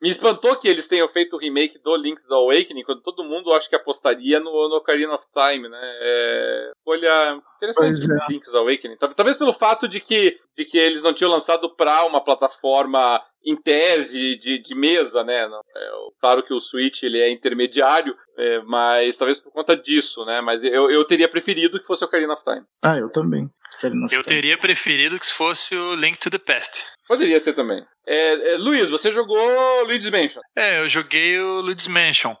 Me 0.00 0.08
espantou 0.08 0.56
que 0.56 0.66
eles 0.66 0.88
tenham 0.88 1.06
feito 1.08 1.36
o 1.36 1.38
remake 1.38 1.78
do 1.78 1.94
Link's 1.94 2.30
Awakening, 2.30 2.84
quando 2.84 3.02
todo 3.02 3.24
mundo 3.24 3.52
acho 3.52 3.68
que 3.68 3.76
apostaria 3.76 4.40
no, 4.40 4.68
no 4.68 4.76
Ocarina 4.76 5.14
of 5.14 5.26
Time, 5.32 5.68
né? 5.68 5.78
É, 5.82 6.70
olha, 6.86 7.40
interessante 7.56 8.10
é. 8.10 8.32
Link's 8.32 8.54
Awakening. 8.54 8.96
Talvez 8.96 9.36
pelo 9.36 9.52
fato 9.52 9.86
de 9.86 10.00
que, 10.00 10.38
de 10.56 10.64
que 10.64 10.78
eles 10.78 11.02
não 11.02 11.12
tinham 11.12 11.30
lançado 11.30 11.68
para 11.76 12.04
uma 12.06 12.24
plataforma 12.24 13.22
em 13.44 13.56
tese 13.56 14.36
de, 14.36 14.62
de 14.62 14.74
mesa, 14.74 15.22
né? 15.22 15.48
É, 15.76 15.90
claro 16.18 16.42
que 16.42 16.54
o 16.54 16.60
Switch 16.60 17.02
ele 17.02 17.18
é 17.18 17.30
intermediário, 17.30 18.16
é, 18.38 18.62
mas 18.62 19.16
talvez 19.18 19.38
por 19.38 19.52
conta 19.52 19.76
disso, 19.76 20.24
né? 20.24 20.40
Mas 20.40 20.64
eu, 20.64 20.90
eu 20.90 21.04
teria 21.04 21.28
preferido 21.28 21.78
que 21.78 21.86
fosse 21.86 22.04
o 22.04 22.06
Ocarina 22.06 22.32
of 22.32 22.44
Time. 22.44 22.64
Ah, 22.82 22.96
eu 22.96 23.10
também. 23.10 23.50
Eu 24.10 24.24
teria 24.24 24.58
preferido 24.58 25.18
que 25.18 25.26
fosse 25.32 25.74
o 25.74 25.94
Link 25.94 26.18
to 26.18 26.30
the 26.30 26.38
Past. 26.38 26.84
Poderia 27.08 27.40
ser 27.40 27.54
também. 27.54 27.82
É, 28.06 28.52
é, 28.52 28.56
Luiz, 28.56 28.88
você 28.88 29.10
jogou 29.12 29.84
Luigi's 29.84 30.10
Mansion? 30.10 30.40
É, 30.56 30.80
eu 30.80 30.88
joguei 30.88 31.38
o 31.38 31.60
Luigi's 31.60 31.86
Mansion. 31.86 32.34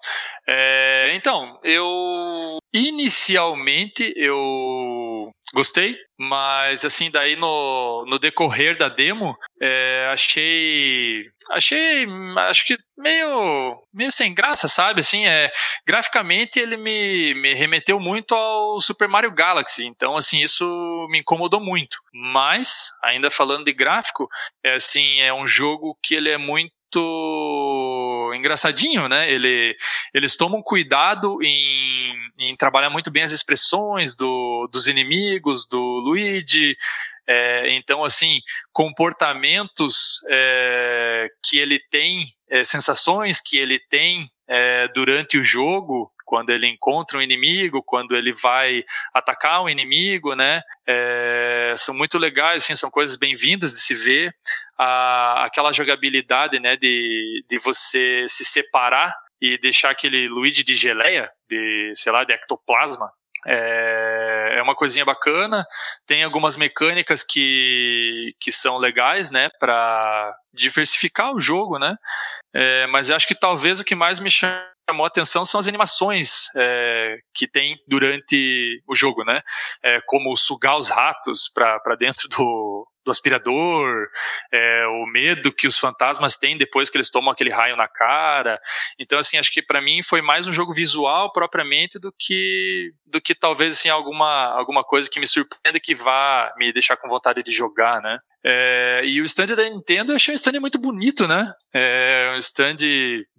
É, 0.46 1.12
então, 1.14 1.58
eu 1.64 2.58
inicialmente 2.72 4.12
eu 4.16 4.36
gostei, 5.52 5.96
mas 6.18 6.84
assim, 6.84 7.10
daí 7.10 7.36
no, 7.36 8.04
no 8.06 8.18
decorrer 8.18 8.76
da 8.76 8.88
demo, 8.88 9.36
é, 9.60 10.08
achei. 10.12 11.24
Achei. 11.50 12.06
Acho 12.48 12.66
que 12.66 12.76
meio. 12.96 13.76
meio 13.92 14.10
sem 14.10 14.32
graça, 14.34 14.68
sabe? 14.68 15.00
Assim, 15.00 15.26
é, 15.26 15.50
graficamente 15.86 16.58
ele 16.58 16.76
me, 16.76 17.34
me 17.34 17.54
remeteu 17.54 17.98
muito 17.98 18.34
ao 18.34 18.80
Super 18.80 19.08
Mario 19.08 19.32
Galaxy. 19.32 19.86
Então, 19.86 20.16
assim, 20.16 20.42
isso 20.42 20.64
me 21.10 21.20
incomodou 21.20 21.60
muito. 21.60 21.96
Mas, 22.12 22.90
ainda 23.02 23.30
falando 23.30 23.64
de 23.64 23.72
gráfico, 23.72 24.28
é 24.64 24.74
assim, 24.74 25.20
é 25.20 25.32
um 25.32 25.46
jogo 25.46 25.98
que 26.02 26.14
ele 26.14 26.30
é 26.30 26.38
muito 26.38 26.70
engraçadinho, 28.34 29.08
né? 29.08 29.30
Ele, 29.30 29.76
eles 30.14 30.36
tomam 30.36 30.62
cuidado 30.62 31.42
em, 31.42 31.79
em 32.50 32.56
trabalhar 32.56 32.90
muito 32.90 33.10
bem 33.10 33.22
as 33.22 33.32
expressões 33.32 34.14
do, 34.16 34.68
dos 34.72 34.88
inimigos, 34.88 35.66
do 35.68 35.78
Luigi. 35.78 36.76
É, 37.26 37.70
então, 37.76 38.02
assim, 38.04 38.40
comportamentos 38.72 40.20
é, 40.28 41.28
que 41.44 41.58
ele 41.58 41.78
tem, 41.90 42.26
é, 42.50 42.64
sensações 42.64 43.40
que 43.40 43.56
ele 43.56 43.78
tem 43.88 44.28
é, 44.48 44.88
durante 44.88 45.38
o 45.38 45.44
jogo, 45.44 46.10
quando 46.24 46.50
ele 46.50 46.66
encontra 46.66 47.18
um 47.18 47.22
inimigo, 47.22 47.82
quando 47.84 48.16
ele 48.16 48.32
vai 48.32 48.84
atacar 49.14 49.62
um 49.62 49.68
inimigo, 49.68 50.34
né? 50.34 50.62
É, 50.86 51.74
são 51.76 51.94
muito 51.94 52.18
legais, 52.18 52.64
assim, 52.64 52.74
são 52.74 52.90
coisas 52.90 53.16
bem-vindas 53.16 53.72
de 53.72 53.80
se 53.80 53.94
ver. 53.94 54.34
A, 54.76 55.44
aquela 55.44 55.72
jogabilidade, 55.72 56.58
né, 56.58 56.76
de, 56.76 57.44
de 57.48 57.58
você 57.58 58.24
se 58.28 58.44
separar 58.44 59.14
e 59.40 59.58
deixar 59.58 59.90
aquele 59.90 60.28
Luigi 60.28 60.62
de 60.62 60.74
geleia, 60.74 61.30
de, 61.48 61.92
sei 61.94 62.12
lá, 62.12 62.24
de 62.24 62.32
ectoplasma, 62.32 63.10
é, 63.46 64.56
é 64.58 64.62
uma 64.62 64.74
coisinha 64.74 65.04
bacana. 65.04 65.64
Tem 66.06 66.22
algumas 66.22 66.56
mecânicas 66.56 67.24
que, 67.24 68.34
que 68.40 68.52
são 68.52 68.76
legais, 68.76 69.30
né, 69.30 69.48
para 69.58 70.34
diversificar 70.52 71.32
o 71.34 71.40
jogo, 71.40 71.78
né. 71.78 71.96
É, 72.54 72.86
mas 72.88 73.10
acho 73.10 73.28
que 73.28 73.34
talvez 73.34 73.78
o 73.80 73.84
que 73.84 73.94
mais 73.94 74.18
me 74.18 74.30
chamou 74.30 75.04
a 75.04 75.06
atenção 75.06 75.44
são 75.44 75.60
as 75.60 75.68
animações 75.68 76.48
é, 76.56 77.18
que 77.32 77.46
tem 77.46 77.76
durante 77.86 78.82
o 78.88 78.94
jogo, 78.94 79.24
né? 79.24 79.40
É, 79.84 80.00
como 80.04 80.36
sugar 80.36 80.76
os 80.76 80.90
ratos 80.90 81.48
para 81.54 81.94
dentro 81.96 82.28
do, 82.28 82.79
do 83.04 83.10
aspirador, 83.10 84.08
é, 84.52 84.86
o 84.86 85.06
medo 85.06 85.52
que 85.52 85.66
os 85.66 85.78
fantasmas 85.78 86.36
têm 86.36 86.56
depois 86.56 86.90
que 86.90 86.96
eles 86.96 87.10
tomam 87.10 87.32
aquele 87.32 87.50
raio 87.50 87.76
na 87.76 87.88
cara. 87.88 88.60
Então, 88.98 89.18
assim, 89.18 89.38
acho 89.38 89.52
que 89.52 89.62
para 89.62 89.80
mim 89.80 90.02
foi 90.02 90.20
mais 90.20 90.46
um 90.46 90.52
jogo 90.52 90.74
visual 90.74 91.32
propriamente 91.32 91.98
do 91.98 92.12
que 92.18 92.92
do 93.06 93.20
que 93.20 93.34
talvez 93.34 93.78
assim 93.78 93.88
alguma 93.88 94.54
alguma 94.56 94.84
coisa 94.84 95.08
que 95.10 95.18
me 95.18 95.26
surpreenda 95.26 95.80
que 95.80 95.94
vá 95.94 96.52
me 96.56 96.72
deixar 96.72 96.96
com 96.96 97.08
vontade 97.08 97.42
de 97.42 97.52
jogar, 97.52 98.00
né? 98.00 98.18
É, 98.44 99.02
e 99.04 99.20
o 99.20 99.24
stand 99.24 99.48
da 99.48 99.68
Nintendo 99.68 100.12
eu 100.12 100.16
achei 100.16 100.32
um 100.32 100.36
stand 100.36 100.58
muito 100.60 100.78
bonito, 100.78 101.26
né? 101.26 101.52
É 101.74 102.32
um 102.34 102.38
stand 102.38 102.76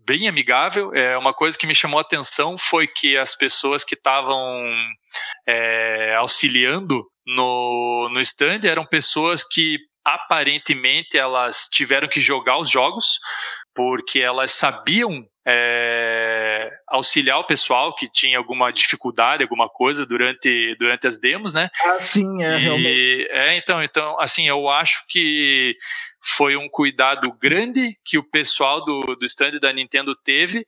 bem 0.06 0.28
amigável. 0.28 0.94
É 0.94 1.18
uma 1.18 1.34
coisa 1.34 1.58
que 1.58 1.68
me 1.68 1.76
chamou 1.76 2.00
a 2.00 2.02
atenção 2.02 2.58
foi 2.58 2.88
que 2.88 3.18
as 3.18 3.36
pessoas 3.36 3.84
que 3.84 3.96
estavam 3.96 4.64
é, 5.48 6.16
auxiliando 6.18 7.04
no, 7.36 8.10
no 8.12 8.20
stand 8.20 8.62
eram 8.64 8.86
pessoas 8.86 9.44
que 9.44 9.80
aparentemente 10.04 11.18
elas 11.18 11.68
tiveram 11.72 12.08
que 12.08 12.22
jogar 12.22 12.58
os 12.58 12.70
jogos 12.70 13.20
porque 13.74 14.20
elas 14.20 14.52
sabiam 14.52 15.26
é, 15.48 16.70
auxiliar 16.88 17.40
o 17.40 17.46
pessoal 17.46 17.96
que 17.96 18.10
tinha 18.12 18.38
alguma 18.38 18.72
dificuldade, 18.72 19.44
alguma 19.44 19.70
coisa 19.70 20.06
durante, 20.06 20.76
durante 20.78 21.08
as 21.08 21.18
demos, 21.18 21.54
né? 21.54 21.70
Ah, 21.84 22.04
sim, 22.04 22.44
é, 22.44 22.58
e, 22.58 22.60
realmente. 22.60 23.28
É, 23.32 23.58
então, 23.58 23.84
então, 23.84 24.20
assim, 24.20 24.48
eu 24.48 24.70
acho 24.70 25.04
que 25.08 25.76
foi 26.36 26.56
um 26.56 26.70
cuidado 26.70 27.32
grande 27.34 27.98
que 28.06 28.18
o 28.18 28.24
pessoal 28.24 28.84
do, 28.84 29.16
do 29.16 29.26
stand 29.26 29.60
da 29.60 29.74
Nintendo 29.74 30.16
teve 30.16 30.66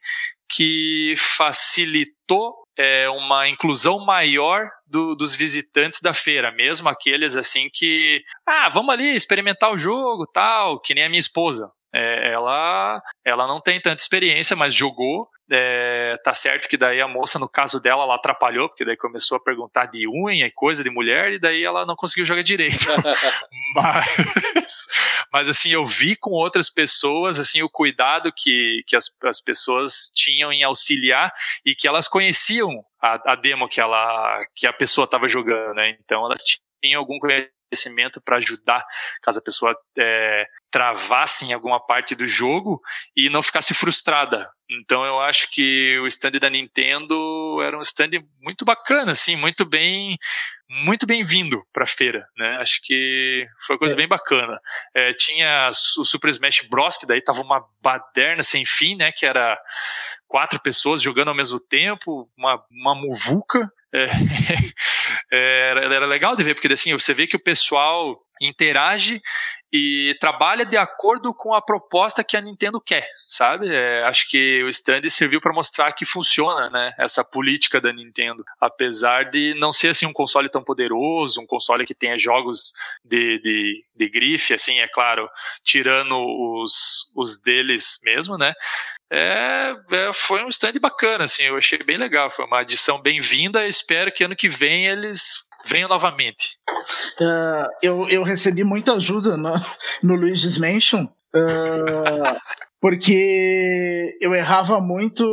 que 0.49 1.13
facilitou 1.17 2.62
é, 2.77 3.09
uma 3.09 3.47
inclusão 3.47 4.03
maior 4.05 4.69
do, 4.87 5.15
dos 5.15 5.35
visitantes 5.35 5.99
da 6.01 6.13
feira, 6.13 6.51
mesmo 6.51 6.89
aqueles 6.89 7.35
assim 7.35 7.69
que, 7.71 8.21
ah, 8.47 8.69
vamos 8.69 8.93
ali 8.93 9.15
experimentar 9.15 9.71
o 9.71 9.77
jogo, 9.77 10.27
tal, 10.33 10.79
que 10.79 10.93
nem 10.93 11.05
a 11.05 11.09
minha 11.09 11.19
esposa. 11.19 11.69
É, 11.93 12.33
ela, 12.33 13.01
ela 13.23 13.45
não 13.45 13.61
tem 13.61 13.79
tanta 13.79 14.01
experiência, 14.01 14.55
mas 14.55 14.73
jogou. 14.73 15.29
É, 15.51 16.17
tá 16.23 16.33
certo 16.33 16.67
que 16.67 16.77
daí 16.77 16.99
a 17.01 17.07
moça, 17.07 17.37
no 17.37 17.47
caso 17.47 17.79
dela, 17.79 18.03
ela 18.03 18.15
atrapalhou, 18.15 18.69
porque 18.69 18.85
daí 18.85 18.97
começou 18.97 19.37
a 19.37 19.43
perguntar 19.43 19.85
de 19.87 20.07
unha 20.07 20.47
e 20.47 20.51
coisa 20.51 20.83
de 20.83 20.89
mulher, 20.89 21.33
e 21.33 21.39
daí 21.39 21.63
ela 21.63 21.85
não 21.85 21.95
conseguiu 21.95 22.25
jogar 22.25 22.41
direito. 22.41 22.85
mas, 23.75 24.87
mas 25.31 25.49
assim, 25.49 25.69
eu 25.69 25.85
vi 25.85 26.15
com 26.15 26.31
outras 26.31 26.69
pessoas 26.69 27.37
assim 27.37 27.61
o 27.61 27.69
cuidado 27.69 28.31
que, 28.35 28.83
que 28.87 28.95
as, 28.95 29.05
as 29.25 29.39
pessoas 29.39 30.09
tinham 30.15 30.51
em 30.51 30.63
auxiliar 30.63 31.31
e 31.65 31.75
que 31.75 31.87
elas 31.87 32.07
conheciam 32.07 32.83
a, 32.99 33.33
a 33.33 33.35
demo 33.35 33.67
que, 33.67 33.81
ela, 33.81 34.43
que 34.55 34.65
a 34.65 34.73
pessoa 34.73 35.05
estava 35.05 35.27
jogando, 35.27 35.75
né? 35.75 35.95
Então 36.03 36.25
elas 36.25 36.41
tinham 36.81 36.99
algum 36.99 37.19
conhecimento 37.19 38.21
para 38.21 38.37
ajudar 38.37 38.83
caso 39.21 39.39
a 39.39 39.43
pessoa 39.43 39.75
é, 39.97 40.47
travasse 40.73 41.45
em 41.45 41.53
alguma 41.53 41.79
parte 41.79 42.15
do 42.15 42.25
jogo 42.25 42.81
e 43.15 43.29
não 43.29 43.43
ficasse 43.43 43.75
frustrada. 43.75 44.49
Então 44.67 45.05
eu 45.05 45.19
acho 45.19 45.47
que 45.51 45.99
o 45.99 46.07
stand 46.07 46.31
da 46.31 46.49
Nintendo 46.49 47.61
era 47.61 47.77
um 47.77 47.81
stand 47.81 48.09
muito 48.41 48.65
bacana, 48.65 49.11
assim, 49.11 49.35
muito 49.35 49.63
bem 49.65 50.17
muito 50.67 51.05
bem-vindo 51.05 51.61
para 51.71 51.83
a 51.83 51.87
feira, 51.87 52.25
né? 52.35 52.57
Acho 52.59 52.79
que 52.83 53.45
foi 53.67 53.75
uma 53.75 53.79
coisa 53.79 53.93
é. 53.93 53.97
bem 53.97 54.07
bacana. 54.07 54.59
É, 54.95 55.13
tinha 55.13 55.69
o 55.99 56.03
Super 56.03 56.31
Smash 56.31 56.67
Bros, 56.67 56.97
que 56.97 57.05
daí 57.05 57.21
tava 57.21 57.41
uma 57.41 57.63
baderna 57.79 58.41
sem 58.41 58.65
fim, 58.65 58.95
né? 58.95 59.11
Que 59.11 59.27
era 59.27 59.55
quatro 60.27 60.59
pessoas 60.59 61.03
jogando 61.03 61.27
ao 61.27 61.35
mesmo 61.35 61.59
tempo, 61.59 62.27
uma, 62.35 62.59
uma 62.71 62.95
muvuca. 62.95 63.71
É, 63.93 64.05
é, 65.31 65.69
era, 65.69 65.93
era 65.93 66.05
legal 66.07 66.35
de 66.35 66.43
ver, 66.43 66.55
porque 66.55 66.73
assim, 66.73 66.93
você 66.93 67.13
vê 67.13 67.27
que 67.27 67.35
o 67.35 67.43
pessoal 67.43 68.19
interage 68.41 69.21
e 69.75 70.15
trabalha 70.19 70.63
de 70.67 70.77
acordo 70.77 71.33
com 71.33 71.51
a 71.55 71.61
proposta 71.61 72.23
que 72.23 72.37
a 72.37 72.41
Nintendo 72.41 72.79
quer, 72.79 73.07
sabe? 73.25 73.73
É, 73.73 74.03
acho 74.03 74.29
que 74.29 74.61
o 74.63 74.69
stand 74.69 75.09
serviu 75.09 75.41
para 75.41 75.51
mostrar 75.51 75.91
que 75.93 76.05
funciona, 76.05 76.69
né? 76.69 76.93
Essa 76.99 77.23
política 77.23 77.81
da 77.81 77.91
Nintendo, 77.91 78.45
apesar 78.61 79.31
de 79.31 79.55
não 79.55 79.71
ser 79.71 79.87
assim 79.87 80.05
um 80.05 80.13
console 80.13 80.47
tão 80.47 80.63
poderoso, 80.63 81.41
um 81.41 81.47
console 81.47 81.87
que 81.87 81.95
tenha 81.95 82.19
jogos 82.19 82.71
de, 83.03 83.39
de, 83.39 83.83
de 83.95 84.09
grife, 84.09 84.53
assim, 84.53 84.79
é 84.79 84.87
claro, 84.87 85.27
tirando 85.63 86.19
os, 86.19 87.11
os 87.15 87.41
deles 87.41 87.99
mesmo, 88.03 88.37
né? 88.37 88.53
É, 89.11 89.73
é, 89.91 90.13
foi 90.13 90.43
um 90.43 90.49
stand 90.49 90.73
bacana, 90.79 91.23
assim, 91.23 91.43
eu 91.43 91.57
achei 91.57 91.79
bem 91.79 91.97
legal, 91.97 92.29
foi 92.29 92.45
uma 92.45 92.59
adição 92.59 93.01
bem-vinda, 93.01 93.67
espero 93.67 94.11
que 94.11 94.23
ano 94.23 94.35
que 94.35 94.49
vem 94.49 94.85
eles 94.85 95.43
venham 95.65 95.89
novamente. 95.89 96.57
Uh, 97.19 97.67
eu, 97.81 98.09
eu 98.09 98.23
recebi 98.23 98.63
muita 98.63 98.93
ajuda 98.93 99.37
no, 99.37 99.53
no 100.01 100.15
Luigi's 100.15 100.57
Mansion, 100.57 101.03
uh, 101.05 102.37
porque 102.81 104.17
eu 104.21 104.33
errava 104.33 104.79
muito 104.81 105.23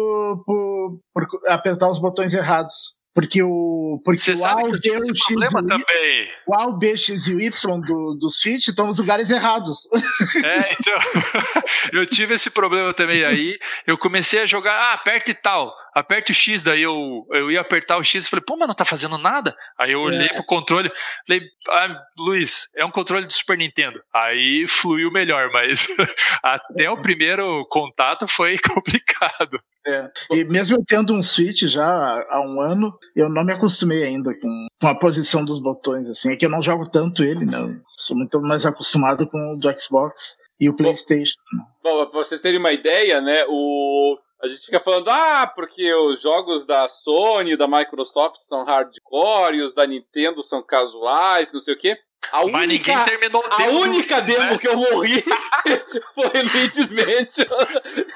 por, 0.47 1.01
por 1.13 1.27
apertar 1.49 1.91
os 1.91 2.01
botões 2.01 2.35
errados. 2.35 3.01
Porque 3.13 3.43
o, 3.43 4.01
porque 4.05 4.31
o 4.31 4.45
A, 4.47 4.55
o 4.63 4.71
B, 4.71 4.91
o 4.99 5.15
X, 5.15 5.37
o, 5.37 5.43
y, 5.43 6.27
o 6.47 6.55
A, 6.55 6.67
o 6.69 6.79
B, 6.79 6.97
X 6.97 7.27
e 7.27 7.35
o 7.35 7.41
Y 7.41 7.81
do, 7.81 8.15
do 8.15 8.31
Switch 8.31 8.69
estão 8.69 8.87
nos 8.87 8.99
lugares 8.99 9.31
errados. 9.31 9.89
É, 10.45 10.73
então. 10.75 11.63
eu 11.93 12.07
tive 12.07 12.35
esse 12.35 12.51
problema 12.51 12.95
também 12.95 13.25
aí. 13.25 13.59
Eu 13.85 13.99
comecei 13.99 14.41
a 14.41 14.47
jogar, 14.47 14.73
ah, 14.73 14.95
aperta 14.95 15.31
e 15.33 15.35
tal 15.35 15.75
aperte 15.95 16.33
o 16.33 16.35
X, 16.35 16.63
daí 16.63 16.83
eu, 16.83 17.27
eu 17.33 17.51
ia 17.51 17.61
apertar 17.61 17.99
o 17.99 18.05
X 18.05 18.25
e 18.25 18.31
falei, 18.31 18.45
pô, 18.45 18.57
mas 18.57 18.69
não 18.69 18.75
tá 18.75 18.85
fazendo 18.85 19.19
nada. 19.19 19.55
Aí 19.79 19.93
eu 19.93 20.01
olhei 20.01 20.27
é. 20.27 20.35
pro 20.35 20.45
controle, 20.45 20.91
falei, 21.27 21.43
ah, 21.69 22.03
Luiz, 22.19 22.69
é 22.77 22.85
um 22.85 22.91
controle 22.91 23.27
de 23.27 23.33
Super 23.33 23.57
Nintendo. 23.57 24.01
Aí 24.15 24.67
fluiu 24.69 25.11
melhor, 25.11 25.51
mas 25.53 25.87
até 26.43 26.91
o 26.91 27.01
primeiro 27.01 27.67
contato 27.71 28.27
foi 28.29 28.59
complicado. 28.75 29.61
É. 29.87 30.11
E 30.33 30.45
mesmo 30.45 30.77
eu 30.77 30.85
tendo 30.87 31.15
um 31.15 31.23
Switch 31.23 31.63
já 31.63 31.85
há 31.85 32.43
um 32.43 32.61
ano, 32.61 32.93
eu 33.17 33.31
não 33.31 33.43
me 33.43 33.53
acostumei 33.53 34.05
ainda 34.05 34.33
com, 34.39 34.67
com 34.79 34.87
a 34.87 34.95
posição 34.95 35.45
dos 35.45 35.61
botões, 35.61 36.09
assim. 36.09 36.33
É 36.33 36.37
que 36.37 36.45
eu 36.45 36.51
não 36.51 36.63
jogo 36.63 36.85
tanto 36.91 37.25
ele, 37.25 37.47
né? 37.47 37.59
Eu 37.59 37.81
sou 37.97 38.17
muito 38.17 38.41
mais 38.43 38.67
acostumado 38.67 39.27
com 39.27 39.55
o 39.55 39.59
do 39.59 39.79
Xbox 39.79 40.37
e 40.61 40.69
o 40.69 40.77
PlayStation. 40.77 41.39
Bom, 41.83 42.07
pra 42.07 42.19
vocês 42.19 42.41
terem 42.41 42.61
uma 42.61 42.73
ideia, 42.73 43.21
né? 43.23 43.45
O 43.49 44.19
a 44.43 44.49
gente 44.49 44.65
fica 44.67 44.81
falando, 44.81 45.09
ah, 45.11 45.47
porque 45.55 45.93
os 45.95 46.21
jogos 46.23 46.65
da 46.65 46.89
Sony, 46.89 47.57
da 47.57 47.67
Microsoft 47.69 48.37
são 48.41 48.65
hardcore, 48.65 49.57
e 49.59 49.63
os 49.63 49.75
da 49.75 49.87
Nintendo 49.87 50.43
são 50.43 50.63
casuais, 50.63 51.53
não 51.53 51.61
sei 51.61 51.75
o 51.75 51.79
quê. 51.79 51.97
A 52.31 52.43
única, 52.43 52.59
Mas 52.59 52.69
ninguém 52.69 53.05
terminou 53.05 53.43
a 53.51 53.57
demo 53.57 53.71
do- 53.73 53.79
única 53.81 54.21
demo 54.21 54.51
né? 54.51 54.59
que 54.59 54.69
eu 54.69 54.77
morri 54.77 55.25
foi 56.15 56.43
Luigi's 56.53 56.93
Mansion. 56.93 57.47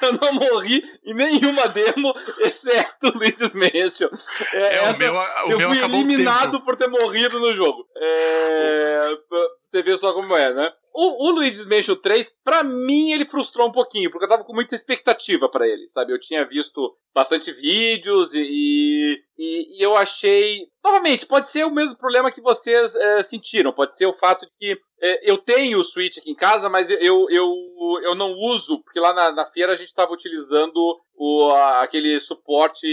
Eu 0.02 0.12
não 0.20 0.32
morri 0.34 0.84
em 1.06 1.14
nenhuma 1.14 1.66
demo, 1.68 2.12
exceto 2.40 3.10
Luigi's 3.16 3.54
Mansion. 3.54 4.10
É, 4.52 4.76
É, 4.76 4.82
o 4.82 4.84
essa- 4.90 4.98
meu, 4.98 5.14
o 5.14 5.50
eu 5.52 5.56
meu 5.58 5.68
fui 5.70 5.80
o 5.80 5.84
eliminado 5.86 6.60
por 6.60 6.76
ter 6.76 6.86
morrido 6.86 7.40
no 7.40 7.54
jogo. 7.54 7.86
É, 7.96 9.08
você 9.72 9.82
ver 9.82 9.96
só 9.96 10.12
como 10.12 10.36
é, 10.36 10.52
né? 10.52 10.70
O, 10.94 11.26
o 11.28 11.30
Luigi's 11.32 11.66
Mansion 11.66 11.96
3, 11.96 12.30
pra 12.44 12.62
mim, 12.62 13.10
ele 13.10 13.26
frustrou 13.26 13.68
um 13.68 13.72
pouquinho, 13.72 14.10
porque 14.10 14.24
eu 14.26 14.28
tava 14.28 14.44
com 14.44 14.54
muita 14.54 14.76
expectativa 14.76 15.48
pra 15.48 15.66
ele, 15.66 15.88
sabe? 15.88 16.12
Eu 16.12 16.20
tinha 16.20 16.46
visto 16.46 16.94
bastante 17.12 17.52
vídeos 17.52 18.32
e, 18.34 19.18
e, 19.38 19.78
e 19.78 19.84
eu 19.84 19.96
achei. 19.96 20.66
Novamente, 20.84 21.26
pode 21.26 21.48
ser 21.48 21.64
o 21.64 21.70
mesmo 21.70 21.96
problema 21.96 22.30
que 22.30 22.40
vocês 22.40 22.94
é, 22.94 23.22
sentiram. 23.22 23.72
Pode 23.72 23.96
ser 23.96 24.06
o 24.06 24.12
fato 24.14 24.44
de 24.46 24.52
que 24.58 24.78
é, 25.00 25.30
eu 25.30 25.38
tenho 25.38 25.78
o 25.78 25.84
Switch 25.84 26.18
aqui 26.18 26.30
em 26.30 26.34
casa, 26.36 26.68
mas 26.68 26.88
eu, 26.90 26.98
eu, 27.00 27.28
eu, 28.04 28.14
não 28.14 28.32
uso, 28.32 28.82
porque 28.84 29.00
lá 29.00 29.12
na, 29.14 29.32
na 29.32 29.46
feira 29.46 29.72
a 29.72 29.76
gente 29.76 29.94
tava 29.94 30.12
utilizando 30.12 30.74
o, 31.16 31.50
a- 31.52 31.82
aquele 31.82 32.18
suporte. 32.20 32.86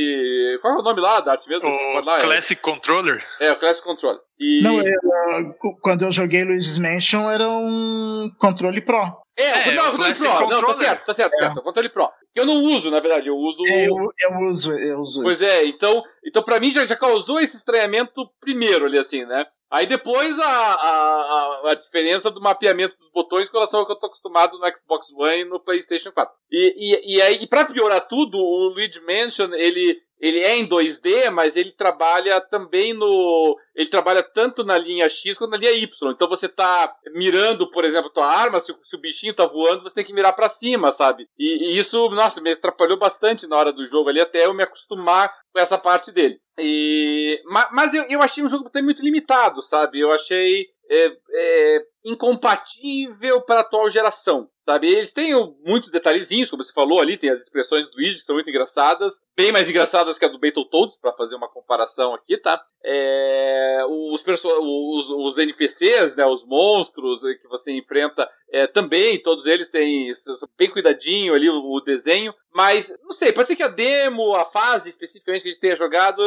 Qual 0.62 0.76
é 0.76 0.80
o 0.80 0.84
nome 0.84 1.02
lá 1.02 1.20
da 1.20 1.32
arte 1.34 1.48
mesmo? 1.50 1.68
O 1.68 2.00
lá? 2.06 2.20
É- 2.20 2.22
Classic 2.22 2.62
Controller. 2.62 3.24
é, 3.40 3.52
o 3.52 3.60
Classic 3.60 3.86
Control. 3.86 4.20
E... 4.40 4.62
Não, 4.64 4.80
eu, 4.82 5.54
cu- 5.60 5.78
quando 5.82 6.04
eu 6.04 6.12
joguei 6.12 6.44
Luigi's 6.44 6.78
Mansion 6.80 7.30
era 7.30 7.48
um 7.48 7.91
controle 8.38 8.82
Pro. 8.82 9.22
É, 9.38 9.70
É, 9.70 9.76
não, 9.76 9.86
o 9.86 9.88
o 9.88 9.92
controle 9.92 10.14
Pro. 10.16 10.50
Não, 10.50 10.62
tá 10.66 10.74
certo, 10.74 11.06
tá 11.06 11.14
certo, 11.14 11.36
certo. 11.38 11.58
O 11.60 11.64
controle 11.64 11.90
Pro. 11.90 12.10
Que 12.34 12.40
eu 12.40 12.46
não 12.46 12.62
uso, 12.64 12.92
na 12.92 13.00
verdade, 13.00 13.28
eu 13.28 13.36
uso. 13.36 13.66
É, 13.66 13.88
eu, 13.88 13.96
eu 13.96 14.38
uso, 14.50 14.72
eu 14.72 15.00
uso. 15.00 15.22
Pois 15.24 15.42
é, 15.42 15.66
então, 15.66 16.04
então 16.26 16.44
pra 16.44 16.60
mim 16.60 16.72
já, 16.72 16.86
já 16.86 16.96
causou 16.96 17.40
esse 17.40 17.58
estranhamento 17.58 18.30
primeiro 18.40 18.86
ali, 18.86 18.98
assim, 18.98 19.26
né? 19.26 19.46
Aí 19.72 19.86
depois 19.86 20.38
a, 20.38 20.44
a, 20.44 20.90
a, 20.90 21.72
a 21.72 21.76
diferença 21.76 22.30
do 22.30 22.42
mapeamento 22.42 22.98
dos 22.98 23.10
botões 23.14 23.50
com 23.50 23.58
relação 23.58 23.80
ao 23.80 23.86
que 23.86 23.94
eu 23.94 24.00
tô 24.00 24.08
acostumado 24.08 24.60
no 24.60 24.78
Xbox 24.78 25.10
One 25.14 25.42
e 25.42 25.46
no 25.46 25.62
PlayStation 25.62 26.12
4. 26.12 26.34
E, 26.52 26.76
e, 26.78 27.16
e 27.18 27.22
aí, 27.22 27.36
e 27.42 27.48
pra 27.48 27.66
piorar 27.66 28.08
tudo, 28.08 28.38
o 28.38 28.70
Luigi 28.74 29.00
Mansion, 29.00 29.54
ele, 29.54 29.98
ele 30.20 30.40
é 30.42 30.56
em 30.58 30.68
2D, 30.68 31.30
mas 31.32 31.56
ele 31.56 31.72
trabalha 31.72 32.42
também 32.42 32.94
no. 32.94 33.58
Ele 33.74 33.90
trabalha 33.90 34.22
tanto 34.22 34.64
na 34.64 34.78
linha 34.78 35.08
X 35.08 35.38
quanto 35.38 35.52
na 35.52 35.58
linha 35.58 35.72
Y. 35.72 36.12
Então 36.12 36.28
você 36.28 36.50
tá 36.50 36.94
mirando, 37.14 37.72
por 37.72 37.86
exemplo, 37.86 38.10
tua 38.10 38.28
arma, 38.28 38.60
se, 38.60 38.76
se 38.84 38.96
o 38.96 39.00
bichinho 39.00 39.34
tá 39.34 39.46
voando, 39.46 39.84
você 39.84 39.96
tem 39.96 40.04
que 40.06 40.14
mirar 40.14 40.34
pra 40.34 40.50
cima, 40.50 40.92
sabe? 40.92 41.26
E, 41.40 41.72
e 41.74 41.78
isso, 41.80 42.10
nossa, 42.10 42.42
me 42.42 42.52
atrapalhou 42.52 43.00
bastante 43.00 43.48
na 43.48 43.56
hora 43.56 43.72
do 43.72 43.88
jogo 43.88 44.10
ali, 44.10 44.20
até 44.20 44.46
eu 44.46 44.54
me 44.54 44.64
acostumar 44.64 45.32
com 45.54 45.60
essa 45.60 45.78
parte 45.78 46.12
dele. 46.12 46.38
E, 46.60 47.42
ma- 47.46 47.70
mas 47.72 47.94
eu, 47.94 48.04
eu 48.10 48.22
achei 48.22 48.44
um 48.44 48.50
jogo 48.50 48.68
até 48.68 48.82
muito 48.82 49.02
limitado, 49.02 49.62
sabe? 49.62 50.00
Eu 50.00 50.12
achei 50.12 50.68
é, 50.90 51.12
é, 51.34 51.80
incompatível 52.06 53.42
para 53.42 53.58
a 53.58 53.62
atual 53.62 53.90
geração. 53.90 54.50
Sabe, 54.64 54.88
eles 54.88 55.12
têm 55.12 55.34
muitos 55.66 55.90
detalhezinhos, 55.90 56.50
como 56.50 56.64
você 56.64 56.72
falou 56.72 57.02
ali, 57.02 57.18
tem 57.18 57.32
as 57.32 57.42
expressões 57.42 57.90
do 57.90 57.96
Luigi 57.96 58.20
que 58.20 58.24
são 58.24 58.36
muito 58.36 58.50
engraçadas, 58.50 59.20
bem 59.42 59.52
mais 59.52 59.68
engraçadas 59.68 60.20
que 60.20 60.26
a 60.26 60.28
do 60.28 60.38
Battletoads, 60.38 60.98
para 60.98 61.14
fazer 61.14 61.34
uma 61.34 61.50
comparação 61.50 62.14
aqui, 62.14 62.38
tá? 62.38 62.64
É, 62.86 63.80
os, 63.90 64.24
os, 64.24 65.10
os 65.10 65.38
NPCs, 65.40 66.16
né, 66.16 66.24
os 66.28 66.46
monstros 66.46 67.22
que 67.42 67.48
você 67.48 67.72
enfrenta, 67.72 68.30
é, 68.52 68.68
também, 68.68 69.20
todos 69.20 69.48
eles 69.48 69.68
têm 69.68 70.14
bem 70.56 70.70
cuidadinho 70.70 71.34
ali 71.34 71.50
o, 71.50 71.56
o 71.56 71.82
desenho, 71.82 72.32
mas, 72.54 72.96
não 73.02 73.12
sei, 73.12 73.32
pode 73.32 73.48
ser 73.48 73.56
que 73.56 73.64
a 73.64 73.68
demo, 73.68 74.36
a 74.36 74.46
fase 74.46 74.90
especificamente 74.90 75.42
que 75.42 75.50
a 75.50 75.52
gente 75.54 75.62
tenha 75.62 75.76
jogado, 75.76 76.22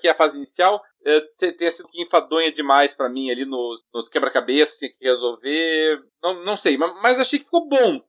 que 0.00 0.08
é 0.08 0.10
a 0.10 0.16
fase 0.16 0.36
inicial, 0.36 0.82
é, 1.04 1.20
tenha 1.52 1.70
sido 1.70 1.88
enfadonha 1.94 2.50
demais 2.50 2.94
pra 2.94 3.08
mim 3.08 3.30
ali 3.30 3.44
nos, 3.44 3.84
nos 3.94 4.08
quebra-cabeças, 4.08 4.76
tinha 4.76 4.90
que 4.90 5.04
resolver. 5.04 6.02
Não, 6.20 6.44
não 6.44 6.56
sei, 6.56 6.76
mas, 6.76 6.92
mas 7.00 7.20
achei 7.20 7.38
que 7.38 7.44
ficou 7.44 7.68
bom 7.68 8.00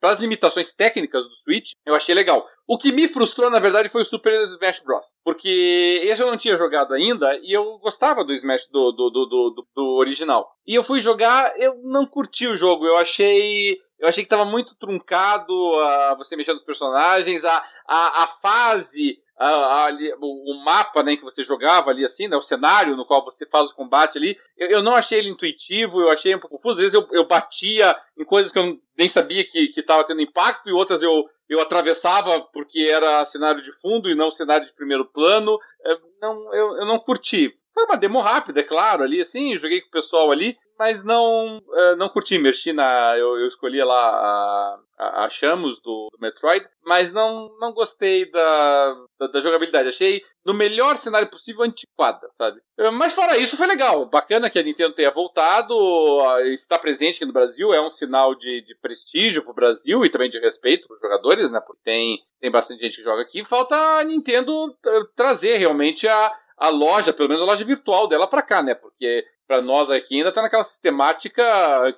para 0.00 0.10
as 0.10 0.18
limitações 0.18 0.72
técnicas 0.72 1.24
do 1.28 1.36
Switch. 1.36 1.72
Eu 1.84 1.94
achei 1.94 2.14
legal. 2.14 2.46
O 2.66 2.78
que 2.78 2.90
me 2.92 3.06
frustrou, 3.08 3.50
na 3.50 3.58
verdade, 3.58 3.88
foi 3.88 4.02
o 4.02 4.04
Super 4.04 4.42
Smash 4.44 4.80
Bros. 4.80 5.04
Porque 5.24 6.00
esse 6.04 6.22
eu 6.22 6.26
não 6.28 6.36
tinha 6.36 6.56
jogado 6.56 6.94
ainda 6.94 7.36
e 7.42 7.52
eu 7.54 7.78
gostava 7.78 8.24
do 8.24 8.32
Smash 8.32 8.66
do, 8.70 8.92
do, 8.92 9.10
do, 9.10 9.26
do, 9.26 9.66
do- 9.74 9.94
original. 9.96 10.48
E 10.66 10.74
eu 10.74 10.82
fui 10.84 11.00
jogar, 11.00 11.52
eu 11.58 11.80
não 11.82 12.06
curti 12.06 12.46
o 12.46 12.56
jogo. 12.56 12.86
Eu 12.86 12.96
achei. 12.96 13.76
Eu 13.98 14.08
achei 14.08 14.24
que 14.24 14.30
tava 14.30 14.46
muito 14.46 14.74
truncado 14.76 15.52
a 15.80 16.14
você 16.16 16.34
mexer 16.34 16.54
nos 16.54 16.64
personagens, 16.64 17.44
a, 17.44 17.62
a, 17.86 18.22
a 18.22 18.26
fase, 18.40 19.18
a- 19.46 19.86
a- 19.88 19.98
o, 20.20 20.52
o 20.52 20.64
mapa 20.64 21.02
né, 21.02 21.16
que 21.16 21.24
você 21.24 21.42
jogava 21.42 21.90
ali, 21.90 22.04
assim, 22.04 22.28
né, 22.28 22.36
o 22.36 22.42
cenário 22.42 22.96
no 22.96 23.06
qual 23.06 23.24
você 23.24 23.46
faz 23.46 23.70
o 23.70 23.74
combate 23.74 24.18
ali. 24.18 24.38
Eu, 24.56 24.68
eu 24.68 24.82
não 24.82 24.94
achei 24.94 25.18
ele 25.18 25.30
intuitivo, 25.30 26.00
eu 26.00 26.10
achei 26.10 26.34
um 26.34 26.38
pouco 26.38 26.56
confuso. 26.56 26.74
Às 26.80 26.92
vezes 26.92 26.94
eu, 26.94 27.08
eu 27.12 27.26
batia 27.26 27.96
em 28.18 28.24
coisas 28.24 28.52
que 28.52 28.58
eu 28.58 28.78
nem 28.96 29.08
sabia 29.08 29.44
que 29.44 29.72
estava 29.76 30.04
tendo 30.04 30.20
impacto, 30.20 30.68
e 30.68 30.72
outras 30.72 31.02
eu, 31.02 31.24
eu 31.48 31.60
atravessava 31.60 32.40
porque 32.52 32.80
era 32.80 33.24
cenário 33.24 33.62
de 33.62 33.72
fundo 33.80 34.08
e 34.10 34.14
não 34.14 34.30
cenário 34.30 34.66
de 34.66 34.74
primeiro 34.74 35.04
plano. 35.06 35.58
É, 35.86 35.96
Não, 36.20 36.54
eu, 36.54 36.76
eu 36.76 36.86
não 36.86 36.98
curti. 36.98 37.56
Foi 37.72 37.84
uma 37.84 37.96
demo 37.96 38.20
rápida, 38.20 38.60
é 38.60 38.64
claro, 38.64 39.02
ali, 39.02 39.20
assim, 39.20 39.56
joguei 39.56 39.80
com 39.80 39.88
o 39.88 39.92
pessoal 39.92 40.30
ali, 40.30 40.56
mas 40.80 41.04
não 41.04 41.60
é, 41.74 41.96
não 41.96 42.08
curti, 42.08 42.38
mexi 42.38 42.72
na. 42.72 43.14
Eu, 43.18 43.38
eu 43.38 43.48
escolhi 43.48 43.84
lá 43.84 44.78
a, 44.98 45.24
a, 45.24 45.28
Chamos 45.28 45.78
do, 45.82 46.08
do 46.10 46.18
Metroid, 46.18 46.66
mas 46.86 47.12
não, 47.12 47.50
não 47.60 47.74
gostei 47.74 48.30
da, 48.30 48.96
da, 49.18 49.26
da 49.26 49.40
jogabilidade. 49.42 49.90
Achei, 49.90 50.22
no 50.42 50.54
melhor 50.54 50.96
cenário 50.96 51.28
possível, 51.28 51.64
antiquada, 51.64 52.26
sabe? 52.38 52.62
É, 52.78 52.90
Mas 52.90 53.12
fora 53.12 53.36
isso, 53.36 53.58
foi 53.58 53.66
legal. 53.66 54.06
Bacana 54.06 54.48
que 54.48 54.58
a 54.58 54.62
Nintendo 54.62 54.94
tenha 54.94 55.10
voltado, 55.10 55.74
está 56.54 56.78
presente 56.78 57.16
aqui 57.16 57.26
no 57.26 57.32
Brasil, 57.32 57.74
é 57.74 57.80
um 57.80 57.90
sinal 57.90 58.34
de, 58.34 58.62
de 58.62 58.74
prestígio 58.80 59.44
pro 59.44 59.52
Brasil 59.52 60.02
e 60.02 60.10
também 60.10 60.30
de 60.30 60.38
respeito 60.38 60.88
pros 60.88 61.00
jogadores, 61.00 61.50
né? 61.50 61.60
Porque 61.60 61.82
tem, 61.84 62.18
tem 62.40 62.50
bastante 62.50 62.80
gente 62.80 62.96
que 62.96 63.02
joga 63.02 63.20
aqui. 63.20 63.44
Falta 63.44 63.76
a 63.76 64.02
Nintendo 64.02 64.74
eh, 64.86 65.02
trazer 65.14 65.58
realmente 65.58 66.08
a, 66.08 66.32
a 66.60 66.68
loja, 66.68 67.12
pelo 67.12 67.28
menos 67.28 67.42
a 67.42 67.46
loja 67.46 67.64
virtual 67.64 68.06
dela 68.06 68.28
pra 68.28 68.42
cá, 68.42 68.62
né? 68.62 68.74
Porque 68.74 69.24
pra 69.48 69.60
nós 69.62 69.90
aqui 69.90 70.18
ainda 70.18 70.30
tá 70.30 70.42
naquela 70.42 70.62
sistemática 70.62 71.42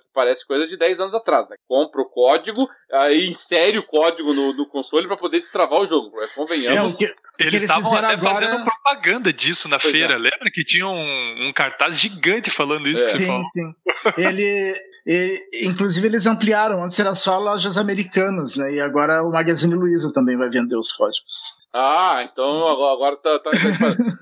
que 0.00 0.06
parece 0.14 0.46
coisa 0.46 0.66
de 0.66 0.76
10 0.76 1.00
anos 1.00 1.14
atrás, 1.14 1.46
né? 1.50 1.56
Compra 1.68 2.00
o 2.00 2.08
código, 2.08 2.66
aí 2.92 3.26
insere 3.28 3.76
o 3.78 3.82
código 3.86 4.32
no, 4.32 4.54
no 4.54 4.66
console 4.66 5.06
pra 5.06 5.16
poder 5.18 5.38
destravar 5.40 5.80
o 5.80 5.86
jogo. 5.86 6.18
É, 6.20 6.24
É, 6.24 6.28
Convenhamos. 6.28 6.94
o 6.94 6.98
que, 6.98 7.04
o 7.04 7.08
que 7.08 7.42
Eles 7.42 7.54
eles 7.54 7.62
estavam 7.64 7.92
até 7.94 8.14
agora- 8.14 8.34
fazendo 8.34 8.64
propaganda 8.64 9.32
disso 9.32 9.68
na 9.68 9.78
Pois 9.78 9.92
feira. 9.92 10.14
é. 10.14 10.18
Lembra 10.18 10.50
que 10.52 10.64
tinha 10.64 10.86
um, 10.86 11.48
um 11.48 11.52
cartaz 11.54 11.98
gigante 11.98 12.50
falando 12.50 12.88
isso 12.88 13.02
É. 13.02 13.04
que 13.06 13.10
você 13.12 13.18
Sim, 13.18 13.26
falou? 13.26 13.44
sim. 13.52 13.74
Ele, 14.16 14.74
ele- 15.04 15.48
inclusive 15.64 16.06
eles 16.06 16.24
ampliaram, 16.26 16.82
antes 16.82 16.98
era 16.98 17.14
só 17.14 17.38
lojas 17.38 17.76
americanas, 17.76 18.56
né? 18.56 18.72
E 18.74 18.80
agora 18.80 19.22
o 19.22 19.30
Magazine 19.30 19.74
Luiza 19.74 20.10
também 20.14 20.38
vai 20.38 20.48
vender 20.48 20.76
os 20.76 20.90
códigos. 20.92 21.60
Ah, 21.74 22.28
então 22.30 22.68
agora, 22.68 23.16
tá. 23.16 23.38
tá, 23.38 23.50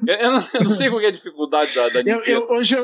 eu, 0.06 0.14
eu 0.16 0.31
não, 0.32 0.44
eu 0.55 0.64
não 0.64 0.70
sei 0.70 0.89
qual 0.89 1.01
é 1.01 1.06
a 1.06 1.10
dificuldade 1.12 1.74
da, 1.74 1.89
da 1.89 2.01
Eu, 2.01 2.22
eu- 2.24 2.47
hoje, 2.51 2.77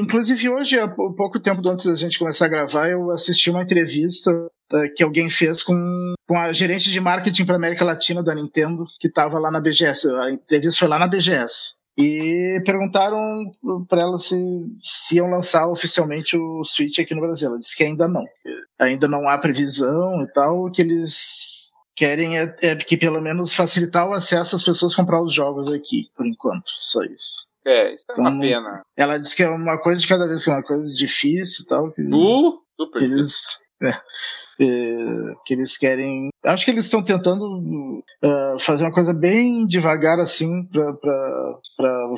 inclusive 0.00 0.48
hoje, 0.48 0.78
há 0.78 0.88
pou- 0.88 1.14
pouco 1.14 1.38
tempo 1.38 1.66
antes 1.68 1.84
da 1.86 1.94
gente 1.94 2.18
começar 2.18 2.46
a 2.46 2.48
gravar, 2.48 2.88
eu 2.88 3.10
assisti 3.10 3.50
uma 3.50 3.62
entrevista 3.62 4.30
eh, 4.72 4.88
que 4.96 5.02
alguém 5.04 5.28
fez 5.28 5.62
com, 5.62 6.14
com 6.26 6.38
a 6.38 6.50
gerente 6.52 6.90
de 6.90 6.98
marketing 7.00 7.44
para 7.44 7.56
América 7.56 7.84
Latina 7.84 8.22
da 8.22 8.34
Nintendo, 8.34 8.84
que 8.98 9.08
estava 9.08 9.38
lá 9.38 9.50
na 9.50 9.60
BGS. 9.60 10.08
A 10.10 10.30
entrevista 10.30 10.78
foi 10.80 10.88
lá 10.88 10.98
na 10.98 11.08
BGS. 11.08 11.74
E 11.98 12.60
perguntaram 12.66 13.18
para 13.88 14.02
ela 14.02 14.18
se, 14.18 14.36
se 14.82 15.16
iam 15.16 15.30
lançar 15.30 15.66
oficialmente 15.68 16.36
o 16.36 16.62
Switch 16.62 16.98
aqui 16.98 17.14
no 17.14 17.22
Brasil. 17.22 17.48
Ela 17.48 17.58
disse 17.58 17.74
que 17.74 17.84
ainda 17.84 18.06
não. 18.06 18.22
Ainda 18.78 19.08
não 19.08 19.26
há 19.28 19.38
previsão 19.38 20.22
e 20.22 20.30
tal. 20.34 20.70
Que 20.70 20.82
eles 20.82 21.72
querem 21.96 22.38
é, 22.38 22.54
é 22.62 22.76
que 22.76 22.96
pelo 22.96 23.20
menos 23.20 23.54
facilitar 23.54 24.08
o 24.08 24.12
acesso 24.12 24.56
às 24.56 24.62
pessoas 24.62 24.94
comprar 24.94 25.22
os 25.22 25.32
jogos 25.32 25.72
aqui, 25.72 26.08
por 26.14 26.26
enquanto. 26.26 26.70
Só 26.78 27.02
isso. 27.02 27.46
É, 27.66 27.94
isso 27.94 28.04
é 28.10 28.20
uma 28.20 28.28
Então, 28.30 28.40
pena. 28.40 28.82
Ela 28.96 29.18
disse 29.18 29.34
que 29.34 29.42
é 29.42 29.48
uma 29.48 29.78
coisa 29.78 30.00
de 30.00 30.06
cada 30.06 30.26
vez, 30.28 30.44
que 30.44 30.50
é 30.50 30.52
uma 30.52 30.62
coisa 30.62 30.94
difícil 30.94 31.64
e 31.64 31.68
tal. 31.68 31.90
Que 31.90 32.02
Uh, 32.02 32.60
super. 32.78 32.98
que 33.00 33.04
eles, 33.04 33.58
é, 33.82 33.88
é, 34.60 35.34
que 35.44 35.54
eles 35.54 35.76
querem. 35.76 36.28
Acho 36.46 36.64
que 36.64 36.70
eles 36.70 36.84
estão 36.84 37.02
tentando 37.02 37.44
uh, 38.24 38.58
fazer 38.60 38.84
uma 38.84 38.92
coisa 38.92 39.12
bem 39.12 39.66
devagar, 39.66 40.20
assim, 40.20 40.68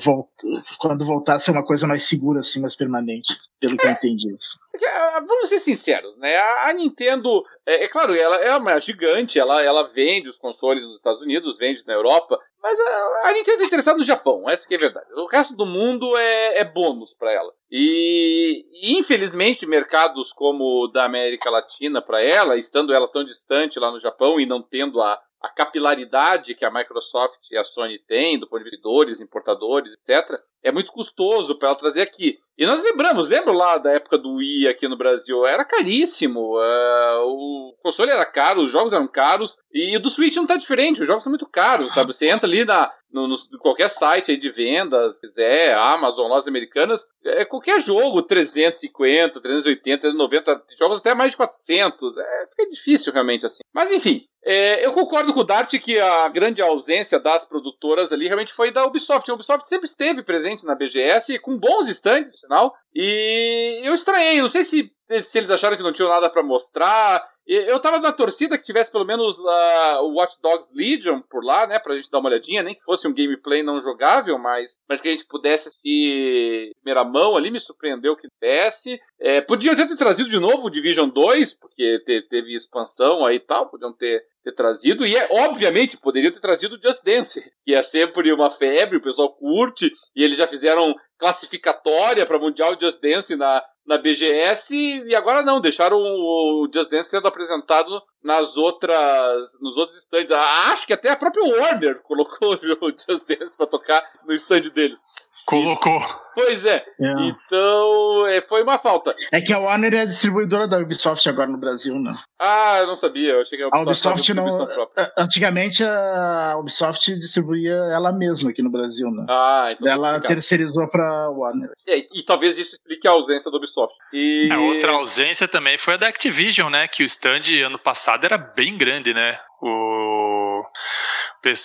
voltar, 0.05 0.45
quando 0.79 1.07
voltar 1.07 1.35
a 1.35 1.39
ser 1.39 1.53
uma 1.53 1.65
coisa 1.65 1.87
mais 1.87 2.05
segura, 2.05 2.41
assim, 2.41 2.61
mais 2.61 2.77
permanente, 2.77 3.37
pelo 3.59 3.77
que 3.77 3.87
eu 3.87 3.91
entendi. 3.91 4.29
assim. 4.29 4.59
Porque, 4.71 4.87
ah, 4.87 5.09
Vamos 5.27 5.49
ser 5.49 5.59
sinceros, 5.59 6.17
né? 6.19 6.37
A 6.37 6.73
Nintendo, 6.73 7.43
é, 7.67 7.85
é 7.85 7.89
claro, 7.89 8.15
ela 8.15 8.37
é 8.37 8.57
uma 8.57 8.79
gigante, 8.79 9.39
ela, 9.39 9.63
ela 9.63 9.85
vende 9.93 10.29
os 10.29 10.39
consoles 10.39 10.83
nos 10.83 10.97
Estados 10.97 11.21
Unidos, 11.21 11.59
vende 11.59 11.85
na 11.87 11.95
Europa, 11.95 12.39
mas 12.63 12.79
a, 12.79 13.29
a 13.29 13.33
Nintendo 13.33 13.63
é 13.63 13.67
interessada 13.67 13.99
no 13.99 14.05
Japão, 14.05 14.49
essa 14.49 14.67
que 14.67 14.75
é 14.75 14.79
verdade. 14.79 15.07
O 15.15 15.27
resto 15.27 15.55
do 15.57 15.65
mundo 15.65 16.17
é, 16.17 16.59
é 16.59 16.65
bônus 16.65 17.15
para 17.15 17.33
ela. 17.33 17.53
E, 17.71 18.65
e, 18.83 18.99
infelizmente, 18.99 19.67
mercados 19.67 20.33
como 20.33 20.85
o 20.85 20.89
da 20.89 21.05
América 21.05 21.51
Latina 21.51 22.03
para 22.03 22.21
ela, 22.23 22.57
estando 22.57 22.93
ela 22.93 23.09
tão 23.09 23.25
distante 23.25 23.79
lá 23.79 23.91
no 23.91 24.01
Japão 24.01 24.18
e 24.40 24.47
não 24.47 24.62
tendo 24.62 25.01
a, 25.01 25.20
a 25.40 25.49
capilaridade 25.49 26.55
que 26.55 26.65
a 26.65 26.70
Microsoft 26.70 27.39
e 27.51 27.57
a 27.57 27.65
Sony 27.65 27.99
têm, 28.01 28.39
do 28.39 28.49
ponto 28.49 28.59
de 28.59 28.65
vista 28.65 28.78
de 28.78 28.89
importadores, 29.20 29.93
etc., 29.93 30.40
é 30.62 30.72
muito 30.72 30.93
custoso 30.93 31.59
para 31.59 31.68
ela 31.68 31.78
trazer 31.78 32.02
aqui. 32.02 32.39
E 32.59 32.66
nós 32.66 32.82
lembramos, 32.82 33.28
lembra 33.28 33.52
lá 33.52 33.78
da 33.78 33.93
época 33.93 34.18
do 34.18 34.35
Wii 34.35 34.66
aqui 34.66 34.89
no 34.89 34.97
Brasil? 34.97 35.47
Era 35.47 35.64
caríssimo, 35.64 36.59
uh, 36.59 37.22
o 37.22 37.72
console 37.80 38.10
era 38.10 38.26
caro, 38.26 38.62
os 38.62 38.70
jogos 38.70 38.93
eram 38.93 39.06
caros, 39.06 39.56
e 39.72 39.97
o 39.97 40.01
do 40.01 40.10
Switch 40.10 40.35
não 40.35 40.43
está 40.43 40.56
diferente, 40.56 41.01
os 41.01 41.06
jogos 41.06 41.22
são 41.22 41.30
muito 41.30 41.47
caros, 41.47 41.94
sabe? 41.94 42.12
Você 42.12 42.28
entra 42.28 42.48
ali 42.48 42.64
na, 42.64 42.93
no, 43.12 43.28
no, 43.28 43.36
qualquer 43.60 43.89
site 43.89 44.36
de 44.36 44.51
vendas, 44.51 45.14
se 45.14 45.20
quiser, 45.20 45.72
Amazon, 45.74 46.28
lojas 46.28 46.48
americanas, 46.48 47.06
é 47.24 47.44
qualquer 47.44 47.80
jogo, 47.80 48.22
350, 48.22 49.40
380, 49.40 50.01
390, 50.01 50.62
jogos 50.80 50.98
até 50.98 51.14
mais 51.14 51.30
de 51.30 51.36
400, 51.36 52.16
é, 52.16 52.47
fica 52.51 52.70
difícil 52.70 53.12
realmente 53.12 53.47
assim. 53.47 53.60
Mas 53.72 53.93
enfim, 53.93 54.26
é, 54.44 54.85
eu 54.85 54.94
concordo 54.94 55.35
com 55.35 55.40
o 55.40 55.44
Dart 55.44 55.78
que 55.78 56.01
a 56.01 56.26
grande 56.28 56.62
ausência 56.62 57.20
das 57.20 57.44
produtoras 57.44 58.10
ali 58.12 58.26
realmente 58.26 58.52
foi 58.52 58.70
da 58.72 58.86
Ubisoft. 58.86 59.30
A 59.30 59.35
Ubisoft 59.35 59.68
sempre 59.68 59.86
esteve 59.86 60.22
presente 60.22 60.48
na 60.65 60.75
BGS, 60.75 61.39
com 61.39 61.59
bons 61.59 61.89
estandes, 61.89 62.33
no 62.35 62.41
final, 62.41 62.75
e 62.95 63.81
eu 63.85 63.95
estranhei, 63.95 64.41
não 64.41 64.49
sei 64.49 64.65
se, 64.65 64.93
se 65.23 65.39
eles 65.39 65.51
acharam 65.51 65.77
que 65.77 65.83
não 65.83 65.93
tinham 65.93 66.11
nada 66.11 66.29
para 66.29 66.43
mostrar, 66.43 67.23
eu 67.49 67.81
tava 67.81 67.99
na 67.99 68.12
torcida 68.12 68.59
que 68.59 68.65
tivesse 68.65 68.93
pelo 68.93 69.07
menos 69.07 69.39
uh, 69.39 70.03
o 70.03 70.16
Watch 70.16 70.39
Dogs 70.43 70.70
Legion 70.75 71.23
por 71.23 71.43
lá, 71.43 71.66
né? 71.66 71.79
Pra 71.79 71.97
gente 71.97 72.11
dar 72.11 72.19
uma 72.19 72.29
olhadinha, 72.29 72.62
nem 72.62 72.75
que 72.75 72.85
fosse 72.85 73.09
um 73.09 73.15
gameplay 73.15 73.62
não 73.62 73.81
jogável, 73.81 74.39
mas, 74.39 74.79
mas 74.87 75.01
que 75.01 75.09
a 75.09 75.11
gente 75.11 75.27
pudesse 75.27 75.69
assistir 75.69 76.73
primeira 76.83 77.05
mão 77.05 77.39
ali, 77.39 77.51
me 77.51 77.59
surpreendeu 77.59 78.15
que 78.16 78.29
desse. 78.39 79.01
É, 79.19 79.41
podiam 79.41 79.75
ter 79.75 79.97
trazido 79.97 80.29
de 80.29 80.39
novo 80.39 80.66
o 80.66 80.70
Division 80.70 81.09
2, 81.09 81.55
porque 81.55 82.01
te, 82.05 82.20
teve 82.29 82.55
expansão 82.55 83.25
aí 83.25 83.37
e 83.37 83.41
tal, 83.41 83.70
podiam 83.70 83.95
ter, 83.95 84.23
ter 84.49 84.55
trazido, 84.55 85.07
e 85.07 85.16
é, 85.16 85.29
obviamente 85.31 85.97
poderiam 85.97 86.33
ter 86.33 86.41
trazido 86.41 86.77
o 86.77 86.83
Just 86.83 87.05
Dance, 87.05 87.41
que 87.65 87.75
é 87.75 87.83
sempre 87.83 88.33
uma 88.33 88.51
febre, 88.51 88.99
o 88.99 89.03
pessoal 89.03 89.35
curte, 89.35 89.91
e 90.15 90.23
eles 90.25 90.39
já 90.39 90.47
fizeram 90.47 90.95
classificatória 91.19 92.25
para 92.25 92.39
Mundial 92.39 92.79
Just 92.81 93.01
Dance 93.03 93.35
na, 93.35 93.62
na 93.87 93.99
BGS 93.99 94.73
e 95.07 95.15
agora 95.15 95.43
não, 95.43 95.61
deixaram 95.61 95.99
o 95.99 96.69
Just 96.73 96.91
Dance 96.91 97.11
sendo 97.11 97.27
apresentado 97.27 98.01
nas 98.23 98.57
outras 98.57 99.53
nos 99.61 99.77
outros 99.77 99.99
stands. 99.99 100.31
Ah, 100.31 100.73
acho 100.73 100.87
que 100.87 100.93
até 100.93 101.11
a 101.11 101.16
própria 101.16 101.45
Warner 101.45 102.01
colocou 102.05 102.55
o 102.55 102.91
Just 102.91 103.27
Dance 103.27 103.57
para 103.57 103.66
tocar 103.66 104.05
no 104.25 104.33
stand 104.35 104.70
deles. 104.73 105.01
Colocou. 105.49 105.99
Pois 106.35 106.62
é. 106.66 106.85
é. 107.01 107.12
Então, 107.23 108.27
é, 108.27 108.43
foi 108.43 108.62
uma 108.62 108.79
falta. 108.79 109.16
É 109.33 109.41
que 109.41 109.51
a 109.51 109.59
Warner 109.59 109.95
é 109.95 110.01
a 110.03 110.05
distribuidora 110.05 110.69
da 110.69 110.79
Ubisoft 110.79 111.27
agora 111.27 111.51
no 111.51 111.59
Brasil, 111.59 111.95
né? 111.99 112.15
Ah, 112.39 112.77
eu 112.81 112.87
não 112.87 112.95
sabia. 112.95 113.33
Eu 113.33 113.41
achei 113.41 113.57
que 113.57 113.65
a 113.65 113.69
Ubisoft, 113.69 114.07
a 114.07 114.12
Ubisoft 114.12 114.35
não. 114.35 114.89
Antigamente 115.16 115.83
a 115.83 116.55
Ubisoft 116.61 117.15
distribuía 117.15 117.73
ela 117.73 118.12
mesma 118.12 118.51
aqui 118.51 118.62
no 118.62 118.70
Brasil, 118.70 119.11
né? 119.11 119.25
Ah, 119.27 119.70
então. 119.73 119.89
Ela 119.91 120.20
terceirizou 120.20 120.87
pra 120.91 121.31
Warner. 121.31 121.70
É, 121.89 121.97
e, 121.97 122.23
talvez 122.23 122.59
isso 122.59 122.75
explique 122.75 123.09
a 123.09 123.12
ausência 123.12 123.51
da 123.51 123.57
Ubisoft. 123.57 123.95
E... 124.12 124.51
A 124.53 124.61
outra 124.61 124.93
ausência 124.93 125.49
também 125.49 125.79
foi 125.79 125.95
a 125.95 125.97
da 125.97 126.09
Activision, 126.09 126.70
né? 126.70 126.89
Que 126.89 127.03
o 127.03 127.07
stand 127.07 127.41
ano 127.65 127.79
passado 127.79 128.27
era 128.27 128.37
bem 128.37 128.77
grande, 128.77 129.15
né? 129.15 129.39
O 129.62 130.38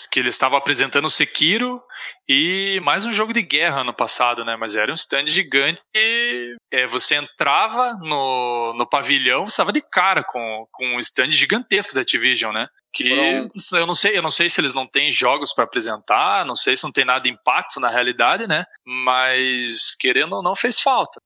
que 0.09 0.19
eles 0.19 0.35
estavam 0.35 0.57
apresentando 0.57 1.05
o 1.05 1.09
Sekiro 1.09 1.81
e 2.27 2.79
mais 2.83 3.05
um 3.05 3.11
jogo 3.11 3.33
de 3.33 3.41
guerra 3.41 3.81
ano 3.81 3.93
passado, 3.93 4.45
né? 4.45 4.55
Mas 4.55 4.75
era 4.75 4.91
um 4.91 4.95
stand 4.95 5.27
gigante 5.27 5.81
e 5.93 6.55
é, 6.71 6.87
você 6.87 7.15
entrava 7.15 7.93
no, 8.01 8.73
no 8.77 8.87
pavilhão, 8.87 9.45
você 9.45 9.53
estava 9.53 9.73
de 9.73 9.81
cara 9.81 10.23
com, 10.23 10.65
com 10.71 10.95
um 10.95 10.99
stand 10.99 11.31
gigantesco 11.31 11.93
da 11.93 12.01
Activision, 12.01 12.53
né? 12.53 12.67
Que 12.93 13.09
eu 13.09 13.87
não 13.87 13.95
sei, 13.95 14.15
eu 14.15 14.21
não 14.21 14.29
sei 14.29 14.49
se 14.49 14.61
eles 14.61 14.73
não 14.73 14.87
têm 14.87 15.11
jogos 15.11 15.51
para 15.51 15.63
apresentar, 15.63 16.45
não 16.45 16.55
sei 16.55 16.77
se 16.77 16.83
não 16.83 16.91
tem 16.91 17.03
nada 17.03 17.21
de 17.21 17.29
impacto 17.29 17.79
na 17.79 17.89
realidade, 17.89 18.47
né? 18.47 18.65
Mas 18.85 19.95
querendo 19.99 20.35
ou 20.35 20.43
não 20.43 20.55
fez 20.55 20.79
falta. 20.79 21.19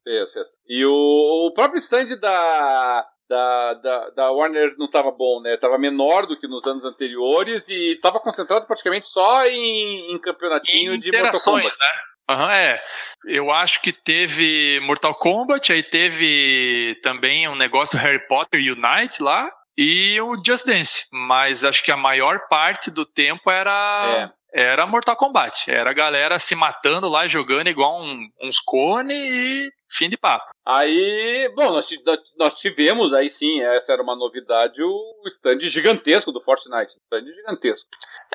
E 0.67 0.85
o, 0.85 1.47
o 1.47 1.53
próprio 1.53 1.77
stand 1.77 2.17
da 2.21 3.05
da, 3.29 3.73
da, 3.75 4.09
da 4.11 4.31
Warner 4.31 4.75
não 4.77 4.85
estava 4.85 5.11
bom, 5.11 5.41
né? 5.41 5.57
Tava 5.57 5.77
menor 5.77 6.25
do 6.25 6.37
que 6.37 6.47
nos 6.47 6.65
anos 6.65 6.85
anteriores 6.85 7.67
e 7.67 7.93
estava 7.93 8.19
concentrado 8.19 8.65
praticamente 8.65 9.07
só 9.07 9.45
em, 9.45 10.13
em 10.13 10.19
campeonatinho 10.19 10.95
em 10.95 10.99
de 10.99 11.11
Mortal 11.11 11.41
Kombat. 11.41 11.75
né? 11.79 12.35
Uhum, 12.35 12.49
é. 12.49 12.81
Eu 13.25 13.51
acho 13.51 13.81
que 13.81 13.93
teve 13.93 14.79
Mortal 14.81 15.15
Kombat, 15.15 15.71
aí 15.71 15.83
teve 15.83 16.99
também 17.01 17.47
um 17.47 17.55
negócio 17.55 17.97
Harry 17.99 18.25
Potter 18.27 18.59
Unite 18.59 19.21
lá 19.21 19.49
e 19.77 20.19
o 20.21 20.35
Just 20.43 20.65
Dance. 20.65 21.05
Mas 21.11 21.63
acho 21.63 21.83
que 21.83 21.91
a 21.91 21.97
maior 21.97 22.47
parte 22.49 22.91
do 22.91 23.05
tempo 23.05 23.49
era. 23.49 24.31
É 24.33 24.37
era 24.53 24.87
Mortal 24.87 25.15
Kombat. 25.15 25.69
Era 25.69 25.91
a 25.91 25.93
galera 25.93 26.39
se 26.39 26.55
matando 26.55 27.07
lá, 27.07 27.27
jogando 27.27 27.67
igual 27.67 28.01
um, 28.01 28.27
uns 28.41 28.59
cone 28.59 29.13
e 29.13 29.69
fim 29.89 30.09
de 30.09 30.17
papo. 30.17 30.45
Aí, 30.65 31.51
bom, 31.55 31.71
nós, 31.71 31.89
nós 32.37 32.53
tivemos 32.55 33.13
aí 33.13 33.29
sim, 33.29 33.61
essa 33.61 33.93
era 33.93 34.01
uma 34.01 34.15
novidade, 34.15 34.81
o 34.83 35.23
stand 35.27 35.59
gigantesco 35.61 36.31
do 36.31 36.41
Fortnite. 36.41 36.93
Stand 37.03 37.25
gigantesco. 37.25 37.87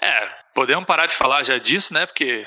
É, 0.03 0.29
podemos 0.55 0.87
parar 0.87 1.07
de 1.07 1.15
falar 1.15 1.43
já 1.43 1.59
disso, 1.59 1.93
né? 1.93 2.07
Porque. 2.07 2.47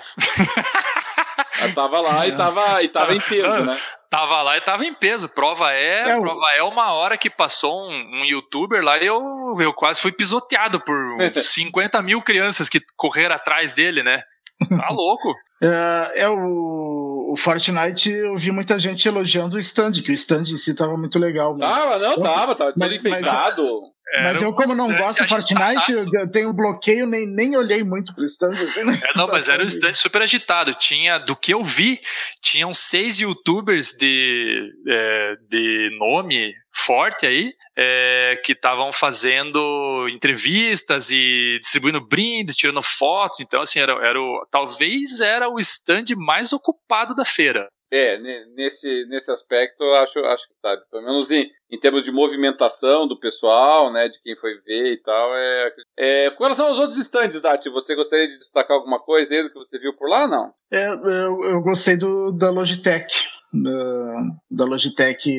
Eu 1.61 1.73
tava 1.75 2.01
lá 2.01 2.27
e 2.27 2.35
tava, 2.35 2.83
e 2.83 2.89
tava 2.89 3.13
em 3.13 3.21
peso, 3.21 3.63
né? 3.63 3.81
Tava 4.09 4.41
lá 4.41 4.57
e 4.57 4.61
tava 4.61 4.85
em 4.85 4.93
peso. 4.93 5.27
Prova 5.29 5.71
é, 5.71 6.11
é 6.11 6.19
prova 6.19 6.51
é 6.55 6.63
uma 6.63 6.93
hora 6.93 7.17
que 7.17 7.29
passou 7.29 7.89
um, 7.89 8.21
um 8.21 8.25
youtuber 8.25 8.81
lá 8.81 8.97
e 8.97 9.05
eu, 9.05 9.21
eu 9.59 9.73
quase 9.73 10.01
fui 10.01 10.11
pisoteado 10.11 10.79
por 10.79 10.95
50 11.35 12.01
mil 12.03 12.21
crianças 12.21 12.69
que 12.69 12.79
correram 12.95 13.35
atrás 13.35 13.71
dele, 13.73 14.03
né? 14.03 14.23
Tá 14.59 14.89
louco. 14.91 15.33
É, 15.63 16.23
é 16.23 16.29
o, 16.29 17.31
o, 17.31 17.37
Fortnite, 17.37 18.11
eu 18.11 18.35
vi 18.35 18.51
muita 18.51 18.77
gente 18.77 19.07
elogiando 19.07 19.55
o 19.55 19.59
stand, 19.59 19.93
que 20.03 20.11
o 20.11 20.13
stand 20.13 20.41
em 20.41 20.57
si 20.57 20.75
tava 20.75 20.97
muito 20.97 21.17
legal. 21.17 21.55
Mas... 21.57 21.73
Tava, 21.73 21.97
não, 21.97 22.19
tava, 22.19 22.55
tava 22.55 22.73
mas, 22.75 22.91
enfeitado. 22.91 23.61
Mas, 23.61 23.94
mas 24.23 24.41
eu, 24.41 24.53
como 24.53 24.75
não 24.75 24.95
gosto 24.95 25.23
do 25.23 25.27
Fortnite, 25.27 25.91
eu 25.91 26.31
tenho 26.31 26.53
bloqueio, 26.53 27.07
nem, 27.07 27.27
nem 27.27 27.57
olhei 27.57 27.83
muito 27.83 28.13
pro 28.13 28.23
stand. 28.23 28.53
Assim, 28.53 28.83
né? 28.83 29.01
é, 29.03 29.17
não, 29.17 29.27
mas 29.27 29.49
era 29.49 29.63
um 29.63 29.65
stand 29.65 29.95
super 29.95 30.21
agitado. 30.21 30.73
Tinha, 30.75 31.17
do 31.17 31.35
que 31.35 31.53
eu 31.53 31.63
vi, 31.63 31.99
tinham 32.41 32.73
seis 32.73 33.19
youtubers 33.19 33.91
de, 33.93 34.71
é, 34.87 35.35
de 35.49 35.97
nome 35.99 36.53
forte 36.85 37.25
aí, 37.25 37.53
é, 37.77 38.41
que 38.43 38.51
estavam 38.51 38.91
fazendo 38.93 40.07
entrevistas 40.09 41.09
e 41.09 41.57
distribuindo 41.59 42.05
brindes, 42.05 42.55
tirando 42.55 42.83
fotos. 42.83 43.39
Então, 43.39 43.61
assim, 43.61 43.79
era, 43.79 43.93
era 44.05 44.19
o, 44.19 44.47
talvez 44.51 45.19
era 45.19 45.49
o 45.49 45.59
stand 45.59 46.15
mais 46.15 46.53
ocupado 46.53 47.15
da 47.15 47.25
feira. 47.25 47.67
É, 47.91 48.17
nesse, 48.55 49.05
nesse 49.05 49.31
aspecto, 49.31 49.83
eu 49.83 49.95
acho, 49.95 50.19
acho 50.19 50.47
que 50.47 50.55
sabe. 50.61 50.81
Pelo 50.89 51.03
menos 51.03 51.31
em, 51.31 51.49
em 51.69 51.79
termos 51.79 52.03
de 52.03 52.11
movimentação 52.11 53.07
do 53.07 53.19
pessoal, 53.19 53.91
né, 53.91 54.09
de 54.09 54.19
quem 54.21 54.35
foi 54.35 54.55
ver 54.61 54.93
e 54.93 54.97
tal. 55.01 55.35
É, 55.35 55.73
é, 55.97 56.29
com 56.31 56.43
relação 56.43 56.67
aos 56.67 56.79
outros 56.79 56.97
estandes, 56.97 57.41
Dati, 57.41 57.69
você 57.69 57.95
gostaria 57.95 58.27
de 58.27 58.39
destacar 58.39 58.77
alguma 58.77 58.99
coisa 58.99 59.33
aí 59.33 59.43
do 59.43 59.49
que 59.49 59.59
você 59.59 59.77
viu 59.77 59.93
por 59.93 60.09
lá, 60.09 60.27
não? 60.27 60.53
É, 60.71 60.87
eu, 60.87 61.43
eu 61.43 61.61
gostei 61.61 61.97
do, 61.97 62.31
da 62.31 62.49
Logitech. 62.49 63.13
Da, 63.53 64.21
da 64.51 64.65
Logitech 64.65 65.29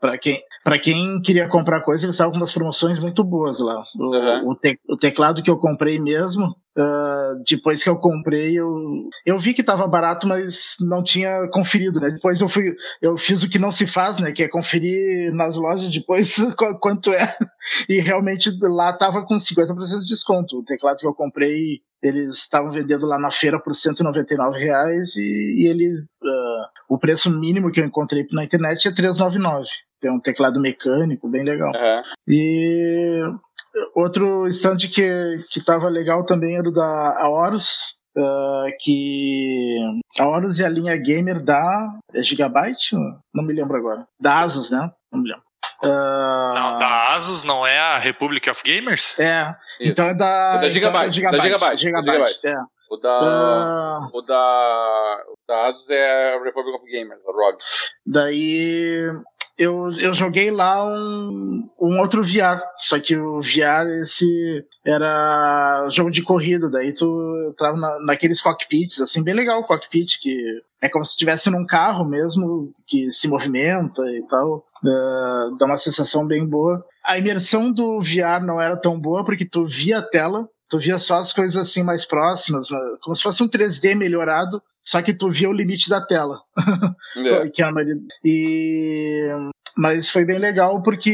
para 0.00 0.18
quem 0.18 0.42
para 0.62 0.78
quem 0.78 1.20
queria 1.22 1.48
comprar 1.48 1.80
coisa 1.80 2.04
eles 2.04 2.14
estavam 2.14 2.32
com 2.32 2.38
umas 2.38 2.52
promoções 2.52 2.98
muito 2.98 3.24
boas 3.24 3.60
lá. 3.60 3.82
O, 3.96 4.04
uhum. 4.04 4.50
o, 4.50 4.54
te, 4.54 4.78
o 4.88 4.96
teclado 4.96 5.42
que 5.42 5.50
eu 5.50 5.56
comprei 5.56 5.98
mesmo 5.98 6.48
uh, 6.48 7.42
depois 7.48 7.82
que 7.82 7.88
eu 7.88 7.96
comprei 7.96 8.58
eu, 8.58 8.68
eu 9.24 9.38
vi 9.38 9.54
que 9.54 9.62
estava 9.62 9.86
barato 9.86 10.26
mas 10.26 10.76
não 10.80 11.02
tinha 11.02 11.48
conferido 11.50 12.00
né? 12.00 12.10
Depois 12.10 12.40
eu 12.40 12.48
fui 12.48 12.74
eu 13.00 13.16
fiz 13.16 13.42
o 13.42 13.48
que 13.48 13.58
não 13.58 13.70
se 13.70 13.86
faz 13.86 14.18
né? 14.18 14.32
Que 14.32 14.42
é 14.42 14.48
conferir 14.48 15.32
nas 15.32 15.56
lojas 15.56 15.90
depois 15.90 16.36
quanto 16.80 17.12
é. 17.12 17.32
E 17.88 18.00
realmente 18.00 18.50
lá 18.60 18.90
estava 18.90 19.24
com 19.24 19.36
50% 19.36 20.00
de 20.00 20.08
desconto. 20.08 20.58
O 20.58 20.64
teclado 20.64 20.98
que 20.98 21.06
eu 21.06 21.14
comprei 21.14 21.80
eles 22.02 22.38
estavam 22.38 22.72
vendendo 22.72 23.06
lá 23.06 23.18
na 23.18 23.30
feira 23.30 23.60
por 23.60 23.74
199 23.74 24.58
reais 24.58 25.16
e, 25.16 25.64
e 25.64 25.68
ele 25.68 26.00
uh, 26.00 26.66
o 26.88 26.98
preço 26.98 27.30
mínimo 27.30 27.70
que 27.70 27.80
eu 27.80 27.84
encontrei 27.84 28.26
na 28.32 28.44
internet 28.44 28.88
é 28.88 28.92
399 28.92 29.59
tem 30.00 30.10
um 30.10 30.20
teclado 30.20 30.60
mecânico 30.60 31.28
bem 31.28 31.44
legal 31.44 31.70
uhum. 31.74 32.02
e 32.26 33.22
outro 33.94 34.48
stand 34.48 34.78
que 34.78 35.44
que 35.50 35.58
estava 35.58 35.88
legal 35.88 36.24
também 36.24 36.56
era 36.56 36.68
o 36.68 36.72
da 36.72 37.22
Aorus 37.22 38.00
Uh, 38.16 38.66
que 38.80 39.78
a 40.18 40.26
Horus 40.26 40.58
e 40.58 40.64
a 40.64 40.68
linha 40.68 40.96
gamer 40.96 41.40
da 41.40 41.88
é 42.12 42.22
Gigabyte? 42.22 42.96
Não 43.32 43.44
me 43.44 43.52
lembro 43.52 43.76
agora. 43.76 44.04
Da 44.18 44.40
Asus, 44.40 44.72
né? 44.72 44.90
Não 45.12 45.22
me 45.22 45.28
lembro. 45.28 45.44
Uh... 45.82 46.54
Não, 46.54 46.78
da 46.78 47.14
Asus 47.14 47.44
não 47.44 47.64
é 47.64 47.78
a 47.78 47.98
Republic 48.00 48.50
of 48.50 48.60
Gamers? 48.64 49.18
É, 49.18 49.54
então 49.80 50.06
é 50.06 50.14
da, 50.14 50.54
é 50.56 50.60
da 50.62 50.68
Gigabyte. 50.68 51.12
Gigabyte, 51.12 51.36
da 51.36 51.44
Gigabyte, 51.44 51.80
Gigabyte, 51.80 52.32
Gigabyte. 52.34 52.46
É. 52.46 52.56
O 52.90 52.96
da, 52.96 53.18
uh... 53.20 54.18
o 54.18 54.22
da, 54.22 55.24
o 55.28 55.34
da 55.46 55.68
Asus 55.68 55.88
é 55.90 56.34
a 56.34 56.42
Republic 56.42 56.76
of 56.76 56.84
Gamers, 56.90 57.20
a 57.24 57.30
ROG. 57.30 57.58
Daí 58.04 59.12
eu, 59.60 59.92
eu 59.98 60.14
joguei 60.14 60.50
lá 60.50 60.82
um, 60.86 61.68
um 61.78 62.00
outro 62.00 62.22
VR, 62.22 62.58
só 62.78 62.98
que 62.98 63.14
o 63.14 63.42
VR 63.42 63.86
esse 64.02 64.64
era 64.86 65.86
jogo 65.90 66.10
de 66.10 66.22
corrida, 66.22 66.70
daí 66.70 66.94
tu 66.94 67.04
entrava 67.50 67.76
na, 67.76 67.98
naqueles 68.06 68.40
cockpits, 68.40 69.02
assim, 69.02 69.22
bem 69.22 69.34
legal 69.34 69.60
o 69.60 69.66
cockpit, 69.66 70.18
que 70.18 70.34
é 70.80 70.88
como 70.88 71.04
se 71.04 71.10
estivesse 71.10 71.50
num 71.50 71.66
carro 71.66 72.06
mesmo, 72.06 72.72
que 72.88 73.10
se 73.10 73.28
movimenta 73.28 74.00
e 74.00 74.26
tal, 74.30 74.64
uh, 74.82 75.56
dá 75.58 75.66
uma 75.66 75.76
sensação 75.76 76.26
bem 76.26 76.48
boa. 76.48 76.82
A 77.04 77.18
imersão 77.18 77.70
do 77.70 78.00
VR 78.00 78.42
não 78.42 78.58
era 78.58 78.78
tão 78.78 78.98
boa, 78.98 79.26
porque 79.26 79.44
tu 79.44 79.66
via 79.66 79.98
a 79.98 80.02
tela, 80.02 80.48
tu 80.70 80.78
via 80.78 80.96
só 80.96 81.18
as 81.18 81.34
coisas 81.34 81.58
assim 81.58 81.84
mais 81.84 82.06
próximas, 82.06 82.68
como 83.02 83.14
se 83.14 83.22
fosse 83.22 83.42
um 83.42 83.48
3D 83.48 83.94
melhorado, 83.94 84.62
só 84.90 85.00
que 85.02 85.14
tu 85.14 85.30
via 85.30 85.48
o 85.48 85.52
limite 85.52 85.88
da 85.88 86.04
tela. 86.04 86.40
É. 87.16 87.50
e 88.24 89.28
mas 89.76 90.10
foi 90.10 90.24
bem 90.24 90.38
legal 90.38 90.80
porque 90.80 91.10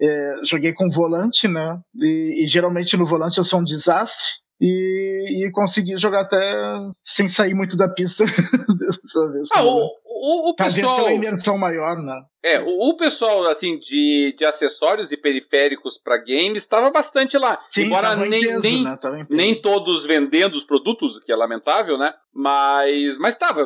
é, 0.00 0.32
joguei 0.44 0.74
com 0.74 0.90
volante, 0.90 1.48
né? 1.48 1.78
E, 1.96 2.44
e, 2.44 2.46
geralmente 2.46 2.96
no 2.98 3.06
volante 3.06 3.38
eu 3.38 3.44
sou 3.44 3.60
um 3.60 3.64
desastre. 3.64 4.26
E, 4.60 5.46
e 5.46 5.50
consegui 5.52 5.96
jogar 5.96 6.22
até 6.22 6.38
sem 7.02 7.30
sair 7.30 7.54
muito 7.54 7.78
da 7.78 7.88
pista 7.88 8.24
dessa 8.78 9.32
vez. 9.32 9.48
Ah, 9.54 9.64
o, 9.64 9.90
o, 10.20 10.50
o 10.50 10.54
pessoal... 10.54 10.96
Talvez 10.96 11.16
imersão 11.16 11.56
maior, 11.56 11.96
né? 11.96 12.20
É, 12.42 12.58
o, 12.58 12.88
o, 12.88 12.96
pessoal, 12.96 13.46
assim, 13.48 13.78
de, 13.78 14.34
de 14.36 14.46
acessórios 14.46 15.12
e 15.12 15.16
periféricos 15.16 15.98
para 15.98 16.16
games 16.16 16.62
estava 16.62 16.90
bastante 16.90 17.36
lá. 17.36 17.62
Sim, 17.68 17.84
Embora 17.84 18.16
nem, 18.16 18.40
peso, 18.40 18.62
nem, 18.62 18.82
né? 18.82 18.98
nem 19.28 19.60
todos 19.60 20.06
vendendo 20.06 20.54
os 20.54 20.64
produtos, 20.64 21.16
o 21.16 21.20
que 21.20 21.30
é 21.30 21.36
lamentável, 21.36 21.98
né? 21.98 22.14
Mas 22.32 23.18
mas 23.18 23.34
estava. 23.34 23.64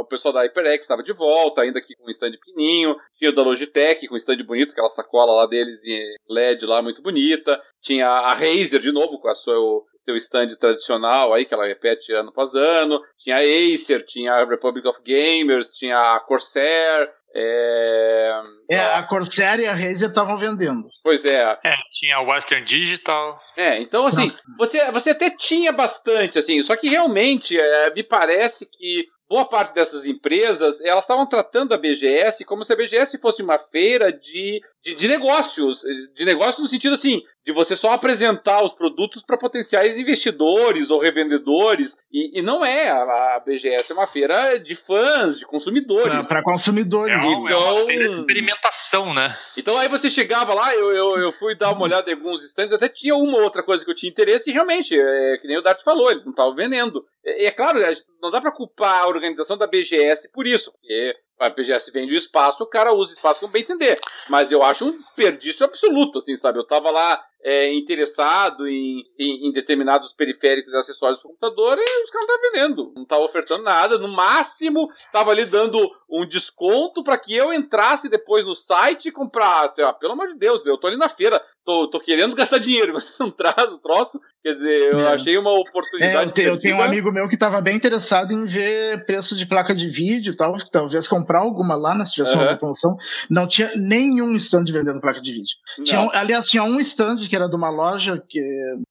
O 0.00 0.04
pessoal 0.04 0.34
da 0.34 0.42
HyperX 0.42 0.84
estava 0.84 1.02
de 1.02 1.14
volta, 1.14 1.62
ainda 1.62 1.78
aqui 1.78 1.94
com 1.94 2.06
um 2.06 2.10
stand 2.10 2.32
pequenininho. 2.32 2.94
Tinha 3.16 3.30
o 3.30 3.34
da 3.34 3.42
Logitech 3.42 4.06
com 4.06 4.14
um 4.14 4.18
stand 4.18 4.44
bonito, 4.44 4.72
aquela 4.72 4.90
sacola 4.90 5.32
lá 5.32 5.46
deles 5.46 5.82
em 5.84 6.02
LED 6.28 6.66
lá 6.66 6.82
muito 6.82 7.00
bonita. 7.00 7.58
Tinha 7.80 8.06
a 8.06 8.34
Razer 8.34 8.80
de 8.80 8.92
novo 8.92 9.18
com 9.18 9.28
a 9.28 9.34
sua 9.34 9.82
seu 10.04 10.16
stand 10.16 10.48
tradicional 10.56 11.32
aí, 11.32 11.44
que 11.44 11.54
ela 11.54 11.66
repete 11.66 12.12
ano 12.12 12.28
após 12.28 12.54
ano. 12.54 13.00
Tinha 13.18 13.36
a 13.36 13.40
Acer, 13.40 14.04
tinha 14.04 14.32
a 14.32 14.44
Republic 14.44 14.86
of 14.86 15.00
Gamers, 15.04 15.72
tinha 15.74 15.96
a 15.96 16.20
Corsair. 16.20 17.10
É, 17.36 18.42
é 18.70 18.78
a 18.78 19.02
Corsair 19.02 19.58
e 19.60 19.66
a 19.66 19.72
Razer 19.72 20.08
estavam 20.08 20.36
vendendo. 20.36 20.86
Pois 21.02 21.24
é. 21.24 21.58
É, 21.64 21.74
tinha 21.98 22.16
a 22.16 22.22
Western 22.22 22.64
Digital. 22.64 23.40
É, 23.56 23.80
então 23.80 24.06
assim, 24.06 24.32
você, 24.56 24.90
você 24.92 25.10
até 25.10 25.30
tinha 25.30 25.72
bastante, 25.72 26.38
assim, 26.38 26.62
só 26.62 26.76
que 26.76 26.88
realmente 26.88 27.58
é, 27.58 27.92
me 27.92 28.04
parece 28.04 28.70
que 28.70 29.06
boa 29.28 29.48
parte 29.48 29.74
dessas 29.74 30.06
empresas, 30.06 30.80
elas 30.80 31.04
estavam 31.04 31.26
tratando 31.26 31.74
a 31.74 31.78
BGS 31.78 32.44
como 32.44 32.62
se 32.62 32.72
a 32.72 32.76
BGS 32.76 33.18
fosse 33.18 33.42
uma 33.42 33.58
feira 33.58 34.12
de, 34.12 34.60
de, 34.84 34.94
de 34.94 35.08
negócios, 35.08 35.80
de 36.14 36.24
negócios 36.24 36.60
no 36.60 36.68
sentido 36.68 36.94
assim, 36.94 37.20
de 37.44 37.52
você 37.52 37.76
só 37.76 37.92
apresentar 37.92 38.64
os 38.64 38.72
produtos 38.72 39.22
para 39.22 39.36
potenciais 39.36 39.98
investidores 39.98 40.90
ou 40.90 40.98
revendedores. 40.98 41.96
E, 42.10 42.38
e 42.38 42.42
não 42.42 42.64
é. 42.64 42.88
A, 42.88 43.36
a, 43.36 43.42
BGS 43.44 43.92
é 43.92 43.94
uma 43.94 44.06
feira 44.06 44.58
de 44.58 44.74
fãs, 44.74 45.38
de 45.38 45.46
consumidores. 45.46 46.26
Para 46.26 46.42
consumidores. 46.42 47.14
É, 47.14 47.26
então, 47.26 47.48
é 47.48 47.56
uma 47.56 47.86
feira 47.86 48.08
de 48.08 48.14
experimentação, 48.14 49.12
né? 49.12 49.36
Então 49.56 49.76
aí 49.76 49.88
você 49.88 50.08
chegava 50.08 50.54
lá, 50.54 50.74
eu, 50.74 50.92
eu, 50.92 51.18
eu 51.18 51.32
fui 51.32 51.54
dar 51.54 51.72
uma 51.72 51.82
olhada 51.82 52.10
em 52.10 52.14
alguns 52.14 52.42
stands, 52.44 52.72
até 52.72 52.88
tinha 52.88 53.14
uma 53.14 53.38
outra 53.38 53.62
coisa 53.62 53.84
que 53.84 53.90
eu 53.90 53.94
tinha 53.94 54.10
interesse, 54.10 54.50
e 54.50 54.52
realmente, 54.52 54.98
é, 54.98 55.38
que 55.38 55.46
nem 55.46 55.58
o 55.58 55.62
Dart 55.62 55.82
falou, 55.82 56.10
eles 56.10 56.24
não 56.24 56.30
estavam 56.30 56.54
vendendo. 56.54 57.04
E 57.24 57.44
é, 57.44 57.46
é 57.46 57.50
claro, 57.50 57.78
não 58.22 58.30
dá 58.30 58.40
para 58.40 58.52
culpar 58.52 59.02
a 59.02 59.08
organização 59.08 59.58
da 59.58 59.66
BGS 59.66 60.30
por 60.32 60.46
isso, 60.46 60.72
porque 60.72 61.14
a 61.38 61.50
BGS 61.50 61.90
vende 61.90 62.12
o 62.12 62.16
espaço, 62.16 62.62
o 62.62 62.66
cara 62.66 62.94
usa 62.94 63.10
o 63.10 63.14
espaço 63.14 63.40
como 63.40 63.52
bem 63.52 63.62
entender. 63.62 63.98
Mas 64.28 64.52
eu 64.52 64.62
acho 64.62 64.86
um 64.86 64.96
desperdício 64.96 65.64
absoluto, 65.64 66.18
assim, 66.18 66.36
sabe? 66.36 66.58
Eu 66.58 66.66
tava 66.66 66.90
lá 66.90 67.22
é, 67.44 67.74
interessado 67.74 68.66
em, 68.66 69.04
em, 69.18 69.48
em, 69.48 69.52
determinados 69.52 70.14
periféricos 70.14 70.72
e 70.72 70.76
acessórios 70.76 71.20
do 71.20 71.28
computador 71.28 71.76
e 71.78 72.04
os 72.04 72.10
caras 72.10 72.26
não 72.26 72.36
estavam 72.36 72.52
vendendo. 72.52 72.92
Não 72.96 73.02
estavam 73.02 73.24
ofertando 73.26 73.62
nada. 73.62 73.98
No 73.98 74.08
máximo, 74.08 74.88
tava 75.12 75.30
ali 75.30 75.44
dando 75.44 75.78
um 76.10 76.26
desconto 76.26 77.04
para 77.04 77.18
que 77.18 77.36
eu 77.36 77.52
entrasse 77.52 78.08
depois 78.08 78.46
no 78.46 78.54
site 78.54 79.08
e 79.08 79.12
comprasse. 79.12 79.82
Ah, 79.82 79.92
pelo 79.92 80.14
amor 80.14 80.28
de 80.28 80.38
Deus, 80.38 80.64
eu 80.64 80.78
tô 80.78 80.86
ali 80.86 80.96
na 80.96 81.08
feira, 81.08 81.42
tô, 81.66 81.88
tô 81.90 82.00
querendo 82.00 82.34
gastar 82.34 82.58
dinheiro, 82.58 82.92
você 82.94 83.12
não 83.22 83.30
traz 83.30 83.70
o 83.72 83.78
troço. 83.78 84.18
Quer 84.42 84.54
dizer, 84.54 84.92
eu 84.92 85.00
é. 85.00 85.14
achei 85.14 85.36
uma 85.38 85.52
oportunidade. 85.58 86.16
É, 86.16 86.24
eu, 86.24 86.32
te, 86.32 86.42
eu, 86.42 86.58
tenho 86.58 86.76
um 86.76 86.82
amigo 86.82 87.10
meu 87.10 87.26
que 87.28 87.34
estava 87.34 87.60
bem 87.62 87.76
interessado 87.76 88.32
em 88.32 88.44
ver 88.46 89.04
preço 89.06 89.34
de 89.36 89.46
placa 89.46 89.74
de 89.74 89.88
vídeo 89.88 90.32
e 90.32 90.36
tal, 90.36 90.54
talvez 90.70 91.08
comprar 91.08 91.40
alguma 91.40 91.74
lá, 91.74 92.04
se 92.04 92.14
tivesse 92.14 92.36
uhum. 92.36 92.42
uma 92.42 92.56
promoção. 92.56 92.96
Não 93.30 93.46
tinha 93.46 93.70
nenhum 93.74 94.36
stand 94.36 94.64
vendendo 94.66 95.00
placa 95.00 95.20
de 95.20 95.32
vídeo. 95.32 95.56
Tinha, 95.82 96.08
aliás, 96.12 96.46
tinha 96.46 96.62
um 96.62 96.78
stand 96.78 97.16
que 97.28 97.33
era 97.34 97.48
de 97.48 97.56
uma 97.56 97.70
loja, 97.70 98.22
que 98.28 98.40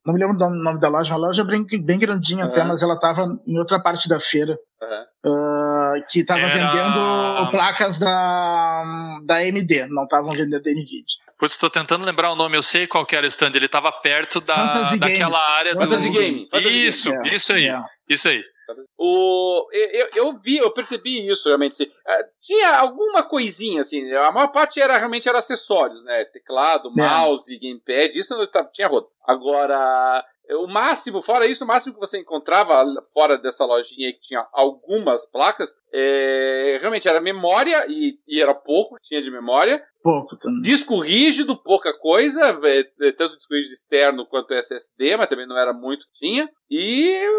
não 0.05 0.13
me 0.13 0.19
lembro 0.19 0.35
o 0.35 0.63
nome 0.63 0.79
da 0.79 0.89
loja, 0.89 1.13
uma 1.13 1.27
loja 1.27 1.43
bem, 1.43 1.65
bem 1.83 1.99
grandinha 1.99 2.45
uhum. 2.45 2.51
até, 2.51 2.63
mas 2.63 2.81
ela 2.81 2.95
estava 2.95 3.25
em 3.47 3.57
outra 3.57 3.79
parte 3.79 4.07
da 4.07 4.19
feira. 4.19 4.57
Uhum. 4.81 5.03
Uh, 5.25 6.05
que 6.09 6.19
estava 6.19 6.41
era... 6.41 6.53
vendendo 6.53 7.51
placas 7.51 7.97
da, 7.97 8.83
da 9.25 9.37
AMD, 9.37 9.87
não 9.89 10.03
estavam 10.03 10.31
vendendo 10.31 10.61
da 10.61 10.71
NVIDIA. 10.71 11.23
Putz, 11.39 11.53
estou 11.53 11.69
tentando 11.69 12.05
lembrar 12.05 12.31
o 12.31 12.35
nome, 12.35 12.57
eu 12.57 12.63
sei 12.63 12.87
qual 12.87 13.05
que 13.05 13.15
era 13.15 13.25
o 13.25 13.27
stand, 13.27 13.51
ele 13.55 13.65
estava 13.65 13.91
perto 13.91 14.39
da, 14.41 14.95
daquela 14.95 15.39
área 15.57 15.73
Fantasy 15.73 16.11
do... 16.11 16.19
Game. 16.19 16.47
Fantasy 16.49 16.85
isso, 16.85 17.09
isso 17.25 17.53
aí, 17.53 17.67
é. 17.67 17.81
isso 18.09 18.27
aí. 18.27 18.41
O, 18.97 19.67
eu, 19.71 20.09
eu 20.15 20.39
vi, 20.39 20.57
eu 20.57 20.71
percebi 20.71 21.29
isso 21.29 21.47
realmente. 21.47 21.73
Assim, 21.73 21.91
é, 22.07 22.27
tinha 22.41 22.77
alguma 22.77 23.23
coisinha, 23.23 23.81
assim, 23.81 24.11
a 24.13 24.31
maior 24.31 24.51
parte 24.51 24.79
era 24.79 24.97
realmente 24.97 25.27
era 25.27 25.39
acessórios, 25.39 26.03
né? 26.03 26.25
Teclado, 26.25 26.89
é. 26.89 26.91
mouse, 26.91 27.53
é. 27.53 27.57
gamepad, 27.57 28.17
isso 28.17 28.33
tinha 28.73 28.87
rodo. 28.87 29.07
Agora, 29.25 30.23
o 30.51 30.67
máximo, 30.67 31.21
fora 31.21 31.47
isso, 31.47 31.63
o 31.63 31.67
máximo 31.67 31.93
que 31.93 31.99
você 31.99 32.19
encontrava 32.19 32.83
fora 33.13 33.37
dessa 33.37 33.65
lojinha 33.65 34.11
que 34.13 34.21
tinha 34.21 34.45
algumas 34.51 35.25
placas, 35.25 35.73
é, 35.93 36.79
realmente 36.81 37.07
era 37.07 37.21
memória, 37.21 37.85
e, 37.87 38.15
e, 38.27 38.41
era 38.41 38.55
pouco, 38.55 38.97
tinha 39.03 39.21
de 39.21 39.29
memória. 39.29 39.79
Pouco 40.01 40.35
também. 40.35 40.61
Disco 40.61 40.99
rígido, 40.99 41.55
pouca 41.55 41.93
coisa, 41.97 42.41
é, 42.63 42.79
é, 42.79 43.11
tanto 43.11 43.37
disco 43.37 43.53
rígido 43.53 43.73
externo 43.73 44.25
quanto 44.25 44.53
SSD, 44.55 45.15
mas 45.15 45.29
também 45.29 45.47
não 45.47 45.57
era 45.57 45.71
muito 45.71 46.05
que 46.05 46.27
tinha. 46.27 46.49
E, 46.69 47.29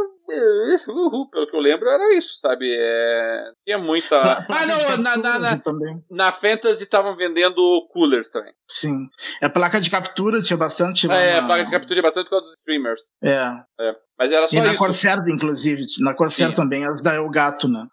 uhul, 0.89 1.29
pelo 1.31 1.49
que 1.49 1.57
eu 1.57 1.61
lembro, 1.61 1.89
era 1.89 2.17
isso, 2.17 2.39
sabe? 2.41 2.65
É, 2.71 3.51
tinha 3.65 3.79
muita. 3.79 4.17
ah, 4.17 4.67
não, 4.67 4.97
na, 4.99 5.17
na, 5.17 5.39
na, 5.39 5.63
na 6.09 6.33
Fantasy 6.33 6.85
estavam 6.85 7.17
vendendo 7.17 7.87
coolers 7.93 8.31
também. 8.31 8.53
Sim. 8.69 9.09
A 9.43 9.51
placa 9.51 9.81
de 9.81 9.91
captura 9.91 10.41
tinha 10.41 10.57
bastante. 10.57 11.11
É, 11.11 11.39
a 11.39 11.43
placa 11.43 11.65
de 11.65 11.71
captura 11.73 11.95
tinha 11.95 12.03
bastante 12.03 12.27
por 12.27 12.31
causa 12.31 12.47
dos 12.47 12.55
streamers. 12.55 13.03
É. 13.21 13.53
é. 13.81 13.97
Mas 14.17 14.31
era 14.31 14.47
só 14.47 14.57
e 14.57 14.61
na 14.61 14.73
isso. 14.73 14.83
Corsair, 14.83 15.19
inclusive. 15.29 15.83
Na 16.01 16.15
Corsair 16.15 16.51
Sim. 16.51 16.55
também, 16.55 16.87
as 16.87 17.03
da 17.03 17.15
El 17.15 17.29
Gato, 17.29 17.69
né? 17.69 17.87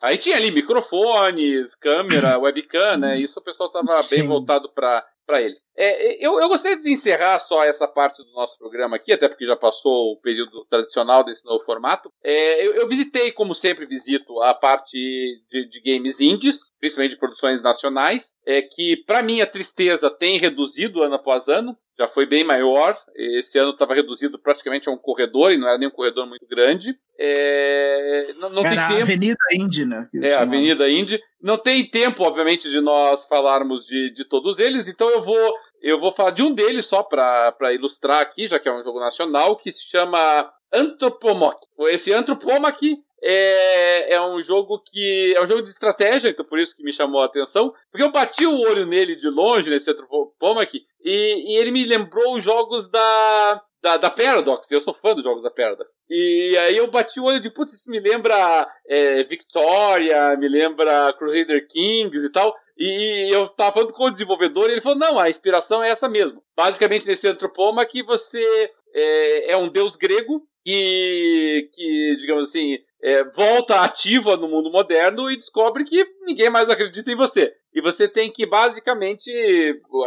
Aí 0.00 0.16
tinha 0.16 0.36
ali 0.36 0.50
microfones, 0.50 1.74
câmera, 1.74 2.38
webcam, 2.40 2.96
né? 2.98 3.18
Isso 3.18 3.40
o 3.40 3.42
pessoal 3.42 3.70
tava 3.70 4.00
Sim. 4.02 4.20
bem 4.20 4.28
voltado 4.28 4.68
para 4.70 5.04
para 5.28 5.42
eles. 5.42 5.58
É, 5.76 6.26
eu, 6.26 6.40
eu 6.40 6.48
gostaria 6.48 6.80
de 6.80 6.90
encerrar 6.90 7.38
só 7.38 7.62
essa 7.62 7.86
parte 7.86 8.24
do 8.24 8.32
nosso 8.32 8.58
programa 8.58 8.96
aqui, 8.96 9.12
até 9.12 9.28
porque 9.28 9.44
já 9.44 9.54
passou 9.54 10.12
o 10.12 10.16
período 10.16 10.64
tradicional 10.70 11.22
desse 11.22 11.44
novo 11.44 11.62
formato. 11.64 12.10
É, 12.24 12.66
eu, 12.66 12.72
eu, 12.72 12.88
visitei, 12.88 13.30
como 13.30 13.54
sempre 13.54 13.84
visito, 13.84 14.40
a 14.40 14.54
parte 14.54 14.96
de, 14.96 15.68
de 15.68 15.80
games 15.84 16.18
indies, 16.18 16.72
principalmente 16.80 17.12
de 17.12 17.18
produções 17.18 17.62
nacionais, 17.62 18.34
é, 18.46 18.62
que, 18.62 18.96
para 19.06 19.22
minha 19.22 19.46
tristeza, 19.46 20.10
tem 20.10 20.38
reduzido 20.38 21.02
ano 21.02 21.16
após 21.16 21.46
ano 21.46 21.76
já 21.98 22.06
foi 22.08 22.26
bem 22.26 22.44
maior. 22.44 22.96
Esse 23.14 23.58
ano 23.58 23.72
estava 23.72 23.94
reduzido 23.94 24.38
praticamente 24.38 24.88
a 24.88 24.92
um 24.92 24.96
corredor, 24.96 25.52
e 25.52 25.58
não 25.58 25.66
era 25.66 25.76
nem 25.76 25.88
um 25.88 25.92
corredor 25.92 26.26
muito 26.26 26.46
grande. 26.46 26.96
É, 27.18 28.34
não, 28.38 28.48
não 28.50 28.64
era 28.64 28.88
tem 28.88 29.02
Avenida 29.02 29.38
Indy, 29.52 29.84
né? 29.84 30.08
É, 30.22 30.34
a 30.34 30.42
Avenida 30.42 30.88
Indy. 30.88 31.20
Não 31.42 31.58
tem 31.58 31.84
tempo, 31.84 32.22
obviamente, 32.22 32.70
de 32.70 32.80
nós 32.80 33.24
falarmos 33.26 33.86
de, 33.86 34.12
de 34.12 34.24
todos 34.24 34.58
eles, 34.58 34.86
então 34.86 35.10
eu 35.10 35.22
vou. 35.22 35.54
Eu 35.80 36.00
vou 36.00 36.12
falar 36.12 36.32
de 36.32 36.42
um 36.42 36.52
deles 36.52 36.86
só 36.86 37.04
para 37.04 37.72
ilustrar 37.72 38.20
aqui, 38.20 38.48
já 38.48 38.58
que 38.58 38.68
é 38.68 38.72
um 38.72 38.82
jogo 38.82 38.98
nacional, 38.98 39.56
que 39.56 39.70
se 39.70 39.88
chama 39.88 40.52
Antropomach. 40.72 41.56
Esse 41.90 42.12
Antropomach 42.12 42.76
é, 43.22 44.14
é 44.14 44.22
um 44.22 44.42
jogo 44.42 44.80
que. 44.80 45.34
É 45.36 45.42
um 45.42 45.46
jogo 45.46 45.62
de 45.62 45.70
estratégia, 45.70 46.28
então 46.28 46.44
por 46.44 46.58
isso 46.58 46.76
que 46.76 46.84
me 46.84 46.92
chamou 46.92 47.20
a 47.20 47.26
atenção. 47.26 47.72
Porque 47.90 48.04
eu 48.04 48.12
bati 48.12 48.46
o 48.46 48.60
olho 48.60 48.86
nele 48.86 49.16
de 49.16 49.28
longe, 49.28 49.70
nesse 49.70 49.90
Anthropomach, 49.90 50.72
e, 50.74 50.82
e 51.04 51.56
ele 51.56 51.70
me 51.70 51.84
lembrou 51.84 52.34
os 52.34 52.44
jogos 52.44 52.88
da, 52.90 53.62
da, 53.82 53.96
da, 53.96 54.10
Paradox, 54.10 54.70
eu 54.70 54.80
sou 54.80 54.94
fã 54.94 55.14
dos 55.14 55.24
jogos 55.24 55.42
da 55.42 55.50
Paradox. 55.50 55.92
E 56.08 56.56
aí 56.58 56.76
eu 56.76 56.90
bati 56.90 57.20
o 57.20 57.24
olho 57.24 57.40
de, 57.40 57.50
putz, 57.50 57.74
isso 57.74 57.90
me 57.90 58.00
lembra 58.00 58.68
é, 58.86 59.24
Victoria, 59.24 60.36
me 60.36 60.48
lembra 60.48 61.12
Crusader 61.14 61.66
Kings 61.68 62.24
e 62.24 62.30
tal. 62.30 62.54
E 62.76 63.28
eu 63.32 63.48
tava 63.48 63.72
falando 63.72 63.92
com 63.92 64.04
o 64.04 64.10
desenvolvedor 64.10 64.68
e 64.68 64.74
ele 64.74 64.80
falou, 64.80 64.98
não, 64.98 65.18
a 65.18 65.28
inspiração 65.28 65.82
é 65.82 65.90
essa 65.90 66.08
mesmo. 66.08 66.40
Basicamente, 66.56 67.06
nesse 67.06 67.26
Antropoma 67.26 67.84
que 67.84 68.04
você 68.04 68.70
é, 68.94 69.52
é 69.52 69.56
um 69.56 69.68
deus 69.68 69.96
grego 69.96 70.42
e 70.64 71.68
que, 71.72 72.16
digamos 72.20 72.44
assim, 72.48 72.78
é, 73.02 73.24
volta 73.24 73.80
ativa 73.80 74.36
no 74.36 74.48
mundo 74.48 74.70
moderno 74.70 75.30
e 75.30 75.36
descobre 75.36 75.84
que 75.84 76.04
ninguém 76.22 76.50
mais 76.50 76.68
acredita 76.68 77.10
em 77.10 77.16
você. 77.16 77.52
E 77.72 77.80
você 77.80 78.08
tem 78.08 78.30
que, 78.30 78.44
basicamente, 78.44 79.30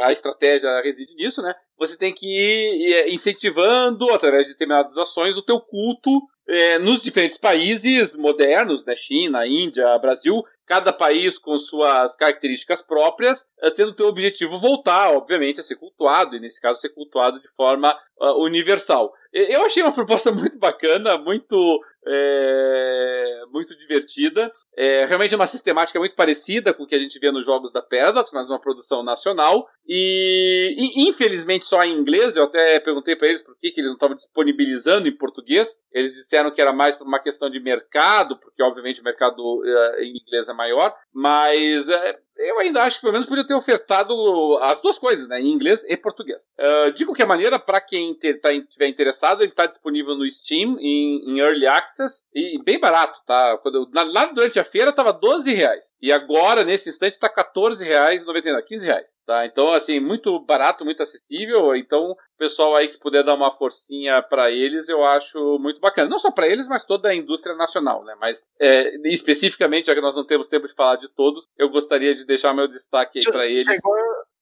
a 0.02 0.12
estratégia 0.12 0.82
reside 0.82 1.16
nisso, 1.16 1.42
né? 1.42 1.54
Você 1.78 1.98
tem 1.98 2.14
que 2.14 2.26
ir 2.26 2.94
é, 2.94 3.14
incentivando, 3.14 4.10
através 4.12 4.46
de 4.46 4.54
determinadas 4.54 4.98
ações, 4.98 5.38
o 5.38 5.44
teu 5.44 5.60
culto 5.60 6.12
é, 6.48 6.80
nos 6.80 7.02
diferentes 7.02 7.38
países 7.38 8.16
modernos, 8.16 8.84
né? 8.86 8.96
China, 8.96 9.48
Índia, 9.48 9.98
Brasil, 10.00 10.44
cada 10.72 10.94
país 10.94 11.38
com 11.38 11.58
suas 11.58 12.16
características 12.16 12.82
próprias, 12.82 13.46
eh, 13.62 13.70
sendo 13.72 13.94
teu 13.94 14.08
objetivo 14.08 14.58
voltar, 14.58 15.14
obviamente, 15.14 15.60
a 15.60 15.64
ser 15.64 15.76
cultuado, 15.76 16.34
e 16.34 16.40
nesse 16.40 16.62
caso 16.62 16.80
ser 16.80 16.94
cultuado 16.94 17.42
de 17.42 17.48
forma 17.58 17.94
uh, 18.18 18.42
universal. 18.42 19.12
Eu 19.34 19.64
achei 19.64 19.82
uma 19.82 19.94
proposta 19.94 20.32
muito 20.34 20.58
bacana, 20.58 21.18
muito 21.18 21.82
é, 22.08 23.44
muito 23.52 23.76
divertida. 23.78 24.52
É 24.76 25.06
realmente 25.06 25.36
uma 25.36 25.46
sistemática 25.46 26.00
muito 26.00 26.16
parecida 26.16 26.74
com 26.74 26.84
o 26.84 26.88
que 26.88 26.96
a 26.96 27.00
gente 27.00 27.20
vê 27.20 27.32
nos 27.32 27.46
jogos 27.46 27.72
da 27.72 27.82
Paradox, 27.82 28.32
mas 28.34 28.50
uma 28.50 28.60
produção 28.60 29.04
nacional. 29.04 29.68
E, 29.88 30.76
e 30.78 31.10
infelizmente 31.10 31.66
só 31.66 31.84
em 31.84 31.98
inglês. 31.98 32.36
Eu 32.36 32.46
até 32.46 32.80
perguntei 32.80 33.16
para 33.16 33.28
eles 33.28 33.42
por 33.42 33.58
que, 33.58 33.72
que 33.72 33.80
eles 33.80 33.90
não 33.90 33.96
estavam 33.96 34.16
disponibilizando 34.16 35.08
em 35.08 35.16
português. 35.16 35.82
Eles 35.94 36.14
disseram 36.14 36.52
que 36.52 36.62
era 36.62 36.74
mais 36.74 36.96
por 36.96 37.08
uma 37.08 37.20
questão 37.20 37.50
de 37.50 37.60
mercado, 37.60 38.38
porque 38.38 38.64
obviamente 38.64 39.02
o 39.02 39.04
mercado 39.04 39.40
uh, 39.40 40.02
em 40.02 40.18
inglês 40.18 40.50
é 40.50 40.54
maior. 40.54 40.96
Mas 41.14 41.88
uh, 41.88 41.94
eu 42.42 42.60
ainda 42.60 42.82
acho 42.82 42.98
que 42.98 43.02
pelo 43.02 43.14
menos 43.14 43.28
podia 43.28 43.46
ter 43.46 43.54
ofertado 43.54 44.14
as 44.62 44.82
duas 44.82 44.98
coisas, 44.98 45.28
né? 45.28 45.40
Em 45.40 45.50
inglês 45.50 45.84
e 45.88 45.96
português. 45.96 46.44
Uh, 46.60 46.92
de 46.94 47.06
qualquer 47.06 47.26
maneira, 47.26 47.60
para 47.60 47.80
quem 47.80 48.14
tá, 48.42 48.52
estiver 48.52 48.88
interessado, 48.88 49.42
ele 49.42 49.52
está 49.52 49.66
disponível 49.66 50.16
no 50.16 50.30
Steam 50.30 50.78
em, 50.80 51.30
em, 51.30 51.40
Early 51.40 51.68
Access 51.68 52.24
e 52.34 52.60
bem 52.64 52.80
barato, 52.80 53.20
tá? 53.26 53.60
Quando, 53.62 53.90
lá 53.94 54.26
durante 54.26 54.60
a 54.60 54.64
feira 54.64 54.90
estava 54.90 55.14
12 55.14 55.54
reais. 55.54 55.86
E 56.02 56.12
agora, 56.12 56.64
nesse 56.64 56.90
instante, 56.90 57.14
está 57.14 57.30
14 57.30 57.84
reais, 57.84 58.26
99, 58.26 58.68
15 58.68 58.86
reais. 58.86 59.21
Tá? 59.32 59.46
Então, 59.46 59.72
assim, 59.72 59.98
muito 59.98 60.38
barato, 60.42 60.84
muito 60.84 61.02
acessível. 61.02 61.74
Então, 61.74 62.18
pessoal 62.38 62.76
aí 62.76 62.90
que 62.90 63.00
puder 63.00 63.24
dar 63.24 63.34
uma 63.34 63.56
forcinha 63.56 64.22
para 64.22 64.52
eles, 64.52 64.90
eu 64.90 65.06
acho 65.06 65.58
muito 65.58 65.80
bacana. 65.80 66.10
Não 66.10 66.20
só 66.20 66.30
para 66.30 66.50
eles, 66.50 66.68
mas 66.68 66.84
toda 66.84 67.08
a 67.08 67.16
indústria 67.16 67.56
nacional, 67.56 68.04
né? 68.04 68.14
Mas 68.20 68.44
é, 68.60 68.94
especificamente, 69.10 69.86
já 69.86 69.96
que 69.96 70.02
nós 70.02 70.18
não 70.18 70.26
temos 70.26 70.50
tempo 70.50 70.68
de 70.68 70.76
falar 70.76 70.98
de 70.98 71.08
todos, 71.16 71.46
eu 71.58 71.70
gostaria 71.70 72.14
de 72.14 72.26
deixar 72.26 72.54
meu 72.54 72.68
destaque 72.68 73.20
aí 73.20 73.32
para 73.32 73.46
eles. 73.46 73.64
Chegou, 73.64 73.96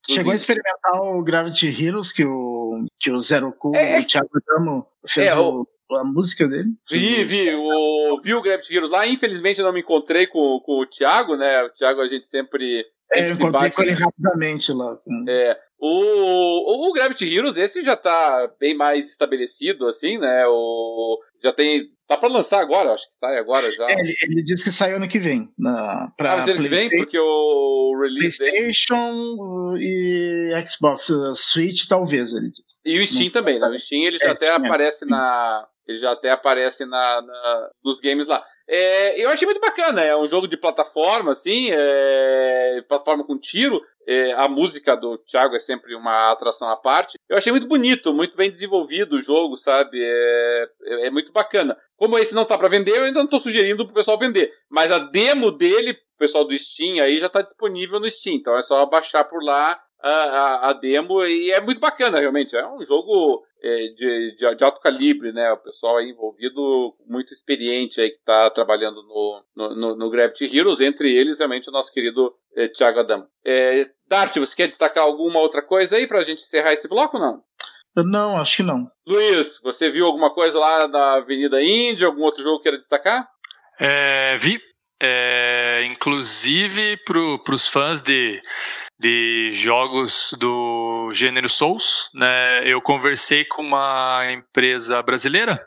chegou 0.09 0.31
a 0.31 0.35
experimentar 0.35 1.01
o 1.03 1.21
Gravity 1.21 1.67
Heroes 1.67 2.11
que 2.11 2.25
o, 2.25 2.83
que 2.99 3.11
o 3.11 3.21
Zero 3.21 3.53
Cool, 3.53 3.75
é, 3.75 3.99
o 3.99 4.05
Thiago 4.07 4.41
Damo 4.47 4.87
fez 5.05 5.27
é, 5.27 5.37
o, 5.37 5.67
a 5.91 6.03
música 6.03 6.47
dele? 6.47 6.69
Vi, 6.89 7.23
vi. 7.23 7.53
O, 7.55 8.21
vi 8.21 8.33
o 8.33 8.41
Gravity 8.41 8.75
Heroes 8.75 8.91
lá. 8.91 9.07
Infelizmente, 9.07 9.59
eu 9.59 9.65
não 9.65 9.73
me 9.73 9.81
encontrei 9.81 10.27
com, 10.27 10.59
com 10.65 10.81
o 10.81 10.85
Thiago, 10.85 11.35
né? 11.35 11.63
O 11.63 11.69
Thiago 11.69 12.01
a 12.01 12.07
gente 12.07 12.27
sempre 12.27 12.85
é, 13.11 13.29
eu 13.29 13.33
encontrei 13.33 13.71
com 13.71 13.81
ele 13.81 13.91
rapidamente 13.91 14.71
lá. 14.71 14.97
É. 15.27 15.57
O, 15.81 16.89
o 16.89 16.93
Gravity 16.93 17.33
Heroes, 17.33 17.57
esse 17.57 17.83
já 17.83 17.95
tá 17.95 18.51
bem 18.59 18.75
mais 18.75 19.09
estabelecido, 19.09 19.87
assim, 19.87 20.17
né? 20.17 20.45
O, 20.47 21.19
já 21.43 21.53
tem. 21.53 21.83
Tá 22.07 22.17
pra 22.17 22.27
lançar 22.27 22.59
agora, 22.59 22.91
acho 22.93 23.07
que 23.07 23.15
sai 23.17 23.37
agora 23.37 23.71
já. 23.71 23.85
É, 23.87 23.93
ele, 23.93 24.13
ele 24.23 24.43
disse 24.43 24.65
que 24.65 24.75
sai 24.75 24.93
ano 24.93 25.07
que 25.07 25.19
vem. 25.19 25.47
Na, 25.57 26.11
pra 26.17 26.33
ah, 26.33 26.37
mas 26.37 26.47
ele 26.47 26.67
vem 26.67 26.89
porque 26.89 27.17
o 27.17 27.99
release. 28.01 28.39
PlayStation 28.39 29.73
dele... 29.73 30.53
e 30.55 30.67
Xbox 30.67 31.11
Switch, 31.35 31.87
talvez, 31.87 32.33
ele 32.33 32.49
disse. 32.49 32.79
E 32.83 32.99
o 32.99 33.07
Steam 33.07 33.29
também, 33.29 33.59
né? 33.59 33.67
O 33.67 33.79
Steam 33.79 34.03
ele 34.03 34.17
já 34.17 34.29
é, 34.29 34.31
até 34.31 34.47
Steam, 34.47 34.63
é. 34.63 34.67
aparece 34.67 35.05
é. 35.05 35.07
na. 35.07 35.67
Ele 35.89 35.97
já 35.97 36.11
até 36.11 36.29
aparece 36.29 36.85
na, 36.85 37.21
na, 37.23 37.69
nos 37.83 37.99
games 37.99 38.27
lá. 38.27 38.45
É, 38.67 39.19
eu 39.19 39.27
achei 39.31 39.47
muito 39.47 39.59
bacana, 39.59 40.01
é 40.01 40.15
um 40.15 40.27
jogo 40.27 40.47
de 40.47 40.55
plataforma, 40.55 41.31
assim, 41.31 41.69
é, 41.71 42.83
plataforma 42.87 43.23
com 43.23 43.39
tiro. 43.39 43.81
É, 44.07 44.33
a 44.33 44.47
música 44.47 44.95
do 44.95 45.17
Thiago 45.17 45.55
é 45.55 45.59
sempre 45.59 45.95
uma 45.95 46.31
atração 46.31 46.69
à 46.69 46.77
parte. 46.77 47.17
Eu 47.27 47.37
achei 47.37 47.51
muito 47.51 47.67
bonito, 47.67 48.13
muito 48.13 48.37
bem 48.37 48.51
desenvolvido 48.51 49.15
o 49.15 49.21
jogo, 49.21 49.57
sabe? 49.57 49.99
É, 49.99 50.69
é, 50.83 51.07
é 51.07 51.09
muito 51.09 51.31
bacana. 51.31 51.75
Como 51.97 52.19
esse 52.19 52.35
não 52.35 52.45
tá 52.45 52.55
para 52.55 52.69
vender, 52.69 52.95
eu 52.95 53.05
ainda 53.05 53.21
não 53.21 53.27
tô 53.27 53.39
sugerindo 53.39 53.83
pro 53.83 53.95
pessoal 53.95 54.19
vender. 54.19 54.53
Mas 54.69 54.91
a 54.91 54.99
demo 54.99 55.51
dele, 55.51 55.93
o 55.93 56.19
pessoal 56.19 56.45
do 56.45 56.55
Steam 56.55 57.03
aí 57.03 57.19
já 57.19 57.29
tá 57.29 57.41
disponível 57.41 57.99
no 57.99 58.09
Steam. 58.09 58.35
Então 58.35 58.55
é 58.55 58.61
só 58.61 58.85
baixar 58.85 59.23
por 59.23 59.43
lá 59.43 59.79
a, 60.01 60.09
a, 60.09 60.69
a 60.69 60.73
demo 60.73 61.23
e 61.25 61.51
é 61.51 61.61
muito 61.61 61.79
bacana, 61.79 62.19
realmente. 62.19 62.55
É 62.55 62.67
um 62.67 62.83
jogo 62.83 63.43
é, 63.61 63.87
de, 63.89 64.35
de, 64.37 64.55
de, 64.55 64.63
alto 64.63 64.79
calibre, 64.79 65.31
né? 65.31 65.51
O 65.51 65.57
pessoal 65.57 65.97
aí 65.97 66.09
envolvido, 66.09 66.95
muito 67.07 67.33
experiente 67.33 67.99
aí 67.99 68.09
que 68.09 68.17
está 68.17 68.49
trabalhando 68.51 69.03
no, 69.03 69.43
no, 69.55 69.95
no, 69.95 70.09
Gravity 70.09 70.45
Heroes, 70.45 70.79
entre 70.79 71.13
eles 71.13 71.39
realmente 71.39 71.69
o 71.69 71.71
nosso 71.71 71.91
querido 71.91 72.33
é, 72.55 72.67
Thiago 72.67 72.99
Adamo. 72.99 73.27
É, 73.45 73.89
Dart, 74.07 74.37
você 74.37 74.55
quer 74.55 74.67
destacar 74.67 75.03
alguma 75.03 75.39
outra 75.39 75.61
coisa 75.61 75.97
aí 75.97 76.07
para 76.07 76.19
a 76.19 76.23
gente 76.23 76.39
encerrar 76.39 76.73
esse 76.73 76.87
bloco 76.87 77.17
ou 77.17 77.23
não? 77.23 77.43
Não, 78.05 78.37
acho 78.39 78.57
que 78.57 78.63
não. 78.63 78.89
Luiz, 79.05 79.59
você 79.61 79.89
viu 79.89 80.05
alguma 80.05 80.33
coisa 80.33 80.57
lá 80.57 80.87
da 80.87 81.15
Avenida 81.15 81.61
Índia? 81.61 82.07
Algum 82.07 82.21
outro 82.21 82.41
jogo 82.41 82.57
que 82.57 82.63
queira 82.63 82.77
destacar? 82.77 83.27
É, 83.79 84.37
vi. 84.37 84.59
É, 85.01 85.85
inclusive 85.85 86.97
para 87.05 87.55
os 87.55 87.67
fãs 87.67 88.01
de 88.01 88.41
de 88.99 89.51
jogos 89.53 90.35
do 90.37 91.11
gênero 91.13 91.47
Souls, 91.47 92.09
né? 92.13 92.61
Eu 92.65 92.81
conversei 92.81 93.45
com 93.45 93.61
uma 93.61 94.29
empresa 94.31 95.01
brasileira 95.01 95.63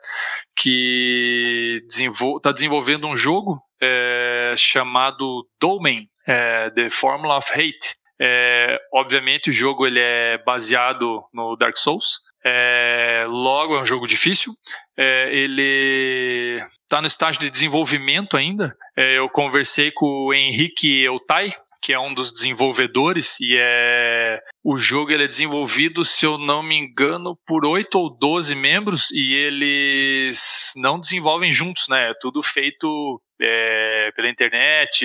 que 0.57 1.79
está 1.83 1.89
desenvol 1.89 2.41
desenvolvendo 2.41 3.07
um 3.07 3.17
jogo 3.17 3.63
é, 3.81 4.55
chamado 4.57 5.47
Domain, 5.61 6.07
é, 6.27 6.71
The 6.71 6.91
Formula 6.91 7.39
of 7.39 7.51
Hate. 7.53 7.97
É, 8.21 8.79
obviamente 8.93 9.51
o 9.51 9.53
jogo 9.53 9.87
ele 9.87 9.99
é 9.99 10.39
baseado 10.45 11.25
no 11.33 11.57
Dark 11.57 11.77
Souls. 11.77 12.21
É, 12.45 13.25
logo 13.29 13.77
é 13.77 13.81
um 13.81 13.85
jogo 13.85 14.07
difícil. 14.07 14.53
É, 14.97 15.33
ele 15.33 16.63
está 16.83 17.01
no 17.01 17.07
estágio 17.07 17.41
de 17.41 17.51
desenvolvimento 17.51 18.37
ainda. 18.37 18.77
É, 18.97 19.19
eu 19.19 19.29
conversei 19.29 19.91
com 19.91 20.27
o 20.27 20.35
Henrique 20.35 21.03
Eutai, 21.03 21.53
que 21.83 21.93
é 21.93 21.99
um 21.99 22.15
dos 22.15 22.33
desenvolvedores, 22.33 23.37
e 23.41 23.57
é 23.59 24.41
o 24.65 24.79
jogo 24.79 25.11
ele 25.11 25.25
é 25.25 25.29
desenvolvido, 25.29 26.05
se 26.05 26.25
eu 26.25 26.39
não 26.39 26.63
me 26.63 26.77
engano, 26.77 27.37
por 27.45 27.67
8 27.67 27.99
ou 27.99 28.17
12 28.17 28.55
membros, 28.55 29.11
e 29.11 29.35
eles 29.35 30.73
não 30.77 31.01
desenvolvem 31.01 31.51
juntos, 31.51 31.89
né? 31.89 32.11
É 32.11 32.15
tudo 32.21 32.43
feito 32.43 33.21
é, 33.41 34.11
pela 34.15 34.31
internet, 34.31 35.05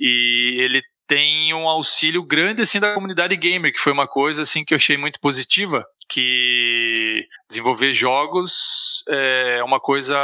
e 0.00 0.56
ele 0.60 0.82
tem 1.06 1.52
um 1.54 1.68
auxílio 1.68 2.22
grande 2.22 2.62
assim 2.62 2.80
da 2.80 2.94
comunidade 2.94 3.36
gamer, 3.36 3.72
que 3.72 3.80
foi 3.80 3.92
uma 3.92 4.06
coisa 4.06 4.42
assim 4.42 4.64
que 4.64 4.74
eu 4.74 4.76
achei 4.76 4.96
muito 4.96 5.20
positiva, 5.20 5.84
que 6.08 7.26
desenvolver 7.48 7.92
jogos 7.92 9.04
é 9.08 9.62
uma 9.62 9.80
coisa 9.80 10.16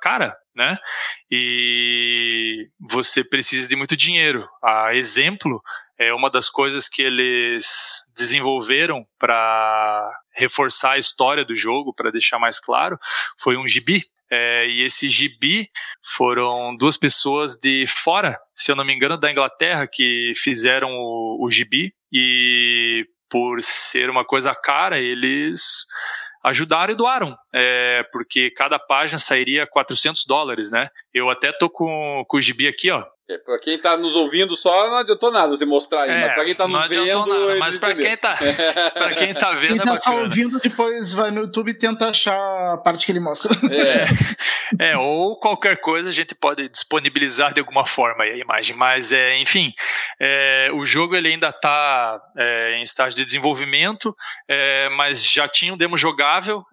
cara, 0.00 0.36
né? 0.54 0.78
E 1.30 2.68
você 2.90 3.24
precisa 3.24 3.68
de 3.68 3.76
muito 3.76 3.96
dinheiro. 3.96 4.48
A 4.62 4.94
exemplo 4.94 5.62
é 5.98 6.12
uma 6.12 6.30
das 6.30 6.48
coisas 6.48 6.88
que 6.88 7.02
eles 7.02 8.02
desenvolveram 8.16 9.04
para 9.18 10.10
reforçar 10.34 10.92
a 10.92 10.98
história 10.98 11.44
do 11.44 11.54
jogo, 11.54 11.94
para 11.94 12.10
deixar 12.10 12.38
mais 12.38 12.58
claro, 12.58 12.98
foi 13.38 13.56
um 13.56 13.66
gibi. 13.66 14.04
É, 14.34 14.66
e 14.66 14.82
esse 14.82 15.10
gibi 15.10 15.68
foram 16.16 16.74
duas 16.74 16.96
pessoas 16.96 17.54
de 17.54 17.84
fora, 17.86 18.38
se 18.54 18.72
eu 18.72 18.76
não 18.76 18.84
me 18.84 18.94
engano, 18.94 19.18
da 19.18 19.30
Inglaterra, 19.30 19.86
que 19.86 20.32
fizeram 20.36 20.88
o, 20.90 21.44
o 21.44 21.50
gibi. 21.50 21.92
E 22.10 23.06
por 23.28 23.62
ser 23.62 24.08
uma 24.08 24.24
coisa 24.24 24.54
cara, 24.54 24.98
eles 24.98 25.62
ajudaram 26.42 26.92
e 26.92 26.96
doaram, 26.96 27.36
é, 27.54 28.04
porque 28.12 28.50
cada 28.50 28.78
página 28.78 29.18
sairia 29.18 29.66
400 29.66 30.24
dólares, 30.26 30.70
né? 30.70 30.88
Eu 31.14 31.30
até 31.30 31.52
tô 31.52 31.70
com, 31.70 32.24
com 32.26 32.36
o 32.36 32.40
gibi 32.40 32.66
aqui, 32.66 32.90
ó. 32.90 33.04
É, 33.30 33.38
pra 33.38 33.58
quem 33.60 33.80
tá 33.80 33.96
nos 33.96 34.16
ouvindo 34.16 34.56
só, 34.56 34.90
não 34.90 34.96
adiantou 34.96 35.30
nada 35.30 35.48
você 35.48 35.64
mostrar 35.64 36.02
aí, 36.02 36.10
é, 36.10 36.20
mas 36.22 36.34
pra 36.34 36.44
quem 36.44 36.54
tá 36.56 36.66
nos 36.66 36.88
vendo. 36.88 37.26
Nada, 37.26 37.58
mas 37.58 37.78
pra 37.78 37.94
quem, 37.94 38.16
tá, 38.16 38.36
pra 38.92 39.14
quem 39.14 39.32
tá 39.32 39.52
vendo. 39.54 39.82
Quem 39.82 39.94
é 39.94 39.98
tá 39.98 40.14
ouvindo, 40.16 40.58
depois 40.58 41.14
vai 41.14 41.30
no 41.30 41.42
YouTube 41.42 41.70
e 41.70 41.78
tenta 41.78 42.08
achar 42.08 42.34
a 42.74 42.78
parte 42.78 43.06
que 43.06 43.12
ele 43.12 43.20
mostra. 43.20 43.54
É. 44.78 44.90
é, 44.90 44.96
ou 44.96 45.38
qualquer 45.38 45.80
coisa 45.80 46.08
a 46.08 46.12
gente 46.12 46.34
pode 46.34 46.68
disponibilizar 46.68 47.54
de 47.54 47.60
alguma 47.60 47.86
forma 47.86 48.24
a 48.24 48.36
imagem, 48.36 48.74
mas 48.76 49.12
é, 49.12 49.40
enfim, 49.40 49.72
é, 50.20 50.70
o 50.74 50.84
jogo 50.84 51.14
ele 51.14 51.28
ainda 51.28 51.52
tá 51.52 52.20
é, 52.36 52.78
em 52.78 52.82
estágio 52.82 53.16
de 53.16 53.24
desenvolvimento, 53.24 54.14
é, 54.48 54.88
mas 54.96 55.24
já 55.24 55.46
tinha 55.46 55.72
um 55.72 55.76
demo 55.76 55.96
jogável. 55.96 56.64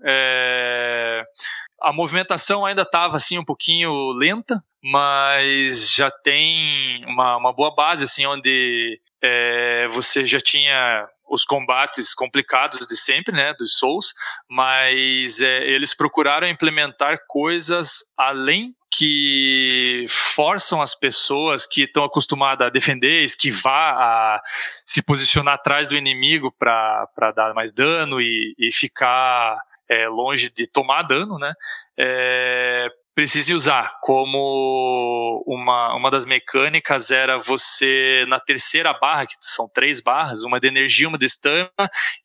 A 1.81 1.93
movimentação 1.93 2.65
ainda 2.65 2.81
estava 2.81 3.15
assim 3.15 3.37
um 3.37 3.45
pouquinho 3.45 4.11
lenta, 4.11 4.63
mas 4.83 5.91
já 5.91 6.09
tem 6.11 7.03
uma, 7.05 7.37
uma 7.37 7.53
boa 7.53 7.73
base 7.73 8.03
assim 8.03 8.25
onde 8.25 8.99
é, 9.21 9.87
você 9.91 10.25
já 10.25 10.39
tinha 10.39 11.07
os 11.29 11.43
combates 11.43 12.13
complicados 12.13 12.87
de 12.87 12.97
sempre, 12.97 13.33
né, 13.33 13.53
dos 13.53 13.77
Souls, 13.77 14.13
mas 14.49 15.41
é, 15.41 15.67
eles 15.67 15.95
procuraram 15.95 16.47
implementar 16.47 17.19
coisas 17.27 17.99
além 18.17 18.73
que 18.91 20.07
forçam 20.09 20.81
as 20.81 20.95
pessoas 20.95 21.67
que 21.67 21.83
estão 21.83 22.03
acostumadas 22.03 22.65
a 22.65 22.71
defender, 22.71 23.23
esquivar, 23.23 23.95
a 23.95 24.41
se 24.83 25.03
posicionar 25.03 25.55
atrás 25.55 25.87
do 25.87 25.95
inimigo 25.95 26.51
para 26.57 27.31
dar 27.35 27.53
mais 27.53 27.71
dano 27.71 28.19
e, 28.19 28.55
e 28.57 28.71
ficar 28.73 29.59
é, 29.89 30.07
longe 30.07 30.49
de 30.49 30.67
tomar 30.67 31.03
dano, 31.03 31.37
né? 31.37 31.53
É, 31.97 32.89
precise 33.19 33.53
usar. 33.53 33.97
Como 34.01 35.43
uma, 35.45 35.93
uma 35.93 36.09
das 36.09 36.25
mecânicas 36.25 37.11
era 37.11 37.37
você, 37.37 38.25
na 38.29 38.39
terceira 38.39 38.93
barra, 38.93 39.25
que 39.25 39.35
são 39.41 39.67
três 39.67 39.99
barras, 39.99 40.43
uma 40.43 40.57
de 40.57 40.67
energia, 40.67 41.07
uma 41.07 41.17
de 41.17 41.25
stamina 41.25 41.69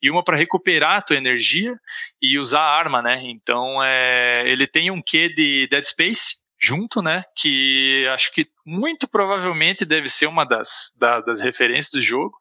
e 0.01 0.09
uma 0.09 0.23
para 0.23 0.37
recuperar 0.37 0.97
a 0.97 1.01
tua 1.01 1.17
energia 1.17 1.75
e 2.21 2.39
usar 2.39 2.61
a 2.61 2.77
arma, 2.77 3.01
né? 3.01 3.21
Então 3.25 3.83
é, 3.83 4.43
ele 4.47 4.65
tem 4.67 4.89
um 4.89 5.01
quê 5.01 5.27
de 5.27 5.67
Dead 5.69 5.85
Space 5.85 6.35
junto, 6.57 7.01
né? 7.01 7.23
Que 7.35 8.07
acho 8.13 8.31
que 8.31 8.47
muito 8.65 9.05
provavelmente 9.05 9.83
deve 9.83 10.07
ser 10.07 10.27
uma 10.27 10.45
das, 10.45 10.93
da, 10.97 11.19
das 11.19 11.41
referências 11.41 11.91
do 11.91 12.01
jogo, 12.01 12.37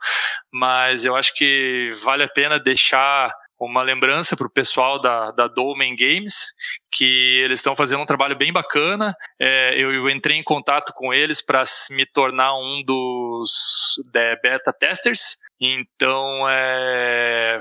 mas 0.52 1.04
eu 1.04 1.16
acho 1.16 1.34
que 1.34 1.96
vale 2.04 2.22
a 2.22 2.28
pena 2.28 2.60
deixar 2.60 3.34
uma 3.60 3.82
lembrança 3.82 4.36
para 4.36 4.46
o 4.46 4.52
pessoal 4.52 5.00
da, 5.00 5.30
da 5.30 5.48
Dolmen 5.48 5.94
Games, 5.96 6.46
que 6.90 7.40
eles 7.44 7.60
estão 7.60 7.76
fazendo 7.76 8.02
um 8.02 8.06
trabalho 8.06 8.36
bem 8.36 8.52
bacana. 8.52 9.14
É, 9.40 9.74
eu, 9.80 9.92
eu, 9.92 10.10
entrei 10.10 10.36
em 10.36 10.42
contato 10.42 10.92
com 10.94 11.12
eles 11.12 11.44
para 11.44 11.62
me 11.90 12.06
tornar 12.06 12.54
um 12.56 12.82
dos 12.84 13.50
de, 14.12 14.36
beta 14.42 14.72
testers. 14.72 15.36
Então, 15.60 16.48
é, 16.48 17.60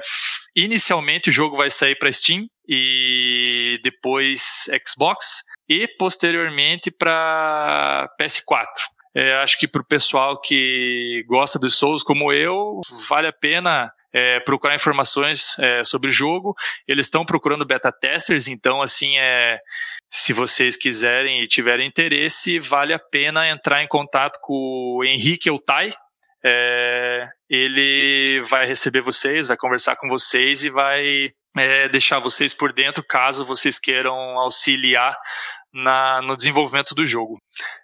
inicialmente 0.56 1.30
o 1.30 1.34
jogo 1.34 1.58
vai 1.58 1.70
sair 1.70 1.96
para 1.96 2.12
Steam 2.12 2.48
e 2.68 3.80
depois 3.84 4.70
Xbox 4.88 5.44
e 5.70 5.88
posteriormente 5.98 6.92
para 6.92 8.10
PS4. 8.20 8.68
É, 9.16 9.36
acho 9.44 9.60
que 9.60 9.68
para 9.68 9.82
o 9.82 9.86
pessoal 9.86 10.42
que 10.42 11.24
gosta 11.28 11.60
dos 11.60 11.78
Souls 11.78 12.02
como 12.02 12.34
eu, 12.34 12.82
vale 13.08 13.28
a 13.28 13.34
pena 13.34 13.92
é, 14.14 14.40
procurar 14.42 14.76
informações 14.76 15.58
é, 15.60 15.84
sobre 15.84 16.10
o 16.10 16.14
jogo. 16.14 16.56
Eles 16.88 17.08
estão 17.08 17.26
procurando 17.26 17.66
beta 17.66 17.92
testers, 17.92 18.48
então 18.48 18.82
assim 18.82 19.18
é 19.18 19.60
se 20.10 20.32
vocês 20.32 20.78
quiserem 20.78 21.42
e 21.42 21.48
tiverem 21.48 21.88
interesse, 21.88 22.60
vale 22.60 22.94
a 22.94 23.00
pena 23.00 23.50
entrar 23.50 23.84
em 23.84 23.88
contato 23.88 24.38
com 24.42 24.98
o 24.98 25.04
Henrique 25.04 25.50
Eutai. 25.50 25.92
É, 26.46 27.28
ele 27.50 28.44
vai 28.50 28.68
receber 28.68 29.02
vocês, 29.02 29.48
vai 29.48 29.58
conversar 29.58 29.96
com 29.96 30.08
vocês 30.08 30.64
e 30.66 30.70
vai 30.70 31.32
é, 31.58 31.88
deixar 31.90 32.20
vocês 32.20 32.54
por 32.54 32.74
dentro 32.74 33.04
caso 33.04 33.46
vocês 33.46 33.80
queiram 33.80 34.14
auxiliar 34.40 35.18
na, 35.74 36.22
no 36.22 36.36
desenvolvimento 36.36 36.94
do 36.94 37.06
jogo. 37.06 37.42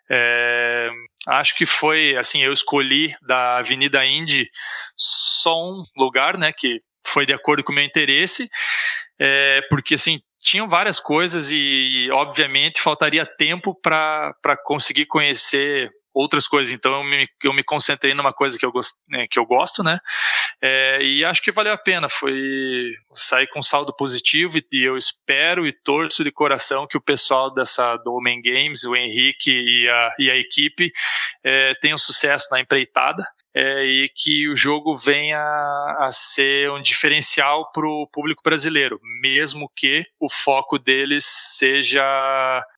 É, 0.10 0.90
acho 1.28 1.56
que 1.56 1.66
foi 1.66 2.16
assim, 2.18 2.44
eu 2.44 2.52
escolhi 2.52 3.16
da 3.22 3.57
Avenida 3.57 4.06
Indy 4.06 4.49
só 4.95 5.56
um 5.56 5.84
lugar, 5.98 6.38
né, 6.38 6.52
que 6.56 6.82
foi 7.07 7.26
de 7.26 7.34
acordo 7.34 7.64
com 7.64 7.72
o 7.72 7.76
meu 7.76 7.84
interesse, 7.84 8.49
é, 9.20 9.61
porque 9.70 9.95
assim 9.95 10.20
tinham 10.41 10.68
várias 10.70 10.99
coisas 10.99 11.52
e 11.52 12.10
obviamente 12.11 12.82
faltaria 12.82 13.26
tempo 13.26 13.76
para 13.82 14.34
conseguir 14.64 15.06
conhecer 15.06 15.91
outras 16.14 16.48
coisas. 16.48 16.73
Então 16.73 16.91
eu 16.91 17.03
me, 17.03 17.27
eu 17.44 17.53
me 17.53 17.64
concentrei 17.64 18.14
numa 18.14 18.34
coisa 18.34 18.57
que 18.57 18.65
eu, 18.65 18.72
gost, 18.72 18.95
né, 19.07 19.27
que 19.30 19.40
eu 19.40 19.45
gosto, 19.45 19.84
né? 19.84 19.99
É, 20.61 20.99
e 21.02 21.23
acho 21.23 21.41
que 21.41 21.52
valeu 21.52 21.73
a 21.73 21.77
pena. 21.77 22.10
Foi 22.10 22.94
sair 23.15 23.48
com 23.48 23.61
saldo 23.61 23.95
positivo 23.95 24.57
e, 24.57 24.65
e, 24.72 24.84
eu 24.84 24.98
espero 24.98 25.68
e 25.68 25.73
torço 25.73 26.23
de 26.23 26.31
coração 26.31 26.88
que 26.88 26.98
o 26.98 27.02
pessoal 27.02 27.53
dessa 27.53 27.98
do 27.98 28.14
Homem 28.14 28.41
Games, 28.41 28.84
o 28.84 28.95
Henrique 28.95 29.52
e 29.52 29.90
a, 29.90 30.15
e 30.19 30.31
a 30.31 30.36
equipe 30.36 30.91
é, 31.44 31.73
tenham 31.81 31.98
sucesso 31.98 32.48
na 32.52 32.60
empreitada. 32.60 33.23
É, 33.52 33.84
e 33.84 34.11
que 34.15 34.48
o 34.48 34.56
jogo 34.56 34.95
venha 34.95 35.40
a 35.98 36.10
ser 36.11 36.69
um 36.69 36.80
diferencial 36.80 37.72
para 37.72 37.84
o 37.84 38.07
público 38.14 38.44
brasileiro, 38.44 38.99
mesmo 39.23 39.68
que 39.76 40.06
o 40.19 40.30
foco 40.30 40.77
deles 40.77 41.26
seja 41.26 42.03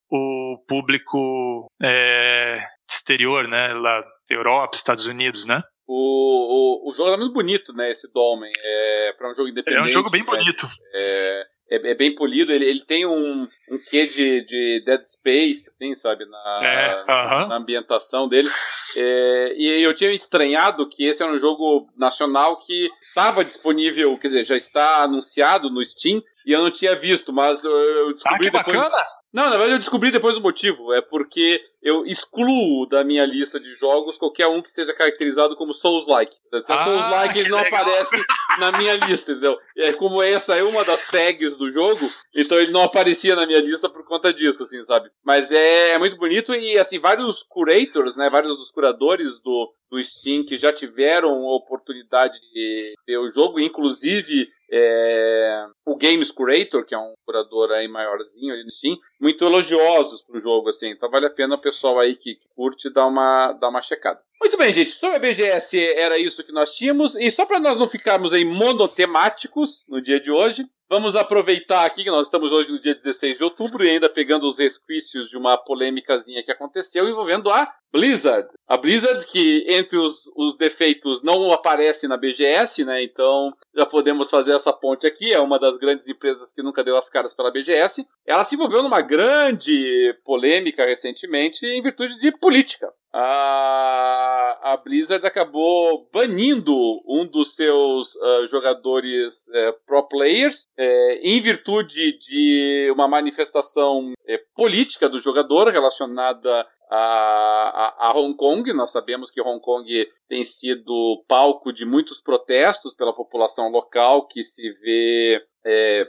o 0.09 0.57
público 0.67 1.69
é, 1.81 2.63
exterior, 3.01 3.47
né? 3.47 3.73
Lá, 3.73 4.03
Europa, 4.29 4.75
Estados 4.75 5.05
Unidos, 5.05 5.45
né? 5.45 5.61
O, 5.87 6.85
o, 6.85 6.89
o 6.89 6.93
jogo 6.93 7.09
é 7.09 7.17
muito 7.17 7.33
bonito, 7.33 7.73
né? 7.73 7.89
Esse 7.89 8.11
Dolmen. 8.13 8.51
É, 8.57 9.13
para 9.17 9.31
um 9.31 9.35
jogo 9.35 9.49
independente. 9.49 9.81
É 9.81 9.83
um 9.83 9.89
jogo 9.89 10.09
bem 10.09 10.23
né? 10.23 10.27
bonito. 10.27 10.67
É, 10.93 11.43
é, 11.71 11.91
é, 11.91 11.95
bem 11.95 12.15
polido. 12.15 12.51
Ele, 12.51 12.65
ele 12.65 12.85
tem 12.85 13.05
um, 13.05 13.47
um 13.69 13.77
quê 13.89 14.07
de, 14.07 14.45
de 14.45 14.83
Dead 14.85 15.03
Space, 15.03 15.69
assim, 15.69 15.93
sabe? 15.95 16.25
Na, 16.25 16.61
é, 16.63 17.01
uh 17.01 17.05
-huh. 17.05 17.47
na 17.49 17.57
ambientação 17.57 18.29
dele. 18.29 18.49
É, 18.95 19.53
e 19.57 19.83
eu 19.83 19.93
tinha 19.93 20.11
estranhado 20.11 20.87
que 20.87 21.05
esse 21.05 21.21
era 21.21 21.31
um 21.31 21.39
jogo 21.39 21.89
nacional 21.97 22.57
que 22.57 22.89
estava 23.09 23.43
disponível, 23.43 24.17
quer 24.17 24.27
dizer, 24.27 24.45
já 24.45 24.55
está 24.55 25.03
anunciado 25.03 25.69
no 25.69 25.83
Steam 25.83 26.21
e 26.45 26.53
eu 26.53 26.61
não 26.61 26.71
tinha 26.71 26.95
visto, 26.95 27.33
mas 27.33 27.63
eu 27.63 28.13
descobri 28.13 28.47
ah, 28.47 28.51
que 28.51 28.57
depois. 28.57 28.77
Bacana. 28.77 29.20
Não, 29.33 29.45
na 29.45 29.51
verdade 29.51 29.71
eu 29.73 29.79
descobri 29.79 30.11
depois 30.11 30.35
o 30.35 30.41
motivo. 30.41 30.93
É 30.93 31.01
porque 31.01 31.61
eu 31.81 32.05
excluo 32.05 32.85
da 32.85 33.03
minha 33.03 33.25
lista 33.25 33.59
de 33.59 33.73
jogos 33.75 34.17
qualquer 34.17 34.47
um 34.47 34.61
que 34.61 34.69
esteja 34.69 34.93
caracterizado 34.93 35.55
como 35.55 35.73
Souls-like. 35.73 36.35
Ah, 36.67 36.77
Souls-like 36.77 37.39
ele 37.39 37.49
não 37.49 37.61
legal. 37.61 37.81
aparece 37.81 38.23
na 38.59 38.71
minha 38.77 38.95
lista, 38.97 39.31
entendeu? 39.31 39.57
É 39.77 39.93
como 39.93 40.21
essa 40.21 40.55
é 40.55 40.63
uma 40.63 40.83
das 40.83 41.07
tags 41.07 41.57
do 41.57 41.71
jogo, 41.71 42.09
então 42.35 42.59
ele 42.59 42.71
não 42.71 42.83
aparecia 42.83 43.35
na 43.35 43.47
minha 43.47 43.59
lista 43.59 43.89
por 43.89 44.05
conta 44.05 44.33
disso, 44.33 44.63
assim, 44.63 44.83
sabe? 44.83 45.09
Mas 45.23 45.51
é, 45.51 45.91
é 45.91 45.97
muito 45.97 46.17
bonito 46.17 46.53
e, 46.53 46.77
assim, 46.77 46.99
vários 46.99 47.41
curators, 47.41 48.15
né, 48.15 48.29
vários 48.29 48.57
dos 48.57 48.69
curadores 48.69 49.39
do, 49.39 49.73
do 49.89 50.03
Steam 50.03 50.45
que 50.45 50.57
já 50.57 50.71
tiveram 50.71 51.29
a 51.29 51.55
oportunidade 51.55 52.33
de 52.53 52.93
ver 53.07 53.17
o 53.17 53.29
jogo, 53.29 53.59
inclusive 53.59 54.47
é, 54.71 55.65
o 55.85 55.97
Games 55.97 56.31
Curator, 56.31 56.85
que 56.85 56.95
é 56.95 56.97
um 56.97 57.13
curador 57.25 57.71
aí 57.71 57.87
maiorzinho 57.87 58.53
ali 58.53 58.63
no 58.63 58.71
Steam, 58.71 58.97
muito 59.19 59.43
elogiosos 59.43 60.23
pro 60.23 60.39
jogo, 60.39 60.69
assim. 60.69 60.89
Então 60.89 61.09
vale 61.09 61.25
a 61.25 61.29
pena 61.29 61.55
o 61.55 61.61
pessoal 61.61 61.99
aí 61.99 62.15
que, 62.15 62.35
que 62.35 62.47
curte 62.55 62.89
dar 62.89 63.05
uma, 63.05 63.51
dar 63.53 63.69
uma 63.69 63.81
checada. 63.81 64.21
Muito 64.41 64.57
bem, 64.57 64.71
gente. 64.71 64.91
Sobre 64.91 65.17
a 65.17 65.19
BGS 65.19 65.77
era 65.93 66.17
isso 66.17 66.43
que 66.43 66.53
nós 66.53 66.75
tínhamos. 66.75 67.15
E 67.15 67.29
só 67.29 67.45
para 67.45 67.59
nós 67.59 67.77
não 67.77 67.87
ficarmos 67.87 68.33
aí 68.33 68.45
monotemáticos 68.45 69.85
no 69.89 70.01
dia 70.01 70.19
de 70.19 70.31
hoje, 70.31 70.65
vamos 70.89 71.15
aproveitar 71.15 71.85
aqui 71.85 72.03
que 72.03 72.09
nós 72.09 72.27
estamos 72.27 72.51
hoje 72.51 72.71
no 72.71 72.79
dia 72.79 72.95
16 72.95 73.37
de 73.37 73.43
outubro 73.43 73.83
e 73.83 73.89
ainda 73.89 74.09
pegando 74.09 74.47
os 74.47 74.57
resquícios 74.57 75.29
de 75.29 75.37
uma 75.37 75.57
polêmicazinha 75.57 76.43
que 76.43 76.51
aconteceu 76.51 77.09
envolvendo 77.09 77.49
a 77.49 77.71
Blizzard. 77.91 78.47
A 78.67 78.77
Blizzard, 78.77 79.25
que 79.27 79.65
entre 79.67 79.97
os, 79.97 80.23
os 80.35 80.55
defeitos 80.57 81.21
não 81.21 81.51
aparece 81.51 82.07
na 82.07 82.15
BGS, 82.15 82.85
né? 82.85 83.03
Então 83.03 83.53
já 83.75 83.85
podemos 83.85 84.29
fazer 84.29 84.53
essa 84.53 84.71
ponte 84.71 85.05
aqui. 85.05 85.33
É 85.33 85.39
uma 85.39 85.59
das 85.59 85.77
grandes 85.77 86.07
empresas 86.07 86.53
que 86.53 86.63
nunca 86.63 86.83
deu 86.83 86.97
as 86.97 87.09
caras 87.09 87.33
pela 87.33 87.51
BGS. 87.51 88.07
Ela 88.25 88.43
se 88.43 88.55
envolveu 88.55 88.81
numa 88.81 89.01
grande 89.01 90.17
polêmica 90.23 90.85
recentemente 90.85 91.65
em 91.65 91.81
virtude 91.81 92.17
de 92.19 92.31
política. 92.39 92.91
A, 93.13 94.71
a 94.71 94.77
Blizzard 94.77 95.25
acabou 95.25 96.07
banindo 96.13 96.73
um 97.05 97.27
dos 97.27 97.55
seus 97.55 98.15
uh, 98.15 98.47
jogadores 98.47 99.47
uh, 99.47 99.73
pro 99.85 100.07
players 100.07 100.63
uh, 100.79 101.19
em 101.21 101.41
virtude 101.41 102.17
de 102.19 102.89
uma 102.93 103.09
manifestação 103.09 104.13
eh, 104.25 104.39
política 104.55 105.09
do 105.09 105.19
jogador 105.19 105.67
relacionada 105.67 106.65
a, 106.91 108.07
a, 108.09 108.13
Hong 108.13 108.35
Kong. 108.35 108.73
Nós 108.73 108.91
sabemos 108.91 109.31
que 109.31 109.41
Hong 109.41 109.61
Kong 109.61 109.87
tem 110.27 110.43
sido 110.43 111.23
palco 111.27 111.71
de 111.71 111.85
muitos 111.85 112.21
protestos 112.21 112.93
pela 112.95 113.15
população 113.15 113.69
local 113.69 114.27
que 114.27 114.43
se 114.43 114.69
vê 114.73 115.41
é, 115.65 116.07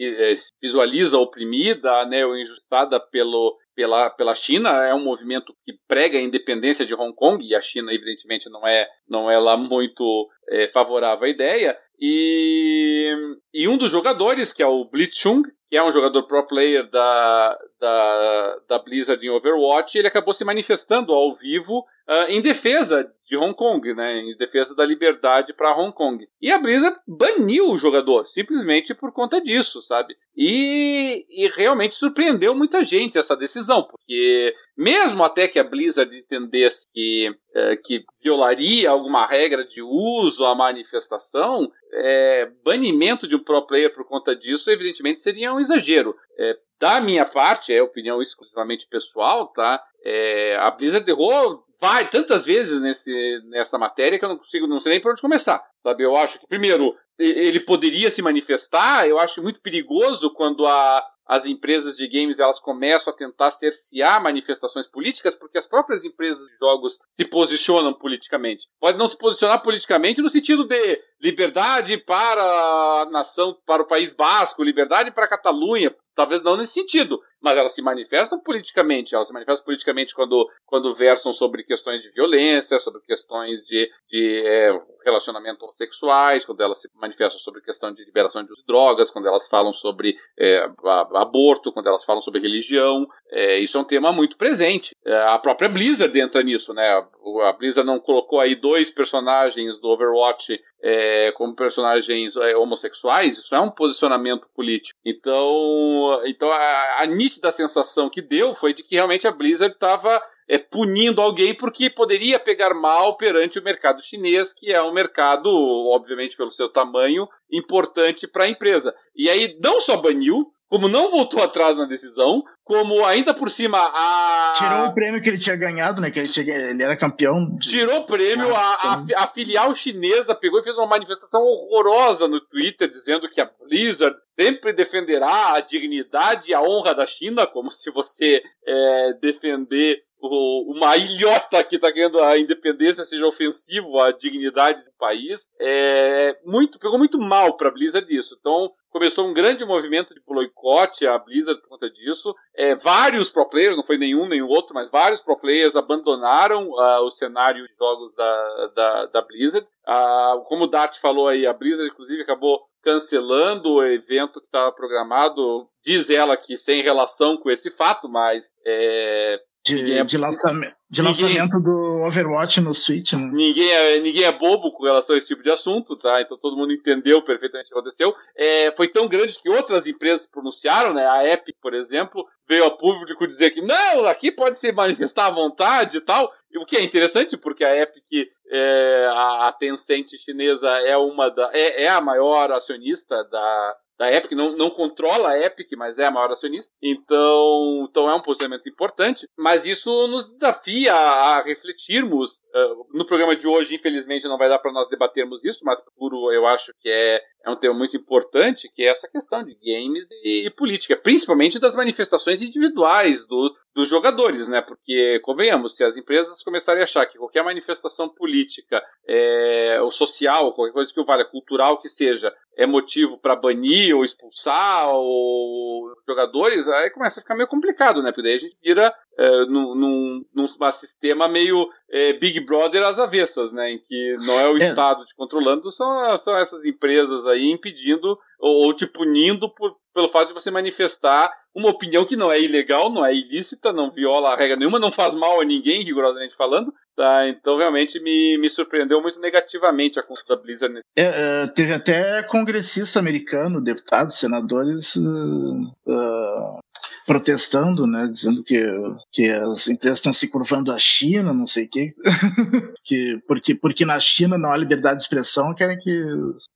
é, 0.00 0.34
visualiza 0.60 1.18
oprimida, 1.18 2.06
né, 2.06 2.24
ou 2.24 2.36
injustiçada 2.36 2.98
pelo, 2.98 3.58
pela, 3.74 4.10
pela 4.10 4.34
China. 4.34 4.70
É 4.84 4.94
um 4.94 5.04
movimento 5.04 5.54
que 5.64 5.74
prega 5.86 6.18
a 6.18 6.22
independência 6.22 6.86
de 6.86 6.94
Hong 6.94 7.14
Kong 7.14 7.44
e 7.44 7.54
a 7.54 7.60
China, 7.60 7.92
evidentemente, 7.92 8.48
não 8.48 8.66
é, 8.66 8.88
não 9.08 9.30
é 9.30 9.38
lá 9.38 9.56
muito 9.56 10.28
é, 10.48 10.68
favorável 10.68 11.24
à 11.24 11.28
ideia. 11.28 11.76
E, 12.00 13.12
e 13.52 13.68
um 13.68 13.76
dos 13.76 13.90
jogadores, 13.90 14.52
que 14.52 14.62
é 14.62 14.66
o 14.66 14.84
Blitzchung, 14.84 15.42
que 15.70 15.76
é 15.76 15.82
um 15.82 15.92
jogador 15.92 16.24
pro 16.24 16.46
player 16.46 16.88
da, 16.90 17.58
da, 17.82 18.58
da 18.68 18.78
Blizzard 18.78 19.26
em 19.26 19.28
Overwatch, 19.28 19.98
ele 19.98 20.06
acabou 20.06 20.32
se 20.32 20.44
manifestando 20.44 21.12
ao 21.12 21.34
vivo 21.34 21.80
uh, 22.08 22.30
em 22.30 22.40
defesa 22.40 23.12
de 23.26 23.36
Hong 23.36 23.54
Kong, 23.56 23.92
né, 23.92 24.20
em 24.20 24.36
defesa 24.36 24.72
da 24.72 24.84
liberdade 24.84 25.52
para 25.52 25.76
Hong 25.76 25.92
Kong. 25.92 26.24
E 26.40 26.52
a 26.52 26.58
Blizzard 26.58 26.96
baniu 27.08 27.70
o 27.70 27.76
jogador, 27.76 28.26
simplesmente 28.26 28.94
por 28.94 29.12
conta 29.12 29.40
disso, 29.40 29.82
sabe? 29.82 30.14
E, 30.36 31.26
e 31.28 31.48
realmente 31.48 31.96
surpreendeu 31.96 32.54
muita 32.54 32.84
gente 32.84 33.18
essa 33.18 33.36
decisão, 33.36 33.82
porque 33.82 34.54
mesmo 34.76 35.24
até 35.24 35.48
que 35.48 35.58
a 35.58 35.64
Blizzard 35.64 36.16
entendesse 36.16 36.86
que, 36.92 37.30
uh, 37.30 37.82
que 37.82 38.04
violaria 38.22 38.90
alguma 38.90 39.26
regra 39.26 39.64
de 39.64 39.82
uso 39.82 40.44
à 40.44 40.54
manifestação, 40.54 41.68
é, 41.94 42.48
banimento 42.64 43.28
de 43.28 43.36
um 43.36 43.42
pro 43.42 43.66
player 43.66 43.92
por 43.92 44.06
conta 44.06 44.34
disso, 44.34 44.70
evidentemente, 44.70 45.20
seria 45.20 45.52
um 45.52 45.60
exagero. 45.60 46.14
É, 46.38 46.56
da 46.80 47.00
minha 47.00 47.24
parte, 47.24 47.72
é 47.72 47.82
opinião 47.82 48.20
exclusivamente 48.20 48.86
pessoal, 48.88 49.48
tá? 49.48 49.82
É, 50.04 50.56
a 50.56 50.70
Blizzard 50.70 51.08
errou 51.08 51.64
vai 51.82 52.08
tantas 52.08 52.44
vezes 52.44 52.80
nesse, 52.80 53.40
nessa 53.46 53.76
matéria 53.76 54.16
que 54.16 54.24
eu 54.24 54.28
não 54.28 54.38
consigo, 54.38 54.68
não 54.68 54.78
sei 54.78 54.92
nem 54.92 55.00
por 55.00 55.10
onde 55.10 55.20
começar. 55.20 55.60
Sabe? 55.82 56.04
Eu 56.04 56.16
acho 56.16 56.38
que, 56.38 56.46
primeiro, 56.46 56.96
ele 57.18 57.58
poderia 57.58 58.08
se 58.08 58.22
manifestar, 58.22 59.08
eu 59.08 59.18
acho 59.18 59.42
muito 59.42 59.60
perigoso 59.60 60.32
quando 60.32 60.64
a, 60.64 61.04
as 61.26 61.46
empresas 61.46 61.96
de 61.96 62.06
games 62.08 62.38
elas 62.38 62.58
começam 62.58 63.12
a 63.12 63.16
tentar 63.16 63.50
cercear 63.50 64.22
manifestações 64.22 64.86
políticas 64.86 65.34
porque 65.34 65.58
as 65.58 65.66
próprias 65.66 66.04
empresas 66.04 66.46
de 66.46 66.58
jogos 66.58 66.98
se 67.16 67.24
posicionam 67.24 67.94
politicamente. 67.94 68.66
Pode 68.80 68.98
não 68.98 69.06
se 69.06 69.16
posicionar 69.16 69.62
politicamente 69.62 70.20
no 70.20 70.28
sentido 70.28 70.64
de 70.64 71.00
liberdade 71.20 71.96
para 71.98 72.42
a 72.42 73.08
nação, 73.10 73.56
para 73.64 73.82
o 73.82 73.86
País 73.86 74.12
Basco, 74.12 74.62
liberdade 74.62 75.12
para 75.12 75.24
a 75.24 75.28
Catalunha, 75.28 75.94
talvez 76.14 76.42
não 76.42 76.56
nesse 76.56 76.74
sentido, 76.74 77.20
mas 77.42 77.58
elas 77.58 77.74
se 77.74 77.82
manifestam 77.82 78.40
politicamente. 78.40 79.14
Elas 79.14 79.26
se 79.26 79.32
manifestam 79.32 79.64
politicamente 79.64 80.14
quando, 80.14 80.48
quando 80.64 80.94
versam 80.94 81.32
sobre 81.32 81.64
questões 81.64 82.02
de 82.02 82.10
violência, 82.10 82.78
sobre 82.78 83.00
questões 83.02 83.60
de, 83.64 83.90
de 84.08 84.42
é, 84.44 84.78
relacionamento 85.04 85.64
homossexuais, 85.64 86.44
quando 86.44 86.62
elas 86.62 86.80
se 86.80 86.88
manifestam 86.94 87.40
sobre 87.40 87.60
questão 87.60 87.92
de 87.92 88.04
liberação 88.04 88.42
de 88.42 88.48
drogas, 88.66 89.10
quando 89.10 89.26
elas 89.26 89.48
falam 89.48 89.72
sobre 89.72 90.16
é, 90.38 90.68
aborto, 91.14 91.72
quando 91.72 91.88
elas 91.88 92.04
falam 92.04 92.22
sobre 92.22 92.40
religião. 92.40 93.06
É, 93.30 93.58
isso 93.58 93.76
é 93.76 93.80
um 93.80 93.84
tema 93.84 94.12
muito 94.12 94.36
presente. 94.36 94.94
É, 95.04 95.14
a 95.28 95.38
própria 95.38 95.68
Blizzard 95.68 96.18
entra 96.18 96.42
nisso, 96.42 96.72
né? 96.72 97.02
A 97.44 97.52
Blizzard 97.52 97.86
não 97.86 97.98
colocou 97.98 98.40
aí 98.40 98.54
dois 98.54 98.90
personagens 98.90 99.80
do 99.80 99.88
Overwatch 99.88 100.60
é, 100.82 101.32
como 101.32 101.54
personagens 101.54 102.36
é, 102.36 102.56
homossexuais, 102.56 103.38
isso 103.38 103.54
é 103.54 103.60
um 103.60 103.70
posicionamento 103.70 104.48
político. 104.54 104.98
Então, 105.04 106.20
então 106.26 106.50
a, 106.50 107.02
a 107.02 107.06
nítida 107.06 107.52
sensação 107.52 108.10
que 108.10 108.20
deu 108.20 108.54
foi 108.54 108.74
de 108.74 108.82
que 108.82 108.96
realmente 108.96 109.26
a 109.26 109.32
Blizzard 109.32 109.72
estava 109.72 110.20
é, 110.48 110.58
punindo 110.58 111.20
alguém 111.20 111.54
porque 111.54 111.88
poderia 111.88 112.38
pegar 112.38 112.74
mal 112.74 113.16
perante 113.16 113.58
o 113.58 113.62
mercado 113.62 114.02
chinês, 114.02 114.52
que 114.52 114.72
é 114.72 114.82
um 114.82 114.92
mercado, 114.92 115.48
obviamente, 115.90 116.36
pelo 116.36 116.50
seu 116.50 116.68
tamanho, 116.68 117.28
importante 117.50 118.26
para 118.26 118.44
a 118.44 118.50
empresa. 118.50 118.94
E 119.14 119.30
aí 119.30 119.56
não 119.62 119.80
só 119.80 119.96
baniu, 119.96 120.52
como 120.72 120.88
não 120.88 121.10
voltou 121.10 121.42
atrás 121.42 121.76
na 121.76 121.84
decisão, 121.84 122.42
como 122.64 123.04
ainda 123.04 123.34
por 123.34 123.50
cima 123.50 123.78
a. 123.78 124.54
Tirou 124.56 124.86
o 124.86 124.94
prêmio 124.94 125.20
que 125.20 125.28
ele 125.28 125.38
tinha 125.38 125.54
ganhado, 125.54 126.00
né? 126.00 126.10
Que 126.10 126.20
ele, 126.20 126.28
tinha, 126.30 126.46
ele 126.70 126.82
era 126.82 126.96
campeão. 126.96 127.58
De... 127.58 127.68
Tirou 127.68 127.98
o 127.98 128.06
prêmio, 128.06 128.56
ah, 128.56 128.78
a, 128.80 128.94
a, 128.94 129.24
a, 129.24 129.26
filial 129.26 129.74
chinesa 129.74 130.34
pegou 130.34 130.60
e 130.60 130.64
fez 130.64 130.74
uma 130.78 130.86
manifestação 130.86 131.42
horrorosa 131.42 132.26
no 132.26 132.40
Twitter, 132.40 132.88
dizendo 132.88 133.28
que 133.28 133.38
a 133.38 133.50
Blizzard 133.60 134.16
sempre 134.34 134.72
defenderá 134.72 135.52
a 135.56 135.60
dignidade 135.60 136.48
e 136.48 136.54
a 136.54 136.62
honra 136.62 136.94
da 136.94 137.04
China, 137.04 137.46
como 137.46 137.70
se 137.70 137.90
você 137.90 138.42
é, 138.66 139.12
defender 139.20 140.02
o, 140.22 140.72
uma 140.72 140.96
ilhota 140.96 141.62
que 141.64 141.76
está 141.76 141.90
ganhando 141.90 142.20
a 142.20 142.38
independência 142.38 143.04
seja 143.04 143.26
ofensivo 143.26 144.00
à 144.00 144.12
dignidade 144.12 144.84
do 144.84 144.92
país. 144.98 145.50
É, 145.60 146.38
muito, 146.44 146.78
pegou 146.78 146.98
muito 146.98 147.18
mal 147.18 147.56
para 147.56 147.68
a 147.68 147.72
Blizzard 147.72 148.06
isso. 148.14 148.36
Então, 148.38 148.70
começou 148.90 149.26
um 149.26 149.34
grande 149.34 149.64
movimento 149.64 150.14
de 150.14 150.20
boicote 150.20 151.06
à 151.06 151.18
Blizzard 151.18 151.60
por 151.62 151.70
conta 151.70 151.90
disso. 151.90 152.34
É, 152.54 152.74
vários 152.76 153.30
pro 153.30 153.48
players, 153.48 153.76
não 153.76 153.82
foi 153.82 153.98
nenhum 153.98 154.28
nem 154.28 154.42
outro, 154.42 154.74
mas 154.74 154.90
vários 154.90 155.20
pro 155.20 155.38
players 155.38 155.74
abandonaram 155.74 156.68
uh, 156.68 157.02
o 157.02 157.10
cenário 157.10 157.66
de 157.66 157.74
jogos 157.74 158.14
da, 158.14 158.66
da, 158.74 159.06
da 159.06 159.22
Blizzard. 159.22 159.66
Uh, 159.86 160.44
como 160.44 160.64
o 160.64 160.68
Dart 160.68 161.00
falou 161.00 161.28
aí, 161.28 161.46
a 161.46 161.52
Blizzard, 161.52 161.90
inclusive, 161.90 162.22
acabou 162.22 162.60
cancelando 162.82 163.74
o 163.74 163.84
evento 163.84 164.40
que 164.40 164.46
estava 164.46 164.72
programado. 164.72 165.68
Diz 165.84 166.10
ela 166.10 166.36
que 166.36 166.56
sem 166.56 166.82
relação 166.82 167.36
com 167.36 167.50
esse 167.50 167.70
fato, 167.70 168.08
mas 168.08 168.44
é, 168.66 169.40
de, 169.64 169.92
é, 169.92 170.04
de, 170.04 170.18
lançamento, 170.18 170.74
de 170.90 171.02
ninguém, 171.02 171.22
lançamento 171.22 171.60
do 171.60 172.04
Overwatch 172.04 172.60
no 172.60 172.74
Switch, 172.74 173.12
né? 173.12 173.30
Ninguém 173.32 173.70
é, 173.70 174.00
ninguém 174.00 174.24
é 174.24 174.32
bobo 174.32 174.72
com 174.72 174.82
relação 174.82 175.14
a 175.14 175.18
esse 175.18 175.28
tipo 175.28 175.42
de 175.42 175.50
assunto, 175.50 175.96
tá? 175.96 176.20
Então 176.20 176.36
todo 176.36 176.56
mundo 176.56 176.72
entendeu 176.72 177.22
perfeitamente 177.22 177.66
o 177.66 177.68
que 177.68 177.78
aconteceu. 177.78 178.14
É, 178.36 178.72
foi 178.76 178.88
tão 178.88 179.06
grande 179.08 179.38
que 179.40 179.48
outras 179.48 179.86
empresas 179.86 180.26
pronunciaram, 180.26 180.92
né? 180.92 181.06
A 181.06 181.26
Epic, 181.28 181.56
por 181.62 181.74
exemplo, 181.74 182.26
veio 182.48 182.64
a 182.64 182.70
público 182.70 183.26
dizer 183.26 183.50
que 183.50 183.62
não, 183.62 184.06
aqui 184.06 184.32
pode 184.32 184.58
se 184.58 184.72
manifestar 184.72 185.26
à 185.26 185.30
vontade 185.30 185.98
e 185.98 186.00
tal. 186.00 186.32
O 186.56 186.66
que 186.66 186.76
é 186.76 186.82
interessante, 186.82 187.36
porque 187.36 187.64
a 187.64 187.74
Epic, 187.76 188.28
é, 188.50 189.06
a 189.14 189.54
Tencent 189.58 190.08
chinesa, 190.18 190.68
é 190.68 190.96
uma 190.96 191.30
da, 191.30 191.50
é, 191.52 191.84
é 191.84 191.88
a 191.88 192.00
maior 192.00 192.50
acionista 192.50 193.22
da, 193.30 193.76
da 193.98 194.10
Epic, 194.12 194.32
não, 194.32 194.56
não 194.56 194.70
controla 194.70 195.30
a 195.30 195.38
Epic, 195.38 195.70
mas 195.76 195.98
é 195.98 196.06
a 196.06 196.10
maior 196.10 196.30
acionista. 196.30 196.74
Então, 196.82 197.86
então 197.88 198.08
é 198.08 198.14
um 198.14 198.22
posicionamento 198.22 198.68
importante. 198.68 199.26
Mas 199.36 199.66
isso 199.66 200.08
nos 200.08 200.28
desafia 200.30 200.94
a, 200.94 201.38
a 201.38 201.42
refletirmos. 201.42 202.38
Uh, 202.54 202.86
no 202.96 203.06
programa 203.06 203.36
de 203.36 203.46
hoje, 203.46 203.74
infelizmente, 203.74 204.28
não 204.28 204.38
vai 204.38 204.48
dar 204.48 204.58
para 204.58 204.72
nós 204.72 204.88
debatermos 204.88 205.44
isso, 205.44 205.64
mas 205.64 205.82
puro 205.96 206.32
eu 206.32 206.46
acho 206.46 206.72
que 206.80 206.88
é, 206.88 207.20
é 207.44 207.50
um 207.50 207.56
tema 207.56 207.74
muito 207.74 207.96
importante, 207.96 208.70
que 208.74 208.82
é 208.82 208.90
essa 208.90 209.08
questão 209.08 209.44
de 209.44 209.54
games 209.54 210.08
e, 210.22 210.46
e 210.46 210.50
política, 210.50 210.96
principalmente 210.96 211.58
das 211.58 211.74
manifestações 211.74 212.40
individuais 212.40 213.26
do, 213.26 213.54
dos 213.74 213.88
jogadores, 213.88 214.48
né? 214.48 214.60
Porque, 214.60 215.20
convenhamos, 215.20 215.76
se 215.76 215.82
as 215.82 215.96
empresas 215.96 216.42
começarem 216.42 216.82
a 216.82 216.84
achar 216.84 217.06
que 217.06 217.18
qualquer 217.18 217.42
manifestação 217.42 218.08
política 218.08 218.82
é, 219.06 219.78
ou 219.80 219.90
social, 219.90 220.52
qualquer 220.54 220.72
coisa 220.72 220.92
que 220.92 221.00
o 221.00 221.04
valha, 221.04 221.24
cultural 221.24 221.80
que 221.80 221.88
seja, 221.88 222.32
é 222.56 222.66
motivo 222.66 223.18
para 223.18 223.34
banir 223.34 223.96
ou 223.96 224.04
expulsar 224.04 224.88
os 224.92 225.94
jogadores, 226.06 226.66
aí 226.68 226.90
começa 226.90 227.20
a 227.20 227.22
ficar 227.22 227.34
meio 227.34 227.48
complicado, 227.48 228.02
né? 228.02 228.10
Porque 228.10 228.22
daí 228.22 228.36
a 228.36 228.40
gente 228.40 228.56
vira 228.62 228.94
é, 229.18 229.46
num, 229.46 229.74
num, 229.74 230.24
num 230.34 230.70
sistema 230.70 231.28
meio 231.28 231.68
é, 231.92 232.14
Big 232.14 232.40
Brother 232.40 232.82
às 232.82 232.98
avessas, 232.98 233.52
né? 233.52 233.72
Em 233.72 233.78
que 233.78 234.16
não 234.20 234.40
é 234.40 234.48
o 234.48 234.54
é. 234.54 234.56
Estado 234.56 235.04
te 235.04 235.14
controlando, 235.14 235.70
são, 235.70 236.16
são 236.16 236.36
essas 236.36 236.64
empresas 236.64 237.26
aí 237.26 237.50
impedindo 237.50 238.18
ou, 238.40 238.66
ou 238.66 238.74
te 238.74 238.86
punindo 238.86 239.48
por, 239.54 239.76
pelo 239.94 240.08
fato 240.08 240.28
de 240.28 240.34
você 240.34 240.50
manifestar 240.50 241.30
uma 241.54 241.68
opinião 241.68 242.06
que 242.06 242.16
não 242.16 242.32
é 242.32 242.40
ilegal, 242.40 242.90
não 242.90 243.04
é 243.04 243.14
ilícita, 243.14 243.72
não 243.72 243.90
viola 243.90 244.30
a 244.30 244.36
regra 244.36 244.56
nenhuma, 244.56 244.78
não 244.78 244.90
faz 244.90 245.14
mal 245.14 245.38
a 245.38 245.44
ninguém, 245.44 245.84
rigorosamente 245.84 246.34
falando. 246.34 246.72
Tá, 246.94 247.26
então 247.26 247.56
realmente 247.56 247.98
me, 248.00 248.36
me 248.38 248.50
surpreendeu 248.50 249.00
muito 249.00 249.18
negativamente 249.18 249.98
a 249.98 250.02
conta 250.02 250.22
da 250.28 250.36
Blizzard. 250.36 250.80
É, 250.94 251.42
é, 251.42 251.46
teve 251.46 251.72
até 251.72 252.22
congressista 252.24 252.98
americano, 252.98 253.62
deputados, 253.62 254.18
senadores 254.18 254.96
uh, 254.96 255.62
uh, 255.88 256.58
protestando, 257.06 257.86
né, 257.86 258.08
dizendo 258.12 258.42
que, 258.44 258.62
que 259.10 259.26
as 259.26 259.68
empresas 259.68 259.98
estão 259.98 260.12
se 260.12 260.30
curvando 260.30 260.70
à 260.70 260.78
China, 260.78 261.32
não 261.32 261.46
sei 261.46 261.64
o 261.64 261.70
quê, 261.70 261.86
que 262.84 263.18
porque, 263.26 263.54
porque 263.54 263.84
na 263.86 263.98
China 263.98 264.36
não 264.36 264.52
há 264.52 264.56
liberdade 264.56 264.96
de 264.96 265.02
expressão, 265.02 265.54
querem 265.54 265.78
que 265.78 266.04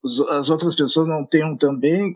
os, 0.04 0.20
as 0.32 0.50
outras 0.50 0.74
pessoas 0.76 1.08
não 1.08 1.24
tenham 1.24 1.56
também. 1.56 2.12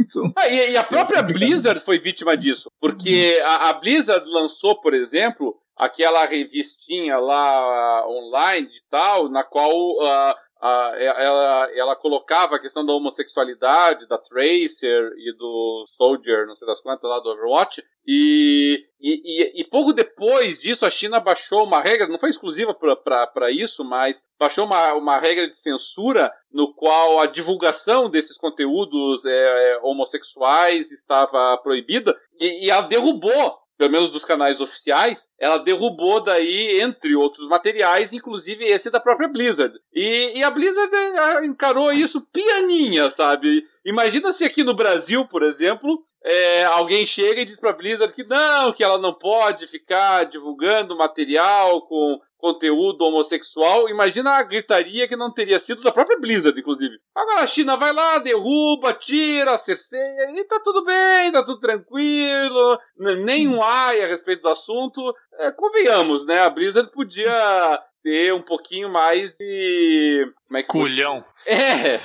então, 0.00 0.32
ah, 0.36 0.48
e, 0.48 0.72
e, 0.72 0.76
a 0.76 0.84
própria 0.84 1.18
é 1.18 1.22
Blizzard 1.22 1.84
foi 1.84 1.98
vítima 1.98 2.34
disso, 2.34 2.70
porque 2.80 3.40
a, 3.44 3.68
a 3.68 3.72
Blizzard 3.74 4.24
lançou, 4.26 4.80
por 4.80 4.94
exemplo, 4.94 5.54
aquela 5.78 6.26
revistinha 6.26 7.18
lá 7.18 8.06
online 8.08 8.66
e 8.66 8.90
tal, 8.90 9.28
na 9.28 9.44
qual 9.44 9.70
uh, 9.72 10.32
uh, 10.60 10.94
ela, 10.96 11.70
ela 11.72 11.96
colocava 11.96 12.56
a 12.56 12.58
questão 12.58 12.84
da 12.84 12.92
homossexualidade 12.92 14.08
da 14.08 14.18
Tracer 14.18 15.12
e 15.16 15.32
do 15.36 15.86
Soldier, 15.96 16.46
não 16.46 16.56
sei 16.56 16.66
das 16.66 16.80
quantas 16.80 17.08
lá 17.08 17.20
do 17.20 17.30
Overwatch, 17.30 17.82
e, 18.04 18.84
e, 19.00 19.60
e, 19.60 19.64
pouco 19.64 19.92
depois 19.92 20.60
disso 20.60 20.84
a 20.84 20.90
China 20.90 21.20
baixou 21.20 21.64
uma 21.64 21.80
regra, 21.80 22.08
não 22.08 22.18
foi 22.18 22.30
exclusiva 22.30 22.74
para 22.74 23.50
isso, 23.50 23.84
mas 23.84 24.24
baixou 24.38 24.64
uma, 24.64 24.94
uma 24.94 25.20
regra 25.20 25.48
de 25.48 25.56
censura 25.56 26.32
no 26.50 26.74
qual 26.74 27.20
a 27.20 27.26
divulgação 27.26 28.10
desses 28.10 28.36
conteúdos 28.36 29.24
é, 29.24 29.78
homossexuais 29.82 30.90
estava 30.90 31.58
proibida, 31.62 32.16
e, 32.40 32.66
e 32.66 32.70
ela 32.70 32.82
derrubou 32.82 33.58
pelo 33.78 33.92
menos 33.92 34.10
dos 34.10 34.24
canais 34.24 34.60
oficiais, 34.60 35.28
ela 35.38 35.56
derrubou 35.56 36.22
daí, 36.22 36.80
entre 36.82 37.14
outros 37.14 37.48
materiais, 37.48 38.12
inclusive 38.12 38.64
esse 38.64 38.90
da 38.90 38.98
própria 38.98 39.28
Blizzard. 39.28 39.78
E, 39.94 40.38
e 40.38 40.42
a 40.42 40.50
Blizzard 40.50 40.92
eh, 40.92 41.46
encarou 41.46 41.92
isso 41.92 42.26
pianinha, 42.32 43.08
sabe? 43.08 43.64
Imagina 43.84 44.32
se 44.32 44.44
aqui 44.44 44.64
no 44.64 44.74
Brasil, 44.74 45.24
por 45.26 45.44
exemplo, 45.44 46.04
é, 46.24 46.64
alguém 46.64 47.06
chega 47.06 47.40
e 47.40 47.44
diz 47.44 47.60
pra 47.60 47.72
Blizzard 47.72 48.12
que 48.12 48.24
não, 48.24 48.72
que 48.72 48.82
ela 48.82 48.98
não 48.98 49.14
pode 49.14 49.68
ficar 49.68 50.24
divulgando 50.24 50.98
material 50.98 51.82
com 51.82 52.20
conteúdo 52.38 53.02
homossexual. 53.02 53.88
Imagina 53.88 54.30
a 54.30 54.42
gritaria 54.42 55.06
que 55.08 55.16
não 55.16 55.32
teria 55.32 55.58
sido 55.58 55.82
da 55.82 55.92
própria 55.92 56.18
Blizzard, 56.18 56.58
inclusive. 56.58 56.96
Agora 57.14 57.42
a 57.42 57.46
China 57.46 57.76
vai 57.76 57.92
lá, 57.92 58.18
derruba, 58.18 58.94
tira, 58.94 59.58
cerceia, 59.58 60.30
e 60.34 60.44
tá 60.44 60.60
tudo 60.60 60.84
bem, 60.84 61.32
tá 61.32 61.44
tudo 61.44 61.58
tranquilo, 61.58 62.78
nenhum 63.24 63.62
ai 63.62 64.02
a 64.02 64.06
respeito 64.06 64.42
do 64.42 64.48
assunto. 64.48 65.00
É, 65.40 65.50
convenhamos, 65.52 66.24
né? 66.24 66.40
A 66.40 66.50
Blizzard 66.50 66.90
podia 66.92 67.82
ter 68.02 68.32
um 68.32 68.42
pouquinho 68.42 68.90
mais 68.90 69.36
de. 69.36 70.32
Como 70.46 70.58
é 70.58 70.62
que 70.62 70.68
Culhão. 70.68 71.24
É, 71.46 72.00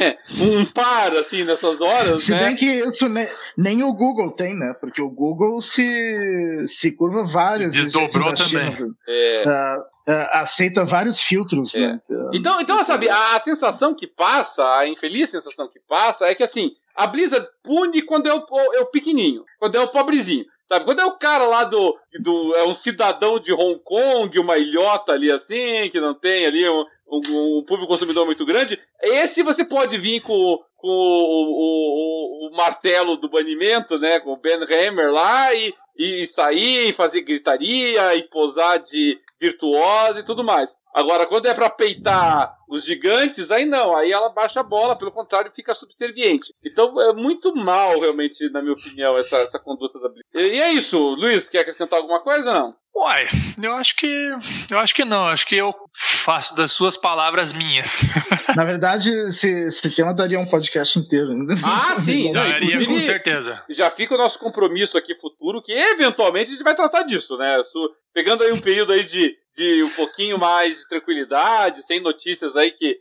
um 0.40 0.64
par, 0.66 1.12
assim, 1.14 1.44
nessas 1.44 1.80
horas, 1.80 2.22
se 2.22 2.32
né? 2.32 2.38
Se 2.38 2.44
bem 2.44 2.56
que 2.56 2.88
isso 2.88 3.08
nem, 3.08 3.26
nem, 3.56 3.82
o 3.82 3.92
Google 3.92 4.34
tem, 4.34 4.54
né? 4.58 4.74
Porque 4.80 5.00
o 5.00 5.10
Google 5.10 5.60
se, 5.60 6.66
se 6.66 6.96
curva 6.96 7.24
vários. 7.24 7.74
Se 7.74 7.82
desdobrou 7.82 8.34
também. 8.34 8.76
É. 9.08 9.44
Uh, 9.46 10.12
uh, 10.12 10.28
aceita 10.32 10.84
vários 10.84 11.20
filtros, 11.20 11.74
é. 11.74 11.80
né? 11.80 12.00
Então, 12.34 12.60
então, 12.60 12.82
sabe, 12.84 13.08
a 13.08 13.38
sensação 13.38 13.94
que 13.94 14.06
passa, 14.06 14.64
a 14.64 14.88
infeliz 14.88 15.30
sensação 15.30 15.68
que 15.68 15.80
passa 15.88 16.26
é 16.26 16.34
que, 16.34 16.42
assim, 16.42 16.72
a 16.94 17.06
Blizzard 17.06 17.46
pune 17.62 18.02
quando 18.02 18.28
é 18.28 18.34
o, 18.34 18.44
é 18.74 18.80
o 18.80 18.86
pequenininho, 18.86 19.44
quando 19.58 19.76
é 19.76 19.80
o 19.80 19.88
pobrezinho. 19.88 20.44
Sabe? 20.68 20.84
Quando 20.84 21.00
é 21.00 21.04
o 21.06 21.16
cara 21.18 21.46
lá 21.46 21.64
do, 21.64 21.96
do. 22.20 22.54
É 22.56 22.64
um 22.64 22.74
cidadão 22.74 23.40
de 23.40 23.52
Hong 23.52 23.80
Kong, 23.82 24.38
uma 24.38 24.58
ilhota 24.58 25.12
ali 25.12 25.32
assim, 25.32 25.88
que 25.90 25.98
não 25.98 26.14
tem 26.14 26.44
ali 26.44 26.68
um, 26.68 26.84
um, 27.10 27.58
um 27.58 27.64
público 27.66 27.88
consumidor 27.88 28.26
muito 28.26 28.44
grande, 28.44 28.78
esse 29.02 29.42
você 29.42 29.64
pode 29.64 29.96
vir 29.96 30.20
com, 30.20 30.58
com 30.76 30.88
o, 30.88 32.48
o, 32.48 32.48
o, 32.48 32.56
martelo 32.56 33.16
do 33.16 33.30
banimento, 33.30 33.98
né? 33.98 34.20
Com 34.20 34.32
o 34.32 34.36
Ben 34.36 34.56
Hammer 34.56 35.10
lá 35.10 35.54
e, 35.54 35.72
e 35.96 36.26
sair, 36.26 36.90
e 36.90 36.92
fazer 36.92 37.22
gritaria 37.22 38.14
e 38.14 38.22
posar 38.24 38.82
de 38.82 39.18
virtuosa 39.40 40.20
e 40.20 40.24
tudo 40.24 40.44
mais. 40.44 40.76
Agora, 40.94 41.26
quando 41.26 41.46
é 41.46 41.54
para 41.54 41.70
peitar 41.70 42.56
os 42.68 42.84
gigantes, 42.84 43.50
aí 43.50 43.64
não, 43.64 43.96
aí 43.96 44.12
ela 44.12 44.28
baixa 44.30 44.60
a 44.60 44.64
bola, 44.64 44.96
pelo 44.96 45.12
contrário, 45.12 45.52
fica 45.54 45.74
subserviente. 45.74 46.52
Então 46.64 47.00
é 47.00 47.12
muito 47.12 47.54
mal, 47.54 48.00
realmente, 48.00 48.48
na 48.50 48.60
minha 48.60 48.74
opinião, 48.74 49.16
essa, 49.16 49.38
essa 49.38 49.58
conduta 49.58 49.98
da 50.00 50.08
Blitz. 50.08 50.28
E 50.34 50.60
é 50.60 50.72
isso, 50.72 50.98
Luiz, 50.98 51.48
quer 51.48 51.60
acrescentar 51.60 51.98
alguma 51.98 52.20
coisa 52.20 52.50
ou 52.50 52.54
não? 52.54 52.74
Uai, 52.98 53.28
eu 53.62 53.72
acho 53.74 53.94
que. 53.94 54.08
Eu 54.68 54.78
acho 54.80 54.92
que 54.92 55.04
não, 55.04 55.28
acho 55.28 55.46
que 55.46 55.54
eu 55.54 55.72
faço 56.24 56.56
das 56.56 56.72
suas 56.72 56.96
palavras 56.96 57.52
minhas. 57.52 58.02
Na 58.56 58.64
verdade, 58.64 59.08
esse, 59.28 59.68
esse 59.68 59.94
tema 59.94 60.12
daria 60.12 60.40
um 60.40 60.50
podcast 60.50 60.98
inteiro. 60.98 61.28
Ah, 61.64 61.94
sim, 61.94 62.32
daria 62.32 62.84
com 62.84 63.00
certeza. 63.00 63.62
Já 63.70 63.88
fica 63.88 64.16
o 64.16 64.18
nosso 64.18 64.40
compromisso 64.40 64.98
aqui 64.98 65.14
futuro, 65.14 65.62
que 65.62 65.72
eventualmente 65.72 66.50
a 66.50 66.54
gente 66.54 66.64
vai 66.64 66.74
tratar 66.74 67.04
disso, 67.04 67.36
né? 67.36 67.60
Pegando 68.12 68.42
aí 68.42 68.50
um 68.50 68.60
período 68.60 68.92
aí 68.92 69.04
de 69.04 69.36
de 69.58 69.82
um 69.82 69.90
pouquinho 69.90 70.38
mais 70.38 70.78
de 70.78 70.88
tranquilidade, 70.88 71.82
sem 71.82 72.00
notícias 72.00 72.54
aí 72.54 72.70
que 72.70 73.00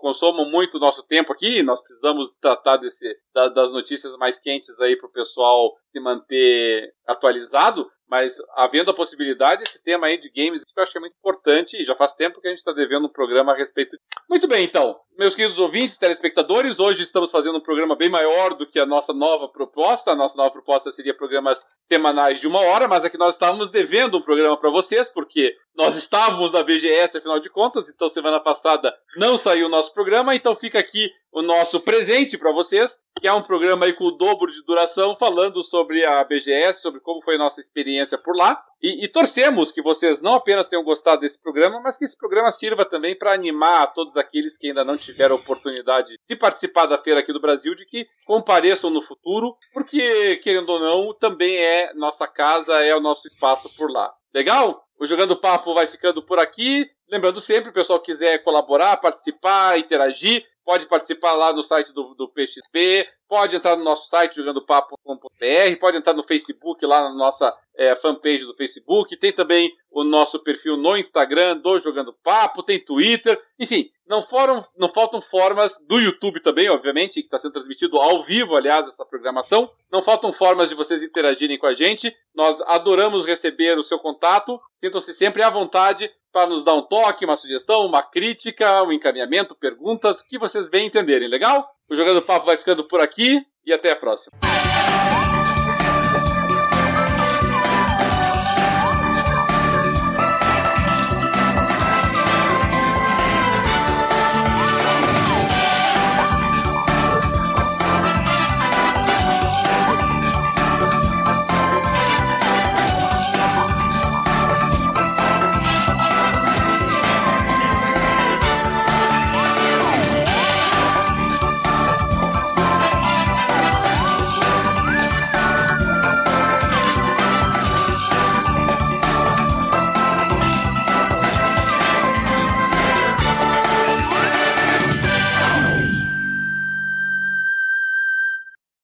consomam 0.00 0.48
muito 0.50 0.78
o 0.78 0.80
nosso 0.80 1.02
tempo 1.02 1.30
aqui. 1.30 1.62
Nós 1.62 1.82
precisamos 1.82 2.32
tratar 2.40 2.78
desse, 2.78 3.04
das 3.34 3.70
notícias 3.70 4.16
mais 4.16 4.40
quentes 4.40 4.80
aí 4.80 4.96
para 4.96 5.06
o 5.06 5.12
pessoal 5.12 5.76
se 5.92 6.00
manter 6.00 6.90
atualizado. 7.06 7.86
Mas 8.08 8.36
havendo 8.56 8.90
a 8.90 8.94
possibilidade, 8.94 9.62
esse 9.62 9.82
tema 9.82 10.06
aí 10.06 10.20
de 10.20 10.30
games 10.30 10.62
eu 10.76 10.82
achei 10.82 11.00
muito 11.00 11.16
importante 11.16 11.80
e 11.80 11.84
já 11.84 11.94
faz 11.94 12.12
tempo 12.14 12.40
que 12.40 12.46
a 12.46 12.50
gente 12.50 12.58
está 12.58 12.72
devendo 12.72 13.06
um 13.06 13.12
programa 13.12 13.52
a 13.52 13.56
respeito. 13.56 13.96
Muito 14.28 14.46
bem, 14.46 14.64
então, 14.64 14.96
meus 15.16 15.34
queridos 15.34 15.58
ouvintes, 15.58 15.96
telespectadores, 15.96 16.80
hoje 16.80 17.02
estamos 17.02 17.30
fazendo 17.30 17.58
um 17.58 17.62
programa 17.62 17.94
bem 17.94 18.08
maior 18.08 18.54
do 18.54 18.66
que 18.66 18.80
a 18.80 18.86
nossa 18.86 19.12
nova 19.12 19.48
proposta. 19.48 20.10
A 20.10 20.16
nossa 20.16 20.36
nova 20.36 20.50
proposta 20.50 20.90
seria 20.90 21.16
programas 21.16 21.60
semanais 21.90 22.40
de 22.40 22.46
uma 22.46 22.60
hora, 22.60 22.88
mas 22.88 23.04
é 23.04 23.10
que 23.10 23.18
nós 23.18 23.34
estávamos 23.34 23.70
devendo 23.70 24.18
um 24.18 24.22
programa 24.22 24.58
para 24.58 24.70
vocês, 24.70 25.10
porque 25.10 25.54
nós 25.76 25.96
estávamos 25.96 26.52
na 26.52 26.62
BGS, 26.62 27.18
afinal 27.18 27.40
de 27.40 27.48
contas, 27.48 27.88
então 27.88 28.08
semana 28.08 28.40
passada 28.40 28.94
não 29.16 29.36
saiu 29.36 29.66
o 29.66 29.70
nosso 29.70 29.92
programa, 29.94 30.34
então 30.34 30.54
fica 30.54 30.78
aqui 30.78 31.10
o 31.32 31.42
nosso 31.42 31.80
presente 31.80 32.38
para 32.38 32.52
vocês, 32.52 32.96
que 33.20 33.26
é 33.26 33.32
um 33.32 33.42
programa 33.42 33.86
aí 33.86 33.92
com 33.92 34.04
o 34.04 34.12
dobro 34.12 34.52
de 34.52 34.64
duração, 34.64 35.16
falando 35.16 35.62
sobre 35.64 36.04
a 36.04 36.22
BGS, 36.22 36.80
sobre 36.80 37.00
como 37.00 37.22
foi 37.22 37.34
a 37.34 37.38
nossa 37.38 37.60
experiência 37.60 37.93
por 38.18 38.36
lá. 38.36 38.62
E, 38.82 39.04
e 39.04 39.08
torcemos 39.08 39.72
que 39.72 39.80
vocês 39.80 40.20
não 40.20 40.34
apenas 40.34 40.68
tenham 40.68 40.84
gostado 40.84 41.20
desse 41.20 41.40
programa, 41.40 41.80
mas 41.80 41.96
que 41.96 42.04
esse 42.04 42.18
programa 42.18 42.50
sirva 42.50 42.84
também 42.84 43.16
para 43.16 43.32
animar 43.32 43.92
todos 43.94 44.16
aqueles 44.16 44.58
que 44.58 44.68
ainda 44.68 44.84
não 44.84 44.98
tiveram 44.98 45.36
oportunidade 45.36 46.18
de 46.28 46.36
participar 46.36 46.86
da 46.86 46.98
feira 46.98 47.20
aqui 47.20 47.32
do 47.32 47.40
Brasil, 47.40 47.74
de 47.74 47.86
que 47.86 48.06
compareçam 48.26 48.90
no 48.90 49.02
futuro, 49.02 49.56
porque, 49.72 50.36
querendo 50.36 50.68
ou 50.68 50.80
não, 50.80 51.14
também 51.14 51.56
é 51.56 51.94
nossa 51.94 52.26
casa, 52.26 52.74
é 52.74 52.94
o 52.94 53.00
nosso 53.00 53.26
espaço 53.26 53.74
por 53.76 53.90
lá. 53.90 54.12
Legal? 54.34 54.84
O 54.98 55.06
Jogando 55.06 55.36
Papo 55.36 55.74
vai 55.74 55.86
ficando 55.86 56.22
por 56.22 56.38
aqui. 56.38 56.86
Lembrando 57.08 57.40
sempre, 57.40 57.70
o 57.70 57.74
pessoal 57.74 58.00
quiser 58.00 58.42
colaborar, 58.42 58.96
participar, 58.96 59.78
interagir, 59.78 60.44
pode 60.64 60.86
participar 60.86 61.32
lá 61.34 61.52
no 61.52 61.62
site 61.62 61.92
do, 61.92 62.14
do 62.14 62.28
PXP, 62.28 63.06
pode 63.28 63.56
entrar 63.56 63.76
no 63.76 63.84
nosso 63.84 64.08
site 64.08 64.36
jogandopapo.com.br, 64.36 65.80
pode 65.80 65.96
entrar 65.96 66.14
no 66.14 66.22
Facebook, 66.24 66.84
lá 66.84 67.08
na 67.08 67.14
nossa 67.14 67.54
é, 67.76 67.96
fanpage 67.96 68.44
do 68.44 68.54
Facebook, 68.54 69.16
tem 69.16 69.32
também 69.32 69.70
o 69.90 70.04
nosso 70.04 70.42
perfil 70.42 70.76
no 70.76 70.96
Instagram 70.96 71.58
do 71.58 71.78
Jogando 71.78 72.14
Papo, 72.22 72.62
tem 72.62 72.84
Twitter, 72.84 73.40
enfim, 73.58 73.90
não, 74.06 74.22
foram, 74.22 74.64
não 74.76 74.88
faltam 74.88 75.20
formas 75.20 75.74
do 75.88 75.98
YouTube 75.98 76.40
também, 76.40 76.68
obviamente, 76.68 77.14
que 77.14 77.26
está 77.26 77.38
sendo 77.38 77.52
transmitido 77.52 77.98
ao 77.98 78.22
vivo, 78.22 78.54
aliás, 78.54 78.86
essa 78.86 79.04
programação. 79.04 79.70
Não 79.90 80.02
faltam 80.02 80.32
formas 80.32 80.68
de 80.68 80.74
vocês 80.74 81.02
interagirem 81.02 81.58
com 81.58 81.66
a 81.66 81.74
gente. 81.74 82.14
Nós 82.34 82.60
adoramos 82.62 83.24
receber 83.24 83.78
o 83.78 83.82
seu 83.82 83.98
contato. 83.98 84.60
Sintam-se 84.82 85.14
sempre 85.14 85.42
à 85.42 85.48
vontade 85.48 86.10
para 86.30 86.48
nos 86.48 86.64
dar 86.64 86.74
um 86.74 86.82
toque, 86.82 87.24
uma 87.24 87.36
sugestão, 87.36 87.86
uma 87.86 88.02
crítica, 88.02 88.82
um 88.82 88.92
encaminhamento, 88.92 89.54
perguntas, 89.54 90.20
o 90.20 90.26
que 90.26 90.38
vocês 90.38 90.68
bem 90.68 90.86
entenderem, 90.86 91.28
legal? 91.28 91.73
O 91.88 91.94
Jogando 91.94 92.22
Papo 92.22 92.46
vai 92.46 92.56
ficando 92.56 92.88
por 92.88 93.00
aqui 93.00 93.44
e 93.64 93.72
até 93.72 93.92
a 93.92 93.96
próxima. 93.96 94.32